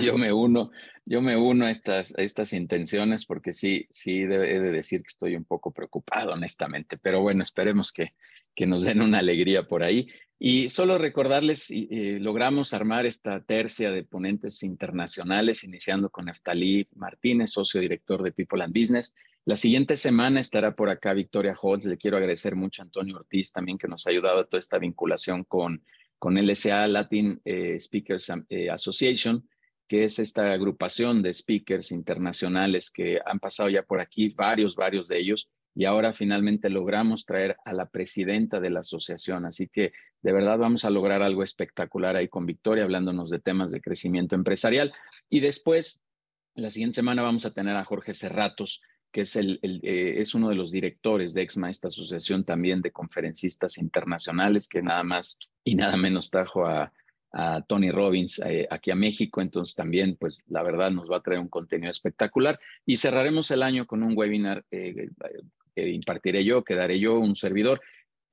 Yo, 0.00 0.16
me 0.16 0.32
uno, 0.32 0.70
yo 1.04 1.20
me 1.20 1.36
uno 1.36 1.66
a 1.66 1.70
estas, 1.70 2.14
estas 2.16 2.52
intenciones 2.52 3.26
porque 3.26 3.52
sí, 3.52 3.88
sí 3.90 4.22
debe 4.22 4.60
de 4.60 4.70
decir 4.70 5.00
que 5.00 5.08
estoy 5.08 5.34
un 5.34 5.44
poco 5.44 5.72
preocupado, 5.72 6.32
honestamente. 6.32 6.96
Pero 6.96 7.20
bueno, 7.22 7.42
esperemos 7.42 7.90
que, 7.90 8.14
que 8.54 8.66
nos 8.66 8.84
den 8.84 9.02
una 9.02 9.18
alegría 9.18 9.66
por 9.66 9.82
ahí. 9.82 10.06
Y 10.38 10.68
solo 10.68 10.98
recordarles, 10.98 11.68
logramos 11.70 12.74
armar 12.74 13.06
esta 13.06 13.42
tercia 13.42 13.90
de 13.92 14.02
ponentes 14.02 14.62
internacionales, 14.62 15.64
iniciando 15.64 16.10
con 16.10 16.26
Neftalí 16.26 16.88
Martínez, 16.96 17.52
socio 17.52 17.80
director 17.80 18.22
de 18.22 18.32
People 18.32 18.62
and 18.62 18.76
Business. 18.76 19.14
La 19.46 19.56
siguiente 19.56 19.96
semana 19.96 20.40
estará 20.40 20.74
por 20.74 20.88
acá 20.88 21.12
Victoria 21.12 21.56
Holtz. 21.60 21.86
Le 21.86 21.98
quiero 21.98 22.16
agradecer 22.16 22.56
mucho 22.56 22.80
a 22.80 22.84
Antonio 22.84 23.16
Ortiz 23.16 23.52
también, 23.52 23.78
que 23.78 23.88
nos 23.88 24.06
ha 24.06 24.10
ayudado 24.10 24.40
a 24.40 24.44
toda 24.46 24.58
esta 24.58 24.78
vinculación 24.78 25.44
con, 25.44 25.84
con 26.18 26.34
LSA, 26.34 26.88
Latin 26.88 27.40
eh, 27.44 27.78
Speakers 27.78 28.32
eh, 28.48 28.70
Association, 28.70 29.46
que 29.86 30.04
es 30.04 30.18
esta 30.18 30.52
agrupación 30.52 31.22
de 31.22 31.32
speakers 31.32 31.92
internacionales 31.92 32.90
que 32.90 33.20
han 33.24 33.38
pasado 33.38 33.68
ya 33.68 33.82
por 33.82 34.00
aquí, 34.00 34.30
varios, 34.34 34.74
varios 34.74 35.08
de 35.08 35.18
ellos 35.18 35.50
y 35.74 35.86
ahora 35.86 36.12
finalmente 36.12 36.70
logramos 36.70 37.26
traer 37.26 37.56
a 37.64 37.72
la 37.72 37.86
presidenta 37.88 38.60
de 38.60 38.70
la 38.70 38.80
asociación. 38.80 39.44
Así 39.44 39.68
que 39.68 39.92
de 40.22 40.32
verdad 40.32 40.58
vamos 40.58 40.84
a 40.84 40.90
lograr 40.90 41.22
algo 41.22 41.42
espectacular 41.42 42.16
ahí 42.16 42.28
con 42.28 42.46
Victoria, 42.46 42.84
hablándonos 42.84 43.28
de 43.28 43.40
temas 43.40 43.70
de 43.70 43.80
crecimiento 43.80 44.36
empresarial. 44.36 44.92
Y 45.28 45.40
después, 45.40 46.04
la 46.54 46.70
siguiente 46.70 46.96
semana 46.96 47.22
vamos 47.22 47.44
a 47.44 47.52
tener 47.52 47.76
a 47.76 47.84
Jorge 47.84 48.14
Cerratos, 48.14 48.80
que 49.10 49.22
es, 49.22 49.36
el, 49.36 49.60
eh, 49.62 50.14
es 50.16 50.34
uno 50.34 50.48
de 50.48 50.54
los 50.54 50.70
directores 50.70 51.34
de 51.34 51.42
EXMA, 51.42 51.70
esta 51.70 51.88
asociación 51.88 52.44
también 52.44 52.80
de 52.80 52.90
conferencistas 52.90 53.78
internacionales, 53.78 54.68
que 54.68 54.82
nada 54.82 55.02
más 55.02 55.38
y 55.62 55.74
nada 55.74 55.96
menos 55.96 56.30
trajo 56.30 56.66
a, 56.66 56.92
Tony 57.66 57.90
Robbins 57.90 58.38
eh, 58.46 58.68
aquí 58.70 58.92
a 58.92 58.94
México. 58.94 59.40
Entonces 59.40 59.74
también, 59.74 60.14
pues 60.14 60.44
la 60.46 60.62
verdad 60.62 60.92
nos 60.92 61.10
va 61.10 61.16
a 61.16 61.20
traer 61.20 61.40
un 61.40 61.48
contenido 61.48 61.90
espectacular. 61.90 62.60
Y 62.86 62.98
cerraremos 62.98 63.50
el 63.50 63.64
año 63.64 63.88
con 63.88 64.04
un 64.04 64.16
webinar 64.16 64.64
eh, 64.70 65.08
que 65.74 65.88
impartiré 65.88 66.44
yo, 66.44 66.64
que 66.64 66.74
daré 66.74 66.98
yo, 66.98 67.18
un 67.18 67.36
servidor, 67.36 67.80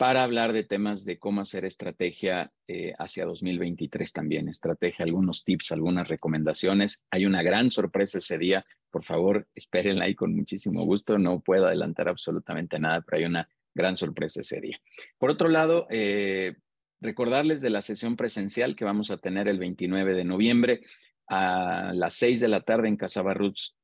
para 0.01 0.23
hablar 0.23 0.51
de 0.51 0.63
temas 0.63 1.05
de 1.05 1.19
cómo 1.19 1.41
hacer 1.41 1.63
estrategia 1.63 2.51
eh, 2.67 2.93
hacia 2.97 3.23
2023 3.25 4.11
también, 4.11 4.49
estrategia, 4.49 5.05
algunos 5.05 5.43
tips, 5.43 5.71
algunas 5.73 6.09
recomendaciones. 6.09 7.05
Hay 7.11 7.27
una 7.27 7.43
gran 7.43 7.69
sorpresa 7.69 8.17
ese 8.17 8.39
día, 8.39 8.65
por 8.89 9.03
favor, 9.03 9.47
espérenla 9.53 10.05
ahí 10.05 10.15
con 10.15 10.35
muchísimo 10.35 10.85
gusto, 10.85 11.19
no 11.19 11.41
puedo 11.41 11.67
adelantar 11.67 12.09
absolutamente 12.09 12.79
nada, 12.79 13.01
pero 13.01 13.19
hay 13.19 13.25
una 13.25 13.47
gran 13.75 13.95
sorpresa 13.95 14.41
ese 14.41 14.59
día. 14.59 14.81
Por 15.19 15.29
otro 15.29 15.49
lado, 15.49 15.85
eh, 15.91 16.55
recordarles 16.99 17.61
de 17.61 17.69
la 17.69 17.83
sesión 17.83 18.15
presencial 18.15 18.75
que 18.75 18.85
vamos 18.85 19.11
a 19.11 19.17
tener 19.17 19.47
el 19.47 19.59
29 19.59 20.15
de 20.15 20.23
noviembre 20.23 20.81
a 21.27 21.91
las 21.93 22.15
6 22.15 22.39
de 22.39 22.47
la 22.47 22.61
tarde 22.61 22.87
en 22.87 22.97
Casaba 22.97 23.35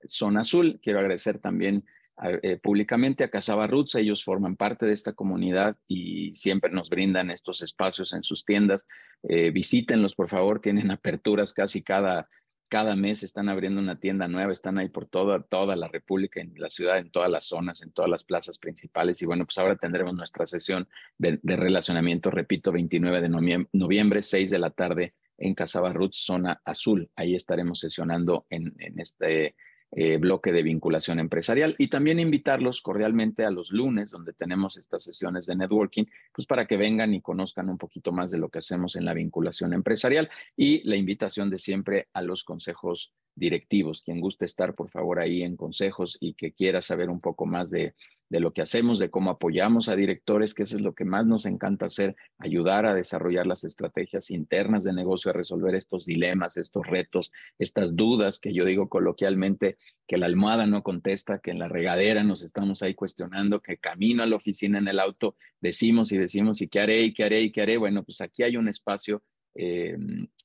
Zona 0.08 0.42
Azul. 0.42 0.80
Quiero 0.82 1.00
agradecer 1.00 1.40
también 1.40 1.86
eh, 2.24 2.58
públicamente 2.58 3.24
a 3.24 3.30
Casaba 3.30 3.68
Roots. 3.68 3.96
Ellos 3.96 4.24
forman 4.24 4.56
parte 4.56 4.88
de 4.88 4.94
esta 4.94 5.14
comunidad 5.14 5.78
y 5.88 6.34
siempre 6.34 6.72
nos 6.72 6.90
brindan 6.90 7.30
estos 7.30 7.62
espacios 7.62 8.12
en 8.14 8.24
sus 8.24 8.44
tiendas. 8.44 8.88
Eh, 9.24 9.52
visítenlos, 9.52 10.16
por 10.16 10.28
favor. 10.28 10.60
Tienen 10.60 10.90
aperturas 10.90 11.54
casi 11.54 11.84
cada, 11.84 12.28
cada 12.70 12.96
mes. 12.96 13.22
Están 13.22 13.50
abriendo 13.50 13.80
una 13.80 14.00
tienda 14.00 14.28
nueva. 14.28 14.52
Están 14.52 14.80
ahí 14.80 14.90
por 14.90 15.06
toda, 15.06 15.44
toda 15.44 15.76
la 15.76 15.90
República, 15.90 16.42
en 16.42 16.54
la 16.58 16.70
ciudad, 16.70 16.98
en 16.98 17.12
todas 17.12 17.30
las 17.30 17.46
zonas, 17.46 17.84
en 17.84 17.92
todas 17.92 18.10
las 18.10 18.24
plazas 18.24 18.58
principales. 18.58 19.22
Y 19.22 19.28
bueno, 19.28 19.46
pues 19.46 19.60
ahora 19.60 19.76
tendremos 19.76 20.16
nuestra 20.16 20.48
sesión 20.48 20.88
de, 21.20 21.40
relacionamiento, 21.44 22.32
repito, 22.32 22.72
29 22.72 23.22
de 23.22 23.30
noviembre, 23.30 23.70
noviembre, 23.74 24.24
6 24.24 24.50
de 24.50 24.60
la 24.60 24.72
tarde 24.72 25.14
en 25.38 25.54
Casaba 25.54 25.94
zona 26.12 26.62
azul. 26.66 27.12
Ahí 27.16 27.36
estaremos 27.36 27.80
sesionando 27.80 28.48
en, 28.50 28.74
en 28.80 29.00
este 29.00 29.56
eh, 29.92 30.18
bloque 30.18 30.52
de 30.52 30.64
vinculación 30.64 31.20
empresarial 31.20 31.76
y 31.78 31.88
también 31.88 32.20
invitarlos 32.20 32.82
cordialmente 32.82 33.46
a 33.46 33.52
los 33.52 33.72
lunes 33.72 34.12
donde 34.12 34.34
tenemos 34.34 34.76
estas 34.76 35.04
sesiones 35.04 35.46
de 35.46 35.56
networking, 35.56 36.06
pues 36.34 36.46
para 36.46 36.68
que 36.68 36.76
vengan 36.76 37.14
y 37.14 37.22
conozcan 37.22 37.70
un 37.70 37.78
poquito 37.78 38.12
más 38.12 38.30
de 38.30 38.38
lo 38.38 38.50
que 38.50 38.60
hacemos 38.60 38.96
en 38.98 39.06
la 39.06 39.14
vinculación 39.14 39.74
empresarial 39.74 40.30
y 40.58 40.88
la 40.88 40.98
invitación 40.98 41.50
de 41.50 41.58
siempre 41.58 42.10
a 42.14 42.22
los 42.22 42.44
consejos 42.44 43.14
directivos. 43.34 44.02
Quien 44.02 44.20
guste 44.20 44.46
estar, 44.46 44.76
por 44.76 44.90
favor, 44.90 45.20
ahí 45.20 45.44
en 45.44 45.56
consejos 45.56 46.18
y 46.20 46.34
que 46.34 46.52
quiera 46.52 46.82
saber 46.82 47.10
un 47.10 47.22
poco 47.22 47.46
más 47.46 47.70
de 47.70 47.96
de 48.30 48.40
lo 48.40 48.52
que 48.52 48.62
hacemos, 48.62 49.00
de 49.00 49.10
cómo 49.10 49.32
apoyamos 49.32 49.90
a 49.90 49.96
directores, 49.96 50.54
que 50.54 50.64
eso 50.64 50.76
es 50.76 50.82
lo 50.82 50.94
que 50.94 51.06
más 51.06 51.26
nos 51.26 51.46
encanta 51.46 51.86
hacer, 51.86 52.16
ayudar 52.38 52.86
a 52.86 52.94
desarrollar 52.94 53.48
las 53.48 53.64
estrategias 53.64 54.32
internas 54.32 54.84
de 54.84 54.94
negocio, 54.94 55.32
a 55.32 55.34
resolver 55.34 55.76
estos 55.76 56.06
dilemas, 56.06 56.58
estos 56.58 56.86
retos, 56.86 57.32
estas 57.58 57.96
dudas 57.96 58.40
que 58.40 58.54
yo 58.54 58.66
digo 58.66 58.90
coloquialmente, 58.90 59.78
que 60.08 60.18
la 60.18 60.26
almohada 60.26 60.66
no 60.66 60.84
contesta, 60.84 61.40
que 61.40 61.52
en 61.52 61.60
la 61.60 61.68
regadera 61.68 62.24
nos 62.24 62.42
estamos 62.42 62.82
ahí 62.82 62.94
cuestionando, 62.96 63.62
que 63.62 63.78
camino 63.78 64.24
a 64.24 64.26
la 64.26 64.36
oficina 64.36 64.78
en 64.78 64.88
el 64.88 65.00
auto 65.00 65.36
decimos 65.62 66.12
y 66.12 66.18
decimos, 66.18 66.62
¿y 66.62 66.68
qué 66.68 66.82
haré? 66.82 67.04
¿Y 67.04 67.14
qué 67.14 67.24
haré? 67.24 67.42
¿Y 67.42 67.52
qué 67.52 67.62
haré? 67.62 67.78
Bueno, 67.78 68.04
pues 68.04 68.22
aquí 68.22 68.44
hay 68.44 68.58
un 68.58 68.68
espacio 68.68 69.24
eh, 69.56 69.98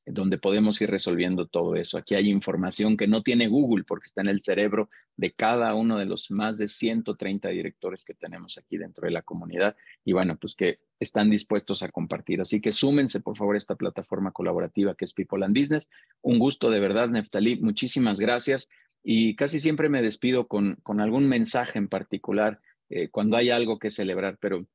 donde 0.04 0.38
podemos 0.38 0.80
ir 0.80 0.90
resolviendo 0.90 1.46
todo 1.46 1.76
eso. 1.76 1.96
Aquí 1.96 2.14
hay 2.14 2.28
información 2.28 2.96
que 2.96 3.06
no 3.06 3.22
tiene 3.22 3.46
Google 3.46 3.84
porque 3.84 4.06
está 4.06 4.20
en 4.20 4.28
el 4.28 4.40
cerebro 4.40 4.90
de 5.16 5.32
cada 5.32 5.74
uno 5.74 5.98
de 5.98 6.06
los 6.06 6.30
más 6.30 6.58
de 6.58 6.68
130 6.68 7.48
directores 7.50 8.04
que 8.04 8.14
tenemos 8.14 8.58
aquí 8.58 8.78
dentro 8.78 9.06
de 9.06 9.12
la 9.12 9.22
comunidad 9.22 9.76
y 10.04 10.12
bueno, 10.12 10.36
pues 10.36 10.54
que 10.56 10.80
están 10.98 11.30
dispuestos 11.30 11.82
a 11.82 11.88
compartir. 11.88 12.40
Así 12.40 12.60
que 12.60 12.72
súmense 12.72 13.20
por 13.20 13.36
favor 13.36 13.54
a 13.54 13.58
esta 13.58 13.76
plataforma 13.76 14.32
colaborativa 14.32 14.94
que 14.94 15.04
es 15.04 15.14
People 15.14 15.44
and 15.44 15.56
Business. 15.56 15.88
Un 16.20 16.38
gusto 16.38 16.70
de 16.70 16.80
verdad, 16.80 17.08
Neftalí. 17.08 17.60
Muchísimas 17.60 18.18
gracias 18.18 18.68
y 19.04 19.36
casi 19.36 19.60
siempre 19.60 19.88
me 19.88 20.02
despido 20.02 20.48
con, 20.48 20.76
con 20.82 21.00
algún 21.00 21.28
mensaje 21.28 21.78
en 21.78 21.88
particular 21.88 22.60
eh, 22.88 23.08
cuando 23.08 23.36
hay 23.36 23.50
algo 23.50 23.78
que 23.78 23.90
celebrar, 23.90 24.38
pero 24.40 24.66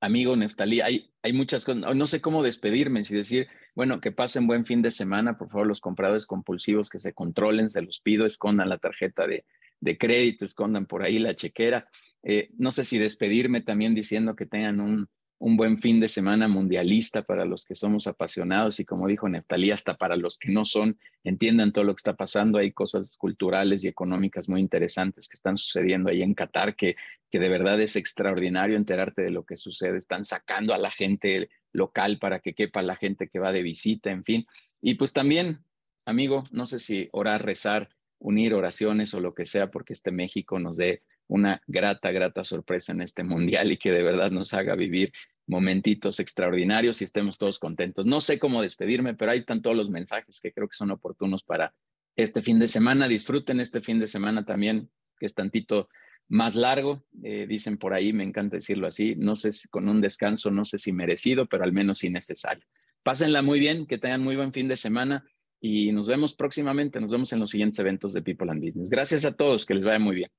amigo 0.00 0.36
Neftalí, 0.36 0.80
hay, 0.80 1.10
hay 1.22 1.32
muchas 1.32 1.64
cosas, 1.64 1.94
no 1.94 2.06
sé 2.06 2.20
cómo 2.20 2.42
despedirme, 2.42 3.04
si 3.04 3.14
decir, 3.14 3.48
bueno, 3.74 4.00
que 4.00 4.12
pasen 4.12 4.46
buen 4.46 4.64
fin 4.64 4.82
de 4.82 4.90
semana, 4.90 5.38
por 5.38 5.50
favor, 5.50 5.66
los 5.66 5.80
compradores 5.80 6.26
compulsivos 6.26 6.90
que 6.90 6.98
se 6.98 7.12
controlen, 7.12 7.70
se 7.70 7.82
los 7.82 8.00
pido, 8.00 8.26
escondan 8.26 8.68
la 8.68 8.78
tarjeta 8.78 9.26
de, 9.26 9.44
de 9.80 9.98
crédito, 9.98 10.44
escondan 10.44 10.86
por 10.86 11.02
ahí 11.02 11.18
la 11.18 11.34
chequera. 11.34 11.88
Eh, 12.22 12.50
no 12.58 12.72
sé 12.72 12.84
si 12.84 12.98
despedirme 12.98 13.60
también 13.60 13.94
diciendo 13.94 14.34
que 14.34 14.46
tengan 14.46 14.80
un, 14.80 15.08
un 15.40 15.56
buen 15.56 15.78
fin 15.78 16.00
de 16.00 16.08
semana 16.08 16.48
mundialista 16.48 17.22
para 17.22 17.44
los 17.44 17.64
que 17.64 17.76
somos 17.76 18.08
apasionados 18.08 18.80
y 18.80 18.84
como 18.84 19.06
dijo 19.06 19.28
Neftalí, 19.28 19.70
hasta 19.70 19.96
para 19.96 20.16
los 20.16 20.36
que 20.36 20.50
no 20.50 20.64
son, 20.64 20.98
entiendan 21.22 21.72
todo 21.72 21.84
lo 21.84 21.94
que 21.94 22.00
está 22.00 22.16
pasando. 22.16 22.58
Hay 22.58 22.72
cosas 22.72 23.16
culturales 23.16 23.84
y 23.84 23.88
económicas 23.88 24.48
muy 24.48 24.60
interesantes 24.60 25.28
que 25.28 25.34
están 25.34 25.56
sucediendo 25.56 26.10
ahí 26.10 26.22
en 26.22 26.34
Qatar, 26.34 26.74
que, 26.74 26.96
que 27.30 27.38
de 27.38 27.48
verdad 27.48 27.80
es 27.80 27.94
extraordinario 27.94 28.76
enterarte 28.76 29.22
de 29.22 29.30
lo 29.30 29.44
que 29.44 29.56
sucede. 29.56 29.98
Están 29.98 30.24
sacando 30.24 30.74
a 30.74 30.78
la 30.78 30.90
gente 30.90 31.50
local 31.72 32.18
para 32.18 32.40
que 32.40 32.54
quepa 32.54 32.82
la 32.82 32.96
gente 32.96 33.28
que 33.28 33.38
va 33.38 33.52
de 33.52 33.62
visita, 33.62 34.10
en 34.10 34.24
fin. 34.24 34.46
Y 34.80 34.94
pues 34.94 35.12
también, 35.12 35.60
amigo, 36.04 36.44
no 36.50 36.66
sé 36.66 36.80
si 36.80 37.08
orar, 37.12 37.44
rezar, 37.44 37.90
unir 38.18 38.54
oraciones 38.54 39.14
o 39.14 39.20
lo 39.20 39.34
que 39.34 39.44
sea, 39.44 39.70
porque 39.70 39.92
este 39.92 40.10
México 40.10 40.58
nos 40.58 40.76
dé 40.76 41.02
una 41.28 41.62
grata, 41.66 42.10
grata 42.10 42.42
sorpresa 42.42 42.92
en 42.92 43.02
este 43.02 43.22
mundial 43.22 43.70
y 43.70 43.76
que 43.76 43.92
de 43.92 44.02
verdad 44.02 44.30
nos 44.30 44.52
haga 44.54 44.74
vivir 44.74 45.12
momentitos 45.46 46.20
extraordinarios 46.20 47.00
y 47.00 47.04
estemos 47.04 47.38
todos 47.38 47.58
contentos. 47.58 48.06
No 48.06 48.20
sé 48.20 48.38
cómo 48.38 48.60
despedirme, 48.62 49.14
pero 49.14 49.30
ahí 49.30 49.38
están 49.38 49.62
todos 49.62 49.76
los 49.76 49.90
mensajes 49.90 50.40
que 50.40 50.52
creo 50.52 50.68
que 50.68 50.76
son 50.76 50.90
oportunos 50.90 51.42
para 51.42 51.74
este 52.16 52.42
fin 52.42 52.58
de 52.58 52.68
semana. 52.68 53.08
Disfruten 53.08 53.60
este 53.60 53.80
fin 53.80 53.98
de 53.98 54.06
semana 54.06 54.44
también, 54.44 54.90
que 55.18 55.26
es 55.26 55.34
tantito 55.34 55.88
más 56.28 56.54
largo, 56.54 57.04
eh, 57.22 57.46
dicen 57.48 57.78
por 57.78 57.94
ahí, 57.94 58.12
me 58.12 58.24
encanta 58.24 58.56
decirlo 58.56 58.86
así, 58.86 59.14
no 59.16 59.34
sé 59.34 59.52
si 59.52 59.68
con 59.68 59.88
un 59.88 60.02
descanso, 60.02 60.50
no 60.50 60.64
sé 60.64 60.76
si 60.76 60.92
merecido, 60.92 61.46
pero 61.46 61.64
al 61.64 61.72
menos 61.72 62.04
innecesario. 62.04 62.64
Pásenla 63.02 63.40
muy 63.40 63.58
bien, 63.58 63.86
que 63.86 63.96
tengan 63.96 64.22
muy 64.22 64.36
buen 64.36 64.52
fin 64.52 64.68
de 64.68 64.76
semana 64.76 65.24
y 65.60 65.90
nos 65.92 66.06
vemos 66.06 66.34
próximamente, 66.34 67.00
nos 67.00 67.10
vemos 67.10 67.32
en 67.32 67.40
los 67.40 67.50
siguientes 67.50 67.78
eventos 67.78 68.12
de 68.12 68.20
People 68.20 68.50
and 68.50 68.62
Business. 68.62 68.90
Gracias 68.90 69.24
a 69.24 69.34
todos, 69.34 69.64
que 69.64 69.74
les 69.74 69.84
vaya 69.84 69.98
muy 69.98 70.16
bien. 70.16 70.30